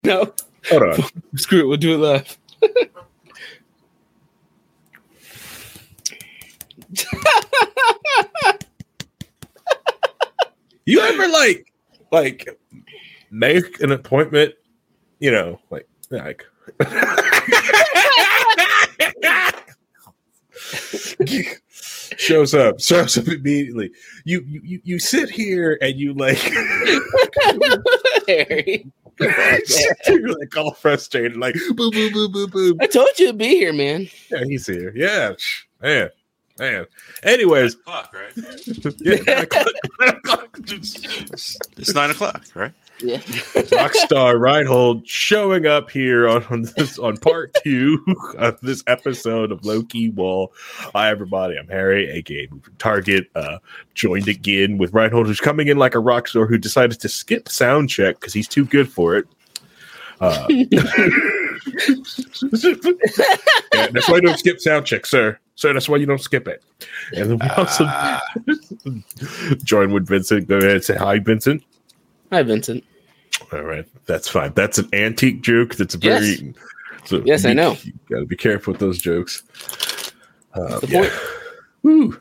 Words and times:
No. 0.04 0.32
Hold 0.70 0.82
on. 0.82 1.04
Screw 1.36 1.60
it. 1.60 1.66
We'll 1.66 1.76
do 1.76 1.94
it 1.94 1.98
live. 1.98 2.38
You 10.86 11.00
ever 11.00 11.28
like 11.28 11.72
like 12.10 12.48
make 13.30 13.80
an 13.80 13.92
appointment, 13.92 14.54
you 15.20 15.30
know, 15.30 15.60
like 15.70 15.86
like 16.10 16.44
shows 22.16 22.54
up, 22.54 22.80
shows 22.80 23.18
up 23.18 23.28
immediately. 23.28 23.92
You 24.24 24.42
you 24.46 24.80
you 24.82 24.98
sit 24.98 25.30
here 25.30 25.78
and 25.80 25.96
you 25.96 26.12
like 26.14 26.38
Harry. 28.26 28.90
You're 29.20 30.38
like 30.38 30.56
all 30.56 30.72
frustrated, 30.72 31.36
like 31.36 31.54
boo 31.74 31.90
boo 31.90 32.10
boo 32.10 32.28
boo 32.28 32.46
boo. 32.46 32.76
I 32.80 32.86
told 32.86 33.10
you 33.18 33.28
to 33.28 33.32
be 33.32 33.48
here, 33.48 33.72
man. 33.72 34.08
Yeah, 34.30 34.44
he's 34.44 34.66
here. 34.66 34.92
Yeah, 34.94 35.34
man, 35.82 36.10
man. 36.58 36.86
Anyways, 37.22 37.74
Clock, 37.76 38.14
right? 38.14 38.32
yeah, 39.00 39.16
nine 39.26 39.44
o'clock, 39.44 39.66
nine 40.00 40.08
o'clock. 40.08 40.58
It's 40.68 41.94
nine 41.94 42.10
o'clock, 42.10 42.44
right? 42.54 42.72
Yeah. 43.02 43.16
Rockstar 43.70 44.38
Reinhold 44.38 45.06
showing 45.08 45.66
up 45.66 45.90
here 45.90 46.28
on, 46.28 46.44
on 46.44 46.62
this 46.76 46.98
on 46.98 47.16
part 47.16 47.56
two 47.64 48.04
of 48.36 48.60
this 48.60 48.82
episode 48.86 49.52
of 49.52 49.64
Low 49.64 49.82
Key 49.82 50.10
Wall. 50.10 50.52
Hi 50.94 51.10
everybody, 51.10 51.56
I'm 51.56 51.68
Harry, 51.68 52.10
aka 52.10 52.48
Target. 52.78 53.28
Uh, 53.34 53.58
joined 53.94 54.28
again 54.28 54.76
with 54.78 54.92
Reinhold, 54.92 55.26
who's 55.26 55.40
coming 55.40 55.68
in 55.68 55.78
like 55.78 55.94
a 55.94 55.98
rock 55.98 56.28
star 56.28 56.46
who 56.46 56.58
decided 56.58 57.00
to 57.00 57.08
skip 57.08 57.48
sound 57.48 57.88
check 57.88 58.20
because 58.20 58.34
he's 58.34 58.48
too 58.48 58.66
good 58.66 58.90
for 58.90 59.16
it. 59.16 59.26
Uh, 60.20 60.46
yeah, 60.48 60.82
that's 63.92 64.08
why 64.08 64.16
you 64.16 64.20
don't 64.20 64.38
skip 64.38 64.60
sound 64.60 64.84
check, 64.84 65.06
sir. 65.06 65.38
Sir, 65.54 65.72
that's 65.72 65.88
why 65.88 65.96
you 65.96 66.06
don't 66.06 66.20
skip 66.20 66.46
it. 66.48 66.62
And 67.14 67.30
then 67.30 67.38
we 67.38 67.48
also 67.56 67.86
join 69.64 69.92
with 69.92 70.06
Vincent. 70.06 70.48
Go 70.48 70.58
ahead 70.58 70.70
and 70.70 70.84
say 70.84 70.96
hi, 70.96 71.18
Vincent. 71.18 71.62
Hi, 72.30 72.42
Vincent. 72.42 72.84
All 73.52 73.62
right, 73.62 73.86
that's 74.06 74.28
fine. 74.28 74.52
That's 74.54 74.78
an 74.78 74.88
antique 74.92 75.42
joke. 75.42 75.74
That's 75.76 75.94
a 75.94 75.98
very 75.98 76.26
Yes. 76.26 76.42
so 77.04 77.22
Yes, 77.24 77.44
I 77.44 77.52
know. 77.52 77.76
You 77.82 77.92
gotta 78.10 78.26
be 78.26 78.36
careful 78.36 78.72
with 78.72 78.80
those 78.80 78.98
jokes. 78.98 79.42
Uh, 80.54 80.80
yeah. 80.88 81.08
Woo. 81.82 82.20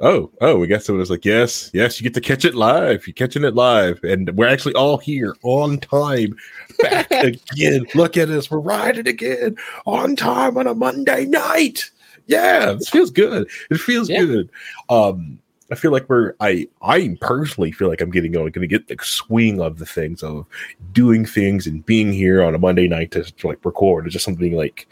Oh, 0.00 0.30
oh, 0.40 0.58
we 0.58 0.66
got 0.66 0.82
someone 0.82 0.98
that's 1.00 1.10
like, 1.10 1.24
yes, 1.24 1.70
yes, 1.72 2.00
you 2.00 2.04
get 2.04 2.14
to 2.14 2.20
catch 2.20 2.44
it 2.44 2.56
live. 2.56 3.06
You're 3.06 3.14
catching 3.14 3.44
it 3.44 3.54
live, 3.54 4.02
and 4.02 4.30
we're 4.36 4.48
actually 4.48 4.74
all 4.74 4.98
here 4.98 5.36
on 5.44 5.78
time. 5.78 6.34
Back 6.80 7.08
again. 7.12 7.86
Look 7.94 8.16
at 8.16 8.28
us. 8.28 8.50
We're 8.50 8.58
riding 8.58 9.06
again 9.06 9.56
on 9.86 10.16
time 10.16 10.56
on 10.58 10.66
a 10.66 10.74
Monday 10.74 11.24
night. 11.26 11.90
Yeah, 12.26 12.72
this 12.72 12.88
feels 12.88 13.10
good. 13.12 13.48
It 13.70 13.78
feels 13.78 14.08
Yeah. 14.10 14.24
good. 14.24 14.50
Um, 14.88 15.38
I 15.72 15.74
feel 15.74 15.90
like 15.90 16.08
we're 16.08 16.34
I 16.40 16.68
I 16.82 17.16
personally 17.20 17.72
feel 17.72 17.88
like 17.88 18.00
I'm 18.00 18.10
getting 18.10 18.32
going, 18.32 18.52
going 18.52 18.68
to 18.68 18.78
get 18.78 18.88
the 18.88 18.96
swing 19.02 19.60
of 19.60 19.78
the 19.78 19.86
things 19.86 20.22
of 20.22 20.46
doing 20.92 21.24
things 21.24 21.66
and 21.66 21.84
being 21.86 22.12
here 22.12 22.42
on 22.42 22.54
a 22.54 22.58
Monday 22.58 22.88
night 22.88 23.10
to, 23.12 23.24
to 23.24 23.46
like 23.46 23.64
record. 23.64 24.06
It's 24.06 24.12
just 24.12 24.24
something 24.24 24.52
like 24.52 24.86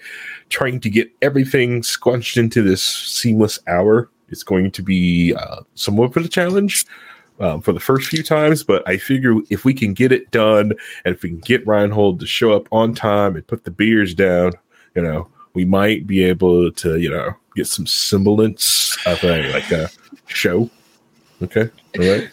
trying 0.48 0.80
to 0.80 0.91
get 0.91 1.10
everything 1.20 1.82
squunched 1.82 2.38
into 2.38 2.62
this 2.62 2.82
seamless 2.82 3.58
hour. 3.66 4.08
It's 4.30 4.42
going 4.42 4.70
to 4.70 4.82
be 4.82 5.34
uh, 5.34 5.60
somewhat 5.74 6.16
of 6.16 6.24
a 6.24 6.28
challenge 6.28 6.86
um, 7.41 7.60
for 7.60 7.72
the 7.72 7.80
first 7.80 8.08
few 8.08 8.22
times, 8.22 8.62
but 8.62 8.86
I 8.88 8.97
figure 8.97 9.34
if 9.50 9.64
we 9.64 9.74
can 9.74 9.92
get 9.92 10.12
it 10.12 10.30
done 10.30 10.72
and 11.04 11.14
if 11.14 11.22
we 11.22 11.30
can 11.30 11.41
get 11.41 11.66
Reinhold 11.66 12.20
to 12.20 12.26
show 12.26 12.52
up 12.52 12.68
on 12.70 12.94
time 12.94 13.34
and 13.34 13.47
put 13.47 13.64
the 13.64 13.70
beers 13.70 14.14
down, 14.14 14.52
you 14.94 15.02
know, 15.02 15.28
we 15.55 15.65
might 15.65 16.06
be 16.06 16.25
able 16.25 16.71
to, 16.72 16.99
you 16.99 17.11
know, 17.11 17.34
get 17.56 17.66
some 17.66 17.87
semblance 17.87 18.97
of 19.06 19.22
a 19.25 19.53
like 19.53 19.71
a 19.71 19.91
show. 20.27 20.71
Okay, 21.43 21.71
all 21.99 22.06
right. 22.06 22.31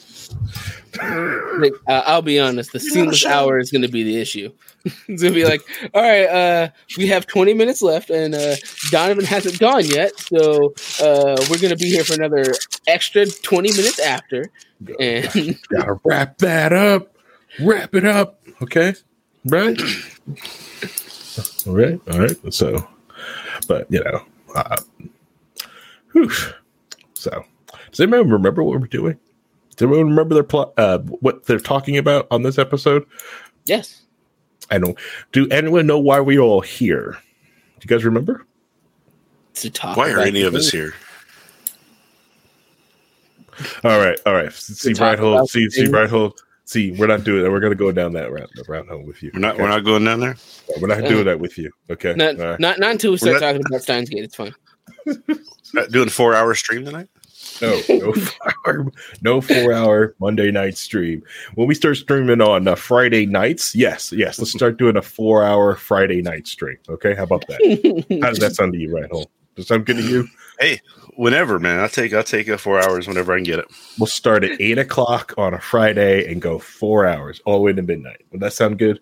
Like, 1.59 1.73
uh, 1.87 2.03
I'll 2.05 2.21
be 2.21 2.39
honest. 2.39 2.73
The 2.73 2.79
seamless 2.91 3.25
hour 3.25 3.59
is 3.59 3.71
going 3.71 3.83
to 3.83 3.87
be 3.87 4.03
the 4.03 4.19
issue. 4.19 4.51
it's 4.85 5.21
going 5.21 5.33
to 5.33 5.39
be 5.39 5.45
like, 5.45 5.61
all 5.93 6.01
right, 6.01 6.25
uh, 6.25 6.69
we 6.97 7.07
have 7.07 7.27
20 7.27 7.53
minutes 7.53 7.81
left, 7.81 8.09
and 8.09 8.35
uh, 8.35 8.55
Donovan 8.89 9.25
hasn't 9.25 9.59
gone 9.59 9.85
yet, 9.85 10.17
so 10.19 10.73
uh, 11.01 11.35
we're 11.49 11.59
going 11.59 11.69
to 11.69 11.77
be 11.77 11.89
here 11.89 12.03
for 12.03 12.13
another 12.13 12.53
extra 12.87 13.25
20 13.25 13.71
minutes 13.71 13.99
after. 13.99 14.49
And 14.99 15.59
Gotta 15.69 15.99
wrap 16.03 16.37
that 16.39 16.73
up. 16.73 17.15
Wrap 17.59 17.95
it 17.95 18.05
up. 18.05 18.41
Okay. 18.61 18.93
Right. 19.45 19.79
all 21.67 21.73
right. 21.73 21.99
All 22.11 22.19
right. 22.19 22.53
So, 22.53 22.87
but 23.67 23.87
you 23.89 24.03
know, 24.03 24.23
uh, 24.55 24.77
whew. 26.11 26.29
so 27.13 27.43
does 27.91 27.99
anyone 27.99 28.29
remember 28.29 28.63
what 28.63 28.79
we're 28.79 28.87
doing? 28.87 29.17
Does 29.75 29.87
anyone 29.87 30.09
remember 30.09 30.33
their 30.33 30.43
plot? 30.43 30.73
Uh, 30.77 30.99
what 30.99 31.45
they're 31.45 31.59
talking 31.59 31.97
about 31.97 32.27
on 32.31 32.43
this 32.43 32.57
episode? 32.57 33.05
yes, 33.65 34.03
I 34.71 34.77
don't. 34.77 34.97
Do 35.31 35.47
anyone 35.49 35.87
know 35.87 35.99
why 35.99 36.19
we're 36.19 36.39
all 36.39 36.61
here? 36.61 37.17
Do 37.79 37.85
you 37.85 37.87
guys 37.87 38.03
remember? 38.03 38.45
to 39.61 39.69
talk. 39.69 39.97
Why 39.97 40.11
are 40.11 40.19
any 40.19 40.41
of 40.43 40.55
us 40.55 40.69
here? 40.69 40.93
All 43.83 43.99
right. 43.99 44.19
All 44.25 44.33
right. 44.33 44.53
See, 44.53 44.93
talk 44.93 45.19
Reinhold. 45.19 45.49
See, 45.49 45.65
the 45.65 45.71
see, 45.71 45.83
thing. 45.85 45.91
Reinhold. 45.91 46.39
See, 46.67 46.91
we're 46.91 47.07
not 47.07 47.23
doing 47.23 47.43
that. 47.43 47.49
We're 47.49 47.61
gonna 47.61 47.75
go 47.75 47.93
down 47.93 48.11
that 48.13 48.29
route, 48.29 48.49
the 48.53 48.63
route 48.67 48.89
home 48.89 49.05
with 49.05 49.23
you. 49.23 49.31
We're 49.33 49.39
not. 49.39 49.53
Okay? 49.53 49.63
We're 49.63 49.69
not 49.69 49.85
going 49.85 50.03
down 50.03 50.19
there. 50.19 50.35
We're 50.81 50.89
not 50.89 51.07
doing 51.07 51.23
that 51.23 51.39
with 51.39 51.57
you. 51.57 51.71
Okay. 51.89 52.13
Not, 52.13 52.37
All 52.37 52.45
right. 52.45 52.59
not, 52.59 52.77
not 52.77 52.91
until 52.91 53.11
we 53.11 53.17
start 53.17 53.35
not- 53.35 53.39
talking 53.39 53.63
about 53.65 53.81
Steins 53.83 54.09
Gate. 54.09 54.25
It's 54.25 54.35
fine. 54.35 54.53
Not 55.73 55.91
doing 55.91 56.09
four 56.09 56.33
hour 56.33 56.55
stream 56.55 56.85
tonight. 56.85 57.07
No, 57.61 57.81
no 57.89 58.13
four 58.13 58.53
hour, 58.65 58.91
no 59.21 59.41
four 59.41 59.73
hour 59.73 60.15
Monday 60.19 60.51
night 60.51 60.77
stream. 60.77 61.23
When 61.55 61.67
we 61.67 61.75
start 61.75 61.97
streaming 61.97 62.41
on 62.41 62.67
uh, 62.67 62.75
Friday 62.75 63.25
nights, 63.25 63.75
yes, 63.75 64.11
yes, 64.13 64.39
let's 64.39 64.51
start 64.51 64.77
doing 64.77 64.95
a 64.97 65.01
four 65.01 65.43
hour 65.43 65.75
Friday 65.75 66.21
night 66.21 66.47
stream. 66.47 66.77
Okay, 66.89 67.15
how 67.15 67.23
about 67.23 67.45
that? 67.47 68.05
How 68.21 68.29
does 68.29 68.39
that 68.39 68.55
sound 68.55 68.73
to 68.73 68.79
you, 68.79 68.93
Reinhold? 68.95 69.27
Does 69.55 69.67
that 69.67 69.73
sound 69.73 69.85
good 69.85 69.97
to 69.97 70.03
you? 70.03 70.27
Hey, 70.59 70.79
whenever, 71.17 71.59
man. 71.59 71.79
I'll 71.79 71.89
take. 71.89 72.13
I'll 72.13 72.23
take 72.23 72.47
a 72.47 72.57
four 72.57 72.81
hours 72.81 73.07
whenever 73.07 73.33
I 73.33 73.37
can 73.37 73.43
get 73.43 73.59
it. 73.59 73.65
We'll 73.99 74.07
start 74.07 74.43
at 74.43 74.61
eight 74.61 74.77
o'clock 74.77 75.33
on 75.37 75.53
a 75.53 75.59
Friday 75.59 76.31
and 76.31 76.41
go 76.41 76.59
four 76.59 77.05
hours 77.05 77.41
all 77.45 77.57
the 77.57 77.63
way 77.63 77.73
to 77.73 77.81
midnight. 77.81 78.25
Would 78.31 78.41
that 78.41 78.53
sound 78.53 78.79
good? 78.79 79.01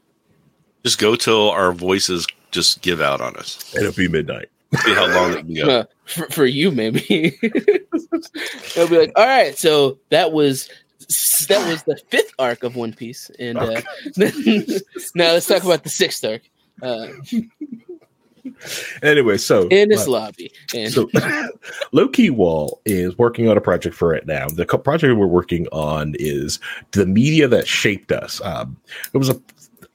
Just 0.84 1.00
go 1.00 1.16
till 1.16 1.52
our 1.52 1.72
voices 1.72 2.26
just 2.52 2.82
give 2.82 3.02
out 3.02 3.22
on 3.22 3.36
us. 3.36 3.76
It'll 3.76 3.92
be 3.92 4.08
midnight. 4.08 4.50
See 4.84 4.94
how 4.94 5.08
long 5.08 5.34
it 5.34 5.46
can 5.46 5.54
go. 5.54 5.70
Uh, 5.70 5.84
for, 6.06 6.26
for 6.30 6.46
you, 6.46 6.72
maybe. 6.72 7.38
They'll 8.76 8.88
be 8.88 8.98
like, 8.98 9.12
all 9.16 9.26
right, 9.26 9.58
so 9.58 10.00
that 10.10 10.32
was 10.32 10.70
that 11.50 11.68
was 11.68 11.84
the 11.84 12.00
fifth 12.10 12.32
arc 12.40 12.64
of 12.64 12.76
One 12.76 12.94
Piece, 12.94 13.30
and 13.38 13.58
uh, 13.58 13.82
now 14.18 15.34
let's 15.34 15.48
talk 15.48 15.64
about 15.64 15.84
the 15.84 15.90
sixth 15.90 16.24
arc 16.24 16.42
uh, 16.82 17.08
Anyway, 19.04 19.38
so 19.38 19.68
in 19.68 19.90
this 19.90 20.08
uh, 20.08 20.12
lobby. 20.12 20.52
And 20.74 20.92
so 20.92 21.10
low 21.92 22.08
key 22.08 22.30
wall 22.30 22.82
is 22.86 23.18
working 23.18 23.50
on 23.50 23.58
a 23.58 23.62
project 23.62 23.96
for 23.96 24.14
it 24.14 24.26
now 24.26 24.48
the 24.48 24.66
co- 24.66 24.78
project 24.78 25.18
we're 25.18 25.28
working 25.28 25.68
on 25.72 26.16
is 26.20 26.60
the 26.92 27.06
media 27.06 27.48
that 27.48 27.68
shaped 27.68 28.12
us 28.12 28.42
um 28.42 28.78
it 29.14 29.18
was 29.18 29.30
a 29.30 29.40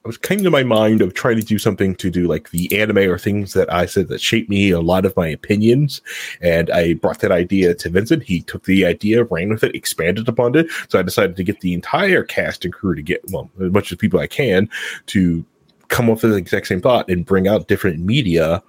it 0.03 0.07
was 0.07 0.17
came 0.17 0.41
to 0.41 0.49
my 0.49 0.63
mind 0.63 1.01
of 1.01 1.13
trying 1.13 1.35
to 1.35 1.45
do 1.45 1.59
something 1.59 1.93
to 1.95 2.09
do 2.09 2.27
like 2.27 2.49
the 2.49 2.75
anime 2.79 2.97
or 2.97 3.19
things 3.19 3.53
that 3.53 3.71
I 3.71 3.85
said 3.85 4.07
that 4.07 4.19
shaped 4.19 4.49
me, 4.49 4.71
a 4.71 4.79
lot 4.79 5.05
of 5.05 5.15
my 5.15 5.27
opinions. 5.27 6.01
And 6.41 6.71
I 6.71 6.93
brought 6.93 7.19
that 7.19 7.31
idea 7.31 7.75
to 7.75 7.89
Vincent. 7.89 8.23
He 8.23 8.41
took 8.41 8.63
the 8.63 8.83
idea, 8.83 9.25
ran 9.25 9.49
with 9.49 9.63
it, 9.63 9.75
expanded 9.75 10.27
upon 10.27 10.55
it. 10.55 10.71
So 10.89 10.97
I 10.97 11.03
decided 11.03 11.35
to 11.35 11.43
get 11.43 11.61
the 11.61 11.75
entire 11.75 12.23
cast 12.23 12.65
and 12.65 12.73
crew 12.73 12.95
to 12.95 13.03
get, 13.03 13.21
well, 13.31 13.51
as 13.61 13.71
much 13.71 13.91
as 13.91 13.99
people 13.99 14.19
I 14.19 14.25
can 14.25 14.67
to 15.07 15.45
come 15.91 16.09
up 16.09 16.23
with 16.23 16.31
the 16.31 16.37
exact 16.37 16.67
same 16.67 16.81
thought 16.81 17.07
and 17.09 17.25
bring 17.25 17.47
out 17.47 17.67
different 17.67 17.99
media 17.99 18.63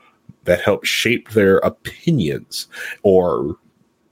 that 0.44 0.60
help 0.60 0.84
shape 0.84 1.30
their 1.30 1.58
opinions 1.58 2.66
or 3.02 3.56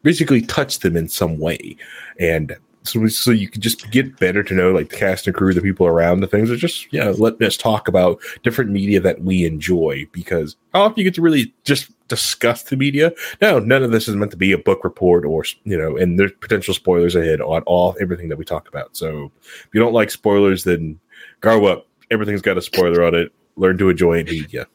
basically 0.03 0.41
touch 0.41 0.79
them 0.79 0.97
in 0.97 1.09
some 1.09 1.39
way, 1.39 1.77
and 2.19 2.57
so 2.85 3.07
so 3.09 3.31
you 3.31 3.49
can 3.49 3.61
just 3.61 3.91
get 3.91 4.19
better 4.19 4.43
to 4.43 4.55
know 4.55 4.71
like 4.71 4.89
the 4.89 4.97
cast 4.97 5.27
and 5.27 5.37
crew, 5.37 5.53
the 5.53 5.61
people 5.61 5.87
around 5.87 6.21
the 6.21 6.27
things. 6.27 6.51
Are 6.51 6.57
just 6.57 6.91
yeah, 6.93 7.12
let 7.19 7.41
us 7.43 7.57
talk 7.57 7.89
about 7.89 8.21
different 8.43 8.71
media 8.71 9.01
that 9.01 9.21
we 9.23 9.45
enjoy 9.45 10.07
because 10.12 10.57
how 10.73 10.83
often 10.83 10.99
you 10.99 11.05
get 11.05 11.15
to 11.15 11.23
really 11.23 11.53
just 11.65 11.91
discuss 12.09 12.65
the 12.65 12.77
media. 12.77 13.12
No, 13.41 13.59
none 13.59 13.83
of 13.83 13.93
this 13.93 14.09
is 14.09 14.17
meant 14.17 14.31
to 14.31 14.37
be 14.37 14.53
a 14.53 14.59
book 14.59 14.85
report 14.85 15.25
or 15.25 15.45
you 15.65 15.77
know, 15.77 15.97
and 15.97 16.19
there's 16.19 16.33
potential 16.41 16.75
spoilers 16.75 17.17
ahead 17.17 17.41
on 17.41 17.62
all 17.62 17.97
everything 18.01 18.29
that 18.29 18.39
we 18.39 18.45
talk 18.45 18.69
about. 18.69 18.97
So 18.97 19.31
if 19.43 19.69
you 19.73 19.81
don't 19.81 19.93
like 19.93 20.11
spoilers, 20.11 20.65
then 20.65 20.99
grow 21.41 21.67
up. 21.67 21.87
Everything's 22.11 22.43
got 22.43 22.59
a 22.59 22.62
spoiler 22.62 23.05
on 23.05 23.15
it. 23.15 23.33
Learn 23.57 23.79
to 23.79 23.89
enjoy 23.89 24.19
it, 24.19 24.29
media. 24.31 24.67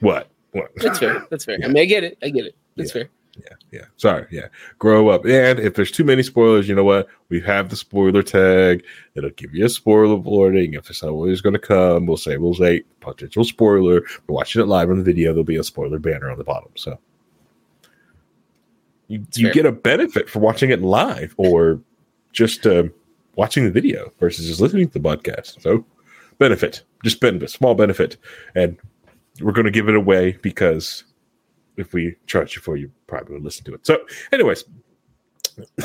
What? 0.00 0.28
What? 0.52 0.70
That's 0.76 0.98
fair. 0.98 1.26
That's 1.30 1.44
fair. 1.44 1.58
I 1.62 1.68
mean, 1.68 1.78
I 1.78 1.84
get 1.84 2.04
it. 2.04 2.18
I 2.22 2.30
get 2.30 2.46
it. 2.46 2.54
That's 2.76 2.90
Yeah. 2.94 3.02
fair. 3.02 3.10
Yeah, 3.38 3.56
yeah. 3.70 3.84
Sorry, 3.98 4.26
yeah. 4.30 4.48
Grow 4.78 5.08
up. 5.10 5.26
And 5.26 5.58
if 5.60 5.74
there's 5.74 5.90
too 5.90 6.04
many 6.04 6.22
spoilers, 6.22 6.66
you 6.70 6.74
know 6.74 6.84
what? 6.84 7.06
We 7.28 7.38
have 7.42 7.68
the 7.68 7.76
spoiler 7.76 8.22
tag. 8.22 8.82
It'll 9.14 9.28
give 9.30 9.54
you 9.54 9.66
a 9.66 9.68
spoiler 9.68 10.14
warning. 10.16 10.72
If 10.72 10.88
it's 10.88 11.02
always 11.02 11.42
going 11.42 11.52
to 11.52 11.58
come, 11.58 12.06
we'll 12.06 12.16
say 12.16 12.38
we'll 12.38 12.54
say 12.54 12.82
potential 13.00 13.44
spoiler. 13.44 14.00
We're 14.26 14.34
watching 14.34 14.62
it 14.62 14.68
live 14.68 14.88
on 14.90 14.96
the 14.96 15.04
video. 15.04 15.32
There'll 15.32 15.44
be 15.44 15.56
a 15.58 15.64
spoiler 15.64 15.98
banner 15.98 16.30
on 16.30 16.38
the 16.38 16.44
bottom. 16.44 16.70
So 16.76 16.98
you 19.08 19.26
you 19.34 19.52
get 19.52 19.66
a 19.66 19.72
benefit 19.72 20.30
for 20.30 20.38
watching 20.38 20.70
it 20.70 20.80
live 20.80 21.34
or 21.36 21.80
just 22.32 22.66
uh, 22.66 22.84
watching 23.36 23.64
the 23.64 23.70
video 23.70 24.12
versus 24.18 24.46
just 24.46 24.60
listening 24.60 24.88
to 24.88 24.98
the 24.98 25.08
podcast. 25.08 25.60
So 25.62 25.84
benefit, 26.38 26.82
just 27.04 27.20
benefit, 27.20 27.50
small 27.50 27.74
benefit, 27.74 28.16
and 28.54 28.76
we're 29.40 29.52
going 29.52 29.66
to 29.66 29.70
give 29.70 29.88
it 29.88 29.94
away 29.94 30.32
because 30.42 31.04
if 31.76 31.92
we 31.92 32.16
charge 32.26 32.56
you 32.56 32.62
for, 32.62 32.76
you 32.76 32.90
probably 33.06 33.34
would 33.34 33.44
listen 33.44 33.64
to 33.66 33.74
it. 33.74 33.86
So, 33.86 33.98
anyways, 34.32 34.64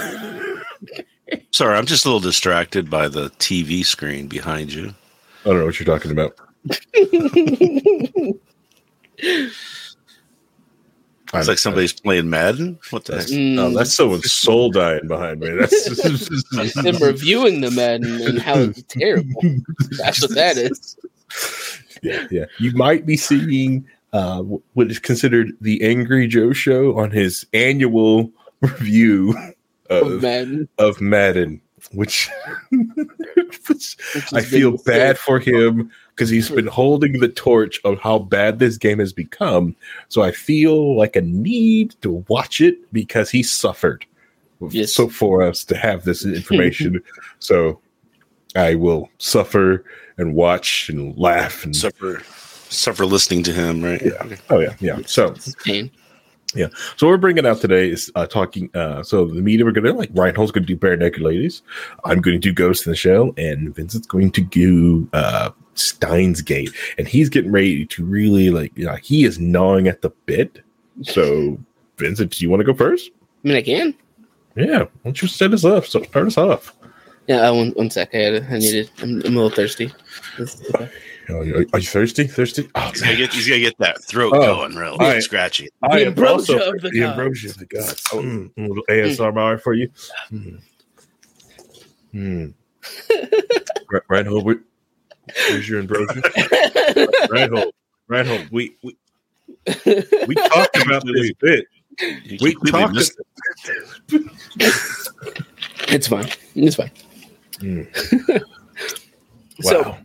Sorry, 1.52 1.78
I'm 1.78 1.86
just 1.86 2.06
a 2.06 2.08
little 2.08 2.20
distracted 2.20 2.90
by 2.90 3.08
the 3.08 3.30
TV 3.32 3.86
screen 3.86 4.28
behind 4.28 4.74
you. 4.74 4.94
I 5.46 5.50
don't 5.50 5.60
know 5.60 5.66
what 5.66 5.80
you're 5.80 5.86
talking 5.86 6.12
about. 6.12 6.38
It's 11.34 11.48
like 11.48 11.58
somebody's 11.58 11.94
playing 11.94 12.30
Madden. 12.30 12.78
What 12.90 13.06
the 13.06 13.18
heck? 13.18 13.28
Mm, 13.28 13.58
Oh, 13.60 13.70
that's 13.78 13.94
someone's 13.94 14.32
soul 14.32 14.70
dying 14.70 15.08
behind 15.08 15.40
me. 15.40 15.50
That's 15.52 16.74
them 16.84 16.98
reviewing 16.98 17.62
the 17.62 17.72
Madden 17.72 18.22
and 18.22 18.40
how 18.40 18.60
it's 18.60 18.84
terrible. 18.90 19.42
That's 19.98 20.22
what 20.22 20.36
that 20.36 20.58
is. 20.58 20.98
yeah, 22.02 22.28
yeah. 22.32 22.46
You 22.60 22.72
might 22.74 23.06
be 23.06 23.16
seeing 23.18 23.86
uh, 24.14 24.42
what 24.42 24.92
is 24.92 25.00
considered 25.00 25.52
the 25.62 25.82
Angry 25.84 26.28
Joe 26.28 26.52
show 26.52 26.98
on 27.00 27.12
his 27.12 27.46
annual 27.54 28.30
review 28.62 29.34
Of 29.90 30.12
of, 30.12 30.22
Madden. 30.22 30.68
of 30.78 31.00
Madden, 31.00 31.62
which, 31.94 32.30
which 33.68 33.96
which 34.16 34.34
I 34.34 34.42
feel 34.42 34.72
bad 34.84 35.16
said. 35.16 35.18
for 35.18 35.40
him 35.40 35.92
because 36.22 36.30
he's 36.30 36.50
hmm. 36.50 36.56
been 36.56 36.68
holding 36.68 37.20
the 37.20 37.28
torch 37.28 37.82
of 37.84 38.00
how 38.00 38.20
bad 38.20 38.60
this 38.60 38.78
game 38.78 39.00
has 39.00 39.12
become. 39.12 39.76
So 40.10 40.22
I 40.22 40.32
feel 40.32 40.96
like 40.96 41.16
a 41.16 41.22
need 41.22 41.96
to 42.04 42.24
watch 42.28 42.62
it 42.62 42.76
because 42.94 43.32
he 43.32 43.42
suffered. 43.42 44.06
Yes. 44.70 44.94
So 44.94 45.10
for 45.10 45.42
us 45.42 45.64
to 45.64 45.76
have 45.76 46.04
this 46.04 46.24
information, 46.40 47.02
so 47.40 47.80
I 48.56 48.76
will 48.76 49.10
suffer 49.18 49.84
and 50.20 50.36
watch 50.36 50.90
and 50.90 51.18
laugh 51.18 51.66
and 51.66 51.76
Suffer, 51.76 52.22
suffer 52.70 53.08
listening 53.08 53.42
to 53.42 53.52
him, 53.52 53.84
right? 53.84 54.00
Yeah. 54.06 54.36
oh 54.52 54.60
yeah, 54.60 54.76
yeah. 54.80 55.00
So 55.08 55.32
This 55.32 55.56
pain. 56.54 56.70
so 56.98 57.08
what 57.08 57.14
we're 57.14 57.18
bringing 57.18 57.46
out 57.46 57.60
today 57.62 57.90
is 57.90 58.12
uh, 58.16 58.26
talking. 58.26 58.70
Uh, 58.74 59.04
so 59.04 59.26
the 59.26 59.42
media 59.42 59.66
we're 59.66 59.72
gonna 59.72 59.94
like 59.94 60.14
Reinhold's 60.14 60.52
gonna 60.52 60.66
do 60.66 60.76
Bare 60.76 60.98
Naked 60.98 61.22
Ladies. 61.22 61.62
I'm 62.06 62.22
going 62.22 62.40
to 62.40 62.40
do 62.40 62.54
Ghost 62.54 62.86
in 62.86 62.92
the 62.92 62.96
Shell, 62.96 63.34
and 63.38 63.74
Vincent's 63.76 64.08
going 64.08 64.32
to 64.32 64.42
do 64.42 65.08
uh, 65.14 65.52
Steins 65.76 66.42
Gate, 66.42 66.72
and 66.98 67.08
he's 67.08 67.30
getting 67.30 67.52
ready 67.52 67.86
to 67.86 68.06
really 68.06 68.50
like. 68.50 68.72
You 68.76 68.86
know, 68.86 68.96
he 68.96 69.24
is 69.24 69.40
gnawing 69.40 69.88
at 69.88 70.02
the 70.02 70.10
bit. 70.26 70.62
So 71.04 71.58
Vincent, 71.98 72.32
do 72.32 72.44
you 72.44 72.50
want 72.50 72.62
to 72.62 72.66
go 72.66 72.74
first? 72.74 73.12
I 73.44 73.48
mean, 73.48 73.58
I 73.58 73.62
can. 73.62 73.96
Yeah, 74.56 74.80
why 74.80 74.90
don't 75.06 75.22
you 75.22 75.28
set 75.28 75.54
us 75.54 75.64
up? 75.64 75.86
So 75.86 76.04
start 76.04 76.28
us 76.28 76.38
off. 76.38 76.76
Yeah, 77.28 77.48
uh, 77.48 77.54
one, 77.54 77.72
one 77.72 77.90
sec. 77.90 78.14
I, 78.14 78.18
had, 78.18 78.44
I 78.50 78.58
needed. 78.58 78.90
I'm, 79.02 79.22
I'm 79.22 79.38
a 79.38 79.42
little 79.42 79.50
thirsty. 79.50 79.92
Are 81.30 81.44
you, 81.46 81.66
are 81.74 81.80
you 81.80 81.86
thirsty? 81.88 82.26
Thirsty? 82.28 82.70
Oh, 82.76 82.90
He's 82.92 83.02
gonna 83.02 83.16
get, 83.16 83.32
he's 83.34 83.48
gonna 83.48 83.60
get 83.62 83.78
that 83.80 84.04
throat 84.04 84.34
Oh, 84.36 84.40
going 84.58 84.76
real 84.76 84.92
all 84.94 84.98
right. 84.98 85.22
scratchy. 85.24 85.70
I 85.84 86.00
The 86.00 86.06
am 86.08 86.24
also 86.28 86.54
ambrosia 86.58 86.70
of 86.76 86.82
the 86.82 86.90
the 86.90 87.00
gods. 87.00 87.20
ambrosia 87.20 87.50
of 87.50 87.58
the 87.58 87.66
gods. 87.68 88.04
Oh, 88.14 88.18
mm, 88.22 88.52
a 88.58 88.62
little 88.62 88.84
ASMR 88.90 89.62
for 89.62 89.74
you. 89.74 89.90
Mm. 90.32 90.62
Mm. 92.14 92.54
Right, 93.92 94.02
Reinhold, 94.08 94.46
where- 94.46 94.64
where's 95.50 95.68
your 95.68 95.80
ambrosia? 95.80 96.22
Reinhold, 97.30 97.74
Reinhold, 98.08 98.48
we 98.52 98.76
we, 98.84 98.96
we 100.28 100.36
talked 100.36 100.78
about 100.78 101.04
this 101.06 101.32
bit. 101.42 101.66
You 102.24 102.38
We 102.42 102.56
talked. 102.72 102.94
missed 102.96 103.20
it's 105.90 106.08
fine. 106.08 106.30
It's 106.56 106.76
fine. 106.78 106.92
Mm. 107.60 108.44
So 109.62 109.98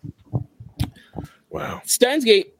Wow. 1.56 1.80
Steins 1.84 2.24
Gate 2.24 2.54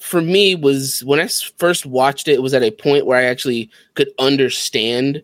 for 0.00 0.22
me 0.22 0.54
was 0.54 1.04
when 1.04 1.20
I 1.20 1.28
first 1.58 1.84
watched 1.84 2.26
it, 2.26 2.34
it 2.34 2.42
was 2.42 2.54
at 2.54 2.62
a 2.62 2.70
point 2.70 3.04
where 3.04 3.18
I 3.18 3.24
actually 3.24 3.70
could 3.94 4.08
understand 4.18 5.22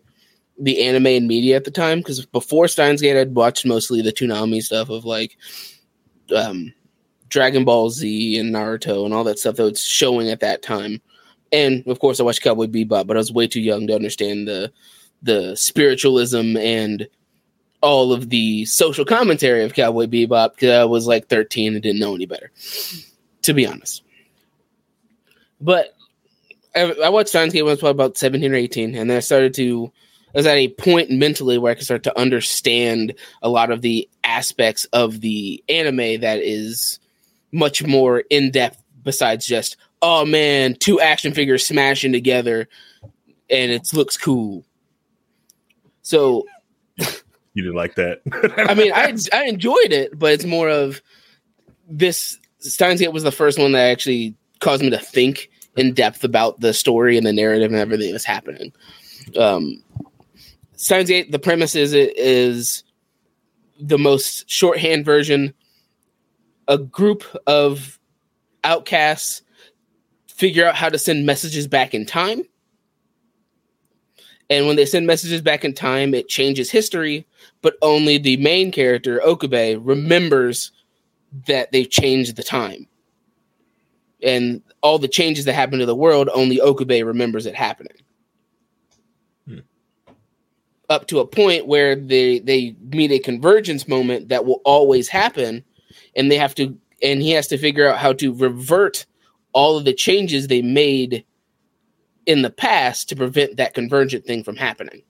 the 0.59 0.83
anime 0.83 1.07
and 1.07 1.27
media 1.27 1.55
at 1.55 1.63
the 1.63 1.71
time. 1.71 1.97
Because 1.99 2.25
before 2.27 2.67
Steins 2.67 3.01
Gate, 3.01 3.19
I'd 3.19 3.33
watched 3.33 3.65
mostly 3.65 4.03
the 4.03 4.13
Toonami 4.13 4.61
stuff 4.61 4.91
of 4.91 5.03
like 5.03 5.35
um, 6.35 6.71
Dragon 7.29 7.65
Ball 7.65 7.89
Z 7.89 8.37
and 8.37 8.53
Naruto 8.53 9.03
and 9.03 9.15
all 9.15 9.23
that 9.23 9.39
stuff 9.39 9.55
that 9.55 9.63
was 9.63 9.81
showing 9.81 10.29
at 10.29 10.41
that 10.41 10.61
time. 10.61 11.01
And 11.51 11.83
of 11.87 11.99
course, 11.99 12.19
I 12.19 12.23
watched 12.23 12.43
Cowboy 12.43 12.67
Bebop, 12.67 13.07
but 13.07 13.17
I 13.17 13.19
was 13.19 13.31
way 13.31 13.47
too 13.47 13.61
young 13.61 13.87
to 13.87 13.95
understand 13.95 14.47
the 14.47 14.71
the 15.23 15.55
spiritualism 15.55 16.55
and 16.57 17.07
all 17.81 18.13
of 18.13 18.29
the 18.29 18.65
social 18.65 19.05
commentary 19.05 19.63
of 19.63 19.73
Cowboy 19.73 20.05
Bebop 20.05 20.55
because 20.55 20.71
I 20.71 20.85
was 20.85 21.07
like 21.07 21.27
13 21.27 21.73
and 21.73 21.83
didn't 21.83 21.99
know 21.99 22.15
any 22.15 22.25
better, 22.25 22.51
to 23.43 23.53
be 23.53 23.67
honest. 23.67 24.03
But 25.61 25.95
I, 26.75 26.93
I 27.03 27.09
watched 27.09 27.33
Gate 27.33 27.53
when 27.53 27.69
I 27.69 27.73
was 27.73 27.79
probably 27.79 28.03
about 28.03 28.17
17 28.17 28.51
or 28.51 28.55
18, 28.55 28.95
and 28.95 29.09
then 29.09 29.17
I 29.17 29.21
started 29.21 29.53
to, 29.55 29.91
I 30.33 30.37
was 30.37 30.45
at 30.45 30.57
a 30.57 30.69
point 30.69 31.11
mentally 31.11 31.57
where 31.57 31.71
I 31.71 31.75
could 31.75 31.85
start 31.85 32.03
to 32.03 32.19
understand 32.19 33.13
a 33.41 33.49
lot 33.49 33.71
of 33.71 33.81
the 33.81 34.09
aspects 34.23 34.85
of 34.85 35.21
the 35.21 35.63
anime 35.69 36.21
that 36.21 36.39
is 36.39 36.99
much 37.51 37.85
more 37.85 38.23
in 38.29 38.51
depth 38.51 38.81
besides 39.03 39.45
just, 39.45 39.77
oh 40.01 40.25
man, 40.25 40.75
two 40.75 40.99
action 40.99 41.33
figures 41.33 41.65
smashing 41.65 42.11
together 42.11 42.67
and 43.49 43.71
it 43.71 43.93
looks 43.93 44.17
cool. 44.17 44.65
So 46.01 46.45
You 47.55 47.63
didn't 47.63 47.77
like 47.77 47.95
that. 47.95 48.21
I 48.69 48.75
mean, 48.75 48.91
I 48.93 49.15
I 49.33 49.45
enjoyed 49.45 49.91
it, 49.91 50.19
but 50.19 50.33
it's 50.33 50.45
more 50.45 50.69
of 50.69 51.01
this. 51.87 52.37
Steins 52.59 52.99
Gate 52.99 53.13
was 53.13 53.23
the 53.23 53.31
first 53.31 53.57
one 53.57 53.71
that 53.71 53.89
actually 53.89 54.35
caused 54.59 54.83
me 54.83 54.89
to 54.89 54.99
think 54.99 55.49
in 55.77 55.93
depth 55.93 56.23
about 56.23 56.59
the 56.59 56.73
story 56.73 57.17
and 57.17 57.25
the 57.25 57.31
narrative 57.31 57.71
and 57.71 57.79
everything 57.79 58.11
that's 58.11 58.25
happening. 58.25 58.73
Um, 59.37 59.81
Steins 60.75 61.07
Gate, 61.07 61.31
the 61.31 61.39
premise 61.39 61.75
is 61.75 61.93
it 61.93 62.17
is 62.17 62.83
the 63.79 63.97
most 63.97 64.49
shorthand 64.49 65.05
version. 65.05 65.53
A 66.67 66.77
group 66.77 67.23
of 67.47 67.99
outcasts 68.65 69.43
figure 70.27 70.65
out 70.65 70.75
how 70.75 70.89
to 70.89 70.97
send 70.97 71.25
messages 71.25 71.67
back 71.67 71.93
in 71.93 72.05
time. 72.05 72.41
And 74.49 74.67
when 74.67 74.75
they 74.75 74.85
send 74.85 75.07
messages 75.07 75.41
back 75.41 75.63
in 75.63 75.73
time, 75.73 76.13
it 76.13 76.27
changes 76.27 76.69
history 76.69 77.25
but 77.65 77.77
only 77.81 78.19
the 78.19 78.37
main 78.37 78.71
character 78.71 79.19
Okabe 79.23 79.79
remembers 79.81 80.71
that 81.47 81.71
they've 81.71 81.89
changed 81.89 82.35
the 82.35 82.43
time. 82.43 82.85
And 84.21 84.61
all 84.83 84.99
the 84.99 85.07
changes 85.07 85.45
that 85.45 85.53
happen 85.53 85.79
to 85.79 85.87
the 85.87 85.95
world, 85.95 86.29
only 86.31 86.61
Okabe 86.61 87.03
remembers 87.03 87.47
it 87.47 87.55
happening. 87.55 87.97
Hmm. 89.47 89.59
Up 90.91 91.07
to 91.07 91.21
a 91.21 91.25
point 91.25 91.65
where 91.65 91.95
they 91.95 92.37
they 92.37 92.75
meet 92.93 93.09
a 93.09 93.17
convergence 93.17 93.87
moment 93.87 94.29
that 94.29 94.45
will 94.45 94.61
always 94.63 95.07
happen, 95.07 95.63
and 96.15 96.29
they 96.29 96.37
have 96.37 96.53
to 96.55 96.77
and 97.01 97.19
he 97.19 97.31
has 97.31 97.47
to 97.47 97.57
figure 97.57 97.87
out 97.87 97.97
how 97.97 98.13
to 98.13 98.31
revert 98.31 99.07
all 99.53 99.75
of 99.75 99.85
the 99.85 99.93
changes 99.93 100.45
they 100.45 100.61
made 100.61 101.25
in 102.27 102.43
the 102.43 102.51
past 102.51 103.09
to 103.09 103.15
prevent 103.15 103.57
that 103.57 103.73
convergent 103.73 104.23
thing 104.23 104.43
from 104.43 104.55
happening. 104.55 105.01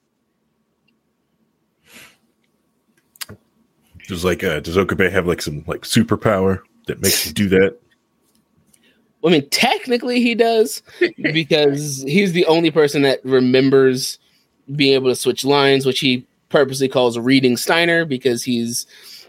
Does 4.08 4.24
like 4.24 4.44
uh, 4.44 4.60
does 4.60 4.76
Okabe 4.76 5.10
have 5.10 5.26
like 5.26 5.42
some 5.42 5.64
like 5.66 5.82
superpower 5.82 6.60
that 6.86 7.00
makes 7.00 7.26
him 7.26 7.32
do 7.32 7.48
that? 7.50 7.76
I 9.24 9.30
mean, 9.30 9.48
technically 9.50 10.20
he 10.20 10.36
does 10.36 10.82
because 11.32 12.02
he's 12.02 12.32
the 12.32 12.46
only 12.46 12.70
person 12.70 13.02
that 13.02 13.24
remembers 13.24 14.20
being 14.76 14.94
able 14.94 15.08
to 15.08 15.16
switch 15.16 15.44
lines, 15.44 15.84
which 15.84 15.98
he 15.98 16.24
purposely 16.48 16.88
calls 16.88 17.18
reading 17.18 17.56
Steiner 17.56 18.04
because 18.04 18.44
he's 18.44 18.86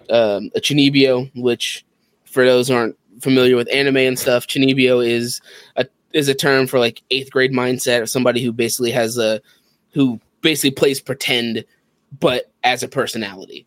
um, 0.09 0.51
a 0.55 0.59
Chunibyo, 0.59 1.31
which 1.35 1.83
for 2.25 2.45
those 2.45 2.69
aren't 2.69 2.95
familiar 3.21 3.55
with 3.55 3.73
anime 3.73 3.97
and 3.97 4.19
stuff, 4.19 4.45
Chunibyo 4.45 5.05
is 5.05 5.41
a 5.75 5.87
is 6.13 6.27
a 6.27 6.35
term 6.35 6.67
for 6.67 6.79
like 6.79 7.01
eighth 7.11 7.31
grade 7.31 7.51
mindset 7.51 8.01
of 8.01 8.09
somebody 8.09 8.43
who 8.43 8.53
basically 8.53 8.91
has 8.91 9.17
a 9.17 9.41
who 9.93 10.19
basically 10.41 10.71
plays 10.71 11.01
pretend 11.01 11.65
but 12.19 12.51
as 12.63 12.83
a 12.83 12.87
personality. 12.87 13.65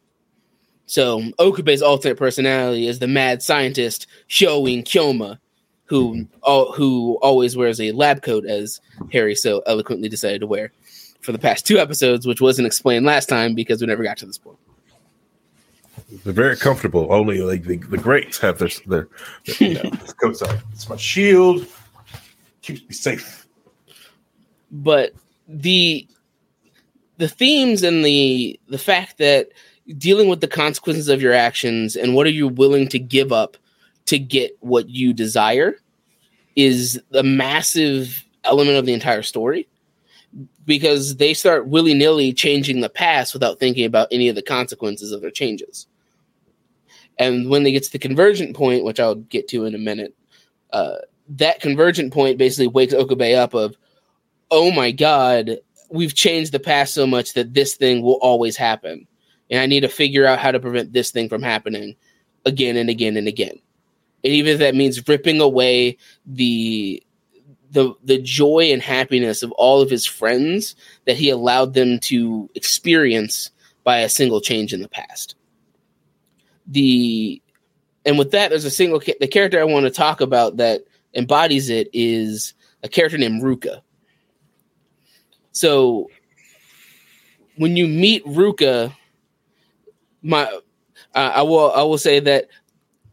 So 0.90 1.20
Okabe's 1.38 1.82
alternate 1.82 2.16
personality 2.16 2.88
is 2.88 2.98
the 2.98 3.06
mad 3.06 3.44
scientist 3.44 4.08
Hououin 4.28 4.82
Kyoma, 4.82 5.38
who 5.84 6.26
all, 6.42 6.72
who 6.72 7.16
always 7.22 7.56
wears 7.56 7.80
a 7.80 7.92
lab 7.92 8.22
coat, 8.22 8.44
as 8.44 8.80
Harry 9.12 9.36
so 9.36 9.62
eloquently 9.66 10.08
decided 10.08 10.40
to 10.40 10.48
wear 10.48 10.72
for 11.20 11.30
the 11.30 11.38
past 11.38 11.64
two 11.64 11.78
episodes, 11.78 12.26
which 12.26 12.40
wasn't 12.40 12.66
explained 12.66 13.06
last 13.06 13.28
time 13.28 13.54
because 13.54 13.80
we 13.80 13.86
never 13.86 14.02
got 14.02 14.16
to 14.16 14.26
this 14.26 14.36
point. 14.36 14.58
They're 16.24 16.32
very 16.32 16.56
comfortable. 16.56 17.06
Only 17.12 17.38
like 17.38 17.62
the, 17.62 17.76
the 17.76 17.96
greats 17.96 18.38
have 18.38 18.58
their 18.58 18.70
their, 18.88 19.08
their 19.46 19.68
you 19.68 19.74
know, 19.74 19.90
coats 20.20 20.42
on. 20.42 20.58
It's 20.72 20.88
my 20.88 20.96
shield. 20.96 21.68
Keeps 22.62 22.82
me 22.82 22.94
safe. 22.94 23.46
But 24.72 25.12
the 25.46 26.08
the 27.18 27.28
themes 27.28 27.84
and 27.84 28.04
the 28.04 28.58
the 28.66 28.78
fact 28.78 29.18
that 29.18 29.50
dealing 29.98 30.28
with 30.28 30.40
the 30.40 30.48
consequences 30.48 31.08
of 31.08 31.22
your 31.22 31.32
actions 31.32 31.96
and 31.96 32.14
what 32.14 32.26
are 32.26 32.30
you 32.30 32.48
willing 32.48 32.88
to 32.88 32.98
give 32.98 33.32
up 33.32 33.56
to 34.06 34.18
get 34.18 34.56
what 34.60 34.88
you 34.88 35.12
desire 35.12 35.76
is 36.56 37.00
a 37.12 37.22
massive 37.22 38.24
element 38.44 38.76
of 38.76 38.86
the 38.86 38.92
entire 38.92 39.22
story 39.22 39.68
because 40.64 41.16
they 41.16 41.34
start 41.34 41.66
willy-nilly 41.66 42.32
changing 42.32 42.80
the 42.80 42.88
past 42.88 43.32
without 43.32 43.58
thinking 43.58 43.84
about 43.84 44.08
any 44.10 44.28
of 44.28 44.36
the 44.36 44.42
consequences 44.42 45.12
of 45.12 45.20
their 45.20 45.30
changes. 45.30 45.86
And 47.18 47.50
when 47.50 47.64
they 47.64 47.72
get 47.72 47.82
to 47.84 47.92
the 47.92 47.98
convergent 47.98 48.56
point 48.56 48.84
which 48.84 49.00
i'll 49.00 49.16
get 49.16 49.48
to 49.48 49.64
in 49.64 49.74
a 49.74 49.78
minute 49.78 50.14
uh, 50.72 50.96
that 51.28 51.60
convergent 51.60 52.12
point 52.12 52.38
basically 52.38 52.68
wakes 52.68 52.94
Okabe 52.94 53.34
up 53.34 53.54
of 53.54 53.76
oh 54.50 54.70
my 54.70 54.90
god 54.90 55.58
we've 55.90 56.14
changed 56.14 56.52
the 56.52 56.60
past 56.60 56.94
so 56.94 57.06
much 57.06 57.34
that 57.34 57.52
this 57.52 57.74
thing 57.74 58.02
will 58.02 58.18
always 58.22 58.56
happen 58.56 59.06
and 59.50 59.60
i 59.60 59.66
need 59.66 59.80
to 59.80 59.88
figure 59.88 60.26
out 60.26 60.38
how 60.38 60.50
to 60.50 60.60
prevent 60.60 60.92
this 60.92 61.10
thing 61.10 61.28
from 61.28 61.42
happening 61.42 61.94
again 62.46 62.76
and 62.76 62.88
again 62.88 63.16
and 63.16 63.28
again 63.28 63.58
and 64.22 64.32
even 64.32 64.52
if 64.52 64.58
that 64.58 64.74
means 64.74 65.06
ripping 65.08 65.40
away 65.40 65.96
the 66.26 67.02
the 67.72 67.94
the 68.04 68.18
joy 68.18 68.70
and 68.72 68.82
happiness 68.82 69.42
of 69.42 69.52
all 69.52 69.80
of 69.80 69.90
his 69.90 70.04
friends 70.06 70.74
that 71.06 71.16
he 71.16 71.30
allowed 71.30 71.74
them 71.74 71.98
to 72.00 72.50
experience 72.54 73.50
by 73.84 73.98
a 73.98 74.08
single 74.08 74.40
change 74.40 74.72
in 74.72 74.82
the 74.82 74.88
past. 74.88 75.34
The 76.66 77.40
and 78.04 78.18
with 78.18 78.30
that, 78.32 78.50
there's 78.50 78.64
a 78.64 78.70
single 78.70 78.98
the 78.98 79.28
character 79.28 79.60
I 79.60 79.64
want 79.64 79.84
to 79.84 79.90
talk 79.90 80.20
about 80.20 80.56
that 80.56 80.82
embodies 81.14 81.70
it 81.70 81.88
is 81.92 82.54
a 82.82 82.88
character 82.88 83.18
named 83.18 83.42
Ruka. 83.42 83.82
So 85.52 86.10
when 87.56 87.76
you 87.76 87.86
meet 87.86 88.24
Ruka, 88.24 88.94
my 90.22 90.44
uh, 91.14 91.32
I 91.34 91.42
will 91.42 91.72
I 91.72 91.82
will 91.82 91.98
say 91.98 92.20
that 92.20 92.48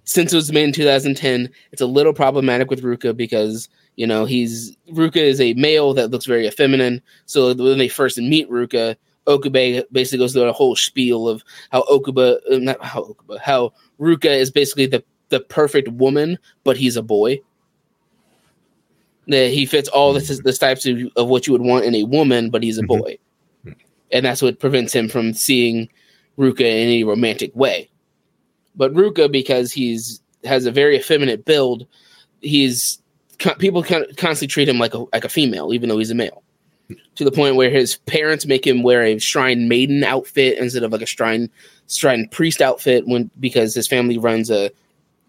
since 0.04 0.32
it 0.32 0.36
was 0.38 0.52
made 0.52 0.64
in 0.64 0.72
2010, 0.72 1.50
it's 1.72 1.82
a 1.82 1.86
little 1.86 2.14
problematic 2.14 2.70
with 2.70 2.84
Ruka 2.84 3.16
because 3.16 3.70
you 3.96 4.08
know 4.08 4.26
he's 4.26 4.76
Ruka 4.92 5.18
is 5.18 5.42
a 5.42 5.54
male 5.54 5.94
that 5.94 6.12
looks 6.12 6.26
very 6.26 6.48
effeminate. 6.48 7.04
So 7.26 7.54
when 7.54 7.78
they 7.78 7.88
first 7.88 8.18
meet 8.18 8.50
Ruka, 8.50 8.96
Okube 9.28 9.84
basically 9.92 10.20
goes 10.20 10.34
through 10.34 10.44
a 10.44 10.54
whole 10.54 10.76
spiel 10.76 11.28
of 11.28 11.44
how 11.72 11.84
Okuba, 11.84 12.38
uh, 12.52 12.58
not 12.60 12.84
how 12.84 13.04
Okuba, 13.04 13.40
how 13.40 13.74
Ruka 14.00 14.26
is 14.26 14.52
basically 14.52 14.86
the 14.86 15.04
the 15.30 15.42
perfect 15.42 15.90
woman, 15.90 16.40
but 16.64 16.78
he's 16.78 16.96
a 16.96 17.04
boy. 17.04 17.40
That 19.28 19.52
he 19.52 19.66
fits 19.66 19.90
all 19.90 20.14
the, 20.14 20.42
the 20.42 20.54
types 20.54 20.86
of, 20.86 21.00
of 21.18 21.28
what 21.28 21.46
you 21.46 21.52
would 21.52 21.62
want 21.62 21.84
in 21.84 21.94
a 21.96 22.04
woman, 22.04 22.50
but 22.50 22.64
he's 22.64 22.78
a 22.78 22.82
mm-hmm. 22.82 23.02
boy, 23.02 23.18
and 24.10 24.26
that's 24.26 24.42
what 24.42 24.60
prevents 24.62 24.94
him 24.96 25.10
from 25.10 25.34
seeing 25.34 25.90
Ruka 26.38 26.62
in 26.62 26.66
any 26.66 27.04
romantic 27.04 27.56
way. 27.56 27.90
But 28.76 28.94
Ruka, 28.94 29.32
because 29.32 29.72
he's 29.72 30.22
has 30.44 30.66
a 30.66 30.72
very 30.72 30.96
effeminate 30.96 31.46
build, 31.46 31.88
he's 32.42 33.00
people 33.60 33.84
constantly 33.84 34.48
treat 34.48 34.70
him 34.70 34.80
like 34.80 34.94
a 34.94 35.06
like 35.14 35.26
a 35.26 35.30
female, 35.30 35.74
even 35.74 35.90
though 35.90 35.98
he's 35.98 36.12
a 36.12 36.16
male. 36.16 36.44
To 37.16 37.26
the 37.26 37.32
point 37.32 37.58
where 37.58 37.70
his 37.70 37.98
parents 38.06 38.46
make 38.46 38.66
him 38.66 38.82
wear 38.82 39.04
a 39.04 39.20
shrine 39.20 39.68
maiden 39.68 40.04
outfit 40.04 40.58
instead 40.58 40.84
of 40.84 40.92
like 40.92 41.02
a 41.02 41.08
shrine 41.08 41.50
shrine 41.90 42.30
priest 42.30 42.62
outfit 42.62 43.08
when 43.08 43.30
because 43.40 43.74
his 43.74 43.88
family 43.88 44.18
runs 44.18 44.50
a, 44.50 44.72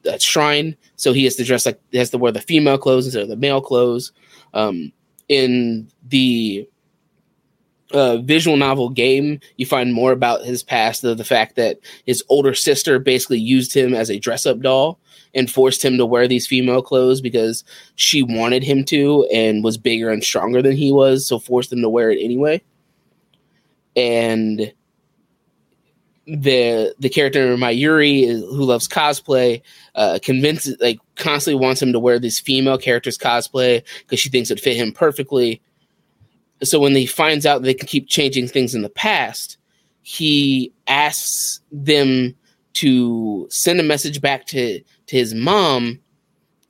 a 0.05 0.21
shrine, 0.21 0.77
so 0.97 1.13
he 1.13 1.25
has 1.25 1.37
to 1.37 1.45
dress 1.45 1.67
like 1.67 1.81
he 1.91 1.99
has 1.99 2.11
to 2.11 2.19
wear 2.19 2.33
the 2.33 2.41
female 2.41 2.79
clothes 2.79 3.07
instead 3.07 3.23
of 3.23 3.29
the 3.29 3.37
male 3.37 3.61
clothes. 3.61 4.13
Um, 4.55 4.93
in 5.29 5.91
the 6.09 6.69
uh, 7.93 8.19
visual 8.19 8.57
novel 8.57 8.91
game, 8.91 9.41
you 9.57 9.67
find 9.67 9.93
more 9.93 10.13
about 10.13 10.45
his 10.45 10.63
past, 10.63 11.03
the, 11.03 11.15
the 11.15 11.25
fact 11.25 11.57
that 11.57 11.79
his 12.07 12.23
older 12.29 12.55
sister 12.55 12.99
basically 12.99 13.39
used 13.39 13.75
him 13.75 13.95
as 13.95 14.11
a 14.11 14.19
dress 14.19 14.47
up 14.47 14.61
doll 14.61 14.99
and 15.35 15.51
forced 15.51 15.85
him 15.85 15.97
to 15.99 16.07
wear 16.07 16.27
these 16.27 16.47
female 16.47 16.83
clothes 16.83 17.21
because 17.21 17.65
she 17.97 18.23
wanted 18.23 18.63
him 18.63 18.85
to 18.85 19.27
and 19.33 19.65
was 19.65 19.79
bigger 19.79 20.11
and 20.11 20.25
stronger 20.25 20.63
than 20.63 20.77
he 20.77 20.93
was, 20.93 21.27
so 21.27 21.39
forced 21.39 21.73
him 21.73 21.83
to 21.83 21.89
wear 21.89 22.11
it 22.11 22.23
anyway. 22.23 22.63
And 23.97 24.73
the 26.27 26.95
the 26.99 27.09
character 27.09 27.57
Mayuri, 27.57 28.27
who 28.27 28.65
loves 28.65 28.87
cosplay, 28.87 29.63
uh, 29.95 30.19
convinces 30.23 30.77
like 30.79 31.01
constantly 31.17 31.59
wants 31.59 31.81
him 31.81 31.93
to 31.93 31.99
wear 31.99 32.19
this 32.19 32.39
female 32.39 32.77
character's 32.77 33.17
cosplay 33.17 33.83
because 34.01 34.21
she 34.21 34.29
thinks 34.29 34.51
it 34.51 34.61
fit 34.61 34.77
him 34.77 34.93
perfectly 34.93 35.63
so 36.63 36.81
when 36.81 36.95
he 36.95 37.07
finds 37.07 37.47
out 37.47 37.63
they 37.63 37.75
can 37.75 37.87
keep 37.87 38.09
changing 38.09 38.49
things 38.49 38.75
in 38.75 38.83
the 38.83 38.89
past, 38.89 39.59
he 40.03 40.73
asks 40.87 41.61
them 41.71 42.35
to 42.75 43.47
send 43.51 43.81
a 43.81 43.85
message 43.85 44.21
back 44.21 44.47
to, 44.47 44.81
to 44.81 45.17
his 45.17 45.35
mom 45.35 46.01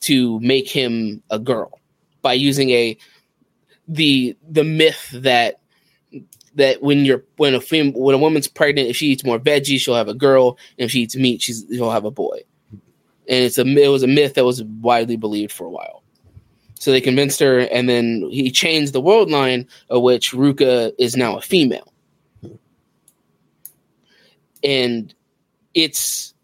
to 0.00 0.40
make 0.40 0.68
him 0.68 1.23
a 1.30 1.38
girl 1.38 1.80
by 2.23 2.33
using 2.33 2.71
a 2.71 2.97
the 3.88 4.37
the 4.49 4.64
myth 4.64 5.09
that 5.12 5.61
that 6.54 6.83
when 6.83 7.04
you're 7.04 7.25
when 7.37 7.54
a 7.54 7.61
fem, 7.61 7.92
when 7.92 8.14
a 8.14 8.18
woman's 8.18 8.49
pregnant, 8.49 8.88
if 8.88 8.97
she 8.97 9.07
eats 9.07 9.25
more 9.25 9.38
veggies, 9.38 9.80
she'll 9.80 9.95
have 9.95 10.09
a 10.09 10.14
girl, 10.14 10.59
and 10.78 10.87
if 10.87 10.90
she 10.90 11.00
eats 11.00 11.16
meat, 11.16 11.40
she's 11.40 11.64
she'll 11.71 11.90
have 11.90 12.04
a 12.04 12.11
boy. 12.11 12.42
And 13.28 13.45
it's 13.45 13.59
a 13.59 13.66
it 13.66 13.88
was 13.88 14.02
a 14.02 14.09
myth 14.09 14.35
that 14.35 14.45
was 14.45 14.62
widely 14.62 15.16
believed 15.16 15.52
for 15.52 15.66
a 15.66 15.71
while. 15.71 16.02
So 16.78 16.92
they 16.92 17.00
convinced 17.00 17.40
her, 17.40 17.58
and 17.58 17.88
then 17.88 18.28
he 18.30 18.50
changed 18.50 18.92
the 18.92 19.00
world 19.00 19.30
line, 19.30 19.66
of 19.90 20.02
which 20.02 20.32
Ruka 20.32 20.92
is 20.99 21.16
now 21.16 21.37
a 21.37 21.40
female. 21.40 21.92
And 24.62 25.12
it's 25.75 26.35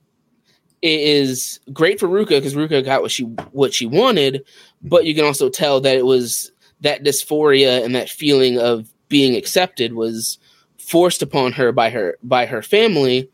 it 0.82 1.00
is 1.00 1.60
great 1.72 1.98
for 1.98 2.08
Ruka 2.08 2.30
because 2.30 2.54
Ruka 2.54 2.84
got 2.84 3.00
what 3.00 3.10
she 3.10 3.24
what 3.52 3.72
she 3.72 3.86
wanted, 3.86 4.44
but 4.82 5.06
you 5.06 5.14
can 5.14 5.24
also 5.24 5.48
tell 5.48 5.80
that 5.80 5.96
it 5.96 6.04
was 6.04 6.52
that 6.80 7.04
dysphoria 7.04 7.82
and 7.82 7.94
that 7.94 8.10
feeling 8.10 8.58
of 8.58 8.92
being 9.08 9.34
accepted 9.36 9.94
was 9.94 10.38
forced 10.78 11.22
upon 11.22 11.52
her 11.52 11.72
by 11.72 11.90
her 11.90 12.18
by 12.22 12.44
her 12.44 12.60
family 12.60 13.30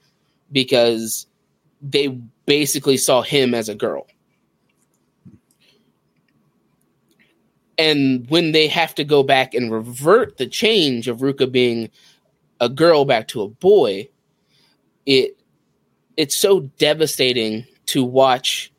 because 0.52 1.26
they 1.82 2.08
basically 2.46 2.96
saw 2.96 3.22
him 3.22 3.54
as 3.54 3.68
a 3.68 3.74
girl. 3.74 4.06
And 7.80 8.28
when 8.28 8.52
they 8.52 8.68
have 8.68 8.94
to 8.96 9.04
go 9.04 9.22
back 9.22 9.54
and 9.54 9.72
revert 9.72 10.36
the 10.36 10.46
change 10.46 11.08
of 11.08 11.20
Ruka 11.20 11.50
being 11.50 11.88
a 12.60 12.68
girl 12.68 13.06
back 13.06 13.26
to 13.28 13.40
a 13.40 13.48
boy, 13.48 14.06
it 15.06 15.38
it's 16.18 16.36
so 16.36 16.60
devastating 16.76 17.64
to 17.86 18.04
watch 18.04 18.70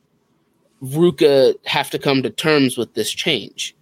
Ruka 0.83 1.55
have 1.65 1.89
to 1.89 1.97
come 1.97 2.21
to 2.21 2.29
terms 2.29 2.77
with 2.77 2.93
this 2.93 3.09
change. 3.09 3.75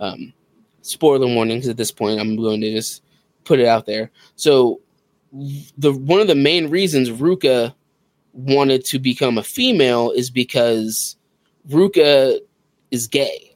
Um, 0.00 0.34
spoiler 0.82 1.26
warnings 1.26 1.66
at 1.66 1.78
this 1.78 1.90
point. 1.90 2.20
I'm 2.20 2.36
going 2.36 2.60
to 2.60 2.70
just 2.70 3.02
put 3.44 3.60
it 3.60 3.66
out 3.66 3.86
there. 3.86 4.10
So 4.36 4.80
the 5.78 5.94
one 5.94 6.20
of 6.20 6.26
the 6.26 6.34
main 6.34 6.68
reasons 6.68 7.08
Ruka 7.08 7.74
wanted 8.34 8.84
to 8.84 8.98
become 8.98 9.38
a 9.38 9.42
female 9.42 10.10
is 10.10 10.28
because 10.28 11.16
Ruka 11.70 12.38
is 12.90 13.06
gay 13.06 13.47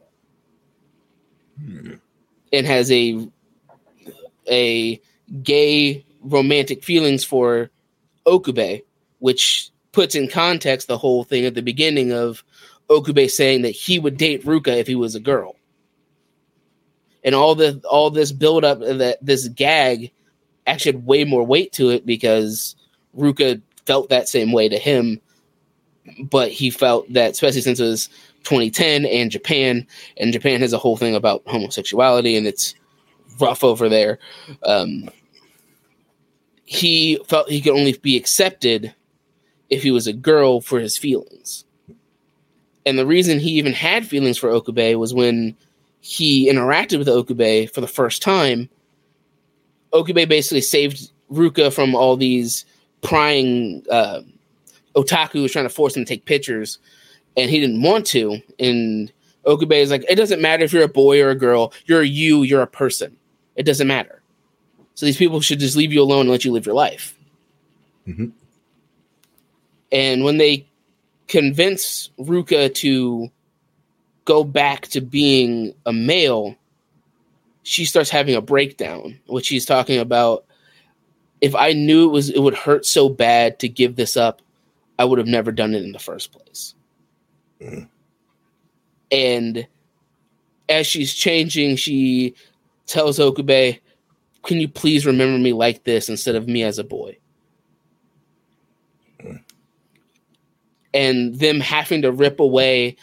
and 2.52 2.66
has 2.66 2.90
a 2.90 3.28
a 4.50 5.00
gay 5.42 6.04
romantic 6.22 6.84
feelings 6.84 7.24
for 7.24 7.70
Okube, 8.26 8.82
which 9.18 9.70
puts 9.92 10.14
in 10.14 10.28
context 10.28 10.88
the 10.88 10.98
whole 10.98 11.24
thing 11.24 11.44
at 11.44 11.54
the 11.54 11.62
beginning 11.62 12.12
of 12.12 12.42
Okube 12.88 13.30
saying 13.30 13.62
that 13.62 13.70
he 13.70 13.98
would 13.98 14.16
date 14.16 14.44
Ruka 14.44 14.78
if 14.78 14.86
he 14.86 14.94
was 14.94 15.14
a 15.14 15.20
girl. 15.20 15.56
And 17.24 17.34
all 17.34 17.54
the 17.54 17.80
all 17.88 18.10
this 18.10 18.32
build 18.32 18.64
up 18.64 18.80
that 18.80 19.18
this 19.22 19.48
gag 19.48 20.10
actually 20.66 20.92
had 20.92 21.06
way 21.06 21.24
more 21.24 21.44
weight 21.44 21.72
to 21.74 21.90
it 21.90 22.04
because 22.04 22.74
Ruka 23.16 23.60
felt 23.86 24.08
that 24.08 24.28
same 24.28 24.52
way 24.52 24.68
to 24.68 24.78
him, 24.78 25.20
but 26.18 26.50
he 26.50 26.70
felt 26.70 27.12
that 27.12 27.32
especially 27.32 27.60
since 27.60 27.78
it 27.78 27.84
was 27.84 28.08
2010 28.44 29.06
and 29.06 29.30
Japan, 29.30 29.86
and 30.16 30.32
Japan 30.32 30.60
has 30.60 30.72
a 30.72 30.78
whole 30.78 30.96
thing 30.96 31.14
about 31.14 31.42
homosexuality 31.46 32.36
and 32.36 32.46
it's 32.46 32.74
rough 33.40 33.64
over 33.64 33.88
there. 33.88 34.18
Um, 34.64 35.10
he 36.64 37.18
felt 37.26 37.50
he 37.50 37.60
could 37.60 37.74
only 37.74 37.92
be 37.98 38.16
accepted 38.16 38.94
if 39.70 39.82
he 39.82 39.90
was 39.90 40.06
a 40.06 40.12
girl 40.12 40.60
for 40.60 40.80
his 40.80 40.96
feelings. 40.96 41.64
And 42.84 42.98
the 42.98 43.06
reason 43.06 43.38
he 43.38 43.50
even 43.52 43.72
had 43.72 44.06
feelings 44.06 44.38
for 44.38 44.50
Okube 44.50 44.98
was 44.98 45.14
when 45.14 45.56
he 46.00 46.50
interacted 46.50 46.98
with 46.98 47.08
Okube 47.08 47.72
for 47.72 47.80
the 47.80 47.86
first 47.86 48.22
time. 48.22 48.68
Okube 49.92 50.28
basically 50.28 50.60
saved 50.60 51.12
Ruka 51.30 51.72
from 51.72 51.94
all 51.94 52.16
these 52.16 52.64
prying 53.02 53.84
uh, 53.90 54.22
otaku 54.94 55.42
was 55.42 55.52
trying 55.52 55.64
to 55.64 55.74
force 55.74 55.96
him 55.96 56.04
to 56.04 56.08
take 56.08 56.24
pictures, 56.24 56.78
and 57.36 57.50
he 57.50 57.60
didn't 57.60 57.82
want 57.82 58.06
to. 58.06 58.40
And 58.58 59.12
Okube 59.46 59.72
is 59.72 59.90
like, 59.90 60.04
it 60.08 60.16
doesn't 60.16 60.42
matter 60.42 60.64
if 60.64 60.72
you're 60.72 60.84
a 60.84 60.88
boy 60.88 61.20
or 61.22 61.30
a 61.30 61.34
girl. 61.34 61.72
You're 61.86 62.02
you. 62.02 62.42
You're 62.42 62.62
a 62.62 62.66
person. 62.66 63.16
It 63.56 63.64
doesn't 63.64 63.86
matter. 63.86 64.22
So 64.94 65.06
these 65.06 65.16
people 65.16 65.40
should 65.40 65.58
just 65.58 65.76
leave 65.76 65.92
you 65.92 66.02
alone 66.02 66.22
and 66.22 66.30
let 66.30 66.44
you 66.44 66.52
live 66.52 66.66
your 66.66 66.74
life. 66.74 67.16
Mm-hmm. 68.06 68.26
And 69.90 70.24
when 70.24 70.38
they 70.38 70.66
convince 71.28 72.10
Ruka 72.18 72.74
to 72.76 73.30
go 74.24 74.44
back 74.44 74.88
to 74.88 75.00
being 75.00 75.74
a 75.86 75.92
male, 75.92 76.56
she 77.62 77.84
starts 77.84 78.10
having 78.10 78.34
a 78.34 78.40
breakdown, 78.40 79.18
which 79.26 79.46
she's 79.46 79.66
talking 79.66 79.98
about. 79.98 80.44
If 81.40 81.56
I 81.56 81.72
knew 81.72 82.04
it 82.04 82.12
was 82.12 82.30
it 82.30 82.38
would 82.38 82.54
hurt 82.54 82.86
so 82.86 83.08
bad 83.08 83.58
to 83.60 83.68
give 83.68 83.96
this 83.96 84.16
up, 84.16 84.42
I 84.98 85.04
would 85.04 85.18
have 85.18 85.26
never 85.26 85.50
done 85.50 85.74
it 85.74 85.82
in 85.82 85.92
the 85.92 85.98
first 85.98 86.32
place. 86.32 86.74
Mm. 87.62 87.88
And 89.10 89.66
as 90.68 90.86
she's 90.86 91.14
changing, 91.14 91.76
she 91.76 92.34
tells 92.86 93.18
Okube, 93.18 93.78
Can 94.44 94.60
you 94.60 94.68
please 94.68 95.06
remember 95.06 95.38
me 95.38 95.52
like 95.52 95.84
this 95.84 96.08
instead 96.08 96.34
of 96.34 96.48
me 96.48 96.62
as 96.62 96.78
a 96.78 96.84
boy? 96.84 97.16
And 100.94 101.38
them 101.38 101.60
having 101.60 102.02
to 102.02 102.12
rip 102.12 102.40
away 102.40 102.96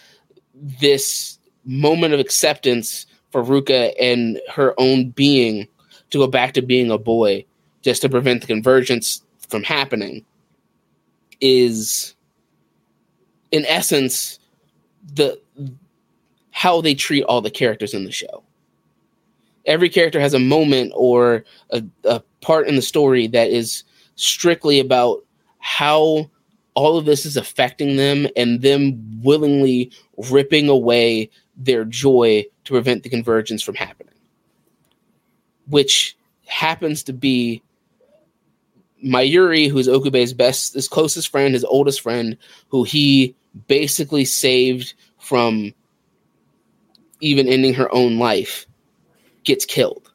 this 0.54 1.40
moment 1.66 2.14
of 2.14 2.20
acceptance 2.20 3.06
for 3.32 3.44
Ruka 3.44 3.94
and 4.00 4.40
her 4.52 4.74
own 4.78 5.10
being 5.12 5.68
to 6.10 6.18
go 6.18 6.28
back 6.28 6.54
to 6.54 6.62
being 6.62 6.92
a 6.92 6.98
boy 6.98 7.46
just 7.82 8.02
to 8.02 8.10
prevent 8.10 8.42
the 8.42 8.48
convergence 8.48 9.24
from 9.48 9.64
happening 9.64 10.26
is 11.42 12.16
in 13.52 13.66
essence 13.66 14.39
the 15.14 15.40
how 16.52 16.82
they 16.82 16.96
treat 16.96 17.24
all 17.24 17.42
the 17.42 17.52
characters 17.52 17.94
in 17.94 18.04
the 18.04 18.12
show. 18.12 18.44
Every 19.66 19.90
character 19.90 20.20
has 20.20 20.34
a 20.34 20.40
moment 20.40 20.92
or 20.96 21.44
a, 21.70 21.84
a 22.06 22.22
part 22.42 22.68
in 22.68 22.76
the 22.76 22.82
story 22.82 23.28
that 23.28 23.50
is 23.50 23.84
strictly 24.16 24.80
about 24.80 25.24
how 25.60 26.30
all 26.74 26.98
of 26.98 27.06
this 27.06 27.26
is 27.26 27.38
affecting 27.38 27.98
them 27.98 28.28
and 28.36 28.62
them 28.62 29.22
willingly 29.22 29.92
ripping 30.30 30.70
away 30.70 31.30
their 31.56 31.86
joy 31.86 32.46
to 32.64 32.74
prevent 32.74 33.04
the 33.04 33.10
convergence 33.10 33.62
from 33.62 33.76
happening 33.76 34.10
which 35.70 36.18
happens 36.48 37.04
to 37.04 37.14
be 37.14 37.62
Mayuri, 39.06 39.70
who's 39.70 39.88
Okube's 39.88 40.34
best, 40.34 40.74
his 40.74 40.88
closest 40.88 41.30
friend, 41.30 41.54
his 41.54 41.64
oldest 41.64 42.02
friend, 42.02 42.38
who 42.70 42.84
he 42.84 43.36
basically 43.68 44.26
saved 44.26 44.94
from 45.18 45.74
even 47.22 47.48
ending 47.48 47.74
her 47.74 47.94
own 47.94 48.18
life, 48.18 48.66
gets 49.44 49.66
killed. 49.66 50.12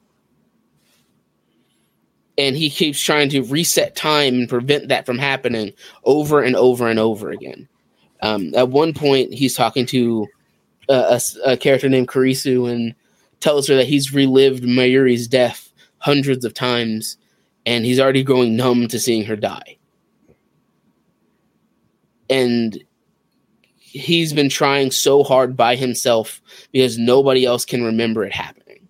And 2.37 2.57
he 2.57 2.69
keeps 2.69 3.01
trying 3.01 3.29
to 3.31 3.43
reset 3.43 3.95
time 3.95 4.35
and 4.35 4.49
prevent 4.49 4.89
that 4.89 5.07
from 5.07 5.19
happening 5.19 5.73
over 6.05 6.43
and 6.43 6.57
over 6.57 6.89
and 6.89 6.99
over 6.99 7.31
again. 7.31 7.69
Um, 8.23 8.55
at 8.55 8.71
one 8.71 8.93
point, 8.93 9.33
he's 9.33 9.55
talking 9.55 9.87
to 9.87 10.27
a, 10.89 11.21
a, 11.45 11.57
character 11.57 11.89
named 11.89 12.09
Kurisu 12.09 12.71
and 12.71 12.95
tells 13.41 13.69
her 13.69 13.77
that 13.77 13.87
he's 13.87 14.13
relived 14.13 14.65
Mayuri's 14.65 15.29
death 15.29 15.73
hundreds 15.99 16.45
of 16.45 16.55
times 16.55 17.17
and 17.67 17.85
he's 17.85 18.01
already 18.01 18.23
growing 18.23 18.57
numb 18.57 18.89
to 18.89 18.99
seeing 18.99 19.25
her 19.25 19.37
die. 19.37 19.79
And 22.29 22.83
he's 23.95 24.33
been 24.33 24.49
trying 24.49 24.91
so 24.91 25.23
hard 25.23 25.57
by 25.57 25.77
himself 25.77 26.43
because 26.73 26.99
nobody 26.99 27.45
else 27.45 27.65
can 27.65 27.85
remember 27.85 28.25
it 28.25 28.33
happening. 28.33 28.89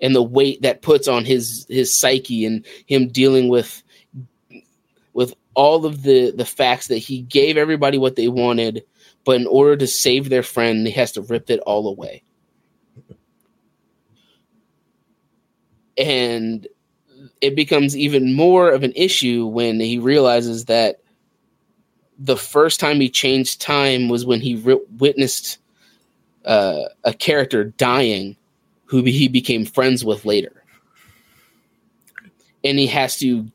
And 0.00 0.14
the 0.14 0.22
weight 0.22 0.62
that 0.62 0.82
puts 0.82 1.08
on 1.08 1.24
his 1.24 1.66
his 1.68 1.96
psyche 1.96 2.44
and 2.44 2.64
him 2.86 3.08
dealing 3.08 3.48
with 3.48 3.82
with 5.12 5.34
all 5.54 5.86
of 5.86 6.02
the 6.02 6.30
the 6.30 6.44
facts 6.44 6.86
that 6.88 6.98
he 6.98 7.22
gave 7.22 7.56
everybody 7.56 7.98
what 7.98 8.14
they 8.14 8.28
wanted, 8.28 8.84
but 9.24 9.40
in 9.40 9.46
order 9.46 9.76
to 9.76 9.86
save 9.88 10.28
their 10.28 10.44
friend, 10.44 10.86
he 10.86 10.92
has 10.92 11.12
to 11.12 11.22
rip 11.22 11.50
it 11.50 11.58
all 11.60 11.88
away. 11.88 12.22
And 15.98 16.68
it 17.40 17.56
becomes 17.56 17.96
even 17.96 18.34
more 18.34 18.70
of 18.70 18.84
an 18.84 18.92
issue 18.94 19.46
when 19.46 19.80
he 19.80 19.98
realizes 19.98 20.66
that 20.66 21.00
the 22.18 22.36
first 22.36 22.80
time 22.80 23.00
he 23.00 23.10
changed 23.10 23.60
time 23.60 24.08
was 24.08 24.24
when 24.24 24.40
he 24.40 24.56
re- 24.56 24.80
witnessed 24.98 25.58
uh, 26.44 26.84
a 27.04 27.12
character 27.12 27.64
dying 27.64 28.36
who 28.86 29.02
he 29.02 29.28
became 29.28 29.64
friends 29.64 30.04
with 30.04 30.24
later. 30.24 30.64
And 32.64 32.78
he 32.78 32.86
has 32.86 33.18
to 33.18 33.46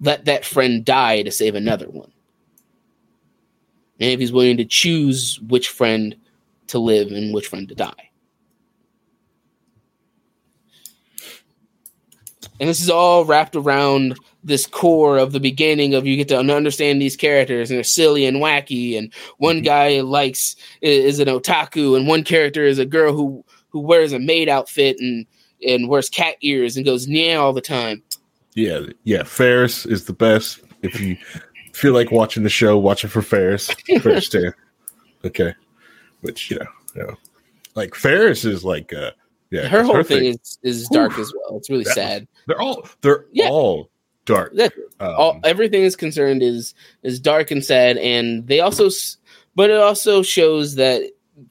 let 0.00 0.26
that 0.26 0.44
friend 0.44 0.84
die 0.84 1.22
to 1.22 1.30
save 1.30 1.54
another 1.54 1.88
one. 1.88 2.12
And 4.00 4.10
if 4.10 4.20
he's 4.20 4.32
willing 4.32 4.56
to 4.58 4.64
choose 4.64 5.40
which 5.48 5.68
friend 5.68 6.14
to 6.68 6.78
live 6.78 7.10
and 7.10 7.34
which 7.34 7.48
friend 7.48 7.68
to 7.68 7.74
die 7.74 8.07
and 12.60 12.68
this 12.68 12.80
is 12.80 12.90
all 12.90 13.24
wrapped 13.24 13.54
around 13.56 14.18
this 14.44 14.66
core 14.66 15.18
of 15.18 15.32
the 15.32 15.40
beginning 15.40 15.94
of 15.94 16.06
you 16.06 16.16
get 16.16 16.28
to 16.28 16.38
understand 16.38 17.00
these 17.00 17.16
characters 17.16 17.70
and 17.70 17.76
they're 17.76 17.84
silly 17.84 18.24
and 18.26 18.38
wacky 18.38 18.96
and 18.98 19.12
one 19.38 19.56
Mm-hmm. 19.56 19.64
guy 19.64 20.00
likes 20.00 20.56
is 20.80 21.18
an 21.20 21.28
otaku 21.28 21.96
and 21.96 22.06
one 22.08 22.22
character 22.24 22.64
is 22.64 22.78
a 22.78 22.86
girl 22.86 23.12
who 23.12 23.44
who 23.68 23.80
wears 23.80 24.12
a 24.12 24.18
maid 24.18 24.48
outfit 24.48 24.96
and 25.00 25.26
and 25.66 25.88
wears 25.88 26.08
cat 26.08 26.36
ears 26.40 26.76
and 26.76 26.86
goes 26.86 27.06
yeah 27.08 27.34
all 27.36 27.52
the 27.52 27.60
time 27.60 28.02
Yeah, 28.54 28.80
yeah. 29.04 29.22
Faris 29.24 29.86
is 29.86 30.04
the 30.04 30.12
best. 30.12 30.60
If 30.82 31.00
you 31.00 31.16
feel 31.74 31.92
like 31.92 32.10
watching 32.10 32.42
the 32.44 32.48
show, 32.48 32.78
watch 32.78 33.04
it 33.04 33.08
for 33.08 33.22
Faris. 33.22 33.68
Faris 34.00 34.28
too. 34.34 34.52
Okay, 35.24 35.52
which 36.22 36.50
you 36.50 36.58
know, 36.58 36.66
you 36.94 37.02
know, 37.02 37.14
like 37.74 37.94
Faris 37.94 38.44
is 38.44 38.64
like, 38.64 38.92
uh, 38.92 39.10
yeah, 39.50 39.66
her 39.68 39.82
whole 39.82 40.02
thing, 40.04 40.24
is 40.34 40.58
is 40.62 40.88
dark 40.88 41.18
as 41.18 41.32
well 41.34 41.56
it's 41.58 41.68
really 41.70 41.84
sad 41.84 42.26
they're 42.48 42.60
all 42.60 42.88
they're 43.02 43.26
Yeah. 43.32 43.48
all 43.48 43.90
dark. 44.24 44.54
that 44.56 44.72
Um, 45.00 45.14
all 45.16 45.40
everything 45.44 45.82
is 45.82 45.94
concerned 45.94 46.42
is 46.42 46.74
is 47.04 47.20
dark 47.20 47.50
and 47.52 47.64
sad 47.64 47.96
and 47.98 48.46
they 48.48 48.58
also 48.60 48.90
but 49.54 49.70
it 49.70 49.76
also 49.76 50.22
shows 50.22 50.74
that 50.74 51.02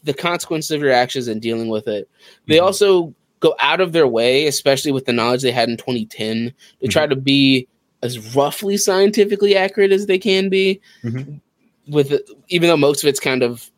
the 0.04 0.14
consequences 0.14 0.72
of 0.72 0.82
your 0.82 0.92
actions 0.92 1.28
and 1.30 1.42
dealing 1.42 1.70
with 1.70 1.88
it 1.88 2.10
they 2.48 2.58
Mhm. 2.58 2.64
also 2.64 3.16
go 3.40 3.56
out 3.60 3.80
of 3.80 3.94
their 3.94 4.08
way 4.08 4.48
especially 4.48 4.92
with 4.92 5.06
the 5.06 5.14
knowledge 5.14 5.42
they 5.44 5.52
had 5.52 5.70
in 5.70 5.78
2010 5.78 6.54
to 6.82 6.88
try 6.88 7.08
to 7.08 7.16
be 7.16 7.68
as 8.04 8.36
roughly 8.36 8.76
scientifically 8.78 9.56
accurate 9.56 9.92
as 9.92 10.06
they 10.08 10.20
can 10.20 10.50
be 10.50 10.80
Mhm. 11.04 11.40
with 11.88 12.20
even 12.50 12.68
though 12.70 12.78
most 12.78 13.02
of 13.04 13.08
it's 13.08 13.20
kind 13.20 13.44
of 13.44 13.72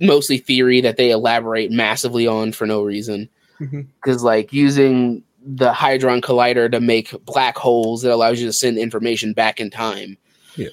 mostly 0.00 0.36
theory 0.38 0.80
that 0.82 0.96
they 0.98 1.10
elaborate 1.10 1.70
massively 1.70 2.26
on 2.26 2.52
for 2.52 2.66
no 2.66 2.82
reason 2.82 3.28
because 3.58 4.22
like 4.22 4.52
using 4.52 5.22
the 5.48 5.72
hadron 5.72 6.20
collider 6.20 6.70
to 6.70 6.80
make 6.80 7.12
black 7.24 7.56
holes 7.56 8.02
that 8.02 8.12
allows 8.12 8.40
you 8.40 8.46
to 8.46 8.52
send 8.52 8.76
information 8.78 9.32
back 9.32 9.60
in 9.60 9.70
time 9.70 10.16
Yeah. 10.56 10.68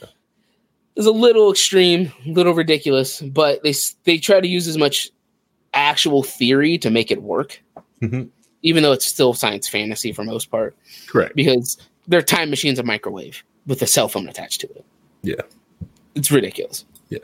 It's 0.96 1.06
a 1.08 1.12
little 1.12 1.52
extreme 1.52 2.12
a 2.26 2.30
little 2.32 2.54
ridiculous 2.54 3.22
but 3.22 3.62
they 3.64 3.74
they 4.04 4.18
try 4.18 4.40
to 4.42 4.48
use 4.48 4.68
as 4.68 4.78
much 4.78 5.10
actual 5.74 6.24
theory 6.24 6.78
to 6.80 6.90
make 6.90 7.12
it 7.12 7.22
work 7.22 7.62
Mhm. 8.02 8.30
even 8.64 8.84
though 8.84 8.92
it's 8.92 9.06
still 9.06 9.34
science 9.34 9.68
fantasy 9.68 10.12
for 10.12 10.24
most 10.24 10.50
part 10.52 10.76
correct. 11.08 11.36
because 11.36 11.78
they're 12.08 12.22
time 12.22 12.50
machines 12.50 12.80
a 12.80 12.84
microwave 12.84 13.44
with 13.68 13.82
a 13.82 13.88
cell 13.88 14.08
phone 14.10 14.28
attached 14.28 14.62
to 14.62 14.68
it 14.70 14.86
Yeah. 15.24 15.42
It's 16.16 16.30
ridiculous. 16.32 16.86
Yeah. 17.10 17.20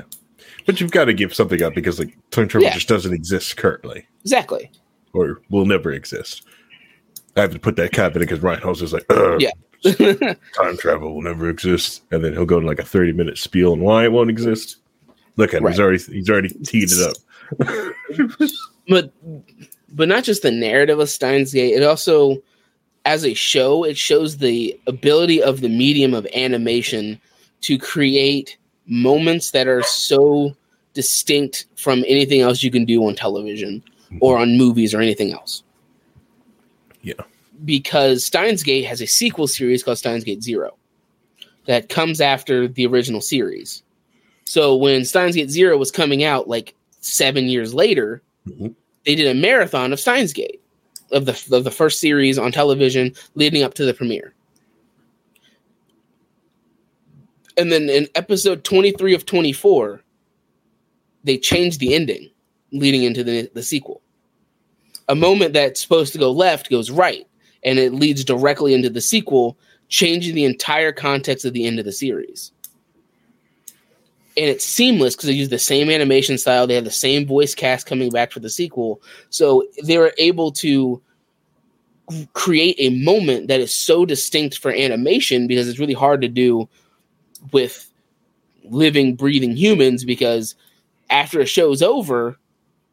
But 0.65 0.79
you've 0.81 0.89
got 0.91 1.05
to 1.05 1.13
give 1.13 1.33
something 1.35 1.61
up 1.61 1.75
because 1.75 1.99
like 1.99 2.15
time 2.31 2.47
travel 2.47 2.67
Yeah. 2.67 2.73
just 2.73 2.87
doesn't 2.87 3.13
exist 3.13 3.55
currently, 3.57 4.05
Exactly. 4.21 4.71
or 5.13 5.41
will 5.49 5.65
never 5.65 5.91
exist. 5.91 6.43
I 7.35 7.41
have 7.41 7.53
to 7.53 7.59
put 7.59 7.75
that 7.77 7.91
caveat 7.91 8.19
because 8.19 8.41
Ryan 8.41 8.61
House 8.61 8.81
is 8.81 8.93
like, 8.93 9.05
"Ugh, 9.09 9.41
Yeah. 9.41 9.51
time 10.55 10.77
travel 10.77 11.15
will 11.15 11.21
never 11.21 11.49
exist, 11.49 12.03
and 12.11 12.23
then 12.23 12.33
he'll 12.33 12.45
go 12.45 12.59
to 12.59 12.65
like 12.65 12.79
a 12.79 12.85
thirty 12.85 13.13
minute 13.13 13.37
spiel 13.37 13.71
on 13.71 13.79
why 13.79 14.03
it 14.03 14.11
won't 14.11 14.29
exist. 14.29 14.77
Look 15.37 15.53
at 15.53 15.61
him; 15.61 15.67
he's 15.67 15.79
already 15.79 16.03
he's 16.03 16.29
already 16.29 16.49
teed 16.49 16.89
it 16.91 17.01
up. 17.01 18.49
but 18.89 19.13
but 19.93 20.07
not 20.07 20.23
just 20.23 20.41
the 20.41 20.51
narrative 20.51 20.99
of 20.99 21.09
Steins 21.09 21.53
Gate, 21.53 21.75
it 21.75 21.83
also 21.83 22.41
as 23.05 23.25
a 23.25 23.33
show, 23.33 23.83
it 23.83 23.97
shows 23.97 24.37
the 24.37 24.79
ability 24.87 25.41
of 25.41 25.61
the 25.61 25.69
medium 25.69 26.13
of 26.13 26.27
animation 26.35 27.19
to 27.61 27.77
create 27.77 28.57
moments 28.85 29.51
that 29.51 29.67
are 29.67 29.83
so 29.83 30.55
distinct 30.93 31.65
from 31.75 32.03
anything 32.07 32.41
else 32.41 32.63
you 32.63 32.71
can 32.71 32.85
do 32.85 33.05
on 33.05 33.15
television 33.15 33.83
or 34.21 34.35
mm-hmm. 34.35 34.41
on 34.41 34.57
movies 34.57 34.93
or 34.93 35.01
anything 35.01 35.31
else. 35.31 35.63
Yeah. 37.01 37.13
Because 37.65 38.23
Steins 38.23 38.63
Gate 38.63 38.83
has 38.85 39.01
a 39.01 39.07
sequel 39.07 39.47
series 39.47 39.83
called 39.83 39.97
Steins 39.97 40.23
Gate 40.23 40.43
Zero 40.43 40.75
that 41.65 41.89
comes 41.89 42.21
after 42.21 42.67
the 42.67 42.85
original 42.85 43.21
series. 43.21 43.83
So 44.45 44.75
when 44.75 45.05
Steins 45.05 45.35
Gate 45.35 45.49
Zero 45.49 45.77
was 45.77 45.91
coming 45.91 46.23
out 46.23 46.47
like 46.47 46.73
seven 47.01 47.45
years 47.45 47.73
later, 47.73 48.21
Mhm. 48.47 48.73
they 49.05 49.15
did 49.15 49.27
a 49.27 49.33
marathon 49.39 49.93
of 49.93 49.99
Steins 49.99 50.33
Gate 50.33 50.61
of 51.11 51.25
the 51.25 51.31
of 51.55 51.63
the 51.63 51.71
first 51.71 51.99
series 51.99 52.37
on 52.37 52.51
television 52.51 53.13
leading 53.35 53.63
up 53.63 53.73
to 53.75 53.85
the 53.85 53.93
premiere. 53.93 54.33
And 57.57 57.71
then 57.71 57.89
in 57.89 58.07
episode 58.15 58.63
23 58.63 59.13
of 59.13 59.25
24, 59.25 60.01
they 61.23 61.37
changed 61.37 61.79
the 61.79 61.93
ending 61.93 62.29
leading 62.71 63.03
into 63.03 63.23
the, 63.23 63.49
the 63.53 63.63
sequel. 63.63 64.01
A 65.09 65.15
moment 65.15 65.53
that's 65.53 65.81
supposed 65.81 66.13
to 66.13 66.19
go 66.19 66.31
left 66.31 66.69
goes 66.69 66.89
right, 66.89 67.27
and 67.63 67.77
it 67.77 67.93
leads 67.93 68.23
directly 68.23 68.73
into 68.73 68.89
the 68.89 69.01
sequel, 69.01 69.57
changing 69.89 70.35
the 70.35 70.45
entire 70.45 70.91
context 70.91 71.45
of 71.45 71.53
the 71.53 71.65
end 71.65 71.79
of 71.79 71.85
the 71.85 71.91
series. 71.91 72.51
And 74.37 74.47
it's 74.47 74.63
seamless 74.63 75.15
because 75.15 75.27
they 75.27 75.33
use 75.33 75.49
the 75.49 75.59
same 75.59 75.89
animation 75.89 76.37
style. 76.37 76.65
They 76.65 76.75
have 76.75 76.85
the 76.85 76.91
same 76.91 77.25
voice 77.27 77.53
cast 77.53 77.87
coming 77.87 78.09
back 78.09 78.31
for 78.31 78.39
the 78.39 78.49
sequel. 78.49 79.01
So 79.29 79.65
they 79.83 79.97
were 79.97 80.13
able 80.17 80.51
to 80.53 81.01
create 82.33 82.75
a 82.79 82.89
moment 83.03 83.47
that 83.47 83.59
is 83.59 83.73
so 83.73 84.05
distinct 84.05 84.57
for 84.57 84.71
animation 84.71 85.47
because 85.47 85.67
it's 85.67 85.79
really 85.79 85.93
hard 85.93 86.21
to 86.21 86.27
do 86.27 86.69
with 87.51 87.91
living, 88.63 89.15
breathing 89.15 89.55
humans 89.55 90.05
because 90.05 90.55
after 91.09 91.39
a 91.41 91.45
show's 91.45 91.81
over, 91.81 92.37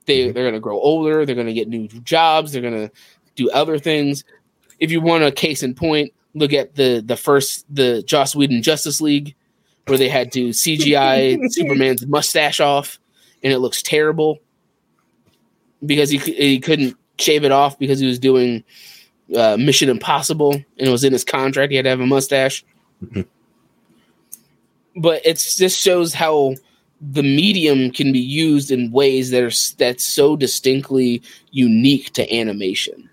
they, 0.06 0.30
they're 0.30 0.44
going 0.44 0.54
to 0.54 0.60
grow 0.60 0.78
older, 0.78 1.26
they're 1.26 1.34
going 1.34 1.46
to 1.46 1.52
get 1.52 1.68
new 1.68 1.88
jobs, 1.88 2.52
they're 2.52 2.62
going 2.62 2.88
to 2.88 2.90
do 3.34 3.50
other 3.50 3.78
things. 3.78 4.24
If 4.78 4.90
you 4.90 5.00
want 5.00 5.24
a 5.24 5.32
case 5.32 5.62
in 5.62 5.74
point, 5.74 6.12
look 6.34 6.52
at 6.52 6.74
the 6.74 7.02
the 7.04 7.16
first 7.16 7.64
the 7.74 8.02
Joss 8.02 8.36
Whedon 8.36 8.62
Justice 8.62 9.00
League 9.00 9.34
where 9.86 9.98
they 9.98 10.08
had 10.08 10.32
to 10.32 10.48
CGI 10.48 11.38
Superman's 11.50 12.06
mustache 12.06 12.60
off 12.60 12.98
and 13.42 13.52
it 13.52 13.58
looks 13.58 13.82
terrible 13.82 14.38
because 15.84 16.10
he, 16.10 16.18
he 16.18 16.58
couldn't 16.58 16.96
shave 17.18 17.44
it 17.44 17.52
off 17.52 17.78
because 17.78 18.00
he 18.00 18.06
was 18.06 18.18
doing 18.18 18.64
uh, 19.34 19.56
Mission 19.56 19.88
Impossible 19.88 20.52
and 20.52 20.88
it 20.88 20.90
was 20.90 21.04
in 21.04 21.12
his 21.12 21.24
contract. 21.24 21.70
He 21.70 21.76
had 21.76 21.84
to 21.84 21.90
have 21.90 22.00
a 22.00 22.06
mustache. 22.06 22.64
but 24.96 25.22
it's 25.24 25.56
just 25.56 25.80
shows 25.80 26.12
how 26.12 26.54
the 27.00 27.22
medium 27.22 27.90
can 27.90 28.12
be 28.12 28.20
used 28.20 28.70
in 28.70 28.90
ways 28.90 29.30
that 29.30 29.42
are 29.42 29.76
that's 29.76 30.04
so 30.04 30.36
distinctly 30.36 31.22
unique 31.50 32.12
to 32.14 32.34
animation. 32.34 33.10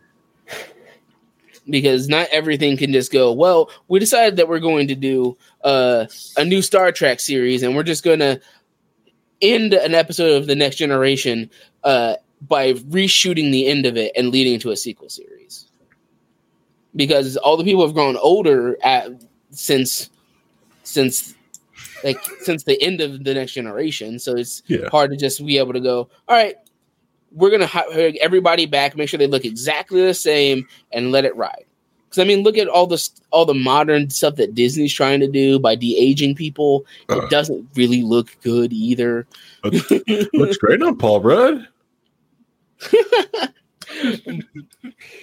Because 1.70 2.10
not 2.10 2.28
everything 2.32 2.76
can 2.76 2.92
just 2.92 3.12
go 3.12 3.32
well 3.32 3.70
we 3.88 3.98
decided 3.98 4.36
that 4.36 4.50
we're 4.50 4.60
going 4.60 4.90
to 4.90 4.96
do 4.96 5.38
uh, 5.64 6.06
a 6.36 6.44
new 6.44 6.62
star 6.62 6.92
trek 6.92 7.22
series 7.22 7.64
and 7.64 7.74
we're 7.74 7.84
just 7.84 8.04
going 8.04 8.20
to 8.20 8.42
end 9.42 9.74
an 9.74 9.94
episode 9.94 10.34
of 10.34 10.48
the 10.48 10.56
next 10.56 10.78
generation 10.78 11.50
uh, 11.84 12.16
by 12.42 12.74
reshooting 12.74 13.52
the 13.52 13.68
end 13.68 13.86
of 13.86 13.98
it 13.98 14.12
and 14.16 14.30
leading 14.30 14.60
to 14.60 14.72
a 14.72 14.78
sequel 14.78 15.10
series. 15.10 15.68
Because 16.96 17.38
all 17.38 17.58
the 17.58 17.64
people 17.64 17.86
have 17.86 17.94
grown 17.94 18.18
older 18.18 18.78
at, 18.84 19.10
since 19.52 20.10
since 20.84 21.36
like 22.04 22.18
since 22.42 22.64
the 22.64 22.82
end 22.82 23.02
of 23.02 23.24
the 23.24 23.34
next 23.34 23.54
generation 23.54 24.20
so 24.20 24.36
it's 24.36 24.62
Yeah. 24.68 24.90
hard 24.90 25.12
to 25.12 25.18
just 25.18 25.46
be 25.46 25.58
able 25.58 25.74
to 25.74 25.80
go 25.80 26.10
all 26.28 26.36
right 26.36 26.56
we're 27.32 27.50
gonna 27.50 27.66
hire 27.66 28.12
everybody 28.22 28.66
back 28.66 28.96
make 28.96 29.10
sure 29.10 29.18
they 29.18 29.28
look 29.28 29.46
exactly 29.46 30.02
the 30.06 30.14
same 30.14 30.68
and 30.92 31.12
let 31.12 31.26
it 31.26 31.36
ride 31.36 31.66
because 32.06 32.20
i 32.20 32.24
mean 32.26 32.44
look 32.44 32.58
at 32.58 32.68
all 32.68 32.86
this 32.88 33.10
all 33.32 33.46
the 33.46 33.54
modern 33.54 34.10
stuff 34.10 34.36
that 34.36 34.54
disney's 34.54 34.94
trying 34.94 35.20
to 35.20 35.28
do 35.28 35.58
by 35.60 35.74
de-aging 35.76 36.36
people 36.36 36.86
Uh. 37.10 37.22
it 37.22 37.30
doesn't 37.30 37.68
really 37.76 38.04
look 38.04 38.36
good 38.42 38.72
either 38.74 39.26
Looks 40.34 40.58
great 40.58 40.82
on 40.84 40.98
Paul 40.98 41.22
Rudd. 41.22 41.68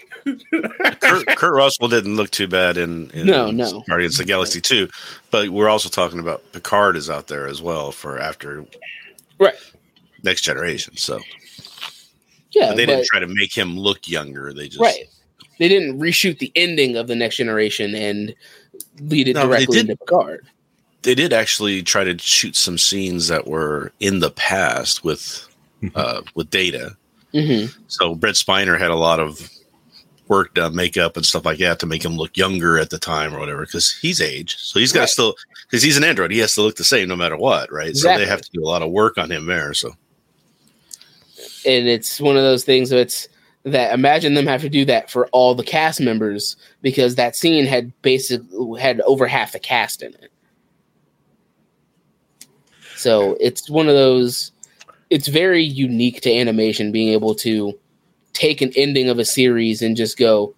Kurt, 1.01 1.27
Kurt 1.37 1.55
Russell 1.55 1.89
didn't 1.89 2.17
look 2.17 2.31
too 2.31 2.47
bad 2.49 2.77
in, 2.77 3.11
in 3.11 3.27
No, 3.27 3.51
no. 3.51 3.83
Guardians 3.89 4.15
of 4.19 4.27
the 4.27 4.31
Galaxy 4.31 4.61
2, 4.61 4.89
but 5.31 5.49
we're 5.51 5.69
also 5.69 5.89
talking 5.89 6.19
about 6.19 6.43
Picard 6.53 6.97
is 6.97 7.09
out 7.11 7.27
there 7.29 7.47
as 7.47 7.61
well 7.63 7.93
for 7.93 8.19
after 8.19 8.65
right 9.39 9.55
next 10.23 10.43
generation. 10.43 10.97
So 10.97 11.19
yeah 12.53 12.69
but 12.71 12.77
they 12.77 12.87
but- 12.87 12.93
didn't 12.97 13.07
try 13.07 13.21
to 13.21 13.27
make 13.29 13.57
him 13.57 13.79
look 13.79 14.09
younger. 14.09 14.53
They 14.53 14.69
just 14.69 14.81
right 14.81 15.07
they 15.59 15.69
didn't 15.69 15.99
reshoot 16.01 16.39
the 16.39 16.51
ending 16.57 16.97
of 16.97 17.07
the 17.07 17.15
next 17.15 17.37
generation 17.37 17.95
and 17.95 18.35
lead 19.03 19.29
it 19.29 19.35
No, 19.35 19.43
directly 19.47 19.77
did- 19.79 19.91
into 19.91 19.97
picard 19.97 20.47
they 21.03 21.15
did 21.15 21.33
actually 21.33 21.83
try 21.83 22.05
to 22.05 22.19
shoot 22.19 22.55
some 22.55 22.77
scenes 22.77 23.29
that 23.29 23.47
were 23.47 23.91
in 24.01 24.19
the 24.21 24.31
past 24.33 25.03
with 25.03 25.47
uh, 25.95 26.21
with 26.35 26.51
data. 26.51 26.95
hmm 27.33 27.65
So 27.89 28.15
Brent 28.15 28.37
Spiner 28.37 28.79
had 28.79 28.91
a 28.91 28.97
lot 28.97 29.19
of 29.19 29.51
work 30.31 30.55
done, 30.55 30.75
makeup 30.75 31.17
and 31.17 31.27
stuff 31.27 31.45
like 31.45 31.59
that 31.59 31.79
to 31.81 31.87
make 31.87 32.05
him 32.05 32.17
look 32.17 32.37
younger 32.37 32.79
at 32.79 32.89
the 32.89 32.99
time 32.99 33.35
or 33.35 33.41
whatever, 33.41 33.67
because 33.67 33.93
he's 33.93 34.23
aged. 34.23 34.61
So 34.61 34.79
he's 34.79 34.93
got 34.93 35.01
to 35.01 35.03
Right. 35.03 35.11
still 35.11 35.35
because 35.67 35.83
he's 35.83 35.99
an 35.99 36.05
android, 36.05 36.31
he 36.31 36.39
has 36.39 36.55
to 36.55 36.63
look 36.63 36.77
the 36.77 36.85
same 36.85 37.09
no 37.09 37.17
matter 37.17 37.37
what, 37.37 37.71
right? 37.71 37.95
So 37.97 38.17
they 38.17 38.27
have 38.27 38.41
to 38.41 38.51
do 38.53 38.63
a 38.63 38.67
lot 38.67 38.83
of 38.83 38.91
work 38.91 39.19
on 39.19 39.31
him 39.31 39.47
there. 39.47 39.75
So 39.75 39.95
and 41.67 41.89
it's 41.89 42.21
one 42.21 42.37
of 42.37 42.43
those 42.43 42.65
things 42.65 42.91
that's 42.91 43.29
that 43.65 43.93
imagine 43.93 44.35
them 44.35 44.47
have 44.47 44.63
to 44.63 44.71
do 44.71 44.85
that 44.87 45.11
for 45.11 45.27
all 45.29 45.55
the 45.55 45.65
cast 45.65 46.01
members 46.01 46.57
because 46.81 47.17
that 47.17 47.37
scene 47.37 47.67
had 47.67 47.93
basically 48.01 48.81
had 48.81 49.01
over 49.03 49.27
half 49.27 49.53
the 49.53 49.59
cast 49.59 50.03
in 50.03 50.15
it 50.15 50.33
so 52.97 53.37
it's 53.39 53.69
one 53.69 53.89
of 53.89 53.95
those 53.95 54.53
it's 55.11 55.29
very 55.29 55.63
unique 55.63 56.21
to 56.23 56.35
animation 56.35 56.93
being 56.93 57.11
able 57.11 57.35
to 57.35 57.79
take 58.41 58.63
an 58.63 58.73
ending 58.75 59.09
of 59.09 59.19
a 59.19 59.25
series 59.25 59.83
and 59.83 59.97
just 59.97 60.17
go 60.17 60.55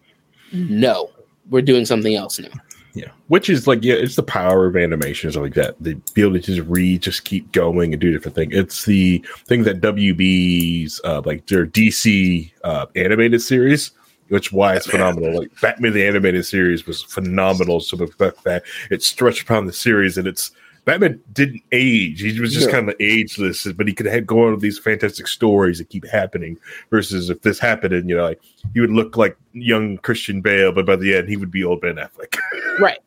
no 0.53 1.11
we're 1.51 1.63
doing 1.63 1.85
something 1.85 2.15
else 2.15 2.39
now 2.39 2.49
Yeah, 2.95 3.11
which 3.29 3.49
is 3.49 3.67
like 3.67 3.83
yeah, 3.83 3.95
it's 3.95 4.17
the 4.17 4.23
power 4.23 4.67
of 4.67 4.77
animation 4.77 5.31
and 5.31 5.43
like 5.43 5.55
that. 5.55 5.77
The 5.81 5.99
ability 6.11 6.41
to 6.41 6.57
just 6.57 6.69
read, 6.69 7.01
just 7.01 7.25
keep 7.25 7.51
going 7.53 7.95
and 7.95 8.01
do 8.01 8.13
different 8.13 8.35
things. 8.35 8.55
It's 8.55 8.85
the 8.85 9.25
thing 9.47 9.63
that 9.65 9.81
WB's 9.81 11.01
uh, 11.03 11.23
like 11.25 11.47
their 11.47 11.67
DC 11.67 12.53
uh, 12.65 12.87
animated 12.95 13.41
series, 13.41 13.93
which 14.29 14.53
why 14.53 14.77
it's 14.77 14.87
phenomenal. 14.87 15.39
Like 15.39 15.59
Batman 15.63 15.95
the 15.95 16.07
animated 16.07 16.45
series 16.45 16.87
was 16.87 17.03
phenomenal. 17.03 17.81
So 17.81 17.97
the 17.97 18.09
fact 18.09 18.45
that 18.45 18.63
it 18.91 19.03
stretched 19.03 19.45
upon 19.45 19.65
the 19.65 19.73
series 19.73 20.19
and 20.19 20.27
it's 20.27 20.53
Batman 20.85 21.21
didn't 21.33 21.63
age. 21.71 22.21
He 22.21 22.41
was 22.41 22.53
just 22.53 22.67
No. 22.67 22.73
kind 22.73 22.89
of 22.89 22.97
ageless, 22.99 23.67
but 23.73 23.87
he 23.87 23.95
could 23.95 24.07
have 24.07 24.27
go 24.27 24.47
on 24.47 24.53
with 24.53 24.61
these 24.61 24.79
fantastic 24.79 25.29
stories 25.29 25.79
that 25.79 25.89
keep 25.89 26.07
happening. 26.07 26.57
Versus 26.91 27.31
if 27.31 27.43
this 27.43 27.59
happened, 27.59 27.95
and 27.95 28.09
you 28.09 28.17
know, 28.17 28.25
like 28.25 28.41
he 28.75 28.81
would 28.81 28.91
look 28.91 29.17
like 29.17 29.37
young 29.53 29.99
Christian 29.99 30.41
Bale, 30.41 30.73
but 30.73 30.85
by 30.87 30.97
the 30.97 31.15
end 31.15 31.29
he 31.29 31.37
would 31.37 31.51
be 31.51 31.63
old 31.63 31.81
Ben 31.81 31.97
Affleck. 31.97 32.37
right 32.81 32.99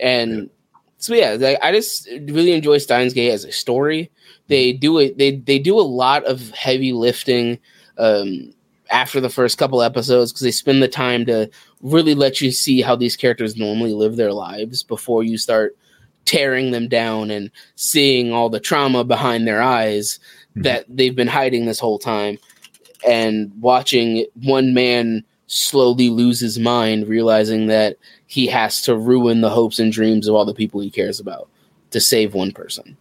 and 0.00 0.48
so 0.98 1.14
yeah 1.14 1.36
like, 1.38 1.58
i 1.62 1.72
just 1.72 2.08
really 2.28 2.52
enjoy 2.52 2.78
steins 2.78 3.12
gate 3.12 3.30
as 3.30 3.44
a 3.44 3.52
story 3.52 4.10
they 4.48 4.72
do 4.72 4.98
it 4.98 5.18
they 5.18 5.36
they 5.36 5.58
do 5.58 5.78
a 5.78 5.82
lot 5.82 6.24
of 6.24 6.50
heavy 6.50 6.92
lifting 6.92 7.58
um 7.98 8.52
after 8.90 9.20
the 9.20 9.28
first 9.28 9.58
couple 9.58 9.82
episodes 9.82 10.32
because 10.32 10.42
they 10.42 10.50
spend 10.50 10.82
the 10.82 10.88
time 10.88 11.26
to 11.26 11.50
really 11.82 12.14
let 12.14 12.40
you 12.40 12.50
see 12.50 12.80
how 12.80 12.96
these 12.96 13.16
characters 13.16 13.56
normally 13.56 13.92
live 13.92 14.16
their 14.16 14.32
lives 14.32 14.82
before 14.82 15.22
you 15.22 15.36
start 15.38 15.76
tearing 16.24 16.70
them 16.70 16.88
down 16.88 17.30
and 17.30 17.50
seeing 17.76 18.32
all 18.32 18.48
the 18.48 18.60
trauma 18.60 19.04
behind 19.04 19.46
their 19.46 19.62
eyes 19.62 20.18
Mhm. 20.56 20.62
that 20.64 20.84
they've 20.88 21.16
been 21.16 21.28
hiding 21.28 21.66
this 21.66 21.78
whole 21.78 21.98
time 21.98 22.38
and 23.06 23.50
watching 23.60 24.26
one 24.42 24.74
man 24.74 25.24
slowly 25.46 26.10
lose 26.10 26.40
his 26.40 26.58
mind 26.58 27.08
realizing 27.08 27.66
that 27.68 27.96
he 28.26 28.46
has 28.46 28.82
to 28.82 28.96
ruin 28.96 29.40
the 29.40 29.48
hopes 29.48 29.78
and 29.78 29.92
dreams 29.92 30.28
of 30.28 30.34
all 30.34 30.44
the 30.44 30.52
people 30.52 30.80
he 30.80 30.90
cares 30.90 31.18
about 31.20 31.48
to 31.90 32.00
save 32.00 32.34
one 32.34 32.52
person. 32.52 32.96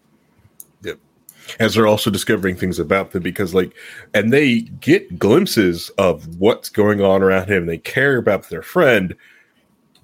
As 1.59 1.73
they're 1.75 1.87
also 1.87 2.09
discovering 2.09 2.55
things 2.55 2.79
about 2.79 3.11
them 3.11 3.23
because 3.23 3.53
like 3.53 3.73
and 4.13 4.31
they 4.33 4.61
get 4.61 5.17
glimpses 5.19 5.89
of 5.97 6.27
what's 6.39 6.69
going 6.69 7.01
on 7.01 7.21
around 7.23 7.49
him. 7.49 7.65
They 7.65 7.77
care 7.77 8.17
about 8.17 8.49
their 8.49 8.61
friend, 8.61 9.15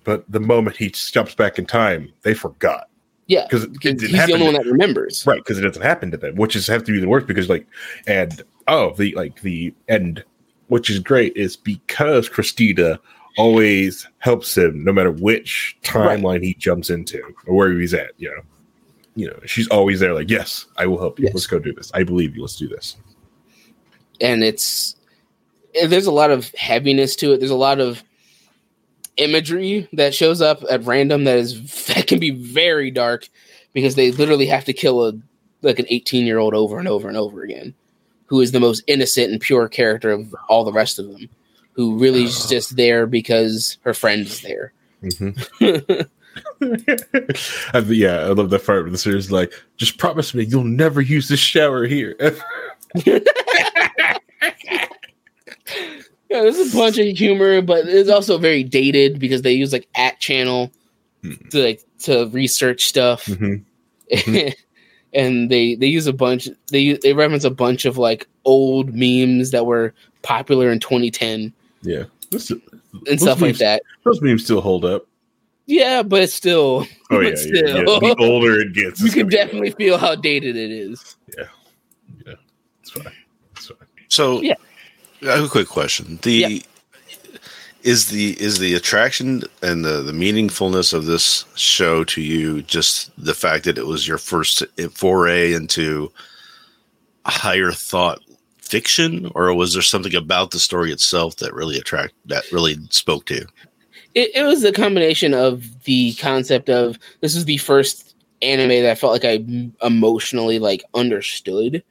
but 0.03 0.23
the 0.31 0.39
moment 0.39 0.77
he 0.77 0.89
jumps 0.89 1.35
back 1.35 1.57
in 1.59 1.65
time, 1.65 2.11
they 2.23 2.33
forgot. 2.33 2.89
Yeah, 3.27 3.47
'Cause 3.49 3.63
it- 3.63 3.71
it 3.85 4.01
he's 4.01 4.25
the 4.27 4.33
only 4.33 4.45
one 4.45 4.53
that 4.55 4.65
remembers. 4.65 5.25
Right, 5.25 5.37
because 5.39 5.57
it 5.57 5.61
doesn't 5.61 5.81
happen 5.81 6.11
to 6.11 6.17
them, 6.17 6.35
which 6.35 6.55
is 6.55 6.67
have 6.67 6.83
to 6.83 6.91
be 6.91 6.99
the 6.99 7.07
worst 7.07 7.25
because 7.27 7.49
like 7.49 7.65
and 8.07 8.41
oh 8.67 8.93
the 8.97 9.13
like 9.15 9.41
the 9.41 9.73
end 9.89 10.23
which 10.67 10.89
is 10.89 10.99
great 10.99 11.35
is 11.35 11.55
because 11.55 12.27
Christina 12.29 12.99
always 13.37 14.07
helps 14.19 14.57
him 14.57 14.83
no 14.83 14.91
matter 14.93 15.11
which 15.11 15.75
timeline 15.83 16.43
he 16.43 16.53
jumps 16.55 16.89
into 16.89 17.21
or 17.47 17.55
where 17.55 17.71
he's 17.79 17.93
at, 17.93 18.11
you 18.17 18.29
know. 18.29 18.41
You 19.15 19.27
know, 19.27 19.39
she's 19.45 19.67
always 19.67 19.99
there, 19.99 20.13
like, 20.13 20.29
yes, 20.29 20.65
I 20.77 20.87
will 20.87 20.99
help 20.99 21.19
you. 21.19 21.25
Yes. 21.25 21.33
Let's 21.35 21.47
go 21.47 21.59
do 21.59 21.71
this. 21.73 21.91
I 21.93 22.03
believe 22.03 22.35
you. 22.35 22.41
Let's 22.41 22.55
do 22.55 22.67
this. 22.67 22.95
and 24.21 24.43
it's 24.43 24.95
there's 25.87 26.05
a 26.05 26.11
lot 26.11 26.29
of 26.31 26.51
heaviness 26.55 27.15
to 27.17 27.33
it. 27.33 27.39
There's 27.39 27.51
a 27.51 27.55
lot 27.55 27.79
of 27.79 28.03
imagery 29.17 29.87
that 29.93 30.13
shows 30.15 30.41
up 30.41 30.63
at 30.69 30.83
random 30.85 31.23
that 31.25 31.37
is 31.37 31.85
that 31.95 32.07
can 32.07 32.19
be 32.19 32.31
very 32.31 32.89
dark 32.91 33.29
because 33.73 33.95
they 33.95 34.11
literally 34.11 34.47
have 34.47 34.65
to 34.65 34.73
kill 34.73 35.07
a 35.07 35.13
like 35.61 35.79
an 35.79 35.85
18 35.89 36.25
year 36.25 36.39
old 36.39 36.53
over 36.53 36.77
and 36.79 36.87
over 36.87 37.07
and 37.07 37.17
over 37.17 37.43
again, 37.43 37.73
who 38.25 38.41
is 38.41 38.51
the 38.51 38.59
most 38.59 38.83
innocent 38.87 39.31
and 39.31 39.39
pure 39.41 39.67
character 39.69 40.11
of 40.11 40.35
all 40.49 40.63
the 40.63 40.73
rest 40.73 40.99
of 40.99 41.07
them, 41.07 41.29
who 41.73 41.97
really 41.97 42.23
is 42.23 42.47
just 42.47 42.75
there 42.75 43.05
because 43.05 43.77
her 43.83 43.93
friend 43.93 44.25
is 44.25 44.41
there. 44.41 44.73
Mhm. 45.03 46.07
I- 47.73 47.79
yeah, 47.87 48.19
I 48.21 48.27
love 48.29 48.49
that 48.49 48.65
part 48.65 48.83
where 48.83 48.91
the 48.91 48.97
series 48.97 49.25
is 49.25 49.31
like, 49.31 49.53
just 49.77 49.97
promise 49.97 50.33
me 50.33 50.43
you'll 50.45 50.63
never 50.63 51.01
use 51.01 51.27
this 51.27 51.39
shower 51.39 51.85
here. 51.85 52.15
Yeah, 56.29 56.41
there's 56.41 56.73
a 56.73 56.75
bunch 56.75 56.97
of 56.97 57.05
humor, 57.15 57.61
but 57.61 57.87
it's 57.87 58.09
also 58.09 58.39
very 58.39 58.63
dated 58.63 59.19
because 59.19 59.43
they 59.43 59.53
use 59.53 59.71
like 59.71 59.87
at 59.95 60.19
channel 60.19 60.71
to 61.51 61.63
like 61.63 61.83
to 61.99 62.27
research 62.29 62.85
stuff. 62.85 63.25
Mhm. 63.25 63.63
and 65.13 65.51
they 65.51 65.75
they 65.75 65.85
use 65.87 66.07
a 66.07 66.13
bunch 66.13 66.49
they 66.71 66.93
they 66.93 67.13
reference 67.13 67.43
a 67.43 67.51
bunch 67.51 67.85
of 67.85 67.99
like 67.99 68.27
old 68.45 68.95
memes 68.95 69.51
that 69.51 69.65
were 69.67 69.93
popular 70.23 70.71
in 70.71 70.79
2010 70.79 71.53
Yeah. 71.83 72.05
This- 72.31 72.49
and 73.07 73.21
stuff 73.21 73.39
like 73.41 73.57
that. 73.57 73.83
Those 74.03 74.21
memes 74.21 74.43
still 74.43 74.61
hold 74.61 74.85
up. 74.85 75.05
Yeah, 75.65 76.03
but 76.03 76.21
it's 76.23 76.33
still 76.33 76.85
Oh 77.11 77.17
but 77.17 77.19
yeah, 77.21 77.29
yeah, 77.29 77.35
still, 77.35 77.67
yeah. 77.77 77.83
The 77.83 78.15
older 78.19 78.59
it 78.59 78.73
gets, 78.73 79.01
you 79.01 79.09
can 79.09 79.21
gonna 79.21 79.29
be- 79.29 79.35
definitely 79.35 79.71
feel 79.71 79.97
how 79.97 80.15
dated 80.15 80.55
it 80.55 80.71
is. 80.71 81.15
Yeah, 81.37 81.45
yeah, 82.25 82.33
it's 82.81 82.91
fine. 82.91 83.13
It's 83.55 83.67
fine. 83.67 83.77
So, 84.09 84.41
Yeah. 84.41 84.55
I 85.23 85.27
have 85.35 85.45
a 85.45 85.49
quick 85.49 85.69
question. 85.69 86.19
The 86.21 86.31
Yeah. 86.33 86.59
is 87.83 88.07
the 88.07 88.39
is 88.41 88.59
the 88.59 88.73
attraction 88.75 89.43
and 89.61 89.83
the 89.85 90.01
the 90.01 90.11
meaningfulness 90.11 90.93
of 90.93 91.05
this 91.05 91.45
show 91.55 92.03
to 92.05 92.21
you 92.21 92.61
just 92.63 93.11
the 93.23 93.33
fact 93.33 93.63
that 93.65 93.77
it 93.77 93.87
was 93.87 94.05
your 94.07 94.17
first 94.17 94.63
foray 94.91 95.53
into 95.53 96.11
higher 97.25 97.71
thought 97.71 98.19
fiction, 98.61 99.31
or 99.35 99.53
was 99.53 99.73
there 99.73 99.81
something 99.81 100.15
about 100.15 100.51
the 100.51 100.59
story 100.59 100.91
itself 100.91 101.37
that 101.37 101.53
really 101.53 101.77
attract 101.77 102.13
that 102.25 102.43
really 102.51 102.75
spoke 102.89 103.25
to 103.27 103.35
you? 103.35 103.45
It, 104.15 104.31
it 104.35 104.43
was 104.43 104.63
a 104.63 104.71
combination 104.71 105.33
of 105.33 105.83
the 105.85 106.13
concept 106.15 106.69
of 106.69 106.99
this 107.21 107.35
is 107.35 107.45
the 107.45 107.57
first 107.57 108.15
anime 108.41 108.69
that 108.69 108.91
I 108.91 108.95
felt 108.95 109.13
like 109.13 109.25
I 109.25 109.43
emotionally 109.85 110.59
like 110.59 110.83
understood 110.93 111.83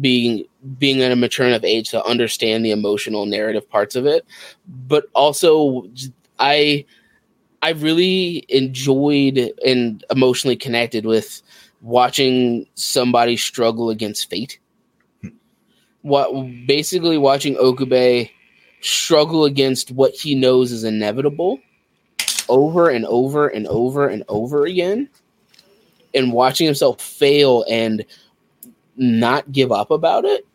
being 0.00 0.44
being 0.78 1.02
at 1.02 1.12
a 1.12 1.16
mature 1.16 1.46
enough 1.46 1.64
age 1.64 1.90
to 1.90 2.04
understand 2.04 2.64
the 2.64 2.70
emotional 2.70 3.26
narrative 3.26 3.68
parts 3.68 3.96
of 3.96 4.06
it. 4.06 4.24
But 4.66 5.06
also 5.14 5.88
i 6.38 6.84
i 7.62 7.70
really 7.70 8.44
enjoyed 8.50 9.52
and 9.64 10.04
emotionally 10.10 10.56
connected 10.56 11.06
with 11.06 11.40
watching 11.80 12.66
somebody 12.74 13.36
struggle 13.36 13.90
against 13.90 14.28
fate. 14.28 14.58
Hmm. 15.22 15.28
What 16.02 16.66
basically 16.66 17.18
watching 17.18 17.54
okube 17.56 18.30
struggle 18.80 19.44
against 19.44 19.90
what 19.90 20.14
he 20.14 20.34
knows 20.34 20.72
is 20.72 20.84
inevitable 20.84 21.58
over 22.48 22.88
and 22.88 23.04
over 23.06 23.48
and 23.48 23.66
over 23.66 24.08
and 24.08 24.22
over 24.28 24.64
again 24.64 25.08
and 26.14 26.32
watching 26.32 26.66
himself 26.66 27.00
fail 27.00 27.64
and 27.68 28.04
not 28.96 29.50
give 29.52 29.72
up 29.72 29.90
about 29.90 30.24
it. 30.24 30.46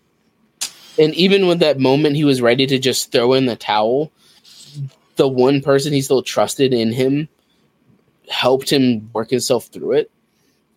And 0.97 1.13
even 1.15 1.47
with 1.47 1.59
that 1.59 1.79
moment 1.79 2.15
he 2.15 2.23
was 2.23 2.41
ready 2.41 2.65
to 2.67 2.79
just 2.79 3.11
throw 3.11 3.33
in 3.33 3.45
the 3.45 3.55
towel, 3.55 4.11
the 5.15 5.27
one 5.27 5.61
person 5.61 5.93
he 5.93 6.01
still 6.01 6.23
trusted 6.23 6.73
in 6.73 6.91
him 6.91 7.27
helped 8.29 8.71
him 8.71 9.09
work 9.13 9.29
himself 9.29 9.65
through 9.67 9.93
it. 9.93 10.11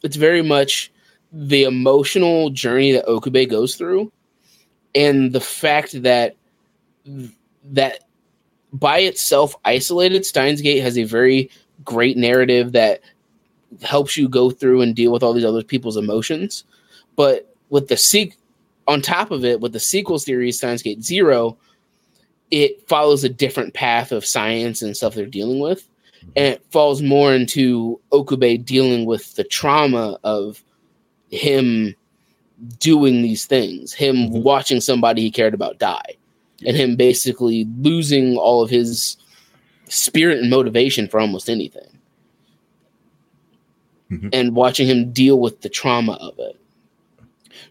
It's 0.02 0.16
very 0.16 0.42
much 0.42 0.92
the 1.32 1.64
emotional 1.64 2.50
journey 2.50 2.92
that 2.92 3.06
Okube 3.06 3.48
goes 3.48 3.76
through 3.76 4.12
and 4.94 5.32
the 5.32 5.40
fact 5.40 6.02
that 6.02 6.36
that 7.64 8.04
by 8.72 8.98
itself 9.00 9.54
isolated 9.64 10.26
Steins 10.26 10.60
Gate 10.60 10.80
has 10.80 10.98
a 10.98 11.04
very 11.04 11.50
great 11.84 12.16
narrative 12.16 12.72
that 12.72 13.00
helps 13.82 14.16
you 14.16 14.28
go 14.28 14.50
through 14.50 14.80
and 14.82 14.94
deal 14.94 15.12
with 15.12 15.22
all 15.22 15.32
these 15.32 15.44
other 15.44 15.62
people's 15.62 15.96
emotions. 15.96 16.64
But 17.16 17.54
with 17.70 17.88
the 17.88 17.96
seek 17.96 18.36
on 18.86 19.00
top 19.00 19.30
of 19.30 19.44
it 19.44 19.60
with 19.60 19.72
the 19.72 19.80
sequel 19.80 20.18
series 20.18 20.58
Steins 20.58 20.82
Gate 20.82 21.02
Zero, 21.02 21.56
it 22.50 22.86
follows 22.88 23.24
a 23.24 23.28
different 23.28 23.74
path 23.74 24.12
of 24.12 24.24
science 24.26 24.82
and 24.82 24.96
stuff 24.96 25.14
they're 25.14 25.26
dealing 25.26 25.58
with, 25.58 25.88
and 26.36 26.54
it 26.54 26.64
falls 26.70 27.02
more 27.02 27.34
into 27.34 27.98
Okube 28.12 28.64
dealing 28.64 29.06
with 29.06 29.34
the 29.34 29.44
trauma 29.44 30.18
of 30.22 30.62
him 31.30 31.94
doing 32.78 33.22
these 33.22 33.46
things, 33.46 33.92
him 33.92 34.28
Mhm. 34.28 34.42
watching 34.42 34.80
somebody 34.80 35.22
he 35.22 35.30
cared 35.30 35.54
about 35.54 35.78
die, 35.78 36.14
and 36.66 36.76
him 36.76 36.96
basically 36.96 37.66
losing 37.78 38.36
all 38.36 38.62
of 38.62 38.70
his 38.70 39.16
spirit 39.88 40.38
and 40.38 40.50
motivation 40.50 41.08
for 41.08 41.20
almost 41.20 41.48
anything. 41.50 41.98
Mhm. 44.10 44.30
And 44.32 44.54
watching 44.54 44.86
him 44.86 45.12
deal 45.12 45.40
with 45.40 45.60
the 45.62 45.68
trauma 45.68 46.12
of 46.14 46.38
it 46.38 46.56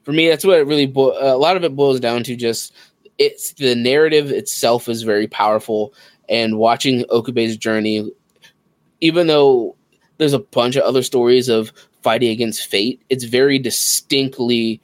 for 0.03 0.11
me 0.11 0.27
that's 0.27 0.45
what 0.45 0.59
it 0.59 0.67
really 0.67 0.85
bo- 0.85 1.17
a 1.19 1.37
lot 1.37 1.57
of 1.57 1.63
it 1.63 1.75
boils 1.75 1.99
down 1.99 2.23
to 2.23 2.35
just 2.35 2.73
it's 3.17 3.53
the 3.53 3.75
narrative 3.75 4.31
itself 4.31 4.87
is 4.89 5.03
very 5.03 5.27
powerful 5.27 5.93
and 6.29 6.57
watching 6.57 7.03
okube's 7.05 7.57
journey 7.57 8.09
even 9.01 9.27
though 9.27 9.75
there's 10.17 10.33
a 10.33 10.39
bunch 10.39 10.75
of 10.75 10.83
other 10.83 11.03
stories 11.03 11.49
of 11.49 11.71
fighting 12.01 12.29
against 12.29 12.67
fate 12.67 13.01
it's 13.09 13.23
very 13.23 13.59
distinctly 13.59 14.81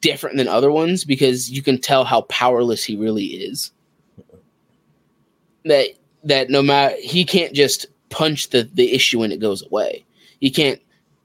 different 0.00 0.36
than 0.36 0.48
other 0.48 0.70
ones 0.70 1.04
because 1.04 1.50
you 1.50 1.62
can 1.62 1.78
tell 1.78 2.04
how 2.04 2.22
powerless 2.22 2.84
he 2.84 2.96
really 2.96 3.26
is. 3.26 3.72
That 5.64 5.88
that 6.24 6.50
no 6.50 6.62
matter 6.62 6.94
he 7.00 7.24
can't 7.24 7.54
just 7.54 7.86
punch 8.10 8.50
the 8.50 8.68
the 8.74 8.92
issue 8.92 9.22
and 9.22 9.32
it 9.32 9.40
goes 9.40 9.64
away. 9.64 10.04
He 10.40 10.50
can't 10.50 10.80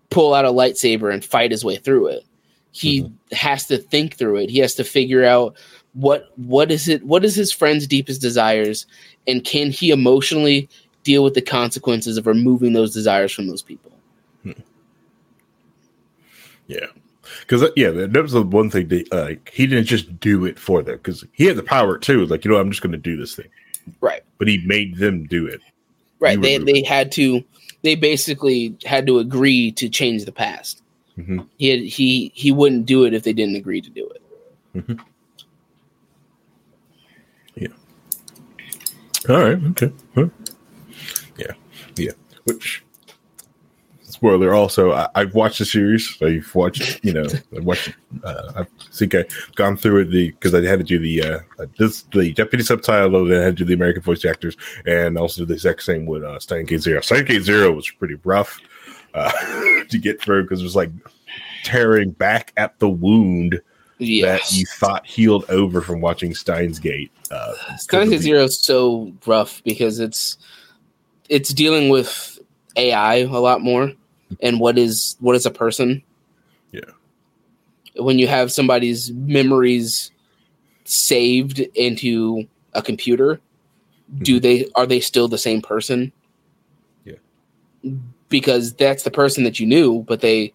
pull 0.09 0.33
out 0.33 0.45
a 0.45 0.49
lightsaber 0.49 1.13
and 1.13 1.23
fight 1.23 1.51
his 1.51 1.65
way 1.65 1.77
through 1.77 2.07
it. 2.07 2.23
He 2.71 3.03
mm-hmm. 3.03 3.35
has 3.35 3.65
to 3.67 3.77
think 3.77 4.15
through 4.15 4.37
it. 4.37 4.49
He 4.49 4.59
has 4.59 4.75
to 4.75 4.83
figure 4.83 5.25
out 5.25 5.55
what 5.93 6.31
what 6.37 6.71
is 6.71 6.87
it 6.87 7.03
what 7.03 7.25
is 7.25 7.35
his 7.35 7.51
friend's 7.51 7.87
deepest 7.87 8.21
desires 8.21 8.85
and 9.27 9.43
can 9.43 9.71
he 9.71 9.91
emotionally 9.91 10.69
deal 11.03 11.23
with 11.23 11.33
the 11.33 11.41
consequences 11.41 12.17
of 12.17 12.27
removing 12.27 12.73
those 12.73 12.93
desires 12.93 13.31
from 13.31 13.47
those 13.47 13.61
people. 13.61 13.91
Hmm. 14.43 14.51
Yeah, 16.67 16.87
because 17.49 17.71
yeah, 17.75 17.89
that 17.89 18.21
was 18.21 18.33
the 18.33 18.43
one 18.43 18.69
thing. 18.69 18.89
That, 18.89 19.11
uh, 19.11 19.29
he 19.51 19.65
didn't 19.65 19.85
just 19.85 20.19
do 20.19 20.45
it 20.45 20.59
for 20.59 20.83
them 20.83 20.97
because 20.97 21.25
he 21.33 21.45
had 21.45 21.55
the 21.55 21.63
power 21.63 21.97
too. 21.97 22.27
Like 22.27 22.45
you 22.45 22.51
know, 22.51 22.57
I'm 22.59 22.69
just 22.69 22.83
going 22.83 22.91
to 22.91 22.97
do 22.97 23.17
this 23.17 23.35
thing, 23.35 23.47
Right. 24.01 24.21
but 24.37 24.47
he 24.47 24.59
made 24.67 24.97
them 24.97 25.25
do 25.25 25.47
it. 25.47 25.59
Right. 26.19 26.39
They 26.39 26.59
they 26.59 26.83
had 26.83 27.11
to 27.13 27.43
they 27.81 27.95
basically 27.95 28.77
had 28.85 29.07
to 29.07 29.17
agree 29.17 29.71
to 29.73 29.89
change 29.89 30.25
the 30.25 30.31
past. 30.31 30.83
Mhm. 31.17 31.47
He 31.57 31.69
had, 31.69 31.79
he 31.79 32.31
he 32.35 32.51
wouldn't 32.51 32.85
do 32.85 33.05
it 33.05 33.15
if 33.15 33.23
they 33.23 33.33
didn't 33.33 33.55
agree 33.55 33.81
to 33.81 33.89
do 33.89 34.07
it. 34.09 34.99
Yeah. 37.55 37.67
All 39.27 39.41
right. 39.41 39.59
Okay. 39.71 39.91
Huh. 40.13 40.27
Yeah. 41.37 41.53
Yeah. 41.95 42.11
Which 42.43 42.83
spoiler. 44.19 44.53
Also, 44.53 44.91
I, 44.91 45.07
I've 45.15 45.33
watched 45.33 45.59
the 45.59 45.65
series. 45.65 46.17
I've 46.21 46.53
watched, 46.53 47.03
you 47.03 47.13
know, 47.13 47.25
I 47.55 47.59
watched. 47.59 47.93
Uh, 48.23 48.51
I 48.57 48.65
think 48.91 49.15
I've 49.15 49.55
gone 49.55 49.77
through 49.77 50.01
it 50.01 50.09
because 50.11 50.53
I 50.53 50.61
had 50.61 50.79
to 50.79 50.85
do 50.85 50.99
the 50.99 51.23
uh, 51.23 51.65
this 51.77 52.01
the 52.11 52.33
Japanese 52.33 52.67
subtitle, 52.67 53.25
then 53.25 53.41
I 53.41 53.45
had 53.45 53.57
to 53.57 53.63
do 53.63 53.67
the 53.67 53.73
American 53.73 54.01
voice 54.01 54.25
actors, 54.25 54.57
and 54.85 55.17
also 55.17 55.45
the 55.45 55.53
exact 55.53 55.83
same 55.83 56.05
with 56.05 56.23
uh, 56.23 56.37
Steins 56.39 56.69
Gate 56.69 56.81
Zero. 56.81 56.99
Steins 57.01 57.27
Gate 57.27 57.43
Zero 57.43 57.71
was 57.71 57.89
pretty 57.91 58.15
rough 58.25 58.59
uh, 59.13 59.31
to 59.89 59.97
get 59.97 60.21
through 60.21 60.43
because 60.43 60.59
it 60.59 60.65
was 60.65 60.75
like 60.75 60.91
tearing 61.63 62.11
back 62.11 62.51
at 62.57 62.77
the 62.79 62.89
wound 62.89 63.61
Yes. 64.01 64.49
that 64.51 64.57
you 64.57 64.65
thought 64.65 65.05
healed 65.05 65.43
over 65.49 65.81
from 65.81 65.99
watching 66.01 66.33
Steins 66.33 66.79
Gate. 66.79 67.11
Uh, 67.31 67.53
Steins 67.77 68.09
Gate 68.09 68.21
Zero 68.21 68.43
is 68.43 68.59
so 68.59 69.13
rough 69.25 69.63
because 69.63 69.99
it's 69.99 70.37
it's 71.29 71.53
dealing 71.53 71.87
with 71.89 72.37
AI 72.75 73.15
a 73.17 73.27
lot 73.27 73.61
more 73.61 73.91
and 74.41 74.59
what 74.59 74.77
is 74.77 75.17
what 75.19 75.35
is 75.35 75.45
a 75.45 75.51
person. 75.51 76.03
Yeah. 76.71 76.81
When 77.95 78.19
you 78.19 78.27
have 78.27 78.51
somebody's 78.51 79.11
memories 79.11 80.11
saved 80.85 81.59
into 81.59 82.47
a 82.73 82.81
computer, 82.81 83.39
do 84.19 84.35
mm-hmm. 84.35 84.41
they 84.41 84.69
are 84.75 84.85
they 84.85 84.99
still 84.99 85.27
the 85.27 85.37
same 85.37 85.61
person? 85.61 86.11
Yeah. 87.03 87.15
Because 88.29 88.73
that's 88.73 89.03
the 89.03 89.11
person 89.11 89.43
that 89.43 89.59
you 89.59 89.65
knew, 89.65 90.03
but 90.03 90.21
they 90.21 90.53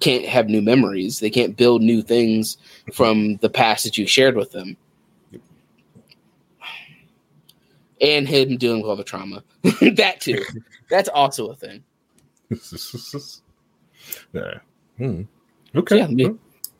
can't 0.00 0.24
have 0.24 0.48
new 0.48 0.62
memories. 0.62 1.20
They 1.20 1.30
can't 1.30 1.56
build 1.56 1.82
new 1.82 2.02
things 2.02 2.56
mm-hmm. 2.56 2.92
from 2.92 3.36
the 3.36 3.50
past 3.50 3.84
that 3.84 3.98
you 3.98 4.06
shared 4.06 4.36
with 4.36 4.52
them. 4.52 4.76
And 7.98 8.28
him 8.28 8.58
dealing 8.58 8.82
with 8.82 8.90
all 8.90 8.96
the 8.96 9.04
trauma. 9.04 9.42
that 9.62 10.20
too. 10.20 10.44
That's 10.90 11.08
also 11.08 11.48
a 11.48 11.56
thing. 11.56 11.82
yeah. 14.32 14.58
Hmm. 14.98 15.22
Okay. 15.74 15.98
Yeah, 15.98 16.06
me- 16.06 16.34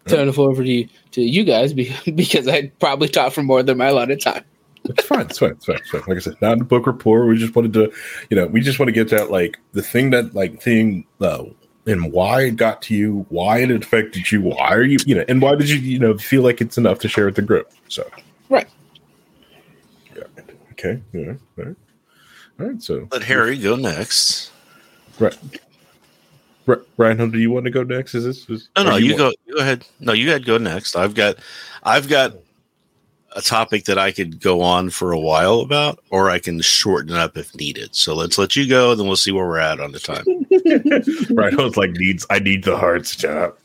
Turn 0.06 0.28
the 0.28 0.32
floor 0.32 0.50
over 0.50 0.62
to 0.62 0.70
you, 0.70 0.88
to 1.10 1.20
you 1.20 1.42
guys 1.42 1.72
because 2.14 2.46
I 2.46 2.68
probably 2.78 3.08
talked 3.08 3.34
for 3.34 3.42
more 3.42 3.64
than 3.64 3.76
my 3.78 3.86
allotted 3.86 4.20
time. 4.20 4.44
It's 4.84 5.04
fine. 5.04 5.22
It's 5.22 5.38
fine. 5.38 5.50
It's 5.50 5.64
fine. 5.64 5.76
It's 5.78 5.90
fine. 5.90 6.02
Like 6.06 6.16
I 6.16 6.20
said, 6.20 6.40
not 6.40 6.60
a 6.60 6.64
book 6.64 6.86
report. 6.86 7.26
We 7.26 7.36
just 7.36 7.56
wanted 7.56 7.72
to, 7.72 7.92
you 8.30 8.36
know, 8.36 8.46
we 8.46 8.60
just 8.60 8.78
want 8.78 8.86
to 8.86 8.92
get 8.92 9.08
that 9.10 9.32
like 9.32 9.58
the 9.72 9.82
thing 9.82 10.10
that 10.10 10.32
like 10.32 10.62
thing 10.62 11.04
uh, 11.20 11.42
and 11.86 12.12
why 12.12 12.42
it 12.42 12.52
got 12.54 12.82
to 12.82 12.94
you, 12.94 13.26
why 13.30 13.58
it 13.58 13.70
affected 13.72 14.30
you, 14.30 14.42
why 14.42 14.68
are 14.68 14.84
you, 14.84 14.98
you 15.06 15.16
know, 15.16 15.24
and 15.26 15.42
why 15.42 15.56
did 15.56 15.68
you, 15.68 15.78
you 15.78 15.98
know, 15.98 16.16
feel 16.16 16.42
like 16.42 16.60
it's 16.60 16.78
enough 16.78 17.00
to 17.00 17.08
share 17.08 17.26
with 17.26 17.34
the 17.34 17.42
group. 17.42 17.68
So 17.88 18.08
Right. 18.48 18.68
yeah. 20.14 20.22
Okay. 20.72 21.02
Yeah. 21.12 21.32
All 21.58 21.64
right. 21.64 21.76
All 22.60 22.66
right. 22.68 22.80
So 22.80 23.08
Let 23.10 23.24
Harry 23.24 23.58
go 23.58 23.74
next. 23.74 24.52
Right. 25.18 25.36
Right, 26.66 26.78
Ryan, 26.96 27.30
do 27.30 27.38
you 27.38 27.50
want 27.52 27.64
to 27.66 27.70
go 27.70 27.84
next? 27.84 28.14
Is 28.16 28.24
this? 28.24 28.48
Is, 28.50 28.68
No, 28.76 28.82
no, 28.82 28.96
you, 28.96 29.10
want- 29.12 29.18
go. 29.18 29.32
You 29.46 29.54
go 29.54 29.60
ahead. 29.60 29.86
No, 30.00 30.12
you 30.12 30.30
had 30.32 30.44
go 30.44 30.58
next. 30.58 30.96
I've 30.96 31.14
got, 31.14 31.36
I've 31.84 32.08
got 32.08 32.34
a 33.36 33.42
topic 33.42 33.84
that 33.84 33.98
I 33.98 34.10
could 34.10 34.40
go 34.40 34.62
on 34.62 34.90
for 34.90 35.12
a 35.12 35.18
while 35.20 35.60
about, 35.60 36.00
or 36.10 36.28
I 36.28 36.40
can 36.40 36.60
shorten 36.62 37.14
it 37.14 37.18
up 37.18 37.36
if 37.36 37.54
needed. 37.54 37.94
So 37.94 38.14
let's 38.14 38.36
let 38.38 38.56
you 38.56 38.66
go, 38.68 38.90
and 38.90 38.98
then 38.98 39.06
we'll 39.06 39.14
see 39.16 39.30
where 39.30 39.46
we're 39.46 39.58
at 39.58 39.78
on 39.78 39.92
the 39.92 40.00
time. 40.00 40.24
Right, 41.36 41.52
I 41.56 41.62
was 41.62 41.76
like, 41.76 41.90
needs 41.92 42.26
I 42.30 42.40
need 42.40 42.64
the 42.64 42.76
hard 42.76 43.06
stop. 43.06 43.58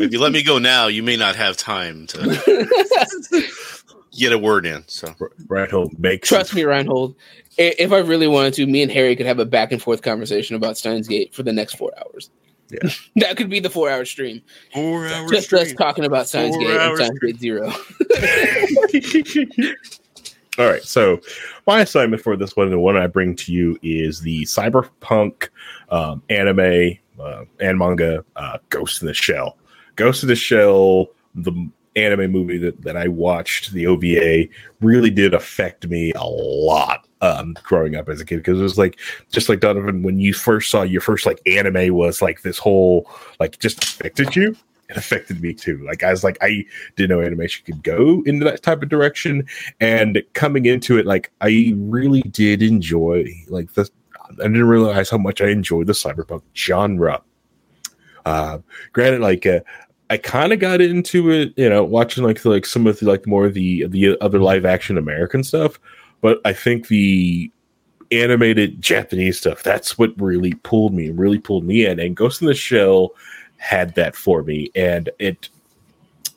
if 0.00 0.12
you 0.12 0.18
let 0.20 0.32
me 0.32 0.42
go 0.42 0.58
now, 0.58 0.88
you 0.88 1.02
may 1.04 1.16
not 1.16 1.36
have 1.36 1.56
time 1.56 2.06
to 2.08 2.22
get 4.18 4.32
a 4.32 4.38
word 4.38 4.66
in. 4.66 4.84
So 4.86 5.14
Reinhold 5.46 5.90
he'll 5.90 6.00
make 6.00 6.22
Trust 6.22 6.54
me, 6.54 6.64
Reinhold. 6.64 7.14
If 7.56 7.92
I 7.92 7.98
really 7.98 8.28
wanted 8.28 8.54
to, 8.54 8.66
me 8.66 8.82
and 8.82 8.92
Harry 8.92 9.16
could 9.16 9.26
have 9.26 9.38
a 9.38 9.44
back 9.44 9.72
and 9.72 9.82
forth 9.82 10.02
conversation 10.02 10.56
about 10.56 10.78
Steins 10.78 11.08
Gate 11.08 11.34
for 11.34 11.42
the 11.42 11.52
next 11.52 11.74
four 11.74 11.92
hours. 11.98 12.30
Yeah. 12.70 12.90
that 13.16 13.36
could 13.36 13.50
be 13.50 13.60
the 13.60 13.70
four 13.70 13.90
hour 13.90 14.04
stream. 14.04 14.42
four 14.72 15.06
hours. 15.06 15.30
Just 15.30 15.52
us 15.52 15.72
talking 15.72 16.04
about 16.04 16.28
Steins 16.28 16.54
Four 16.54 16.64
Gate 16.64 16.80
and 16.80 16.96
Steins 16.96 17.18
Gate 17.18 17.40
Zero. 17.40 17.70
All 20.58 20.66
right, 20.66 20.82
so 20.82 21.20
my 21.68 21.82
assignment 21.82 22.20
for 22.20 22.36
this 22.36 22.56
one, 22.56 22.68
the 22.70 22.80
one 22.80 22.96
I 22.96 23.06
bring 23.06 23.36
to 23.36 23.52
you, 23.52 23.78
is 23.82 24.20
the 24.20 24.42
cyberpunk 24.42 25.50
um, 25.88 26.20
anime 26.30 26.98
uh, 27.20 27.44
and 27.60 27.78
manga 27.78 28.24
uh, 28.34 28.58
Ghost 28.68 29.00
in 29.00 29.06
the 29.06 29.14
Shell. 29.14 29.56
Ghost 29.94 30.24
in 30.24 30.28
the 30.28 30.34
Shell, 30.34 31.10
the 31.36 31.52
anime 31.98 32.30
movie 32.30 32.58
that, 32.58 32.82
that 32.82 32.96
I 32.96 33.08
watched, 33.08 33.72
the 33.72 33.86
OVA, 33.86 34.48
really 34.80 35.10
did 35.10 35.34
affect 35.34 35.86
me 35.88 36.12
a 36.14 36.24
lot 36.24 37.06
um, 37.20 37.54
growing 37.62 37.96
up 37.96 38.08
as 38.08 38.20
a 38.20 38.24
kid 38.24 38.38
because 38.38 38.58
it 38.58 38.62
was 38.62 38.78
like 38.78 38.98
just 39.30 39.48
like 39.48 39.60
Donovan, 39.60 40.02
when 40.02 40.18
you 40.20 40.32
first 40.32 40.70
saw 40.70 40.82
your 40.82 41.00
first 41.00 41.26
like 41.26 41.40
anime 41.46 41.94
was 41.94 42.22
like 42.22 42.42
this 42.42 42.58
whole 42.58 43.10
like 43.40 43.58
just 43.58 43.82
affected 43.82 44.36
you. 44.36 44.56
It 44.88 44.96
affected 44.96 45.42
me 45.42 45.52
too. 45.52 45.84
Like 45.84 46.02
I 46.02 46.10
was 46.10 46.24
like 46.24 46.38
I 46.40 46.64
didn't 46.96 47.10
know 47.10 47.22
animation 47.22 47.64
could 47.66 47.82
go 47.82 48.22
into 48.24 48.44
that 48.44 48.62
type 48.62 48.82
of 48.82 48.88
direction 48.88 49.46
and 49.80 50.22
coming 50.32 50.66
into 50.66 50.98
it 50.98 51.06
like 51.06 51.30
i 51.40 51.72
really 51.76 52.22
did 52.22 52.62
enjoy 52.62 53.26
like 53.48 53.72
the 53.74 53.88
i 54.30 54.44
didn't 54.44 54.64
realize 54.64 55.10
how 55.10 55.18
much 55.18 55.40
i 55.40 55.48
enjoyed 55.48 55.86
the 55.86 55.92
cyberpunk 55.92 56.42
genre 56.56 57.22
uh 58.24 58.58
granted 58.92 59.20
like 59.20 59.46
uh, 59.46 59.60
i 60.10 60.16
kind 60.16 60.52
of 60.52 60.58
got 60.58 60.80
into 60.80 61.30
it 61.30 61.52
you 61.56 61.68
know 61.68 61.84
watching 61.84 62.24
like 62.24 62.44
like 62.44 62.66
some 62.66 62.86
of 62.86 62.98
the 62.98 63.06
like 63.06 63.26
more 63.26 63.46
of 63.46 63.54
the 63.54 63.86
the 63.88 64.16
other 64.20 64.38
live 64.38 64.64
action 64.64 64.98
american 64.98 65.42
stuff 65.42 65.78
but 66.20 66.40
i 66.44 66.52
think 66.52 66.88
the 66.88 67.50
animated 68.10 68.80
japanese 68.80 69.38
stuff 69.38 69.62
that's 69.62 69.98
what 69.98 70.10
really 70.20 70.54
pulled 70.54 70.94
me 70.94 71.10
really 71.10 71.38
pulled 71.38 71.64
me 71.64 71.84
in 71.84 72.00
and 72.00 72.16
ghost 72.16 72.40
in 72.40 72.46
the 72.46 72.54
shell 72.54 73.12
had 73.58 73.94
that 73.94 74.16
for 74.16 74.42
me 74.42 74.70
and 74.74 75.10
it 75.18 75.50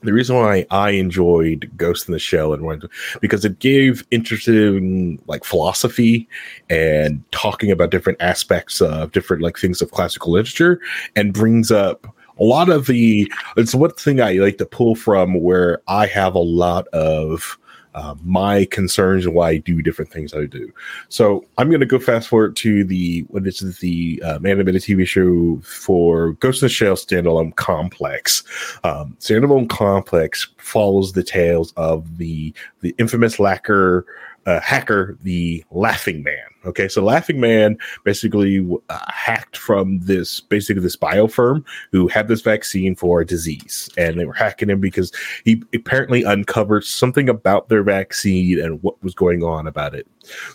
the 0.04 0.14
reason 0.14 0.36
why 0.36 0.66
I 0.72 0.92
enjoyed 0.92 1.70
Ghost 1.78 2.08
in 2.08 2.12
the 2.14 2.20
Shell 2.20 2.54
and 2.54 2.82
to, 2.82 2.90
because 3.20 3.46
it 3.46 3.60
gave 3.60 4.06
interesting 4.12 5.22
like 5.28 5.44
philosophy 5.44 6.28
and 6.70 7.24
talking 7.32 7.72
about 7.72 7.92
different 7.92 8.20
aspects 8.22 8.82
of 8.82 9.12
different 9.12 9.44
like 9.44 9.58
things 9.58 9.82
of 9.82 9.92
classical 9.92 10.32
literature 10.32 10.80
and 11.16 11.34
brings 11.34 11.72
up 11.72 12.16
a 12.42 12.44
lot 12.44 12.70
of 12.70 12.88
the 12.88 13.32
it's 13.56 13.76
one 13.76 13.92
thing 13.92 14.20
I 14.20 14.34
like 14.34 14.58
to 14.58 14.66
pull 14.66 14.96
from 14.96 15.42
where 15.42 15.82
I 15.88 16.08
have 16.08 16.34
a 16.34 16.40
lot 16.40 16.88
of 16.88 17.58
uh, 17.94 18.16
my 18.24 18.66
concerns 18.66 19.26
and 19.26 19.36
why 19.36 19.50
I 19.50 19.58
do 19.58 19.82
different 19.82 20.12
things 20.12 20.34
I 20.34 20.46
do. 20.46 20.72
So 21.10 21.46
I'm 21.58 21.70
going 21.70 21.82
to 21.82 21.86
go 21.86 22.00
fast 22.00 22.30
forward 22.30 22.56
to 22.58 22.84
the 22.84 23.22
what 23.30 23.46
is 23.46 23.62
it, 23.62 23.78
the 23.80 24.22
um, 24.24 24.46
animated 24.46 24.82
TV 24.82 25.06
show 25.06 25.62
for 25.62 26.34
Ghost 26.34 26.62
in 26.62 26.68
the 26.68 26.70
Shell 26.70 26.96
standalone 26.96 27.56
complex. 27.56 28.44
Um, 28.84 29.16
standalone 29.20 29.70
complex 29.70 30.48
follows 30.58 31.14
the 31.14 31.24
tales 31.24 31.74
of 31.74 32.18
the 32.18 32.54
the 32.80 32.96
infamous 32.98 33.40
lacquer 33.40 34.06
uh, 34.46 34.60
hacker, 34.60 35.18
the 35.22 35.64
Laughing 35.72 36.24
Man. 36.24 36.44
Okay, 36.66 36.88
so 36.88 37.04
Laughing 37.04 37.40
Man 37.40 37.78
basically 38.04 38.68
uh, 38.90 39.00
hacked 39.08 39.58
from 39.58 40.00
this 40.02 40.40
basically 40.40 40.82
this 40.82 40.96
bio 40.96 41.28
firm 41.28 41.66
who 41.92 42.08
had 42.08 42.28
this 42.28 42.42
vaccine 42.42 42.96
for 42.96 43.22
a 43.22 43.26
disease, 43.26 43.90
and 43.98 44.20
they 44.20 44.26
were 44.26 44.34
hacking 44.34 44.70
him 44.70 44.80
because 44.80 45.12
he 45.44 45.64
apparently 45.74 46.24
uncovered 46.24 46.84
something 46.84 47.30
about 47.30 47.70
their 47.70 47.84
vaccine 47.84 48.60
and 48.60 48.82
what 48.84 49.02
was 49.04 49.16
going 49.16 49.44
on 49.44 49.68
about 49.68 49.96
it. 49.96 50.08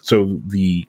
So 0.03 0.41
the 0.47 0.87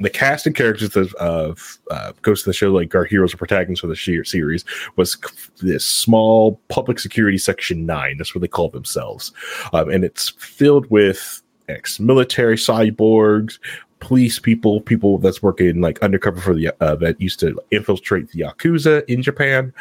the 0.00 0.10
cast 0.10 0.46
and 0.46 0.56
characters 0.56 0.96
of, 0.96 1.12
of 1.14 1.78
uh, 1.90 2.12
Ghost 2.22 2.46
the 2.46 2.52
Show, 2.52 2.70
like 2.70 2.94
our 2.94 3.04
heroes 3.04 3.34
or 3.34 3.36
protagonists 3.36 3.82
for 3.82 3.86
the 3.86 3.96
series, 4.24 4.64
was 4.96 5.18
this 5.60 5.84
small 5.84 6.60
public 6.68 6.98
security 6.98 7.38
section 7.38 7.86
nine. 7.86 8.16
That's 8.16 8.34
what 8.34 8.40
they 8.40 8.48
call 8.48 8.70
themselves, 8.70 9.32
um, 9.72 9.90
and 9.90 10.04
it's 10.04 10.30
filled 10.30 10.86
with 10.90 11.42
ex-military 11.70 12.56
cyborgs, 12.56 13.58
police 14.00 14.38
people, 14.38 14.80
people 14.80 15.18
that's 15.18 15.42
working 15.42 15.80
like 15.80 15.98
undercover 16.02 16.40
for 16.40 16.54
the 16.54 16.72
uh, 16.82 16.96
that 16.96 17.20
used 17.20 17.40
to 17.40 17.60
infiltrate 17.70 18.30
the 18.30 18.40
yakuza 18.40 19.04
in 19.06 19.22
Japan, 19.22 19.72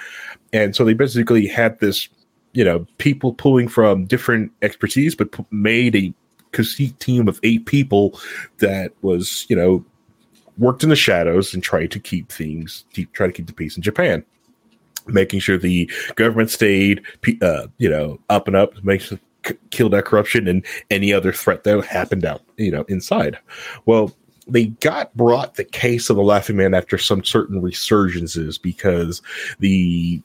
and 0.54 0.76
so 0.76 0.84
they 0.86 0.94
basically 0.94 1.48
had 1.48 1.80
this, 1.80 2.10
you 2.54 2.64
know, 2.64 2.86
people 2.98 3.34
pulling 3.34 3.68
from 3.68 4.06
different 4.06 4.52
expertise, 4.62 5.16
but 5.16 5.32
p- 5.32 5.46
made 5.52 5.96
a 5.96 6.14
conceit 6.52 7.00
team 7.00 7.28
of 7.28 7.40
eight 7.44 7.66
people 7.66 8.20
that 8.58 8.92
was, 9.02 9.46
you 9.50 9.56
know, 9.56 9.84
worked 10.58 10.84
in 10.84 10.90
the 10.90 10.96
shadows 10.96 11.54
and 11.54 11.64
tried 11.64 11.92
to 11.92 12.00
keep 12.00 12.32
things, 12.32 12.86
keep, 12.92 13.12
try 13.14 13.28
to 13.28 13.34
keep 13.34 13.48
the 13.48 13.54
peace 13.54 13.78
in 13.78 13.84
Japan. 13.84 14.24
Making 15.08 15.40
sure 15.40 15.58
the 15.58 15.90
government 16.16 16.52
stayed, 16.52 17.02
uh, 17.42 17.68
you 17.78 17.90
know, 17.90 18.20
up 18.30 18.48
and 18.48 18.56
up, 18.56 18.84
makes 18.84 19.14
kill 19.72 19.90
that 19.90 20.06
corruption 20.06 20.48
and 20.48 20.66
any 20.90 21.14
other 21.14 21.32
threat 21.32 21.64
that 21.64 21.86
happened 21.86 22.26
out, 22.26 22.42
you 22.58 22.72
know, 22.72 22.84
inside. 22.88 23.38
Well, 23.86 24.16
they 24.48 24.68
got 24.68 25.16
brought 25.16 25.56
the 25.56 25.64
case 25.64 26.10
of 26.10 26.16
the 26.16 26.24
Laughing 26.24 26.58
Man 26.58 26.74
after 26.74 26.98
some 26.98 27.24
certain 27.24 27.62
resurgences 27.62 28.62
because 28.62 29.22
the 29.60 30.22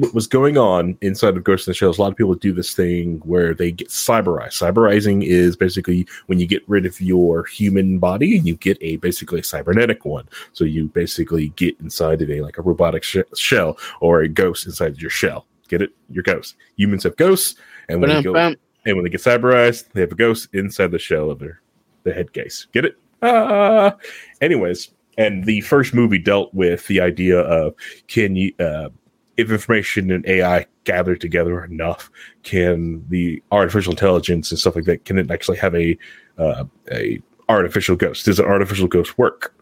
what 0.00 0.14
was 0.14 0.26
going 0.26 0.56
on 0.56 0.96
inside 1.02 1.36
of 1.36 1.44
Ghost 1.44 1.66
in 1.68 1.72
the 1.72 1.74
Shell 1.74 1.90
is 1.90 1.98
a 1.98 2.00
lot 2.00 2.10
of 2.10 2.16
people 2.16 2.34
do 2.34 2.54
this 2.54 2.74
thing 2.74 3.20
where 3.24 3.52
they 3.52 3.70
get 3.70 3.88
cyberized. 3.88 4.52
Cyberizing 4.52 5.22
is 5.22 5.56
basically 5.56 6.08
when 6.26 6.40
you 6.40 6.46
get 6.46 6.66
rid 6.66 6.86
of 6.86 6.98
your 7.02 7.44
human 7.44 7.98
body 7.98 8.38
and 8.38 8.46
you 8.46 8.56
get 8.56 8.78
a 8.80 8.96
basically 8.96 9.40
a 9.40 9.44
cybernetic 9.44 10.06
one. 10.06 10.26
So 10.54 10.64
you 10.64 10.86
basically 10.86 11.48
get 11.50 11.78
inside 11.80 12.22
of 12.22 12.30
a 12.30 12.40
like 12.40 12.56
a 12.56 12.62
robotic 12.62 13.02
sh- 13.04 13.18
shell 13.36 13.76
or 14.00 14.22
a 14.22 14.28
ghost 14.28 14.64
inside 14.64 15.02
your 15.02 15.10
shell. 15.10 15.46
Get 15.70 15.82
it? 15.82 15.90
Your 16.10 16.24
ghost. 16.24 16.56
Humans 16.76 17.04
have 17.04 17.16
ghosts, 17.16 17.54
and 17.88 18.00
when 18.00 18.10
they 18.10 18.22
go 18.22 18.34
and 18.34 18.96
when 18.96 19.04
they 19.04 19.10
get 19.10 19.20
cyberized, 19.20 19.92
they 19.92 20.00
have 20.00 20.10
a 20.10 20.16
ghost 20.16 20.48
inside 20.52 20.90
the 20.90 20.98
shell 20.98 21.30
of 21.30 21.38
their 21.38 21.60
the 22.02 22.12
head 22.12 22.32
case. 22.32 22.66
Get 22.72 22.84
it? 22.84 22.98
Ah. 23.22 23.96
Anyways, 24.40 24.90
and 25.16 25.44
the 25.44 25.60
first 25.60 25.94
movie 25.94 26.18
dealt 26.18 26.52
with 26.54 26.86
the 26.88 27.00
idea 27.00 27.38
of 27.40 27.74
can 28.08 28.34
you 28.34 28.52
uh, 28.58 28.88
if 29.36 29.50
information 29.50 30.10
and 30.10 30.26
AI 30.26 30.66
gather 30.84 31.14
together 31.14 31.62
enough, 31.62 32.10
can 32.42 33.04
the 33.08 33.40
artificial 33.52 33.92
intelligence 33.92 34.50
and 34.50 34.58
stuff 34.58 34.74
like 34.74 34.86
that 34.86 35.04
can 35.04 35.18
it 35.18 35.30
actually 35.30 35.58
have 35.58 35.74
a 35.76 35.96
uh, 36.36 36.64
a 36.90 37.20
artificial 37.48 37.94
ghost? 37.94 38.24
Does 38.24 38.40
an 38.40 38.46
artificial 38.46 38.88
ghost 38.88 39.18
work? 39.18 39.54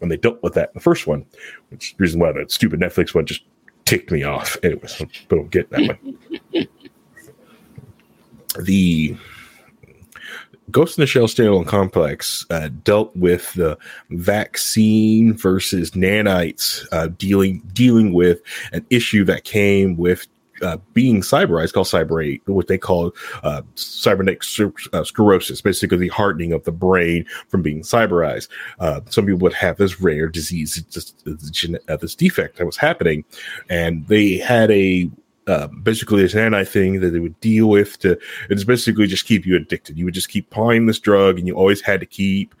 And 0.00 0.10
they 0.10 0.16
dealt 0.16 0.42
with 0.42 0.54
that 0.54 0.70
in 0.70 0.74
the 0.74 0.80
first 0.80 1.06
one, 1.06 1.26
which 1.70 1.88
is 1.88 1.96
the 1.96 2.02
reason 2.02 2.20
why 2.20 2.32
that 2.32 2.50
stupid 2.50 2.80
Netflix 2.80 3.14
one 3.14 3.26
just 3.26 3.42
ticked 3.84 4.10
me 4.10 4.22
off. 4.22 4.56
Anyways, 4.62 5.02
we'll 5.30 5.44
get 5.44 5.70
that 5.70 5.98
one. 6.52 6.68
the 8.60 9.16
Ghost 10.70 10.98
in 10.98 11.02
the 11.02 11.06
Shell 11.06 11.26
standalone 11.26 11.66
complex 11.66 12.46
uh, 12.50 12.68
dealt 12.82 13.14
with 13.14 13.52
the 13.52 13.78
vaccine 14.10 15.36
versus 15.36 15.92
nanites 15.92 16.86
uh, 16.90 17.08
dealing 17.18 17.62
dealing 17.72 18.12
with 18.12 18.40
an 18.72 18.84
issue 18.90 19.24
that 19.24 19.44
came 19.44 19.96
with 19.96 20.26
uh, 20.62 20.76
being 20.92 21.20
cyberized 21.20 21.72
called 21.72 21.86
cyber 21.86 22.24
8 22.24 22.42
what 22.46 22.68
they 22.68 22.78
call 22.78 23.12
uh, 23.42 23.62
cybernetic 23.74 24.42
uh, 24.92 25.04
sclerosis 25.04 25.60
basically 25.60 25.98
the 25.98 26.08
hardening 26.08 26.52
of 26.52 26.64
the 26.64 26.72
brain 26.72 27.24
from 27.48 27.62
being 27.62 27.82
cyberized 27.82 28.48
uh, 28.80 29.00
some 29.08 29.26
people 29.26 29.38
would 29.38 29.52
have 29.52 29.76
this 29.76 30.00
rare 30.00 30.28
disease 30.28 30.82
uh, 31.26 31.96
this 31.96 32.14
defect 32.14 32.56
that 32.56 32.66
was 32.66 32.76
happening 32.76 33.24
and 33.68 34.06
they 34.08 34.36
had 34.36 34.70
a 34.70 35.10
uh, 35.46 35.66
basically 35.82 36.22
this 36.22 36.34
anti 36.34 36.64
thing 36.64 37.00
that 37.00 37.10
they 37.10 37.18
would 37.18 37.38
deal 37.40 37.68
with 37.68 37.98
to 37.98 38.18
it's 38.48 38.64
basically 38.64 39.06
just 39.06 39.26
keep 39.26 39.44
you 39.44 39.56
addicted. 39.56 39.98
You 39.98 40.06
would 40.06 40.14
just 40.14 40.28
keep 40.28 40.48
buying 40.50 40.86
this 40.86 40.98
drug 40.98 41.38
and 41.38 41.46
you 41.46 41.54
always 41.54 41.80
had 41.80 42.00
to 42.00 42.06
keep 42.06 42.54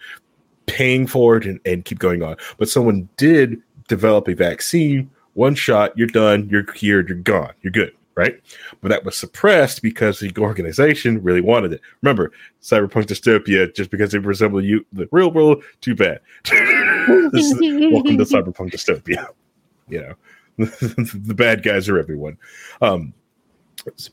paying 0.66 1.06
for 1.06 1.36
it 1.36 1.46
and, 1.46 1.60
and 1.64 1.84
keep 1.84 1.98
going 1.98 2.22
on. 2.22 2.36
But 2.58 2.68
someone 2.68 3.08
did 3.16 3.62
develop 3.88 4.28
a 4.28 4.34
vaccine, 4.34 5.10
one 5.34 5.54
shot, 5.54 5.96
you're 5.96 6.06
done, 6.06 6.48
you're 6.48 6.62
cured, 6.62 7.08
you're 7.08 7.18
gone, 7.18 7.52
you're 7.62 7.72
good, 7.72 7.94
right? 8.14 8.40
But 8.80 8.88
that 8.88 9.04
was 9.04 9.16
suppressed 9.16 9.82
because 9.82 10.20
the 10.20 10.32
organization 10.38 11.22
really 11.22 11.40
wanted 11.40 11.72
it. 11.72 11.80
Remember, 12.02 12.32
cyberpunk 12.62 13.06
dystopia, 13.06 13.74
just 13.74 13.90
because 13.90 14.14
it 14.14 14.24
resemble 14.24 14.64
you 14.64 14.84
the 14.92 15.08
real 15.12 15.30
world, 15.30 15.62
too 15.80 15.94
bad. 15.94 16.20
is, 16.46 17.54
welcome 17.92 18.18
to 18.18 18.24
cyberpunk 18.24 18.72
dystopia. 18.72 19.28
You 19.88 20.00
know. 20.00 20.14
the 20.56 21.34
bad 21.36 21.64
guys 21.64 21.88
are 21.88 21.98
everyone. 21.98 22.38
Um, 22.80 23.12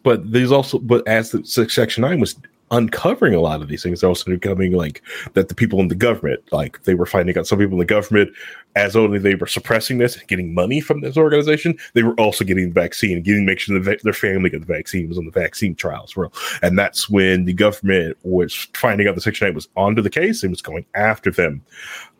but 0.04 0.32
there's 0.32 0.52
also, 0.52 0.80
but 0.80 1.08
as 1.08 1.32
the 1.32 1.46
Section 1.46 2.02
Nine 2.02 2.20
was 2.20 2.36
uncovering 2.72 3.34
a 3.34 3.40
lot 3.40 3.62
of 3.62 3.68
these 3.68 3.84
things, 3.84 4.02
they're 4.02 4.10
also 4.10 4.32
becoming 4.32 4.72
like 4.72 5.02
that 5.34 5.50
the 5.50 5.56
people 5.56 5.80
in 5.80 5.90
the 5.90 5.96
government, 5.96 6.42
like 6.52 6.82
they 6.84 6.96
were 6.96 7.06
finding 7.06 7.38
out 7.38 7.46
some 7.46 7.60
people 7.60 7.74
in 7.74 7.80
the 7.80 7.86
government, 7.86 8.32
as 8.76 8.96
only 8.96 9.20
they 9.20 9.36
were 9.36 9.48
suppressing 9.48 9.98
this 9.98 10.18
and 10.18 10.28
getting 10.28 10.54
money 10.54 10.80
from 10.80 11.02
this 11.02 11.18
organization, 11.18 11.78
they 11.94 12.04
were 12.04 12.14
also 12.16 12.46
getting 12.46 12.70
the 12.70 12.74
vaccine 12.74 13.22
getting 13.22 13.46
make 13.46 13.60
sure 13.60 13.78
the, 13.78 14.00
their 14.04 14.14
family 14.14 14.50
got 14.50 14.62
the 14.62 14.66
vaccine 14.66 15.08
was 15.08 15.18
on 15.18 15.26
the 15.26 15.32
vaccine 15.32 15.76
trials. 15.76 16.16
Well, 16.16 16.32
and 16.62 16.80
that's 16.80 17.10
when 17.10 17.46
the 17.46 17.54
government 17.54 18.18
was 18.24 18.68
finding 18.74 19.08
out 19.08 19.16
the 19.16 19.22
Section 19.22 19.48
Eight 19.48 19.56
was 19.56 19.68
onto 19.76 20.02
the 20.02 20.10
case 20.10 20.42
and 20.42 20.52
was 20.52 20.62
going 20.62 20.86
after 20.96 21.30
them. 21.30 21.62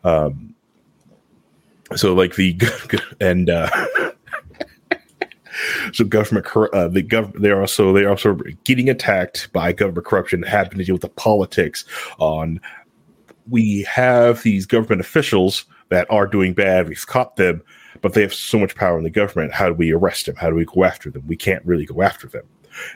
Um, 0.04 0.54
so 1.96 2.14
like 2.14 2.36
the 2.36 2.58
and 3.20 3.50
uh 3.50 3.68
so 5.92 6.04
government 6.04 6.46
uh, 6.56 6.88
the 6.88 7.02
gov 7.02 7.32
they're 7.40 7.60
also 7.60 7.92
they're 7.92 8.08
also 8.08 8.38
getting 8.64 8.88
attacked 8.88 9.52
by 9.52 9.72
government 9.72 10.06
corruption 10.06 10.42
having 10.42 10.78
to 10.78 10.84
deal 10.84 10.94
with 10.94 11.02
the 11.02 11.08
politics 11.08 11.84
on 12.18 12.60
we 13.48 13.82
have 13.82 14.42
these 14.42 14.66
government 14.66 15.00
officials 15.00 15.64
that 15.88 16.06
are 16.10 16.28
doing 16.28 16.54
bad. 16.54 16.88
We've 16.88 17.06
caught 17.06 17.36
them 17.36 17.62
but 18.00 18.14
they 18.14 18.22
have 18.22 18.34
so 18.34 18.58
much 18.58 18.74
power 18.74 18.98
in 18.98 19.04
the 19.04 19.10
government. 19.10 19.52
How 19.52 19.68
do 19.68 19.74
we 19.74 19.92
arrest 19.92 20.26
them? 20.26 20.36
How 20.36 20.50
do 20.50 20.56
we 20.56 20.64
go 20.64 20.84
after 20.84 21.10
them? 21.10 21.22
We 21.26 21.36
can't 21.36 21.64
really 21.64 21.86
go 21.86 22.02
after 22.02 22.26
them. 22.26 22.44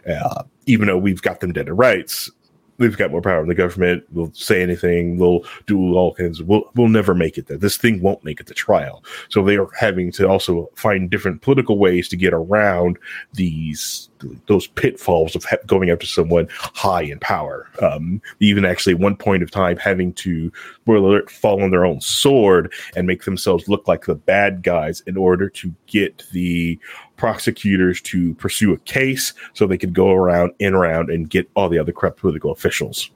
Uh, 0.09 0.43
even 0.67 0.89
though 0.89 0.99
we've 0.99 1.23
got 1.23 1.41
them 1.41 1.53
dead 1.53 1.67
to 1.67 1.75
rights 1.75 2.31
we've 2.79 2.97
got 2.97 3.11
more 3.11 3.23
power 3.23 3.41
in 3.41 3.49
the 3.49 3.55
government. 3.55 4.05
We'll 4.13 4.33
say 4.33 4.63
anything. 4.63 5.19
We'll 5.19 5.45
do 5.67 5.95
all 5.95 6.15
kinds. 6.15 6.41
Of, 6.41 6.49
we'll 6.49 6.71
we'll 6.75 6.89
never 6.89 7.15
make 7.15 7.39
it 7.39 7.47
there. 7.47 7.57
This 7.57 7.77
thing 7.77 8.01
won't 8.01 8.25
make 8.25 8.41
it 8.41 8.47
to 8.49 8.55
trial. 8.55 9.05
So 9.29 9.43
they 9.43 9.57
are 9.57 9.69
having 9.79 10.13
to 10.13 10.29
also 10.29 10.71
find 10.75 11.11
different 11.11 11.43
political 11.43 11.79
ways 11.79 12.09
to 12.09 12.17
get 12.17 12.33
around 12.33 12.99
these 13.35 14.09
those 14.47 14.67
pitfalls 14.67 15.37
of 15.37 15.45
going 15.67 15.91
after 15.91 16.07
someone 16.07 16.49
high 16.51 17.03
in 17.03 17.19
power. 17.21 17.69
Um, 17.83 18.23
even 18.41 18.65
actually, 18.65 18.95
one 18.95 19.17
point 19.17 19.43
of 19.43 19.51
time, 19.51 19.77
having 19.77 20.13
to 20.15 20.53
alert, 20.87 21.31
fall 21.31 21.63
on 21.63 21.71
their 21.71 21.85
own 21.85 22.01
sword 22.01 22.73
and 22.95 23.07
make 23.07 23.25
themselves 23.25 23.69
look 23.69 23.87
like 23.89 24.07
the 24.07 24.15
bad 24.15 24.63
guys 24.63 25.03
in 25.07 25.17
order 25.17 25.49
to 25.51 25.75
get 25.87 26.25
the 26.33 26.79
prosecutors 27.17 28.01
to 28.03 28.35
pursue 28.35 28.73
a 28.73 28.79
case, 28.79 29.33
so 29.55 29.67
they 29.67 29.79
could 29.79 29.95
go 29.95 30.13
around 30.13 30.53
and 30.61 30.75
around 30.75 31.11
and 31.11 31.29
get 31.31 31.49
all 31.55 31.69
the 31.69 31.79
other 31.79 31.93
corrupt 31.93 32.21
political 32.21 32.51
officials 32.51 33.11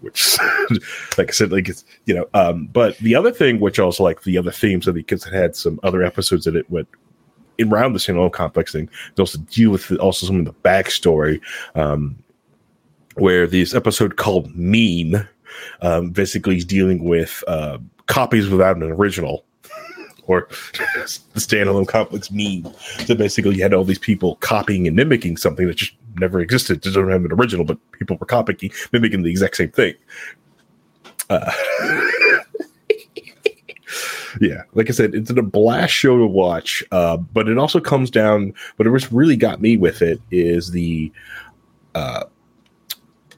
which 0.00 0.36
like 1.16 1.28
i 1.28 1.30
said 1.30 1.52
like 1.52 1.68
it's 1.68 1.84
you 2.06 2.14
know 2.14 2.26
um 2.34 2.66
but 2.72 2.98
the 2.98 3.14
other 3.14 3.30
thing 3.30 3.60
which 3.60 3.78
also 3.78 4.02
like 4.02 4.20
the 4.24 4.36
other 4.36 4.50
themes 4.50 4.88
of 4.88 4.96
the 4.96 5.00
because 5.00 5.24
it 5.24 5.32
had 5.32 5.54
some 5.54 5.78
other 5.84 6.02
episodes 6.02 6.44
that 6.44 6.56
it 6.56 6.68
went 6.68 6.88
around 7.60 7.92
the 7.92 7.98
Standalone 7.98 8.32
complex 8.32 8.72
thing, 8.72 8.88
they 9.14 9.20
also 9.20 9.38
deal 9.38 9.70
with 9.70 9.88
the, 9.88 9.98
also 9.98 10.26
some 10.26 10.38
of 10.38 10.44
the 10.44 10.52
backstory, 10.52 11.40
um, 11.74 12.16
where 13.14 13.46
this 13.46 13.74
episode 13.74 14.16
called 14.16 14.54
mean 14.56 15.26
um, 15.82 16.10
basically 16.10 16.56
is 16.56 16.64
dealing 16.64 17.04
with 17.04 17.44
uh, 17.46 17.78
copies 18.06 18.48
without 18.48 18.76
an 18.76 18.84
original. 18.84 19.44
Or 20.26 20.48
the 20.72 21.40
standalone 21.40 21.86
complex 21.86 22.30
meme. 22.30 22.72
So 23.06 23.14
basically, 23.14 23.56
you 23.56 23.62
had 23.62 23.74
all 23.74 23.84
these 23.84 23.98
people 23.98 24.36
copying 24.36 24.86
and 24.86 24.96
mimicking 24.96 25.36
something 25.36 25.66
that 25.66 25.76
just 25.76 25.92
never 26.16 26.40
existed. 26.40 26.78
It 26.78 26.82
doesn't 26.82 27.10
have 27.10 27.24
an 27.24 27.32
original, 27.32 27.64
but 27.64 27.78
people 27.92 28.16
were 28.18 28.26
copying, 28.26 28.72
mimicking 28.92 29.22
the 29.22 29.30
exact 29.30 29.56
same 29.56 29.70
thing. 29.70 29.94
Uh, 31.30 31.50
yeah, 34.40 34.62
like 34.74 34.88
I 34.88 34.92
said, 34.92 35.14
it's 35.14 35.30
a 35.30 35.42
blast 35.42 35.92
show 35.92 36.18
to 36.18 36.26
watch. 36.26 36.84
Uh, 36.92 37.16
but 37.16 37.48
it 37.48 37.58
also 37.58 37.80
comes 37.80 38.10
down. 38.10 38.54
But 38.76 38.86
it 38.86 38.90
was 38.90 39.12
really 39.12 39.36
got 39.36 39.60
me 39.60 39.76
with 39.76 40.02
it 40.02 40.20
is 40.30 40.70
the 40.70 41.12
uh, 41.94 42.24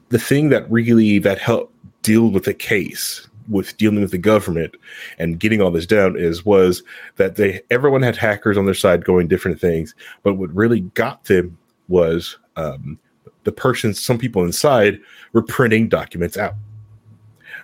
the 0.09 0.19
thing 0.19 0.49
that 0.49 0.69
really 0.71 1.19
that 1.19 1.39
helped 1.39 1.73
deal 2.01 2.29
with 2.29 2.45
the 2.45 2.53
case 2.53 3.27
with 3.49 3.77
dealing 3.77 4.01
with 4.01 4.11
the 4.11 4.17
government 4.17 4.75
and 5.19 5.39
getting 5.39 5.61
all 5.61 5.71
this 5.71 5.85
down 5.85 6.17
is 6.17 6.45
was 6.45 6.83
that 7.17 7.35
they 7.35 7.61
everyone 7.69 8.01
had 8.01 8.15
hackers 8.15 8.57
on 8.57 8.65
their 8.65 8.73
side 8.73 9.05
going 9.05 9.27
different 9.27 9.59
things, 9.59 9.95
but 10.23 10.35
what 10.35 10.53
really 10.53 10.81
got 10.81 11.23
them 11.25 11.57
was 11.87 12.37
um, 12.55 12.99
the 13.43 13.51
person. 13.51 13.93
Some 13.93 14.17
people 14.17 14.43
inside 14.43 14.99
were 15.33 15.43
printing 15.43 15.89
documents 15.89 16.37
out. 16.37 16.55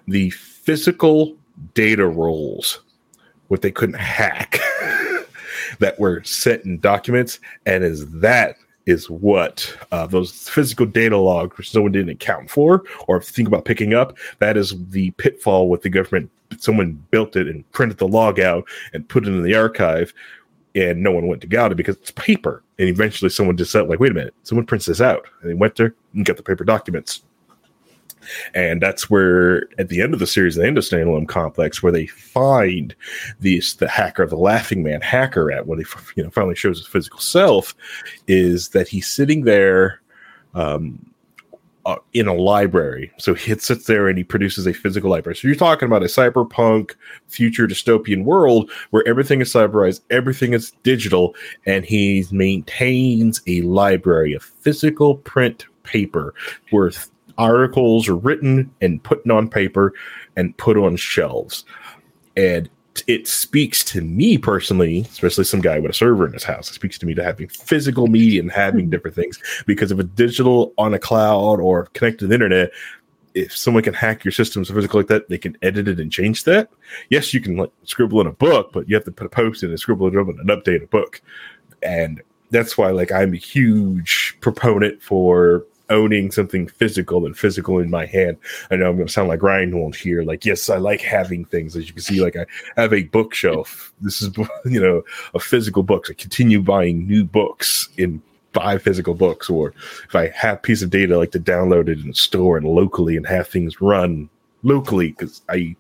The 0.08 0.30
physical 0.32 1.36
data 1.74 2.08
rolls 2.08 2.82
what 3.48 3.62
they 3.62 3.72
couldn't 3.72 3.96
hack 3.96 4.60
that 5.80 6.00
were 6.00 6.24
sent 6.24 6.64
in 6.64 6.80
documents, 6.80 7.40
and 7.66 7.84
is 7.84 8.10
that 8.12 8.56
is 8.86 9.10
what 9.10 9.76
uh, 9.92 10.08
those 10.08 10.50
physical 10.50 10.86
data 10.86 11.18
logs, 11.18 11.58
which 11.58 11.72
someone 11.72 11.92
didn't 11.92 12.10
account 12.10 12.50
for 12.50 12.84
or 13.08 13.22
think 13.22 13.48
about 13.48 13.66
picking 13.66 13.94
up, 13.94 14.18
that 14.40 14.58
is 14.58 14.74
the 14.90 15.12
pitfall 15.12 15.70
with 15.70 15.82
the 15.82 15.90
government. 15.90 16.30
Someone 16.58 17.04
built 17.12 17.36
it 17.36 17.48
and 17.48 17.70
printed 17.72 17.98
the 17.98 18.08
log 18.08 18.40
out 18.40 18.68
and 18.94 19.08
put 19.08 19.26
it 19.26 19.30
in 19.30 19.44
the 19.44 19.56
archive, 19.56 20.14
and 20.76 21.02
no 21.02 21.12
one 21.12 21.28
went 21.28 21.42
to 21.42 21.48
get 21.48 21.72
it 21.72 21.76
because 21.76 21.96
it's 21.98 22.12
paper. 22.12 22.64
And 22.80 22.90
eventually, 22.90 23.30
someone 23.30 23.58
just 23.58 23.72
said, 23.72 23.88
"Like, 23.88 24.00
wait 24.00 24.12
a 24.12 24.16
minute, 24.16 24.34
someone 24.44 24.66
prints 24.66 24.86
this 24.86 25.02
out," 25.02 25.26
and 25.42 25.50
they 25.50 25.56
went 25.56 25.76
there 25.76 25.94
and 26.14 26.26
got 26.26 26.38
the 26.38 26.44
paper 26.44 26.64
documents. 26.64 27.24
And 28.54 28.82
that's 28.82 29.10
where, 29.10 29.68
at 29.78 29.90
the 29.90 30.02
end 30.02 30.14
of 30.14 30.20
the 30.20 30.28
series, 30.28 30.56
the 30.56 30.66
end 30.66 30.78
of 30.78 30.84
Standalone 30.84 31.28
Complex, 31.28 31.82
where 31.82 31.92
they 31.92 32.08
find 32.08 32.96
this 33.40 33.74
the 33.74 33.88
hacker, 33.88 34.26
the 34.26 34.38
Laughing 34.38 34.84
Man 34.84 35.02
hacker, 35.02 35.52
at 35.52 35.68
when 35.68 35.80
he 35.80 35.86
you 36.16 36.24
know 36.24 36.30
finally 36.30 36.56
shows 36.56 36.78
his 36.78 36.88
physical 36.88 37.20
self, 37.20 37.76
is 38.28 38.70
that 38.70 38.88
he's 38.88 39.08
sitting 39.08 39.44
there, 39.44 40.02
um, 40.54 41.12
uh, 41.86 41.96
in 42.14 42.28
a 42.28 42.34
library. 42.34 43.12
So 43.18 43.34
he 43.34 43.56
sits 43.58 43.86
there 43.86 44.08
and 44.08 44.18
he 44.18 44.24
produces 44.24 44.68
a 44.68 44.74
physical 44.74 45.10
library. 45.10 45.36
So 45.36 45.48
you're 45.48 45.56
talking 45.56 45.88
about 45.88 46.04
a 46.04 46.08
cyberpunk 46.08 46.96
future 47.28 47.68
dystopian 47.68 48.24
world 48.24 48.70
where 48.92 49.08
everything 49.08 49.42
is 49.42 49.52
cyberized, 49.52 50.02
everything 50.10 50.54
is 50.54 50.72
digital, 50.84 51.36
and 51.66 51.86
he 51.86 52.26
maintains 52.32 53.42
a 53.48 53.62
library 53.62 54.34
of 54.34 54.44
physical 54.44 55.16
print 55.16 55.66
paper 55.84 56.34
where 56.70 56.92
articles 57.42 58.08
are 58.08 58.16
written 58.16 58.72
and 58.82 59.04
put 59.04 59.30
on 59.30 59.50
paper 59.50 59.94
and 60.36 60.56
put 60.58 60.78
on 60.78 60.96
shelves. 60.96 61.66
And 62.38 62.70
it 63.08 63.28
speaks 63.28 63.84
to 63.86 64.02
me 64.02 64.38
personally, 64.38 65.00
especially 65.02 65.46
some 65.46 65.62
guy 65.62 65.80
with 65.80 65.92
a 65.92 65.94
server 65.94 66.26
in 66.26 66.34
his 66.34 66.44
house. 66.44 66.70
It 66.70 66.74
speaks 66.74 66.98
to 67.00 67.06
me 67.06 67.14
to 67.16 67.24
having 67.24 67.48
physical 67.48 68.08
media 68.08 68.42
and 68.42 68.52
having 68.52 68.86
hmm. 68.86 68.92
different 68.92 69.16
things 69.16 69.40
because 69.66 69.92
if 69.92 70.00
a 70.00 70.04
digital 70.04 70.74
on 70.78 70.94
a 70.94 71.00
cloud 71.00 71.60
or 71.60 71.86
connected 71.88 72.20
to 72.20 72.28
the 72.28 72.34
internet, 72.34 72.72
if 73.34 73.56
someone 73.56 73.84
can 73.84 73.94
hack 73.94 74.26
your 74.26 74.34
systems 74.34 74.70
physical 74.70 75.00
like 75.00 75.08
that, 75.08 75.30
they 75.30 75.38
can 75.38 75.58
edit 75.62 75.88
it 75.88 76.00
and 76.00 76.12
change 76.12 76.44
that. 76.44 76.70
Yes, 77.10 77.34
you 77.34 77.40
can 77.40 77.56
like 77.58 77.72
scribble 77.84 78.20
in 78.20 78.28
a 78.28 78.32
book, 78.34 78.72
but 78.74 78.90
you 78.90 78.96
have 78.96 79.06
to 79.06 79.12
put 79.12 79.26
a 79.26 79.30
post 79.30 79.64
in 79.64 79.70
and 79.70 79.80
scribble 79.80 80.08
it 80.08 80.18
up 80.18 80.28
and 80.28 80.50
update 80.50 80.84
a 80.84 80.88
book. 80.88 81.22
And 81.82 82.22
that's 82.50 82.78
why 82.78 82.92
like 82.92 83.12
I'm 83.12 83.34
a 83.34 83.38
huge 83.38 84.38
proponent 84.42 85.02
for 85.02 85.66
owning 85.92 86.32
something 86.32 86.68
physical 86.68 87.26
and 87.26 87.38
physical 87.38 87.80
in 87.80 87.90
my 87.90 88.06
hand. 88.06 88.38
I 88.72 88.78
know 88.78 88.90
I'm 88.90 88.96
going 88.96 89.08
to 89.08 89.14
sound 89.14 89.28
like 89.28 89.44
Reinhold 89.44 89.96
here. 89.96 90.24
Like, 90.24 90.46
yes, 90.46 90.70
I 90.70 90.78
like 90.78 91.02
having 91.02 91.46
things. 91.46 91.76
As 91.76 91.88
you 91.88 91.94
can 91.94 92.02
see, 92.02 92.22
like 92.22 92.36
I 92.36 92.46
have 92.78 92.94
a 92.94 93.04
bookshelf. 93.04 93.94
This 94.02 94.22
is, 94.22 94.36
you 94.66 94.82
know, 94.82 95.04
a 95.34 95.40
physical 95.40 95.84
books. 95.84 96.10
I 96.10 96.14
continue 96.14 96.62
buying 96.62 97.08
new 97.08 97.24
books 97.24 97.90
in 97.98 98.22
buy 98.54 98.78
physical 98.78 99.14
books, 99.14 99.50
or 99.50 99.74
if 100.06 100.16
I 100.16 100.28
have 100.30 100.58
a 100.58 100.62
piece 100.62 100.82
of 100.82 100.90
data, 100.90 101.14
I 101.14 101.18
like 101.18 101.32
to 101.32 101.40
download 101.40 101.88
it 101.88 102.00
and 102.00 102.16
store 102.16 102.58
and 102.58 102.68
locally 102.68 103.16
and 103.16 103.26
have 103.28 103.48
things 103.48 103.80
run 103.80 104.30
locally 104.64 105.10
because 105.10 105.42
I 105.50 105.76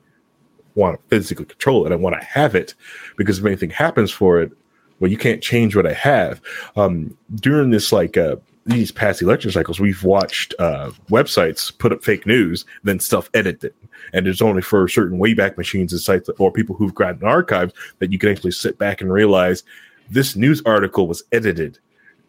want 0.76 0.98
to 0.98 1.08
physically 1.10 1.46
control 1.46 1.86
it. 1.86 1.92
I 1.92 1.96
want 1.96 2.20
to 2.20 2.26
have 2.26 2.56
it 2.56 2.76
because 3.18 3.40
if 3.40 3.46
anything 3.46 3.72
happens 3.72 4.12
for 4.12 4.42
it, 4.42 4.52
well, 5.00 5.12
you 5.12 5.18
can't 5.18 5.42
change 5.42 5.76
what 5.76 5.88
I 5.88 5.94
have. 5.94 6.42
Um, 6.76 7.18
during 7.36 7.72
this 7.72 7.92
like 7.92 8.18
uh, 8.18 8.36
these 8.66 8.92
past 8.92 9.22
election 9.22 9.52
cycles, 9.52 9.80
we've 9.80 10.04
watched 10.04 10.54
uh, 10.60 10.92
websites 11.10 11.76
put 11.78 11.92
up 11.92 12.04
fake 12.04 12.26
news, 12.26 12.66
then 12.84 13.00
stuff 13.00 13.30
edited, 13.34 13.74
and 14.14 14.28
it's 14.28 14.42
only 14.42 14.62
for 14.62 14.88
certain 14.88 15.20
wayback 15.20 15.58
machines 15.58 15.92
and 15.92 16.02
sites 16.02 16.30
or 16.38 16.52
people 16.52 16.76
who've 16.76 16.96
gotten 16.96 17.24
archives 17.24 17.74
that 18.00 18.12
you 18.12 18.20
can 18.20 18.30
actually 18.30 18.52
sit 18.52 18.78
back 18.78 19.02
and 19.02 19.12
realize 19.12 19.64
this 20.10 20.36
news 20.36 20.62
article 20.66 21.08
was 21.08 21.24
edited 21.32 21.80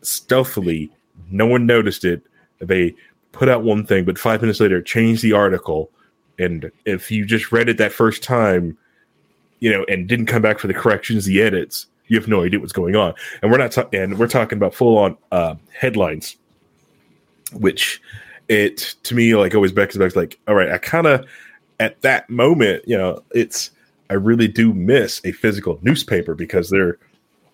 stealthily. 0.02 0.90
No 1.30 1.46
one 1.46 1.66
noticed 1.66 2.04
it. 2.04 2.22
They 2.60 2.94
put 3.32 3.48
out 3.48 3.62
one 3.62 3.84
thing, 3.84 4.04
but 4.04 4.18
five 4.18 4.40
minutes 4.40 4.60
later 4.60 4.80
changed 4.80 5.22
the 5.22 5.32
article. 5.32 5.90
And 6.38 6.70
if 6.84 7.10
you 7.10 7.24
just 7.26 7.52
read 7.52 7.68
it 7.68 7.78
that 7.78 7.92
first 7.92 8.22
time, 8.22 8.76
you 9.60 9.70
know, 9.70 9.84
and 9.88 10.08
didn't 10.08 10.26
come 10.26 10.42
back 10.42 10.58
for 10.58 10.66
the 10.66 10.74
corrections, 10.74 11.24
the 11.24 11.42
edits, 11.42 11.86
you 12.06 12.18
have 12.18 12.28
no 12.28 12.42
idea 12.42 12.60
what's 12.60 12.72
going 12.72 12.96
on. 12.96 13.14
And 13.42 13.50
we're 13.50 13.58
not 13.58 13.72
talking, 13.72 14.00
and 14.00 14.18
we're 14.18 14.28
talking 14.28 14.58
about 14.58 14.74
full 14.74 14.98
on 14.98 15.16
uh, 15.30 15.54
headlines, 15.72 16.36
which 17.52 18.00
it 18.48 18.94
to 19.04 19.14
me 19.14 19.34
like 19.34 19.54
always 19.54 19.72
beckons 19.72 19.98
back 19.98 20.16
like, 20.16 20.38
all 20.48 20.54
right, 20.54 20.70
I 20.70 20.78
kind 20.78 21.06
of 21.06 21.26
at 21.80 22.00
that 22.02 22.28
moment, 22.30 22.84
you 22.86 22.96
know, 22.96 23.22
it's 23.32 23.70
I 24.10 24.14
really 24.14 24.48
do 24.48 24.74
miss 24.74 25.20
a 25.24 25.32
physical 25.32 25.78
newspaper 25.82 26.34
because 26.34 26.70
they're 26.70 26.98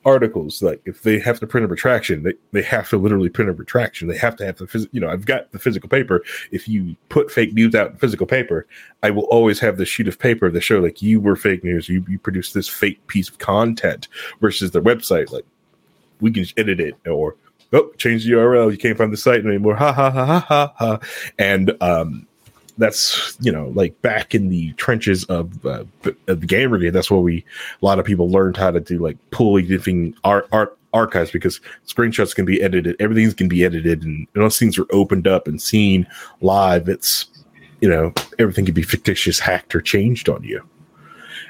articles 0.08 0.62
like 0.62 0.80
if 0.84 1.02
they 1.02 1.18
have 1.18 1.38
to 1.40 1.46
print 1.46 1.64
a 1.64 1.68
retraction 1.68 2.22
they, 2.22 2.34
they 2.52 2.62
have 2.62 2.88
to 2.88 2.96
literally 2.96 3.28
print 3.28 3.50
a 3.50 3.52
retraction. 3.52 4.08
They 4.08 4.16
have 4.18 4.36
to 4.36 4.46
have 4.46 4.56
the 4.56 4.66
phys- 4.66 4.88
you 4.92 5.00
know 5.00 5.10
i've 5.10 5.26
got 5.26 5.52
the 5.52 5.58
physical 5.58 5.88
paper. 5.88 6.22
If 6.50 6.68
you 6.68 6.96
put 7.08 7.30
fake 7.30 7.52
news 7.52 7.74
out 7.74 7.90
in 7.92 7.96
physical 7.96 8.26
paper 8.26 8.66
i 9.02 9.10
will 9.10 9.24
always 9.24 9.60
have 9.60 9.76
the 9.76 9.84
sheet 9.84 10.08
of 10.08 10.18
paper 10.18 10.50
that 10.50 10.60
show 10.60 10.78
like 10.78 11.02
you 11.02 11.20
were 11.20 11.36
fake 11.36 11.64
news. 11.64 11.88
You, 11.88 12.04
you 12.08 12.18
produced 12.18 12.54
this 12.54 12.68
fake 12.68 13.06
piece 13.08 13.28
of 13.28 13.38
content 13.38 14.08
versus 14.40 14.70
the 14.70 14.80
website. 14.80 15.30
Like 15.32 15.44
we 16.20 16.30
can 16.30 16.44
just 16.44 16.58
edit 16.58 16.80
it 16.80 16.94
or 17.06 17.36
oh 17.72 17.90
change 17.98 18.24
the 18.24 18.32
url 18.32 18.70
you 18.70 18.78
can't 18.78 18.96
find 18.96 19.12
the 19.12 19.16
site 19.16 19.44
anymore 19.44 19.76
ha 19.76 19.92
ha 19.92 20.10
ha 20.10 20.24
ha 20.24 20.40
ha 20.48 20.72
ha. 20.76 20.98
And 21.38 21.76
um 21.82 22.27
that's 22.78 23.36
you 23.40 23.52
know 23.52 23.68
like 23.74 24.00
back 24.02 24.34
in 24.34 24.48
the 24.48 24.72
trenches 24.74 25.24
of, 25.24 25.64
uh, 25.66 25.84
of 26.28 26.40
the 26.40 26.90
That's 26.92 27.10
where 27.10 27.20
we 27.20 27.44
a 27.82 27.84
lot 27.84 27.98
of 27.98 28.06
people 28.06 28.30
learned 28.30 28.56
how 28.56 28.70
to 28.70 28.80
do 28.80 28.98
like 28.98 29.18
pulling 29.30 29.66
different 29.66 30.14
art, 30.24 30.48
art 30.52 30.78
archives 30.94 31.30
because 31.30 31.60
screenshots 31.86 32.34
can 32.34 32.44
be 32.44 32.62
edited, 32.62 32.96
everything's 33.00 33.34
can 33.34 33.48
be 33.48 33.64
edited, 33.64 34.02
and 34.02 34.26
those 34.32 34.58
things 34.58 34.78
are 34.78 34.86
opened 34.90 35.26
up 35.26 35.46
and 35.46 35.60
seen 35.60 36.06
live. 36.40 36.88
It's 36.88 37.26
you 37.80 37.88
know 37.88 38.12
everything 38.38 38.64
can 38.64 38.74
be 38.74 38.82
fictitious, 38.82 39.38
hacked, 39.38 39.74
or 39.74 39.80
changed 39.80 40.28
on 40.28 40.42
you, 40.44 40.66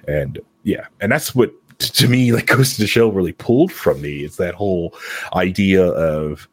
and 0.08 0.40
yeah, 0.64 0.86
and 1.00 1.12
that's 1.12 1.34
what 1.34 1.52
to 1.78 2.08
me 2.08 2.32
like 2.32 2.46
Ghost 2.46 2.72
of 2.72 2.78
the 2.78 2.86
Shell 2.86 3.12
really 3.12 3.32
pulled 3.32 3.70
from 3.70 4.00
me. 4.00 4.24
It's 4.24 4.36
that 4.36 4.54
whole 4.54 4.94
idea 5.34 5.84
of 5.84 6.48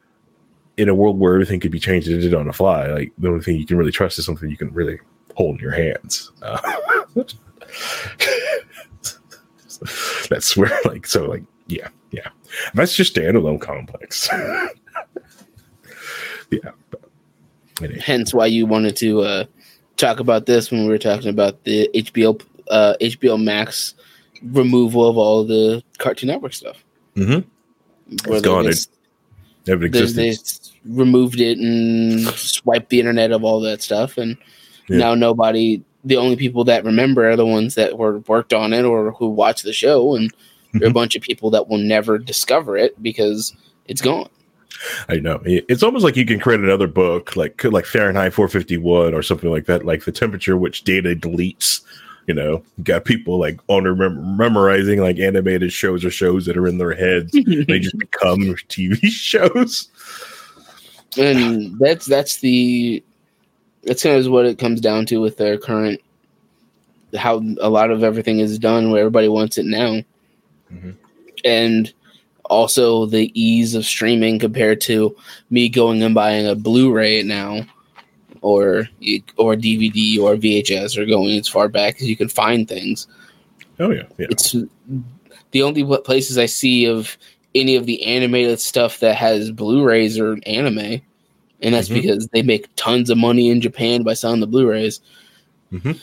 in 0.78 0.90
a 0.90 0.96
world 0.96 1.20
where 1.20 1.34
everything 1.34 1.60
could 1.60 1.72
be 1.72 1.80
changed 1.80 2.08
and 2.08 2.22
did 2.22 2.34
on 2.34 2.48
the 2.48 2.54
fly, 2.54 2.88
like 2.88 3.12
the 3.18 3.28
only 3.30 3.44
thing 3.44 3.58
you 3.58 3.66
can 3.66 3.78
really 3.78 3.92
trust 3.92 4.20
is 4.20 4.26
something 4.26 4.50
you 4.50 4.58
can 4.58 4.74
really 4.74 5.00
hold 5.36 5.56
in 5.56 5.62
your 5.62 5.72
hands. 5.72 6.32
Uh, 6.42 6.60
that's 10.30 10.58
where, 10.58 10.78
like, 10.86 11.06
so, 11.06 11.26
like, 11.26 11.44
yeah, 11.68 11.90
yeah. 12.12 12.28
That's 12.74 12.96
just 12.96 13.16
standalone 13.16 13.62
complex. 13.62 14.30
yeah. 16.52 16.72
Anyway. 17.82 18.00
Hence 18.00 18.34
why 18.34 18.46
you 18.46 18.66
wanted 18.66 18.96
to 18.98 19.22
uh, 19.22 19.44
talk 19.98 20.20
about 20.20 20.46
this 20.46 20.72
when 20.72 20.84
we 20.84 20.90
were 20.90 20.98
talking 20.98 21.30
about 21.30 21.64
the 21.64 21.90
HBO 21.94 22.42
uh, 22.70 22.96
HBO 23.02 23.42
Max 23.42 23.96
removal 24.42 25.08
of 25.08 25.18
all 25.18 25.44
the 25.44 25.84
Cartoon 25.98 26.28
Network 26.28 26.54
stuff. 26.54 26.84
Mm-hmm. 27.16 27.48
It's 28.32 28.42
gone. 28.42 28.72
Never 29.68 29.86
existed 29.86 30.72
removed 30.86 31.40
it 31.40 31.58
and 31.58 32.26
swiped 32.36 32.90
the 32.90 33.00
internet 33.00 33.32
of 33.32 33.44
all 33.44 33.60
that 33.62 33.82
stuff, 33.82 34.18
and 34.18 34.38
yeah. 34.88 34.98
now 34.98 35.16
nobody. 35.16 35.82
The 36.04 36.18
only 36.18 36.36
people 36.36 36.64
that 36.66 36.86
remember 36.86 37.28
are 37.28 37.36
the 37.36 37.48
ones 37.48 37.74
that 37.76 37.98
were 37.98 38.20
worked 38.20 38.54
on 38.54 38.74
it 38.74 38.86
or 38.86 39.12
who 39.12 39.28
watched 39.28 39.64
the 39.64 39.74
show, 39.74 40.16
and 40.16 40.32
there 40.74 40.84
are 40.84 40.86
a 40.86 40.88
mm-hmm. 40.90 40.94
bunch 40.94 41.16
of 41.16 41.24
people 41.24 41.50
that 41.52 41.68
will 41.68 41.80
never 41.80 42.20
discover 42.20 42.78
it 42.78 43.02
because 43.02 43.56
it's 43.88 44.02
gone. 44.02 44.30
I 45.10 45.16
know 45.16 45.42
it's 45.46 45.84
almost 45.84 46.04
like 46.04 46.18
you 46.18 46.26
can 46.26 46.40
create 46.40 46.60
another 46.60 46.88
book, 46.88 47.36
like 47.36 47.64
like 47.64 47.86
Fahrenheit 47.86 48.34
451 48.34 49.14
or 49.14 49.24
something 49.24 49.50
like 49.50 49.66
that, 49.66 49.86
like 49.86 50.06
the 50.06 50.12
temperature 50.12 50.58
which 50.58 50.84
data 50.84 51.16
deletes. 51.16 51.82
You 52.28 52.34
know, 52.34 52.64
got 52.84 53.06
people 53.06 53.40
like 53.40 53.60
on 53.68 53.84
remem- 53.84 54.38
memorizing 54.38 55.00
like 55.00 55.20
animated 55.20 55.72
shows 55.72 56.04
or 56.04 56.10
shows 56.10 56.46
that 56.48 56.58
are 56.58 56.68
in 56.68 56.80
their 56.80 56.96
heads. 56.96 57.32
they 57.68 57.80
just 57.80 57.98
become 57.98 58.40
TV 58.70 59.00
shows 59.06 59.90
and 61.18 61.78
that's 61.80 62.06
that's 62.06 62.38
the 62.38 63.04
that's 63.84 64.04
kind 64.04 64.18
of 64.18 64.32
what 64.32 64.46
it 64.46 64.60
comes 64.60 64.82
down 64.82 65.06
to 65.06 65.22
with 65.22 65.38
their 65.38 65.58
current 65.58 66.02
how 67.16 67.42
a 67.62 67.70
lot 67.70 67.92
of 67.92 68.04
everything 68.04 68.40
is 68.40 68.60
done 68.60 68.92
where 68.92 69.02
everybody 69.02 69.28
wants 69.28 69.58
it 69.58 69.66
now 69.66 70.02
mm-hmm. 70.72 70.92
and 71.44 71.94
also 72.46 73.06
the 73.06 73.32
ease 73.40 73.74
of 73.74 73.86
streaming 73.86 74.38
compared 74.38 74.82
to 74.82 75.16
me 75.50 75.70
going 75.70 76.04
and 76.04 76.14
buying 76.14 76.46
a 76.46 76.56
blu-ray 76.56 77.24
now 77.24 77.62
or 78.46 78.88
or 79.38 79.56
dvd 79.56 80.20
or 80.20 80.36
vhs 80.36 80.98
or 80.98 81.06
going 81.06 81.38
as 81.40 81.48
far 81.48 81.68
back 81.68 81.96
as 81.96 82.08
you 82.08 82.16
can 82.16 82.30
find 82.30 82.68
things 82.68 83.08
oh 83.80 83.92
yeah, 83.92 84.04
yeah. 84.18 84.28
it's 84.30 84.56
the 85.52 85.64
only 85.64 85.84
places 86.02 86.38
i 86.38 86.46
see 86.46 86.86
of 86.86 87.18
any 87.56 87.76
of 87.76 87.86
the 87.86 88.04
animated 88.06 88.60
stuff 88.60 89.00
that 89.00 89.16
has 89.16 89.50
Blu-rays 89.50 90.20
or 90.20 90.38
anime, 90.46 91.02
and 91.62 91.74
that's 91.74 91.88
mm-hmm. 91.88 92.02
because 92.02 92.28
they 92.28 92.44
make 92.44 92.68
tons 92.76 93.10
of 93.10 93.18
money 93.18 93.50
in 93.50 93.62
Japan 93.62 94.04
by 94.04 94.14
selling 94.14 94.42
the 94.42 94.48
Blu-rays. 94.48 95.00
Mm-hmm. 95.72 95.94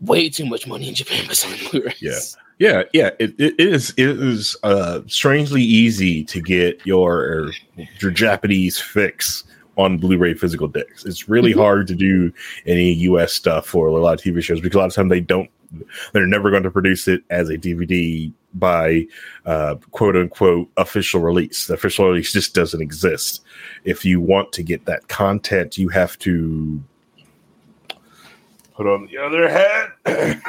Way 0.00 0.30
too 0.30 0.46
much 0.46 0.66
money 0.66 0.88
in 0.88 0.94
Japan 0.94 1.26
by 1.26 1.34
selling 1.34 1.60
Blu-rays. 1.70 2.00
Yeah. 2.00 2.18
Yeah, 2.60 2.84
yeah, 2.92 3.10
it, 3.18 3.34
it 3.36 3.58
is. 3.58 3.92
It 3.96 4.10
is 4.10 4.56
uh, 4.62 5.00
strangely 5.08 5.60
easy 5.60 6.22
to 6.26 6.40
get 6.40 6.80
your 6.86 7.50
your 7.98 8.12
Japanese 8.12 8.78
fix 8.78 9.42
on 9.76 9.98
Blu-ray 9.98 10.34
physical 10.34 10.68
discs. 10.68 11.04
It's 11.04 11.28
really 11.28 11.52
mm-hmm. 11.52 11.60
hard 11.60 11.86
to 11.88 11.94
do 11.94 12.32
any 12.66 12.92
U.S. 12.92 13.32
stuff 13.32 13.66
for 13.66 13.88
a 13.88 13.92
lot 13.92 14.14
of 14.14 14.20
TV 14.20 14.42
shows 14.42 14.60
because 14.60 14.76
a 14.76 14.78
lot 14.78 14.86
of 14.86 14.94
time 14.94 15.08
they 15.08 15.20
don't. 15.20 15.50
They're 16.12 16.26
never 16.26 16.50
going 16.50 16.62
to 16.62 16.70
produce 16.70 17.08
it 17.08 17.24
as 17.30 17.48
a 17.48 17.58
DVD 17.58 18.32
by 18.54 19.06
uh, 19.44 19.76
quote 19.90 20.16
unquote 20.16 20.68
official 20.76 21.20
release. 21.20 21.66
The 21.66 21.74
official 21.74 22.06
release 22.06 22.32
just 22.32 22.54
doesn't 22.54 22.80
exist. 22.80 23.42
If 23.84 24.04
you 24.04 24.20
want 24.20 24.52
to 24.52 24.62
get 24.62 24.84
that 24.84 25.08
content, 25.08 25.76
you 25.76 25.88
have 25.88 26.16
to 26.20 26.80
put 28.74 28.86
on 28.86 29.06
the 29.06 29.18
other 29.18 29.48
hat, 29.48 29.92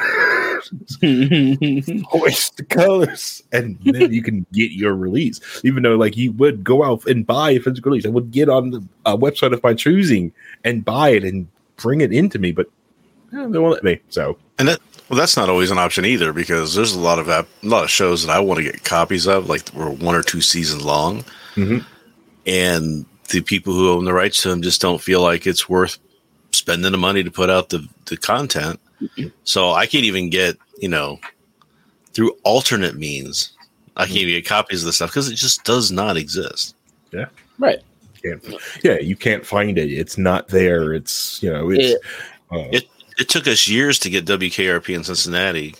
hoist 2.06 2.56
the 2.56 2.64
colors, 2.68 3.42
and 3.52 3.78
then 3.84 4.12
you 4.12 4.22
can 4.22 4.46
get 4.52 4.72
your 4.72 4.94
release. 4.94 5.40
Even 5.64 5.82
though, 5.82 5.96
like, 5.96 6.16
you 6.16 6.32
would 6.32 6.64
go 6.64 6.84
out 6.84 7.06
and 7.06 7.26
buy 7.26 7.52
a 7.52 7.58
physical 7.60 7.90
release, 7.90 8.06
I 8.06 8.10
would 8.10 8.30
get 8.30 8.48
on 8.48 8.70
the 8.70 8.84
uh, 9.04 9.16
website 9.16 9.52
of 9.52 9.62
my 9.62 9.74
choosing 9.74 10.32
and 10.64 10.84
buy 10.84 11.10
it 11.10 11.24
and 11.24 11.46
bring 11.76 12.00
it 12.00 12.12
into 12.12 12.38
me, 12.38 12.52
but 12.52 12.66
eh, 13.32 13.46
they 13.48 13.58
won't 13.58 13.74
let 13.74 13.84
me. 13.84 14.00
So, 14.08 14.38
And 14.58 14.68
that 14.68 14.80
well, 15.08 15.18
that's 15.18 15.36
not 15.36 15.48
always 15.48 15.70
an 15.70 15.78
option 15.78 16.04
either 16.04 16.32
because 16.32 16.74
there's 16.74 16.94
a 16.94 16.98
lot 17.00 17.18
of 17.20 17.28
app, 17.28 17.46
a 17.62 17.66
lot 17.66 17.84
of 17.84 17.90
shows 17.90 18.26
that 18.26 18.32
I 18.32 18.40
want 18.40 18.58
to 18.58 18.64
get 18.64 18.82
copies 18.82 19.28
of, 19.28 19.48
like 19.48 19.72
were 19.72 19.90
one 19.90 20.16
or 20.16 20.22
two 20.22 20.40
seasons 20.40 20.84
long, 20.84 21.24
Mhm. 21.54 21.84
and 22.46 23.06
the 23.28 23.40
people 23.40 23.72
who 23.72 23.90
own 23.90 24.04
the 24.04 24.12
rights 24.12 24.42
to 24.42 24.48
them 24.48 24.62
just 24.62 24.80
don't 24.80 25.00
feel 25.00 25.20
like 25.20 25.46
it's 25.46 25.68
worth 25.68 25.98
spending 26.56 26.90
the 26.92 26.98
money 26.98 27.22
to 27.22 27.30
put 27.30 27.50
out 27.50 27.68
the 27.70 27.86
the 28.06 28.16
content. 28.16 28.80
So 29.44 29.72
I 29.72 29.86
can't 29.86 30.04
even 30.04 30.30
get 30.30 30.56
you 30.78 30.88
know 30.88 31.18
through 32.12 32.32
alternate 32.44 32.96
means. 32.96 33.52
I 33.96 34.04
can't 34.06 34.18
even 34.18 34.34
get 34.34 34.46
copies 34.46 34.82
of 34.82 34.86
the 34.86 34.92
stuff 34.92 35.10
because 35.10 35.30
it 35.30 35.36
just 35.36 35.64
does 35.64 35.90
not 35.90 36.16
exist. 36.16 36.74
Yeah. 37.12 37.26
Right. 37.58 37.78
can't, 38.22 38.44
yeah, 38.82 38.98
you 38.98 39.16
can't 39.16 39.44
find 39.46 39.78
it. 39.78 39.90
It's 39.90 40.18
not 40.18 40.48
there. 40.48 40.92
It's 40.92 41.42
you 41.42 41.50
know, 41.52 41.70
it's. 41.70 41.94
uh, 42.52 42.68
It 42.72 42.88
it 43.18 43.28
took 43.30 43.46
us 43.46 43.66
years 43.66 43.98
to 44.00 44.10
get 44.10 44.26
WKRP 44.26 44.94
in 44.94 45.02
Cincinnati 45.04 45.74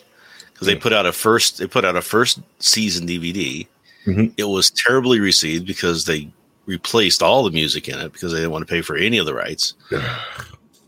because 0.52 0.66
they 0.66 0.74
put 0.76 0.92
out 0.94 1.04
a 1.04 1.12
first 1.12 1.58
they 1.58 1.66
put 1.66 1.84
out 1.84 1.96
a 1.96 2.02
first 2.02 2.40
season 2.60 3.06
DVD. 3.06 3.66
Mhm. 4.06 4.32
It 4.36 4.44
was 4.44 4.70
terribly 4.70 5.20
received 5.20 5.66
because 5.66 6.04
they 6.06 6.30
replaced 6.64 7.22
all 7.22 7.44
the 7.44 7.50
music 7.50 7.88
in 7.88 7.98
it 7.98 8.12
because 8.12 8.32
they 8.32 8.38
didn't 8.38 8.52
want 8.52 8.66
to 8.66 8.72
pay 8.72 8.80
for 8.82 8.96
any 8.96 9.18
of 9.18 9.26
the 9.26 9.34
rights, 9.34 9.74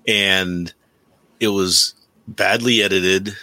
and 0.08 0.72
it 1.38 1.48
was 1.48 1.94
badly 2.26 2.82
edited. 2.82 3.36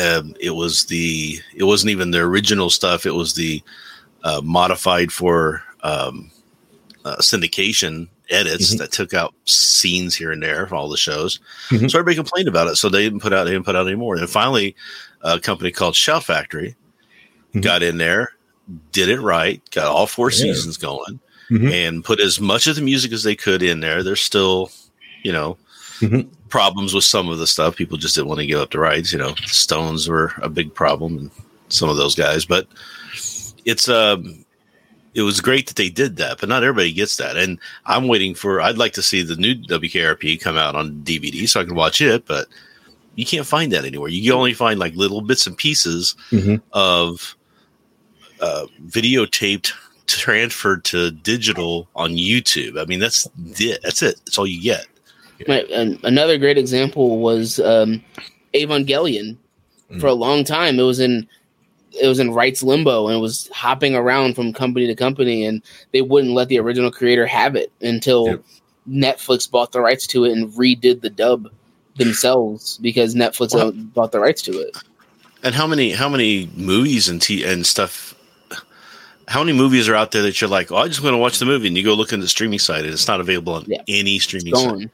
Um, 0.00 0.36
it 0.38 0.50
was 0.50 0.84
the 0.86 1.40
it 1.56 1.64
wasn't 1.64 1.90
even 1.90 2.12
the 2.12 2.20
original 2.20 2.70
stuff. 2.70 3.06
It 3.06 3.14
was 3.14 3.34
the 3.34 3.62
uh, 4.22 4.40
modified 4.44 5.10
for 5.10 5.62
um, 5.82 6.30
uh, 7.04 7.16
syndication 7.16 8.06
edits 8.28 8.74
Mhm. 8.74 8.78
that 8.78 8.92
took 8.92 9.12
out 9.14 9.34
scenes 9.46 10.14
here 10.14 10.30
and 10.30 10.40
there 10.42 10.66
for 10.68 10.76
all 10.76 10.88
the 10.88 10.96
shows. 10.96 11.40
Mhm. 11.70 11.90
So 11.90 11.98
everybody 11.98 12.14
complained 12.14 12.46
about 12.46 12.68
it. 12.68 12.76
So 12.76 12.88
they 12.88 13.02
didn't 13.02 13.20
put 13.20 13.32
out 13.32 13.44
they 13.44 13.50
didn't 13.50 13.64
put 13.64 13.74
out 13.74 13.86
anymore. 13.88 14.16
And 14.16 14.30
finally, 14.30 14.76
a 15.22 15.40
company 15.40 15.72
called 15.72 15.96
Shout 15.96 16.22
Factory 16.24 16.76
Mhm. 17.54 17.62
got 17.62 17.82
in 17.82 17.98
there, 17.98 18.34
did 18.92 19.08
it 19.08 19.20
right, 19.20 19.60
got 19.72 19.86
all 19.86 20.06
four 20.06 20.30
Yeah. 20.30 20.36
seasons 20.36 20.76
going, 20.76 21.18
Mhm. 21.50 21.72
and 21.72 22.04
put 22.04 22.20
as 22.20 22.38
much 22.38 22.68
of 22.68 22.76
the 22.76 22.82
music 22.82 23.10
as 23.12 23.24
they 23.24 23.34
could 23.34 23.62
in 23.62 23.80
there. 23.80 24.04
There's 24.04 24.20
still, 24.20 24.70
you 25.24 25.32
know, 25.32 25.58
Mhm. 26.00 26.28
problems 26.48 26.94
with 26.94 27.04
some 27.04 27.28
of 27.28 27.38
the 27.38 27.46
stuff. 27.46 27.76
People 27.76 27.96
just 27.98 28.14
didn't 28.14 28.28
want 28.28 28.40
to 28.40 28.46
give 28.46 28.60
up 28.60 28.70
the 28.70 28.78
rights. 28.78 29.12
You 29.12 29.18
know, 29.18 29.34
Stones 29.46 30.08
were 30.08 30.32
a 30.42 30.48
big 30.48 30.74
problem, 30.74 31.16
and 31.18 31.30
some 31.68 31.88
of 31.88 31.96
those 31.96 32.14
guys. 32.14 32.44
But 32.44 32.66
it's 33.64 33.88
um, 33.88 34.44
it 35.14 35.22
was 35.22 35.40
great 35.40 35.66
that 35.66 35.76
they 35.76 35.88
did 35.90 36.16
that, 36.16 36.38
but 36.40 36.48
not 36.48 36.62
everybody 36.64 36.92
gets 36.92 37.16
that. 37.16 37.36
And 37.36 37.58
I'm 37.86 38.08
waiting 38.08 38.34
for. 38.34 38.60
I'd 38.60 38.78
like 38.78 38.92
to 38.94 39.02
see 39.02 39.22
the 39.22 39.36
new 39.36 39.54
WKRP 39.54 40.40
come 40.40 40.56
out 40.56 40.74
on 40.76 41.02
DVD 41.04 41.48
so 41.48 41.60
I 41.60 41.64
can 41.64 41.74
watch 41.74 42.00
it, 42.00 42.26
but 42.26 42.46
you 43.16 43.26
can't 43.26 43.46
find 43.46 43.72
that 43.72 43.84
anywhere. 43.84 44.08
You 44.08 44.22
can 44.22 44.38
only 44.38 44.54
find 44.54 44.78
like 44.78 44.94
little 44.94 45.20
bits 45.20 45.46
and 45.46 45.56
pieces 45.56 46.14
Mhm. 46.30 46.60
of 46.72 47.36
uh, 48.40 48.66
videotaped 48.86 49.72
transferred 50.06 50.82
to 50.84 51.10
digital 51.10 51.88
on 51.94 52.12
YouTube. 52.12 52.80
I 52.80 52.84
mean, 52.86 52.98
that's 53.00 53.28
it. 53.58 53.80
That's 53.82 54.02
it. 54.02 54.16
That's 54.24 54.38
all 54.38 54.46
you 54.46 54.62
get. 54.62 54.86
And 55.48 55.98
another 56.04 56.38
great 56.38 56.58
example 56.58 57.18
was 57.20 57.60
um, 57.60 58.02
Evangelion. 58.54 59.36
For 59.98 60.06
a 60.06 60.12
long 60.14 60.44
time, 60.44 60.78
it 60.78 60.84
was 60.84 61.00
in 61.00 61.26
it 62.00 62.06
was 62.06 62.20
in 62.20 62.30
rights 62.32 62.62
limbo 62.62 63.08
and 63.08 63.16
it 63.16 63.20
was 63.20 63.50
hopping 63.52 63.96
around 63.96 64.34
from 64.36 64.52
company 64.52 64.86
to 64.86 64.94
company, 64.94 65.44
and 65.44 65.60
they 65.92 66.02
wouldn't 66.02 66.32
let 66.34 66.46
the 66.48 66.60
original 66.60 66.92
creator 66.92 67.26
have 67.26 67.56
it 67.56 67.72
until 67.80 68.26
Yep. 68.26 68.42
Netflix 68.88 69.50
bought 69.50 69.72
the 69.72 69.80
rights 69.80 70.06
to 70.08 70.24
it 70.24 70.32
and 70.32 70.52
redid 70.52 71.00
the 71.00 71.10
dub 71.10 71.48
themselves 71.96 72.78
because 72.80 73.16
Netflix 73.16 73.52
Well- 73.54 73.72
bought 73.72 74.12
the 74.12 74.20
rights 74.20 74.42
to 74.42 74.52
it. 74.60 74.76
And 75.42 75.54
how 75.54 75.66
many 75.66 75.90
how 75.90 76.08
many 76.08 76.48
movies 76.54 77.08
and 77.08 77.20
t- 77.20 77.42
and 77.44 77.66
stuff? 77.66 78.09
How 79.30 79.44
many 79.44 79.56
movies 79.56 79.88
are 79.88 79.94
out 79.94 80.10
there 80.10 80.22
that 80.22 80.40
you're 80.40 80.50
like, 80.50 80.72
oh, 80.72 80.76
I 80.78 80.88
just 80.88 81.04
want 81.04 81.14
to 81.14 81.18
watch 81.18 81.38
the 81.38 81.46
movie, 81.46 81.68
and 81.68 81.76
you 81.76 81.84
go 81.84 81.94
look 81.94 82.12
in 82.12 82.18
the 82.18 82.26
streaming 82.26 82.58
site, 82.58 82.84
and 82.84 82.92
it's 82.92 83.06
not 83.06 83.20
available 83.20 83.54
on 83.54 83.64
Yeah. 83.68 83.80
any 83.86 84.18
streaming 84.18 84.56
site. 84.56 84.68
Gone. 84.68 84.90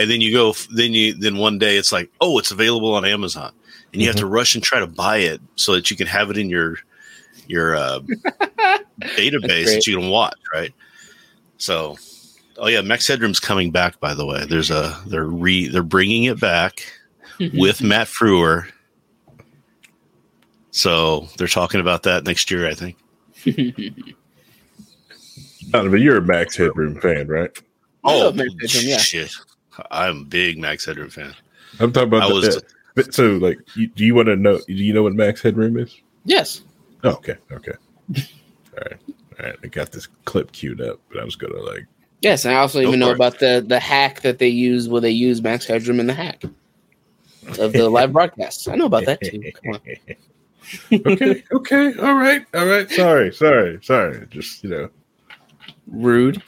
And 0.00 0.10
then 0.10 0.22
you 0.22 0.32
go, 0.32 0.54
then 0.74 0.94
you 0.94 1.12
then 1.12 1.36
one 1.36 1.58
day 1.58 1.76
it's 1.76 1.92
like, 1.92 2.10
oh, 2.22 2.38
it's 2.38 2.50
available 2.50 2.94
on 2.94 3.04
Amazon, 3.04 3.52
and 3.92 4.00
you 4.00 4.08
have 4.08 4.16
Mm-hmm. 4.16 4.24
to 4.24 4.30
rush 4.32 4.54
and 4.54 4.64
try 4.64 4.80
to 4.80 4.86
buy 4.86 5.18
it 5.18 5.42
so 5.56 5.74
that 5.74 5.90
you 5.90 5.96
can 5.96 6.06
have 6.06 6.30
it 6.30 6.38
in 6.38 6.48
your 6.48 6.78
your 7.48 7.76
uh, 7.76 7.98
database 9.00 9.66
that 9.66 9.86
you 9.86 9.98
can 9.98 10.08
watch, 10.08 10.38
right? 10.54 10.72
So, 11.58 11.98
oh 12.56 12.68
yeah, 12.68 12.80
Max 12.80 13.06
Headroom's 13.06 13.40
coming 13.40 13.70
back. 13.72 14.00
By 14.00 14.14
the 14.14 14.24
way, 14.24 14.46
there's 14.46 14.70
a 14.70 14.98
they're 15.06 15.26
re 15.26 15.68
they're 15.68 15.82
bringing 15.82 16.24
it 16.24 16.40
back 16.40 16.82
with 17.52 17.82
Matt 17.82 18.06
Frewer. 18.06 18.70
So 20.70 21.28
they're 21.36 21.46
talking 21.46 21.80
about 21.80 22.04
that 22.04 22.24
next 22.24 22.50
year, 22.50 22.66
I 22.66 22.72
think. 22.74 22.96
Donovan, 25.70 26.00
you're 26.02 26.18
a 26.18 26.22
Max 26.22 26.56
Headroom 26.56 27.00
fan, 27.00 27.28
right? 27.28 27.50
I 28.04 28.12
Oh 28.14 28.18
love 28.18 28.36
Max 28.36 28.52
Headroom, 28.60 28.84
yeah. 28.88 28.98
shit! 28.98 29.30
I'm 29.90 30.20
a 30.20 30.24
big 30.24 30.58
Max 30.58 30.84
Headroom 30.86 31.10
fan. 31.10 31.34
I'm 31.80 31.92
talking 31.92 32.08
about 32.08 32.22
I 32.22 32.28
the, 32.28 32.34
was- 32.34 32.56
uh, 32.56 32.60
but 32.94 33.12
so 33.12 33.32
like 33.36 33.58
you, 33.76 33.88
do 33.88 34.04
you 34.04 34.14
want 34.14 34.26
to 34.28 34.36
know 34.36 34.58
do 34.66 34.72
you 34.74 34.92
know 34.94 35.02
what 35.02 35.14
Max 35.14 35.42
Headroom 35.42 35.76
is? 35.78 36.00
Yes. 36.24 36.62
Oh, 37.04 37.10
okay, 37.10 37.36
okay. 37.52 37.72
All 38.16 38.82
right. 38.82 38.96
All 39.38 39.46
right. 39.46 39.56
I 39.62 39.66
got 39.66 39.92
this 39.92 40.06
clip 40.24 40.50
queued 40.52 40.80
up, 40.80 40.98
but 41.10 41.20
I 41.20 41.24
was 41.24 41.36
gonna 41.36 41.60
like 41.60 41.86
Yes, 42.22 42.44
and 42.46 42.54
I 42.54 42.58
also 42.58 42.80
even 42.80 42.98
know 42.98 43.10
it. 43.10 43.14
about 43.16 43.38
the 43.38 43.62
the 43.66 43.78
hack 43.78 44.22
that 44.22 44.38
they 44.38 44.48
use 44.48 44.88
where 44.88 45.00
they 45.02 45.10
use 45.10 45.42
Max 45.42 45.66
Headroom 45.66 46.00
in 46.00 46.06
the 46.06 46.14
hack 46.14 46.42
of 47.58 47.72
the 47.74 47.88
live 47.90 48.12
broadcast. 48.12 48.68
I 48.68 48.76
know 48.76 48.86
about 48.86 49.04
that 49.06 49.20
too. 49.22 49.42
Come 50.90 51.02
on. 51.06 51.12
Okay, 51.12 51.44
okay, 51.52 51.94
all 51.98 52.14
right, 52.14 52.44
all 52.54 52.66
right. 52.66 52.90
Sorry, 52.90 53.32
sorry, 53.32 53.78
sorry. 53.82 54.26
Just 54.30 54.62
you 54.64 54.70
know 54.70 54.88
Rude. 55.86 56.42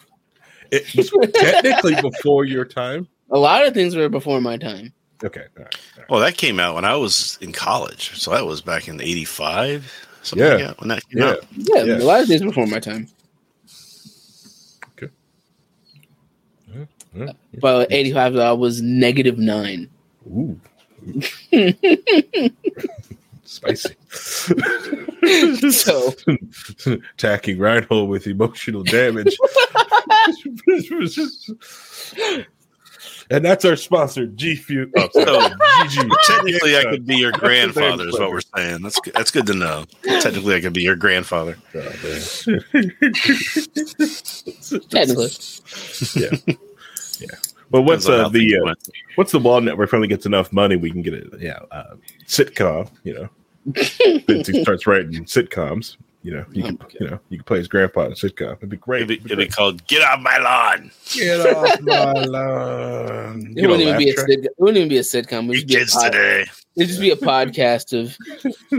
it 0.70 0.84
was 0.96 1.10
technically 1.34 1.94
before 2.00 2.44
your 2.44 2.64
time. 2.64 3.06
A 3.30 3.38
lot 3.38 3.66
of 3.66 3.74
things 3.74 3.94
were 3.96 4.08
before 4.08 4.40
my 4.40 4.56
time. 4.56 4.92
Okay, 5.24 5.44
all 5.56 5.64
right, 5.64 5.74
all 5.74 5.98
right. 5.98 6.10
Well, 6.10 6.20
that 6.20 6.36
came 6.36 6.58
out 6.60 6.74
when 6.74 6.84
I 6.84 6.94
was 6.96 7.38
in 7.40 7.52
college, 7.52 8.18
so 8.18 8.30
that 8.32 8.46
was 8.46 8.60
back 8.60 8.88
in 8.88 9.00
'85, 9.00 9.92
Yeah. 10.34 10.46
like 10.48 10.58
that. 10.66 10.80
When 10.80 10.88
that 10.88 11.08
came 11.08 11.18
Yeah. 11.18 11.30
out, 11.30 11.44
Yeah, 11.56 11.82
Yeah. 11.84 11.98
a 11.98 12.04
lot 12.04 12.20
of 12.22 12.28
things 12.28 12.42
before 12.42 12.66
my 12.66 12.78
time. 12.80 13.08
Okay. 14.96 15.12
Yeah, 16.74 16.84
yeah. 17.14 17.32
But 17.60 17.90
85, 17.92 18.36
I 18.36 18.52
was 18.52 18.80
negative 18.82 19.38
nine. 19.38 19.88
Ooh. 20.26 20.60
Spicy. 23.48 23.94
So 25.72 26.14
Attacking 27.14 27.58
Reinhold 27.58 28.08
with 28.08 28.26
emotional 28.28 28.82
damage. 28.84 29.36
and 33.30 33.44
that's 33.44 33.64
our 33.64 33.76
sponsor, 33.76 34.26
G 34.26 34.54
Fuel. 34.56 34.86
Oh, 34.96 35.08
So, 35.12 35.40
GG. 35.40 36.10
technically, 36.26 36.76
I 36.78 36.84
could 36.84 37.04
be 37.06 37.16
your 37.16 37.32
That's 37.32 37.42
the 37.42 37.48
name 37.48 37.72
grandfather. 37.72 38.08
Is 38.08 38.18
what 38.18 38.30
we're 38.30 38.40
saying. 38.56 38.82
That's 38.82 39.00
good- 39.00 39.14
that's 39.14 39.30
good 39.30 39.46
to 39.46 39.54
know. 39.54 39.84
Technically, 40.04 40.54
I 40.54 40.60
could 40.60 40.72
be 40.72 40.82
your 40.82 40.96
grandfather. 40.96 41.56
Oh, 41.74 41.78
man. 41.78 42.60
technically, 44.90 45.28
yeah. 46.14 46.30
Yeah. 47.20 47.36
Well, 47.70 47.84
what's 47.84 48.08
uh, 48.08 48.28
the 48.30 48.56
uh, 48.64 48.74
what's 49.16 49.32
the 49.32 49.38
Wall 49.40 49.60
Network 49.60 49.90
finally 49.90 50.08
gets 50.08 50.24
enough 50.26 50.52
money? 50.52 50.76
We 50.76 50.90
can 50.90 51.02
get 51.02 51.12
it. 51.14 51.28
Yeah, 51.38 51.58
uh, 51.70 51.96
sitcom. 52.26 52.90
You 53.04 53.14
know, 53.14 53.28
Vince 54.26 54.50
starts 54.62 54.86
writing 54.86 55.24
sitcoms. 55.24 55.96
You 56.24 56.32
know, 56.34 56.44
oh, 56.46 56.52
you 56.52 56.62
can 56.64 56.78
you 57.00 57.06
know 57.08 57.18
you 57.28 57.38
can 57.38 57.44
play 57.44 57.58
his 57.58 57.68
grandpa 57.68 58.04
in 58.06 58.12
a 58.12 58.14
sitcom. 58.16 58.56
It'd 58.56 58.68
be 58.68 58.76
great. 58.76 59.02
It'd 59.02 59.22
be, 59.22 59.24
it'd 59.32 59.38
be 59.38 59.46
called 59.48 59.86
"Get 59.86 60.02
Off 60.02 60.20
My 60.20 60.36
Lawn." 60.38 60.90
Get 61.14 61.40
off 61.56 61.80
my 61.80 62.12
lawn. 62.24 63.54
it 63.56 63.62
wouldn't 63.66 63.82
even 63.82 63.98
be 63.98 64.10
a 64.10 64.16
sit- 64.16 64.44
it 64.44 64.52
wouldn't 64.58 64.78
even 64.78 64.88
be 64.88 64.98
a 64.98 65.02
sitcom. 65.02 65.44
It 65.44 65.48
would 65.48 65.66
be 65.68 65.74
a 65.74 65.78
kids 65.78 65.94
pod- 65.94 66.12
today. 66.12 66.44
it'd 66.76 66.88
just 66.88 67.00
be 67.00 67.10
a 67.12 67.16
podcast 67.32 67.98
of 67.98 68.16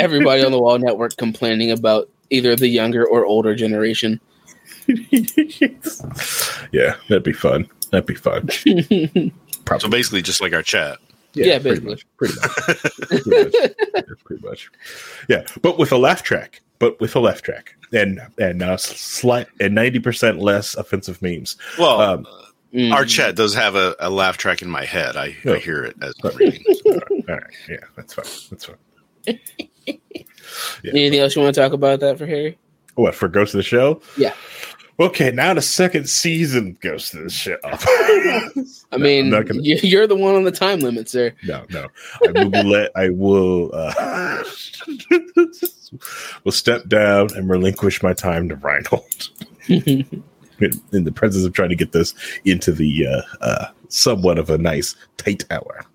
everybody 0.02 0.44
on 0.44 0.52
the 0.52 0.60
Wall 0.60 0.78
Network 0.78 1.16
complaining 1.16 1.72
about 1.72 2.10
either 2.30 2.56
the 2.58 2.68
younger 2.68 3.08
or 3.08 3.26
older 3.26 3.56
generation. 3.56 4.20
yeah, 6.72 6.96
that'd 7.08 7.24
be 7.24 7.34
fun. 7.34 7.68
That'd 7.92 8.06
be 8.06 8.16
fun. 8.16 8.48
Probably. 9.66 9.80
So 9.80 9.90
basically, 9.90 10.22
just 10.22 10.42
like 10.42 10.54
our 10.54 10.62
chat. 10.64 11.00
Yeah, 11.34 11.60
pretty 11.60 11.82
much. 11.82 12.06
Pretty 12.18 12.34
much. 12.40 12.52
pretty 13.00 13.30
much. 13.44 13.54
Yeah, 13.54 14.02
pretty 14.24 14.48
much. 14.48 14.72
Yeah, 15.30 15.44
but 15.62 15.78
with 15.78 15.92
a 15.92 15.98
laugh 15.98 16.24
track. 16.24 16.62
But 16.80 17.00
with 17.02 17.16
a 17.16 17.20
laugh 17.20 17.42
track 17.42 17.76
and 17.92 18.22
and 18.40 18.62
uh, 18.64 18.78
slight 18.78 19.48
and 19.60 19.76
ninety 19.76 20.00
percent 20.00 20.40
less 20.40 20.76
offensive 20.76 21.22
memes. 21.22 21.58
Well, 21.78 22.00
Um, 22.02 22.28
Mm. 22.72 22.94
Our 22.94 23.04
chat 23.04 23.36
does 23.36 23.56
have 23.56 23.74
a, 23.74 23.96
a 24.00 24.12
laugh 24.12 24.38
track 24.38 24.62
in 24.62 24.70
my 24.70 24.86
head. 24.86 25.18
I, 25.18 25.36
Yeah. 25.44 25.54
I 25.54 25.58
hear 25.58 25.86
it 25.86 25.96
as 26.04 26.14
All 26.24 26.30
I'm 26.30 26.38
reading. 26.38 26.64
right, 26.86 27.02
all 27.28 27.36
right, 27.36 27.44
yeah, 27.68 27.78
that's 27.96 28.14
fine. 28.14 28.26
That's 28.52 28.66
fine. 28.66 29.40
Anything 30.86 31.20
else 31.20 31.36
you 31.36 31.42
want 31.42 31.56
to 31.56 31.62
talk 31.62 31.74
about 31.74 32.00
that 32.02 32.20
for 32.20 32.28
Harry? 32.28 32.60
What 32.94 33.16
for 33.16 33.28
Ghost 33.28 33.54
of 33.56 33.58
the 33.58 33.64
Show? 33.64 34.02
Yeah. 34.18 34.34
Okay, 35.00 35.32
now 35.32 35.54
the 35.54 35.62
second 35.62 36.10
season 36.10 36.78
goes 36.82 37.14
of 37.14 37.24
the 37.24 37.30
Show. 37.30 37.58
I 38.92 38.98
mean, 38.98 39.30
gonna- 39.30 39.62
you- 39.62 39.80
you're 39.82 40.08
the 40.08 40.16
one 40.16 40.36
on 40.36 40.44
the 40.44 40.52
time 40.52 40.80
limit, 40.80 41.08
sir. 41.08 41.32
no, 41.46 41.66
no. 41.70 41.88
I 42.28 42.32
will 42.44 42.64
let. 42.68 42.92
I 42.96 43.10
will. 43.10 43.72
Uh, 43.74 44.44
will 46.44 46.52
step 46.52 46.88
down 46.88 47.30
and 47.36 47.50
relinquish 47.50 48.04
my 48.04 48.14
time 48.14 48.50
to 48.50 48.56
Reinhold. 48.56 49.30
in, 49.70 51.04
the 51.04 51.12
presence 51.14 51.46
of 51.46 51.54
trying 51.54 51.70
to 51.70 51.76
get 51.76 51.94
this 51.94 52.14
into 52.44 52.72
the 52.74 53.08
uh, 53.08 53.22
uh, 53.42 53.66
somewhat 53.88 54.38
of 54.38 54.50
a 54.50 54.58
nice 54.58 54.96
tight 55.18 55.46
hour. 55.52 55.86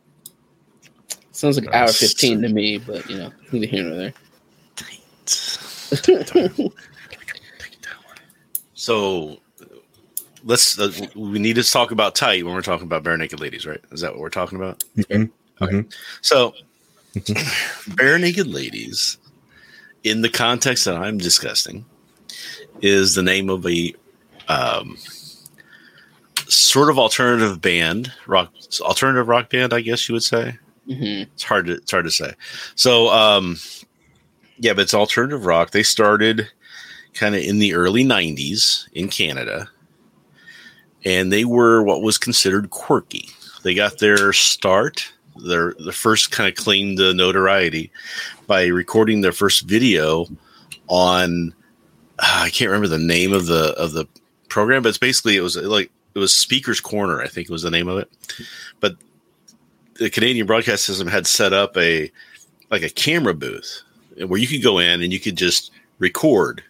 Sounds 1.32 1.58
like 1.60 1.72
hour 1.74 1.88
15 1.88 2.42
to 2.42 2.48
me, 2.48 2.78
but 2.78 3.08
you 3.10 3.18
know, 3.18 3.32
neither 3.52 3.66
here 3.66 3.82
nor 3.84 3.96
there. 3.96 4.14
So 8.84 9.38
let's. 10.44 10.78
Uh, 10.78 10.92
we 11.16 11.38
need 11.38 11.56
to 11.56 11.62
talk 11.62 11.90
about 11.90 12.14
tight 12.14 12.44
when 12.44 12.52
we're 12.54 12.60
talking 12.60 12.86
about 12.86 13.02
Barenaked 13.02 13.40
Ladies, 13.40 13.64
right? 13.64 13.80
Is 13.92 14.02
that 14.02 14.12
what 14.12 14.20
we're 14.20 14.28
talking 14.28 14.58
about? 14.58 14.84
Mhm, 14.98 15.30
mhm. 15.58 15.94
So, 16.20 16.52
Barenaked 17.16 18.52
Ladies, 18.52 19.16
in 20.02 20.20
the 20.20 20.28
context 20.28 20.84
that 20.84 20.96
I'm 20.96 21.16
discussing, 21.16 21.86
is 22.82 23.14
the 23.14 23.22
name 23.22 23.48
of 23.48 23.66
a 23.66 23.94
um, 24.48 24.98
sort 26.46 26.90
of 26.90 26.98
alternative 26.98 27.62
band, 27.62 28.12
rock, 28.26 28.52
alternative 28.82 29.28
rock 29.28 29.48
band, 29.48 29.72
I 29.72 29.80
guess 29.80 30.10
you 30.10 30.12
would 30.12 30.24
say. 30.24 30.58
hmm 30.84 31.22
It's 31.32 31.42
hard 31.42 31.68
to 31.68 31.72
it's 31.76 31.90
hard 31.90 32.04
to 32.04 32.10
say. 32.10 32.34
So, 32.74 33.08
um, 33.08 33.56
yeah, 34.58 34.74
but 34.74 34.82
it's 34.82 34.92
alternative 34.92 35.46
rock. 35.46 35.70
They 35.70 35.82
started 35.82 36.50
kind 37.14 37.34
of 37.34 37.42
in 37.42 37.58
the 37.58 37.74
early 37.74 38.04
'90s 38.04 38.88
in 38.92 39.08
Canada, 39.08 39.70
and 41.04 41.32
they 41.32 41.44
were 41.44 41.82
what 41.82 42.02
was 42.02 42.18
considered 42.18 42.70
quirky. 42.70 43.28
They 43.62 43.74
got 43.74 43.98
their 43.98 44.32
start, 44.32 45.12
their 45.36 45.74
the 45.78 45.92
first 45.92 46.30
kind 46.30 46.48
of 46.48 46.54
claimed 46.54 46.98
to 46.98 47.14
notoriety 47.14 47.90
by 48.46 48.66
recording 48.66 49.20
their 49.20 49.32
first 49.32 49.62
video 49.62 50.26
on 50.88 51.54
uh, 52.18 52.42
I 52.44 52.50
can't 52.50 52.70
remember 52.70 52.88
the 52.88 52.98
name 52.98 53.32
of 53.32 53.46
the 53.46 53.74
of 53.76 53.92
the 53.92 54.06
program, 54.48 54.82
but 54.82 54.90
it's 54.90 54.98
basically 54.98 55.36
it 55.36 55.40
was 55.40 55.56
like 55.56 55.90
it 56.14 56.18
was 56.18 56.34
Speaker's 56.34 56.80
Corner, 56.80 57.20
I 57.20 57.28
think 57.28 57.48
was 57.48 57.62
the 57.62 57.70
name 57.70 57.88
of 57.88 57.98
it. 57.98 58.10
But 58.80 58.96
the 59.94 60.10
Canadian 60.10 60.46
broadcast 60.46 60.84
system 60.84 61.08
had 61.08 61.26
set 61.26 61.52
up 61.52 61.76
a 61.76 62.10
like 62.70 62.82
a 62.82 62.90
camera 62.90 63.34
booth 63.34 63.82
where 64.26 64.40
you 64.40 64.46
could 64.46 64.62
go 64.62 64.78
in 64.78 65.02
and 65.02 65.12
you 65.12 65.20
could 65.20 65.36
just 65.36 65.70
record 65.98 66.62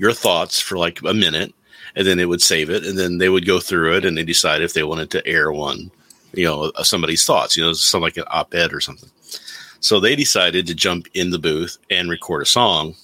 your 0.00 0.14
thoughts 0.14 0.58
for 0.58 0.78
like 0.78 1.02
a 1.02 1.12
minute 1.12 1.54
and 1.94 2.06
then 2.06 2.18
it 2.18 2.28
would 2.28 2.40
save 2.40 2.70
it 2.70 2.86
and 2.86 2.98
then 2.98 3.18
they 3.18 3.28
would 3.28 3.46
go 3.46 3.60
through 3.60 3.94
it 3.94 4.04
and 4.06 4.16
they 4.16 4.24
decide 4.24 4.62
if 4.62 4.72
they 4.72 4.82
wanted 4.82 5.10
to 5.10 5.26
air 5.26 5.52
one 5.52 5.90
you 6.32 6.44
know 6.44 6.72
somebody's 6.82 7.24
thoughts 7.24 7.54
you 7.54 7.62
know 7.62 7.74
something 7.74 8.04
like 8.04 8.16
an 8.16 8.24
op-ed 8.28 8.72
or 8.72 8.80
something. 8.80 9.10
So 9.80 10.00
they 10.00 10.16
decided 10.16 10.66
to 10.66 10.74
jump 10.74 11.06
in 11.12 11.30
the 11.30 11.38
booth 11.38 11.76
and 11.90 12.08
record 12.08 12.42
a 12.42 12.46
song 12.46 12.94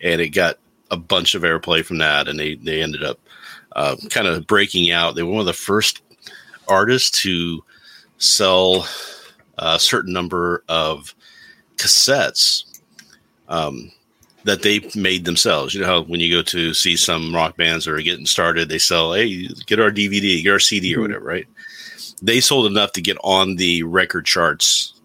and 0.00 0.22
it 0.22 0.30
got 0.30 0.58
a 0.90 0.96
bunch 0.96 1.34
of 1.34 1.42
airplay 1.42 1.84
from 1.84 1.98
that 1.98 2.28
and 2.28 2.40
they 2.40 2.54
they 2.54 2.82
ended 2.82 3.04
up 3.04 3.20
uh, 3.76 3.96
kind 4.08 4.26
of 4.26 4.46
breaking 4.46 4.90
out. 4.90 5.14
They 5.14 5.22
were 5.22 5.32
one 5.32 5.40
of 5.40 5.46
the 5.46 5.52
first 5.52 6.02
artists 6.66 7.22
to 7.22 7.62
sell 8.16 8.86
a 9.58 9.78
certain 9.78 10.14
number 10.14 10.64
of 10.68 11.14
cassettes 11.76 12.64
um, 13.48 13.90
that 14.44 14.62
they 14.62 14.80
made 14.94 15.24
themselves. 15.24 15.74
You 15.74 15.80
know 15.80 15.86
how 15.86 16.02
when 16.02 16.20
you 16.20 16.34
go 16.34 16.42
to 16.42 16.74
see 16.74 16.96
some 16.96 17.34
rock 17.34 17.56
bands 17.56 17.84
that 17.84 17.92
are 17.92 18.02
getting 18.02 18.26
started, 18.26 18.68
they 18.68 18.78
sell, 18.78 19.12
hey, 19.12 19.48
get 19.66 19.80
our 19.80 19.90
DVD, 19.90 20.42
get 20.42 20.52
our 20.52 20.58
CD 20.58 20.92
or 20.92 20.96
mm-hmm. 20.96 21.02
whatever, 21.02 21.24
right? 21.24 21.46
They 22.22 22.40
sold 22.40 22.66
enough 22.66 22.92
to 22.92 23.00
get 23.00 23.16
on 23.22 23.56
the 23.56 23.82
record 23.82 24.26
charts 24.26 25.00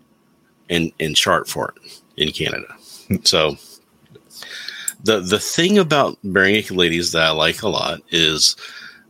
and, 0.70 0.92
and 1.00 1.16
chart 1.16 1.48
for 1.48 1.74
it 1.76 2.02
in 2.18 2.32
Canada. 2.32 2.68
Hmm. 3.08 3.16
So 3.24 3.58
the 5.04 5.20
the 5.20 5.40
thing 5.40 5.78
about 5.78 6.18
Bare 6.24 6.62
Ladies 6.72 7.12
that 7.12 7.24
I 7.24 7.32
like 7.32 7.62
a 7.62 7.70
lot 7.70 8.02
is 8.10 8.56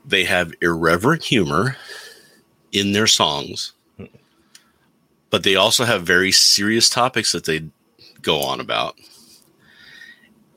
they 0.06 0.24
have 0.24 0.54
irreverent 0.62 1.24
humor 1.24 1.78
in 2.72 2.92
their 2.92 3.08
songs, 3.08 3.74
hmm. 3.98 4.06
but 5.30 5.44
they 5.44 5.56
also 5.56 5.86
have 5.86 6.04
very 6.04 6.32
serious 6.32 6.90
topics 6.90 7.32
that 7.32 7.46
they 7.46 7.68
go 8.22 8.42
on 8.42 8.60
about. 8.60 8.96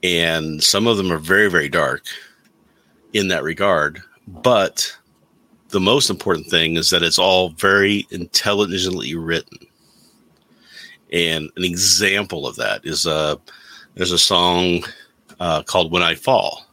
And 0.03 0.63
some 0.63 0.87
of 0.87 0.97
them 0.97 1.13
are 1.13 1.19
very, 1.19 1.51
very 1.51 1.69
dark 1.69 2.05
in 3.13 3.29
that 3.29 3.43
regard. 3.43 4.01
But 4.27 4.97
the 5.71 5.81
most 5.81 6.11
important 6.11 6.49
thing 6.49 6.77
is 6.77 6.91
that 6.91 7.03
it's 7.03 7.19
all 7.19 7.51
very 7.51 8.07
intelligently 8.11 9.15
written. 9.15 9.59
And 11.13 11.51
an 11.57 11.65
example 11.65 12.47
of 12.47 12.57
that 12.57 12.85
is 12.85 13.07
uh, 13.07 13.37
there's 13.95 14.13
a 14.13 14.19
song 14.19 14.85
uh, 15.41 15.63
called 15.63 15.91
"When 15.91 16.03
I 16.03 16.15
Fall," 16.15 16.67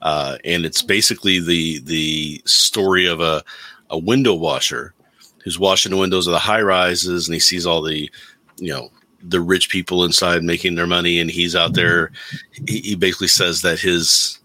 uh, 0.00 0.38
and 0.44 0.64
it's 0.64 0.82
basically 0.82 1.38
the 1.38 1.80
the 1.80 2.42
story 2.46 3.06
of 3.06 3.20
a 3.20 3.44
a 3.90 3.98
window 3.98 4.32
washer 4.32 4.94
who's 5.44 5.58
washing 5.58 5.92
the 5.92 5.98
windows 5.98 6.26
of 6.26 6.32
the 6.32 6.38
high 6.38 6.62
rises, 6.62 7.28
and 7.28 7.34
he 7.34 7.40
sees 7.40 7.66
all 7.66 7.82
the 7.82 8.10
you 8.56 8.72
know 8.72 8.90
the 9.22 9.40
rich 9.40 9.68
people 9.68 10.04
inside 10.04 10.42
making 10.42 10.74
their 10.74 10.86
money, 10.86 11.20
and 11.20 11.30
he's 11.30 11.56
out 11.56 11.74
there. 11.74 12.10
He, 12.66 12.80
he 12.80 12.94
basically 12.94 13.28
says 13.28 13.62
that 13.62 13.78
his 13.78 14.38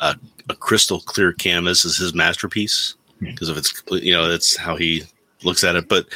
uh, 0.00 0.14
a 0.48 0.54
crystal 0.54 1.00
clear 1.00 1.32
canvas 1.32 1.84
is 1.84 1.96
his 1.96 2.14
masterpiece 2.14 2.94
because 3.20 3.48
of 3.48 3.56
its 3.56 3.82
you 3.90 4.12
know 4.12 4.28
that's 4.28 4.56
how 4.56 4.76
he 4.76 5.02
looks 5.42 5.64
at 5.64 5.76
it, 5.76 5.88
but 5.88 6.06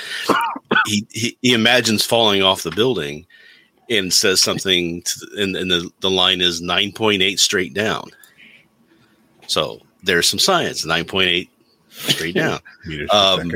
he, 0.87 1.07
he, 1.11 1.39
he 1.43 1.53
imagines 1.53 2.05
falling 2.05 2.43
off 2.43 2.63
the 2.63 2.71
building 2.71 3.27
and 3.91 4.13
says 4.13 4.41
something 4.41 5.03
to, 5.03 5.27
and, 5.37 5.57
and 5.57 5.71
the, 5.71 5.91
the 6.01 6.11
line 6.11 6.41
is 6.41 6.63
9.8 6.63 7.39
straight 7.39 7.75
down 7.75 8.11
so 9.47 9.81
there's 10.03 10.29
some 10.29 10.39
science 10.39 10.85
9.8 10.87 11.49
straight 11.91 12.35
down 12.35 12.61
Um. 13.11 13.53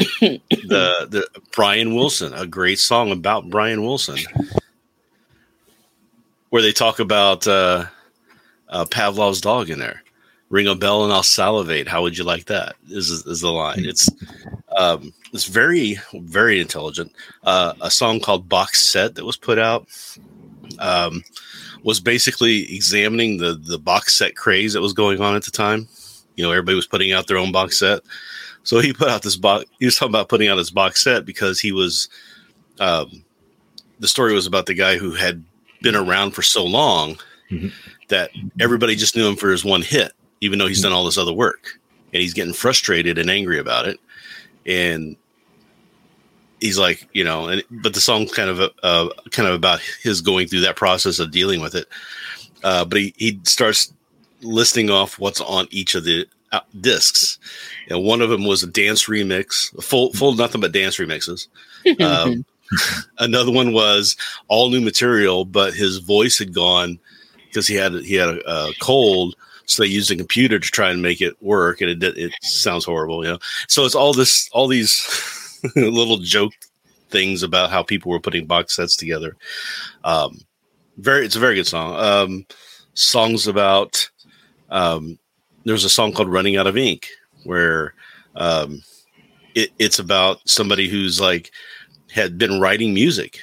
The 0.00 1.06
the 1.10 1.26
brian 1.52 1.94
wilson 1.94 2.32
a 2.32 2.46
great 2.46 2.78
song 2.78 3.10
about 3.12 3.50
brian 3.50 3.82
wilson. 3.82 4.18
Where 6.48 6.62
they 6.62 6.72
talk 6.72 6.98
about 6.98 7.46
uh, 7.46 7.86
uh, 8.68 8.84
pavlov's 8.86 9.40
dog 9.40 9.70
in 9.70 9.78
there. 9.78 10.02
Ring 10.48 10.66
a 10.66 10.74
bell 10.74 11.04
and 11.04 11.12
i'll 11.12 11.22
salivate. 11.22 11.86
How 11.86 12.02
would 12.02 12.18
you 12.18 12.24
like 12.24 12.46
that? 12.46 12.74
Is, 12.88 13.10
is 13.10 13.40
the 13.40 13.52
line. 13.52 13.84
It's 13.84 14.08
um, 14.76 15.12
it's 15.32 15.44
very 15.44 15.98
very 16.14 16.60
intelligent. 16.60 17.12
Uh, 17.44 17.74
a 17.80 17.90
song 17.90 18.20
called 18.20 18.48
box 18.48 18.84
set 18.84 19.14
that 19.14 19.24
was 19.24 19.36
put 19.36 19.58
out 19.58 19.86
um, 20.78 21.22
was 21.84 22.00
basically 22.00 22.74
examining 22.74 23.36
the 23.36 23.54
the 23.54 23.78
box 23.78 24.16
set 24.16 24.34
craze 24.34 24.72
that 24.72 24.80
was 24.80 24.94
going 24.94 25.20
on 25.20 25.36
at 25.36 25.44
the 25.44 25.50
time. 25.50 25.88
You 26.36 26.44
know 26.44 26.50
everybody 26.50 26.74
was 26.74 26.86
putting 26.86 27.12
out 27.12 27.26
their 27.26 27.36
own 27.36 27.52
box 27.52 27.78
set 27.78 28.00
so 28.62 28.78
he 28.80 28.92
put 28.92 29.08
out 29.08 29.22
this 29.22 29.36
box 29.36 29.64
he 29.78 29.84
was 29.86 29.96
talking 29.96 30.10
about 30.12 30.28
putting 30.28 30.48
out 30.48 30.58
his 30.58 30.70
box 30.70 31.02
set 31.04 31.24
because 31.24 31.60
he 31.60 31.72
was 31.72 32.08
um, 32.78 33.24
the 33.98 34.08
story 34.08 34.32
was 34.32 34.46
about 34.46 34.66
the 34.66 34.74
guy 34.74 34.96
who 34.96 35.12
had 35.12 35.42
been 35.82 35.96
around 35.96 36.32
for 36.32 36.42
so 36.42 36.64
long 36.64 37.18
Mhm. 37.50 37.72
that 38.08 38.30
everybody 38.60 38.94
just 38.94 39.16
knew 39.16 39.26
him 39.28 39.34
for 39.36 39.50
his 39.50 39.64
one 39.64 39.82
hit 39.82 40.12
even 40.40 40.58
though 40.58 40.66
he's 40.68 40.82
done 40.82 40.92
all 40.92 41.04
this 41.04 41.18
other 41.18 41.32
work. 41.32 41.78
And 42.12 42.22
he's 42.22 42.32
getting 42.34 42.54
frustrated 42.54 43.18
and 43.18 43.28
angry 43.30 43.58
about 43.58 43.86
it. 43.86 43.98
And 44.66 45.16
he's 46.60 46.78
like 46.78 47.08
you 47.12 47.24
know 47.24 47.48
and 47.48 47.62
but 47.70 47.94
the 47.94 48.00
song's 48.00 48.32
kind 48.32 48.50
of 48.50 48.60
uh, 48.82 49.08
kind 49.30 49.48
of 49.48 49.54
about 49.54 49.80
his 50.02 50.20
going 50.20 50.46
through 50.46 50.60
that 50.60 50.76
process 50.76 51.18
of 51.18 51.30
dealing 51.30 51.60
with 51.60 51.74
it. 51.74 51.88
Uh, 52.62 52.84
but 52.84 52.98
he, 53.00 53.14
he 53.16 53.40
starts 53.44 53.92
listing 54.42 54.90
off 54.90 55.18
what's 55.18 55.40
on 55.40 55.66
each 55.70 55.94
of 55.94 56.04
the 56.04 56.26
discs. 56.80 57.38
And 57.88 58.04
one 58.04 58.20
of 58.20 58.30
them 58.30 58.44
was 58.44 58.62
a 58.62 58.66
dance 58.66 59.06
remix 59.06 59.70
full 59.82 60.12
full 60.12 60.34
nothing 60.34 60.60
but 60.60 60.72
dance 60.72 60.96
remixes. 60.96 61.48
Um, 61.98 62.44
another 63.18 63.50
one 63.50 63.72
was 63.72 64.16
all 64.48 64.70
new 64.70 64.80
material 64.80 65.44
but 65.44 65.74
his 65.74 65.98
voice 65.98 66.38
had 66.38 66.54
gone 66.54 66.98
because 67.46 67.66
he 67.66 67.74
had 67.74 67.92
he 68.04 68.14
had 68.14 68.28
a, 68.28 68.50
a 68.68 68.72
cold 68.80 69.34
so 69.64 69.82
they 69.82 69.88
used 69.88 70.10
a 70.10 70.16
computer 70.16 70.58
to 70.58 70.70
try 70.70 70.90
and 70.90 71.02
make 71.02 71.20
it 71.20 71.40
work 71.42 71.80
and 71.80 71.90
it 71.90 71.98
did, 71.98 72.16
it 72.18 72.32
sounds 72.42 72.84
horrible 72.84 73.24
you 73.24 73.32
know? 73.32 73.38
So 73.66 73.86
it's 73.86 73.94
all 73.94 74.12
this 74.12 74.48
all 74.52 74.68
these 74.68 75.58
little 75.76 76.18
joke 76.18 76.52
things 77.08 77.42
about 77.42 77.70
how 77.70 77.82
people 77.82 78.10
were 78.10 78.20
putting 78.20 78.46
box 78.46 78.76
sets 78.76 78.94
together. 78.94 79.36
Um 80.04 80.38
very 80.98 81.24
it's 81.24 81.36
a 81.36 81.40
very 81.40 81.54
good 81.56 81.66
song. 81.66 81.96
Um 81.96 82.46
songs 82.94 83.46
about 83.46 84.10
um 84.68 85.18
there's 85.64 85.84
a 85.84 85.90
song 85.90 86.12
called 86.12 86.32
running 86.32 86.56
out 86.56 86.66
of 86.66 86.76
ink 86.76 87.08
where 87.44 87.94
um, 88.36 88.82
it, 89.54 89.70
it's 89.78 89.98
about 89.98 90.38
somebody 90.48 90.88
who's 90.88 91.20
like 91.20 91.50
had 92.12 92.38
been 92.38 92.60
writing 92.60 92.94
music 92.94 93.38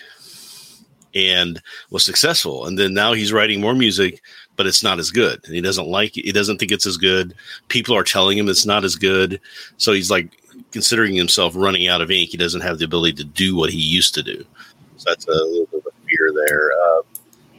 and 1.15 1.61
was 1.89 2.03
successful, 2.03 2.65
and 2.65 2.77
then 2.77 2.93
now 2.93 3.13
he's 3.13 3.33
writing 3.33 3.59
more 3.59 3.73
music, 3.73 4.21
but 4.55 4.67
it's 4.67 4.83
not 4.83 4.99
as 4.99 5.09
good. 5.09 5.39
And 5.45 5.55
he 5.55 5.61
doesn't 5.61 5.87
like 5.87 6.17
it. 6.17 6.25
He 6.25 6.31
doesn't 6.31 6.57
think 6.59 6.71
it's 6.71 6.85
as 6.85 6.97
good. 6.97 7.33
People 7.69 7.95
are 7.95 8.03
telling 8.03 8.37
him 8.37 8.49
it's 8.49 8.65
not 8.65 8.83
as 8.83 8.95
good, 8.95 9.39
so 9.77 9.93
he's 9.93 10.11
like 10.11 10.37
considering 10.71 11.15
himself 11.15 11.53
running 11.55 11.87
out 11.87 12.01
of 12.01 12.11
ink. 12.11 12.29
He 12.29 12.37
doesn't 12.37 12.61
have 12.61 12.77
the 12.77 12.85
ability 12.85 13.13
to 13.13 13.23
do 13.23 13.55
what 13.55 13.71
he 13.71 13.79
used 13.79 14.13
to 14.15 14.23
do. 14.23 14.45
So 14.97 15.09
that's 15.09 15.27
a 15.27 15.31
little 15.31 15.67
bit 15.67 15.85
of 15.85 15.93
a 15.93 16.07
fear 16.07 16.31
there. 16.45 16.71
Uh, 16.71 17.01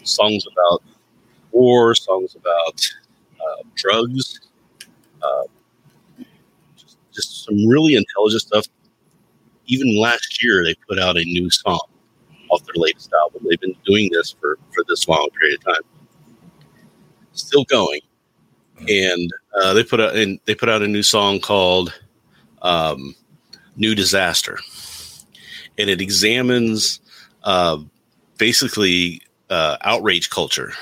songs 0.04 0.46
about 0.52 0.82
war, 1.52 1.94
songs 1.94 2.34
about 2.34 2.86
uh, 3.40 3.62
drugs, 3.74 4.40
uh, 5.22 6.24
just, 6.76 6.98
just 7.12 7.44
some 7.44 7.66
really 7.66 7.94
intelligent 7.94 8.42
stuff. 8.42 8.66
Even 9.66 9.98
last 9.98 10.42
year, 10.42 10.64
they 10.64 10.74
put 10.88 10.98
out 10.98 11.16
a 11.16 11.24
new 11.24 11.50
song 11.50 11.80
off 12.50 12.64
their 12.64 12.74
latest 12.76 13.12
album. 13.12 13.46
They've 13.48 13.60
been 13.60 13.76
doing 13.84 14.10
this 14.12 14.34
for, 14.40 14.58
for 14.74 14.84
this 14.88 15.06
long 15.08 15.28
period 15.38 15.58
of 15.58 15.74
time. 15.74 15.82
Still 17.32 17.64
going. 17.64 18.00
And 18.88 19.30
uh, 19.60 19.74
they 19.74 19.82
put 19.82 20.00
out 20.00 20.14
and 20.14 20.38
they 20.44 20.54
put 20.54 20.68
out 20.68 20.82
a 20.82 20.88
new 20.88 21.02
song 21.02 21.40
called 21.40 21.92
um, 22.62 23.14
"New 23.76 23.96
Disaster," 23.96 24.60
and 25.76 25.90
it 25.90 26.00
examines 26.00 27.00
uh, 27.42 27.78
basically 28.38 29.20
uh, 29.50 29.78
outrage 29.80 30.30
culture, 30.30 30.72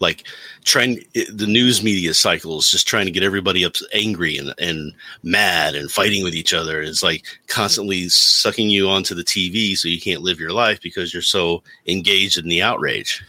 like 0.00 0.26
trying 0.64 1.04
the 1.14 1.46
news 1.46 1.82
media 1.82 2.14
cycles, 2.14 2.70
just 2.70 2.88
trying 2.88 3.04
to 3.04 3.12
get 3.12 3.22
everybody 3.22 3.64
up 3.64 3.74
angry 3.92 4.38
and, 4.38 4.54
and 4.58 4.92
mad 5.22 5.74
and 5.74 5.90
fighting 5.92 6.24
with 6.24 6.34
each 6.34 6.54
other. 6.54 6.80
It's 6.80 7.02
like 7.02 7.24
constantly 7.46 8.08
sucking 8.08 8.70
you 8.70 8.88
onto 8.88 9.14
the 9.14 9.22
TV 9.22 9.76
so 9.76 9.88
you 9.88 10.00
can't 10.00 10.22
live 10.22 10.40
your 10.40 10.52
life 10.52 10.80
because 10.82 11.12
you're 11.12 11.22
so 11.22 11.62
engaged 11.86 12.38
in 12.38 12.48
the 12.48 12.62
outrage. 12.62 13.22